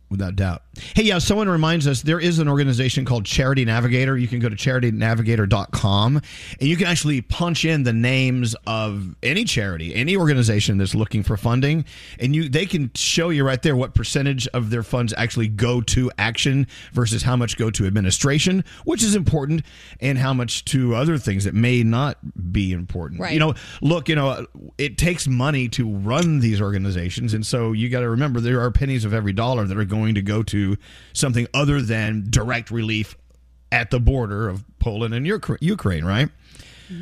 Without 0.09 0.35
doubt. 0.35 0.61
Hey, 0.95 1.03
yeah, 1.03 1.19
someone 1.19 1.47
reminds 1.47 1.85
us 1.85 2.01
there 2.01 2.19
is 2.19 2.39
an 2.39 2.47
organization 2.47 3.05
called 3.05 3.25
Charity 3.25 3.63
Navigator. 3.63 4.17
You 4.17 4.27
can 4.27 4.39
go 4.39 4.49
to 4.49 4.55
charitynavigator.com 4.55 6.15
and 6.59 6.67
you 6.67 6.75
can 6.75 6.87
actually 6.87 7.21
punch 7.21 7.63
in 7.63 7.83
the 7.83 7.93
names 7.93 8.55
of 8.65 9.15
any 9.21 9.43
charity, 9.43 9.93
any 9.93 10.17
organization 10.17 10.79
that's 10.79 10.95
looking 10.95 11.21
for 11.21 11.37
funding, 11.37 11.85
and 12.19 12.35
you 12.35 12.49
they 12.49 12.65
can 12.65 12.89
show 12.95 13.29
you 13.29 13.45
right 13.45 13.61
there 13.61 13.75
what 13.75 13.93
percentage 13.93 14.47
of 14.47 14.71
their 14.71 14.81
funds 14.81 15.13
actually 15.15 15.47
go 15.47 15.79
to 15.81 16.11
action 16.17 16.65
versus 16.91 17.21
how 17.21 17.35
much 17.35 17.55
go 17.55 17.69
to 17.69 17.85
administration, 17.85 18.63
which 18.83 19.03
is 19.03 19.13
important, 19.13 19.63
and 19.99 20.17
how 20.17 20.33
much 20.33 20.65
to 20.65 20.95
other 20.95 21.19
things 21.19 21.43
that 21.43 21.53
may 21.53 21.83
not 21.83 22.17
be 22.51 22.71
important. 22.71 23.21
Right. 23.21 23.33
You 23.33 23.39
know, 23.39 23.53
look, 23.81 24.09
you 24.09 24.15
know, 24.15 24.47
it 24.79 24.97
takes 24.97 25.27
money 25.27 25.69
to 25.69 25.87
run 25.87 26.39
these 26.39 26.59
organizations, 26.59 27.35
and 27.35 27.45
so 27.45 27.73
you 27.73 27.89
got 27.89 27.99
to 27.99 28.09
remember 28.09 28.39
there 28.39 28.61
are 28.61 28.71
pennies 28.71 29.05
of 29.05 29.13
every 29.13 29.33
dollar 29.33 29.65
that 29.65 29.77
are 29.77 29.85
going 29.85 30.15
to 30.15 30.23
go 30.23 30.41
to 30.41 30.62
something 31.13 31.47
other 31.53 31.81
than 31.81 32.25
direct 32.29 32.71
relief 32.71 33.15
at 33.71 33.91
the 33.91 33.99
border 33.99 34.49
of 34.49 34.63
Poland 34.79 35.13
and 35.13 35.25
Ukraine, 35.25 36.05
right? 36.05 36.29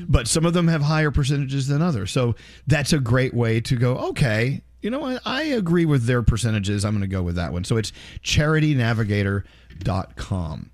But 0.07 0.27
some 0.27 0.45
of 0.45 0.53
them 0.53 0.67
have 0.67 0.83
higher 0.83 1.09
percentages 1.11 1.67
than 1.67 1.81
others. 1.81 2.11
So 2.11 2.35
that's 2.67 2.93
a 2.93 2.99
great 2.99 3.33
way 3.33 3.59
to 3.61 3.75
go, 3.75 3.97
okay, 4.09 4.61
you 4.81 4.89
know 4.89 4.99
what? 4.99 5.21
I 5.25 5.43
agree 5.43 5.85
with 5.85 6.05
their 6.05 6.23
percentages. 6.23 6.83
I'm 6.85 6.93
going 6.93 7.01
to 7.01 7.07
go 7.07 7.23
with 7.23 7.35
that 7.35 7.51
one. 7.53 7.65
So 7.65 7.77
it's 7.77 7.91
charitynavigator.com. 8.23 10.69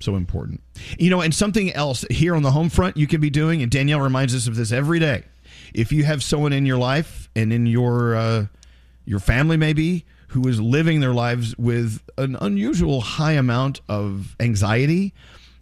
So 0.00 0.14
important. 0.14 0.60
You 0.98 1.10
know, 1.10 1.20
and 1.20 1.34
something 1.34 1.72
else 1.72 2.04
here 2.10 2.36
on 2.36 2.42
the 2.42 2.52
home 2.52 2.70
front 2.70 2.96
you 2.96 3.08
can 3.08 3.20
be 3.20 3.30
doing, 3.30 3.62
and 3.62 3.70
Danielle 3.70 4.00
reminds 4.00 4.34
us 4.34 4.46
of 4.46 4.54
this 4.54 4.70
every 4.70 5.00
day. 5.00 5.24
If 5.74 5.90
you 5.90 6.04
have 6.04 6.22
someone 6.22 6.52
in 6.52 6.66
your 6.66 6.78
life 6.78 7.28
and 7.34 7.52
in 7.52 7.66
your 7.66 8.14
uh, 8.14 8.46
your 9.04 9.18
family 9.18 9.56
maybe 9.56 10.04
who 10.28 10.46
is 10.48 10.60
living 10.60 11.00
their 11.00 11.14
lives 11.14 11.56
with 11.58 12.02
an 12.18 12.36
unusual 12.40 13.00
high 13.00 13.32
amount 13.32 13.80
of 13.88 14.36
anxiety, 14.40 15.12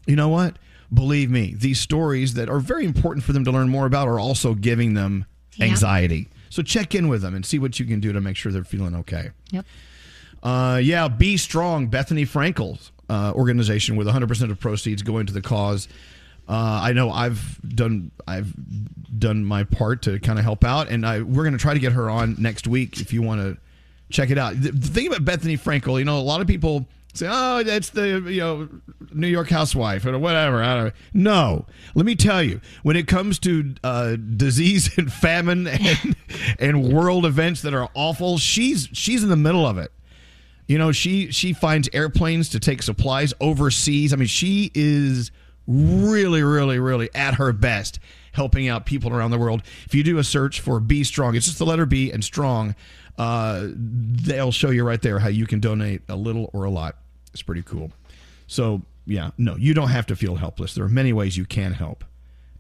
you 0.06 0.16
know 0.16 0.28
what? 0.28 0.56
Believe 0.92 1.30
me, 1.30 1.54
these 1.56 1.80
stories 1.80 2.34
that 2.34 2.48
are 2.48 2.60
very 2.60 2.84
important 2.84 3.24
for 3.24 3.32
them 3.32 3.44
to 3.44 3.50
learn 3.50 3.68
more 3.68 3.86
about 3.86 4.08
are 4.08 4.18
also 4.20 4.54
giving 4.54 4.94
them 4.94 5.24
Yeah. 5.56 5.66
anxiety. 5.66 6.28
So 6.50 6.62
check 6.62 6.94
in 6.94 7.08
with 7.08 7.22
them 7.22 7.34
and 7.34 7.44
see 7.44 7.58
what 7.58 7.78
you 7.80 7.86
can 7.86 8.00
do 8.00 8.12
to 8.12 8.20
make 8.20 8.36
sure 8.36 8.50
they're 8.52 8.64
feeling 8.64 8.94
okay. 8.96 9.30
Yep. 9.50 9.66
Uh, 10.42 10.80
yeah, 10.82 11.08
Be 11.08 11.36
Strong, 11.36 11.90
Bethenny 11.90 12.26
Frankel's 12.26 12.92
uh, 13.08 13.32
organization 13.34 13.96
with 13.96 14.06
100% 14.06 14.50
of 14.50 14.60
proceeds 14.60 15.02
going 15.02 15.26
to 15.26 15.32
the 15.32 15.42
cause. 15.42 15.88
Uh, 16.48 16.80
I 16.82 16.92
know 16.92 17.10
I've 17.10 17.58
done 17.68 18.12
I've 18.28 18.52
done 19.18 19.44
my 19.44 19.64
part 19.64 20.02
to 20.02 20.20
kind 20.20 20.38
of 20.38 20.44
help 20.44 20.62
out, 20.64 20.88
and 20.88 21.04
I, 21.04 21.20
we're 21.22 21.42
going 21.42 21.54
to 21.54 21.58
try 21.58 21.74
to 21.74 21.80
get 21.80 21.92
her 21.92 22.08
on 22.08 22.36
next 22.38 22.68
week 22.68 23.00
if 23.00 23.12
you 23.12 23.20
want 23.22 23.40
to 23.40 23.56
check 24.10 24.30
it 24.30 24.38
out. 24.38 24.60
The, 24.60 24.72
thing 24.72 25.06
about 25.06 25.24
Bethenny 25.24 25.58
Frankel, 25.58 25.98
you 25.98 26.04
know, 26.04 26.18
a 26.18 26.20
lot 26.20 26.40
of 26.40 26.46
people 26.46 26.86
say, 27.14 27.26
"Oh, 27.30 27.62
that's 27.62 27.90
the 27.90 28.20
you 28.26 28.40
know 28.40 28.68
New 29.12 29.26
York 29.26 29.48
housewife 29.48 30.06
or 30.06 30.18
whatever." 30.18 30.62
I 30.62 30.76
don't 30.76 30.94
No, 31.14 31.66
let 31.94 32.06
me 32.06 32.14
tell 32.14 32.42
you, 32.42 32.60
when 32.82 32.96
it 32.96 33.06
comes 33.06 33.38
to 33.40 33.74
uh, 33.82 34.16
disease 34.16 34.96
and 34.98 35.12
famine 35.12 35.66
and 35.66 36.16
and 36.58 36.92
world 36.92 37.26
events 37.26 37.62
that 37.62 37.74
are 37.74 37.88
awful, 37.94 38.38
she's 38.38 38.88
she's 38.92 39.22
in 39.22 39.28
the 39.28 39.36
middle 39.36 39.66
of 39.66 39.78
it. 39.78 39.92
You 40.66 40.78
know, 40.78 40.92
she 40.92 41.30
she 41.30 41.52
finds 41.52 41.88
airplanes 41.92 42.48
to 42.50 42.60
take 42.60 42.82
supplies 42.82 43.32
overseas. 43.40 44.12
I 44.12 44.16
mean, 44.16 44.28
she 44.28 44.70
is 44.74 45.30
really, 45.66 46.42
really, 46.42 46.78
really 46.78 47.08
at 47.14 47.34
her 47.34 47.52
best 47.52 47.98
helping 48.32 48.68
out 48.68 48.84
people 48.84 49.12
around 49.12 49.30
the 49.30 49.38
world. 49.38 49.62
If 49.86 49.94
you 49.94 50.02
do 50.02 50.18
a 50.18 50.24
search 50.24 50.60
for 50.60 50.78
BStrong, 50.78 51.36
it's 51.36 51.46
just 51.46 51.58
the 51.58 51.64
letter 51.64 51.86
B 51.86 52.12
and 52.12 52.22
Strong. 52.22 52.74
Uh, 53.18 53.68
they'll 53.72 54.52
show 54.52 54.70
you 54.70 54.84
right 54.84 55.00
there 55.00 55.18
how 55.18 55.28
you 55.28 55.46
can 55.46 55.60
donate 55.60 56.02
a 56.08 56.16
little 56.16 56.50
or 56.52 56.64
a 56.64 56.70
lot. 56.70 56.96
It's 57.32 57.42
pretty 57.42 57.62
cool. 57.62 57.90
So 58.46 58.82
yeah, 59.06 59.30
no, 59.38 59.56
you 59.56 59.72
don't 59.74 59.88
have 59.88 60.06
to 60.06 60.16
feel 60.16 60.36
helpless. 60.36 60.74
There 60.74 60.84
are 60.84 60.88
many 60.88 61.12
ways 61.12 61.36
you 61.36 61.46
can 61.46 61.72
help. 61.72 62.04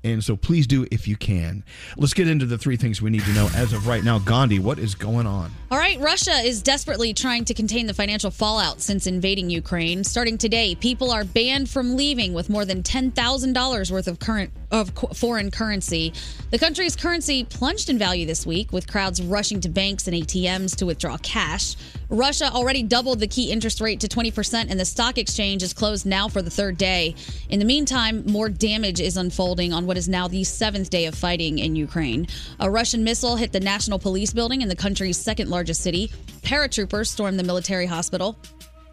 And 0.06 0.22
so 0.22 0.36
please 0.36 0.68
do 0.68 0.86
if 0.92 1.08
you 1.08 1.16
can. 1.16 1.64
Let's 1.96 2.14
get 2.14 2.28
into 2.28 2.46
the 2.46 2.56
three 2.56 2.76
things 2.76 3.02
we 3.02 3.10
need 3.10 3.22
to 3.22 3.32
know 3.32 3.48
as 3.56 3.72
of 3.72 3.88
right 3.88 4.04
now. 4.04 4.20
Gandhi, 4.20 4.60
what 4.60 4.78
is 4.78 4.94
going 4.94 5.26
on? 5.26 5.50
All 5.68 5.78
right, 5.78 5.98
Russia 5.98 6.30
is 6.30 6.62
desperately 6.62 7.12
trying 7.12 7.44
to 7.46 7.54
contain 7.54 7.88
the 7.88 7.94
financial 7.94 8.30
fallout 8.30 8.80
since 8.80 9.08
invading 9.08 9.50
Ukraine. 9.50 10.04
Starting 10.04 10.38
today, 10.38 10.76
people 10.76 11.10
are 11.10 11.24
banned 11.24 11.68
from 11.68 11.96
leaving 11.96 12.34
with 12.34 12.48
more 12.48 12.64
than 12.64 12.84
$10,000 12.84 13.90
worth 13.90 14.06
of 14.06 14.20
current 14.20 14.52
of 14.70 14.90
foreign 15.14 15.50
currency. 15.50 16.12
The 16.50 16.58
country's 16.58 16.96
currency 16.96 17.44
plunged 17.44 17.88
in 17.88 17.98
value 17.98 18.26
this 18.26 18.46
week 18.46 18.72
with 18.72 18.90
crowds 18.90 19.22
rushing 19.22 19.60
to 19.60 19.68
banks 19.68 20.08
and 20.08 20.16
ATMs 20.16 20.76
to 20.76 20.86
withdraw 20.86 21.16
cash. 21.18 21.76
Russia 22.08 22.50
already 22.52 22.82
doubled 22.82 23.20
the 23.20 23.26
key 23.26 23.50
interest 23.50 23.80
rate 23.80 24.00
to 24.00 24.08
20% 24.08 24.66
and 24.68 24.78
the 24.78 24.84
stock 24.84 25.18
exchange 25.18 25.62
is 25.62 25.72
closed 25.72 26.06
now 26.06 26.28
for 26.28 26.42
the 26.42 26.50
third 26.50 26.76
day. 26.78 27.14
In 27.48 27.58
the 27.58 27.64
meantime, 27.64 28.24
more 28.26 28.48
damage 28.48 29.00
is 29.00 29.16
unfolding 29.16 29.72
on 29.72 29.86
what 29.86 29.95
is 29.96 30.08
now 30.08 30.28
the 30.28 30.44
seventh 30.44 30.90
day 30.90 31.06
of 31.06 31.14
fighting 31.14 31.58
in 31.58 31.76
Ukraine. 31.76 32.26
A 32.60 32.70
Russian 32.70 33.04
missile 33.04 33.36
hit 33.36 33.52
the 33.52 33.60
National 33.60 33.98
Police 33.98 34.32
building 34.32 34.62
in 34.62 34.68
the 34.68 34.76
country's 34.76 35.16
second 35.16 35.50
largest 35.50 35.82
city. 35.82 36.10
Paratroopers 36.42 37.08
stormed 37.08 37.38
the 37.38 37.44
military 37.44 37.86
hospital. 37.86 38.38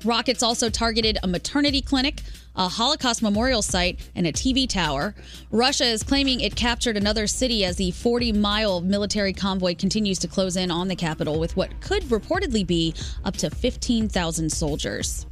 Rockets 0.04 0.44
also 0.44 0.70
targeted 0.70 1.18
a 1.24 1.28
maternity 1.28 1.82
clinic, 1.82 2.22
a 2.56 2.68
Holocaust 2.68 3.22
memorial 3.22 3.62
site, 3.62 4.00
and 4.16 4.28
a 4.28 4.34
TV 4.34 4.68
tower. 4.68 5.16
Russia 5.50 5.86
is 5.86 6.04
claiming 6.04 6.42
it 6.42 6.56
captured 6.56 6.98
another 6.98 7.26
city 7.26 7.64
as 7.64 7.78
the 7.78 7.92
40 7.92 8.34
mile 8.34 8.82
military 8.82 9.34
convoy 9.34 9.76
continues 9.76 10.20
to 10.20 10.28
close 10.28 10.58
in 10.58 10.72
on 10.72 10.88
the 10.88 10.96
capital 10.96 11.40
with 11.40 11.56
what 11.56 11.80
could 11.82 12.04
reportedly 12.04 12.66
be 12.66 12.94
up 13.24 13.38
to 13.38 13.50
15,000 13.50 14.52
soldiers. 14.52 15.26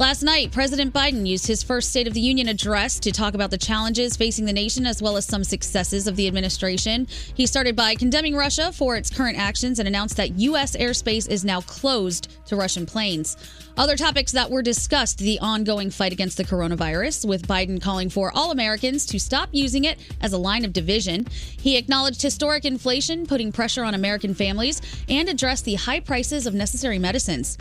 Last 0.00 0.22
night, 0.22 0.50
President 0.50 0.94
Biden 0.94 1.26
used 1.26 1.46
his 1.46 1.62
first 1.62 1.90
State 1.90 2.06
of 2.06 2.14
the 2.14 2.22
Union 2.22 2.48
address 2.48 2.98
to 3.00 3.12
talk 3.12 3.34
about 3.34 3.50
the 3.50 3.58
challenges 3.58 4.16
facing 4.16 4.46
the 4.46 4.52
nation 4.52 4.86
as 4.86 5.02
well 5.02 5.18
as 5.18 5.26
some 5.26 5.44
successes 5.44 6.06
of 6.06 6.16
the 6.16 6.26
administration. 6.26 7.06
He 7.34 7.44
started 7.44 7.76
by 7.76 7.96
condemning 7.96 8.34
Russia 8.34 8.72
for 8.72 8.96
its 8.96 9.10
current 9.10 9.36
actions 9.36 9.78
and 9.78 9.86
announced 9.86 10.16
that 10.16 10.38
U.S. 10.38 10.74
airspace 10.74 11.28
is 11.28 11.44
now 11.44 11.60
closed 11.60 12.34
to 12.46 12.56
Russian 12.56 12.86
planes. 12.86 13.36
Other 13.76 13.94
topics 13.94 14.32
that 14.32 14.50
were 14.50 14.62
discussed 14.62 15.18
the 15.18 15.38
ongoing 15.40 15.90
fight 15.90 16.12
against 16.12 16.38
the 16.38 16.44
coronavirus, 16.44 17.28
with 17.28 17.46
Biden 17.46 17.78
calling 17.78 18.08
for 18.08 18.32
all 18.34 18.52
Americans 18.52 19.04
to 19.04 19.20
stop 19.20 19.50
using 19.52 19.84
it 19.84 19.98
as 20.22 20.32
a 20.32 20.38
line 20.38 20.64
of 20.64 20.72
division. 20.72 21.26
He 21.26 21.76
acknowledged 21.76 22.22
historic 22.22 22.64
inflation 22.64 23.26
putting 23.26 23.52
pressure 23.52 23.84
on 23.84 23.92
American 23.92 24.32
families 24.32 24.80
and 25.10 25.28
addressed 25.28 25.66
the 25.66 25.74
high 25.74 26.00
prices 26.00 26.46
of 26.46 26.54
necessary 26.54 26.98
medicines. 26.98 27.58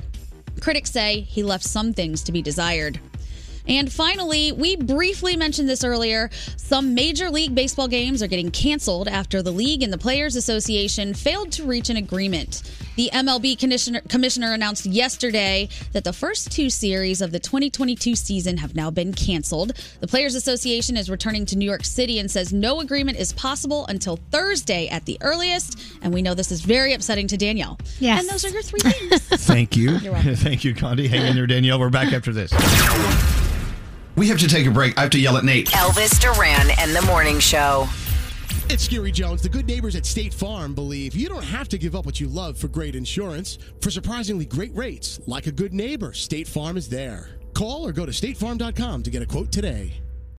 Critics 0.62 0.92
say 0.92 1.22
he 1.22 1.42
left 1.42 1.64
some 1.64 1.94
things 1.94 2.22
to 2.24 2.32
be 2.32 2.42
desired. 2.42 3.00
And 3.70 3.92
finally, 3.92 4.52
we 4.52 4.76
briefly 4.76 5.38
mentioned 5.38 5.70
this 5.70 5.84
earlier. 5.84 6.32
Some 6.58 6.96
Major 6.96 7.30
League 7.30 7.54
Baseball 7.54 7.88
games 7.88 8.24
are 8.24 8.28
getting 8.28 8.50
canceled 8.50 9.08
after 9.08 9.44
the 9.44 9.52
league 9.52 9.84
and 9.84 9.94
the 9.94 9.98
Players 9.98 10.36
Association 10.36 11.14
failed 11.14 11.52
to 11.54 11.66
reach 11.66 11.92
an 11.92 11.98
agreement. 11.98 12.64
The 12.96 13.12
MLB 13.14 13.58
commissioner, 13.58 14.02
commissioner 14.10 14.54
announced 14.54 14.86
yesterday 14.88 15.70
that 15.94 16.04
the 16.04 16.12
first 16.12 16.52
two 16.52 16.70
series 16.70 17.22
of 17.22 17.32
the 17.32 17.40
2022 17.40 18.16
season 18.16 18.58
have 18.58 18.76
now 18.76 18.90
been 18.90 19.14
canceled. 19.14 19.74
The 20.00 20.08
Players 20.08 20.36
Association 20.36 20.98
is 20.98 21.10
returning 21.10 21.46
to 21.46 21.56
New 21.56 21.66
York 21.66 21.86
City 21.86 22.20
and 22.20 22.30
says 22.30 22.52
no 22.52 22.82
agreement 22.82 23.20
is 23.20 23.32
possible 23.34 23.86
until 23.86 24.18
Thursday 24.32 24.88
at 24.90 25.06
the 25.06 25.18
earliest. 25.22 25.80
And 26.02 26.12
we 26.14 26.22
know 26.22 26.34
this 26.34 26.52
is 26.52 26.62
very 26.62 26.94
upsetting 26.94 27.28
to 27.28 27.38
Danielle. 27.38 27.78
Yes. 28.00 28.22
And 28.22 28.30
those 28.30 28.44
are 28.44 28.50
your 28.50 28.64
three 28.64 28.82
things. 28.82 29.22
Thank 29.46 29.78
you. 29.78 29.92
You're 29.98 30.14
welcome. 30.14 30.36
Thank 30.36 30.64
you, 30.64 30.74
Gandhi. 30.74 31.08
Hang 31.08 31.28
in 31.28 31.36
there, 31.36 31.48
Danielle. 31.48 31.80
We're 31.80 31.90
back 31.90 32.12
after 32.12 32.34
this. 32.34 32.52
We 34.20 34.28
have 34.28 34.40
to 34.40 34.50
take 34.50 34.68
a 34.68 34.72
break. 34.72 34.98
I 34.98 35.02
have 35.04 35.12
to 35.12 35.20
yell 35.20 35.38
at 35.38 35.46
Nate. 35.46 35.70
Elvis 35.70 36.20
Duran 36.20 36.72
and 36.78 36.94
the 36.94 37.02
Morning 37.04 37.40
Show. 37.40 37.88
It's 38.70 38.84
Scary 38.84 39.14
Jones. 39.14 39.42
The 39.42 39.48
good 39.48 39.66
neighbors 39.66 39.96
at 39.96 40.06
State 40.06 40.34
Farm 40.34 40.76
believe 40.76 41.16
you 41.16 41.30
don't 41.30 41.42
have 41.46 41.70
to 41.70 41.78
give 41.78 41.96
up 41.96 42.06
what 42.06 42.20
you 42.20 42.28
love 42.28 42.58
for 42.58 42.68
great 42.68 42.96
insurance. 42.96 43.58
For 43.80 43.90
surprisingly 43.90 44.46
great 44.46 44.76
rates, 44.76 45.22
like 45.26 45.48
a 45.48 45.54
good 45.54 45.74
neighbor, 45.74 46.12
State 46.12 46.50
Farm 46.50 46.76
is 46.76 46.90
there. 46.90 47.30
Call 47.54 47.88
or 47.88 47.94
go 47.94 48.06
to 48.06 48.12
statefarm.com 48.12 49.04
to 49.04 49.10
get 49.10 49.22
a 49.22 49.26
quote 49.26 49.54
today. 49.54 50.02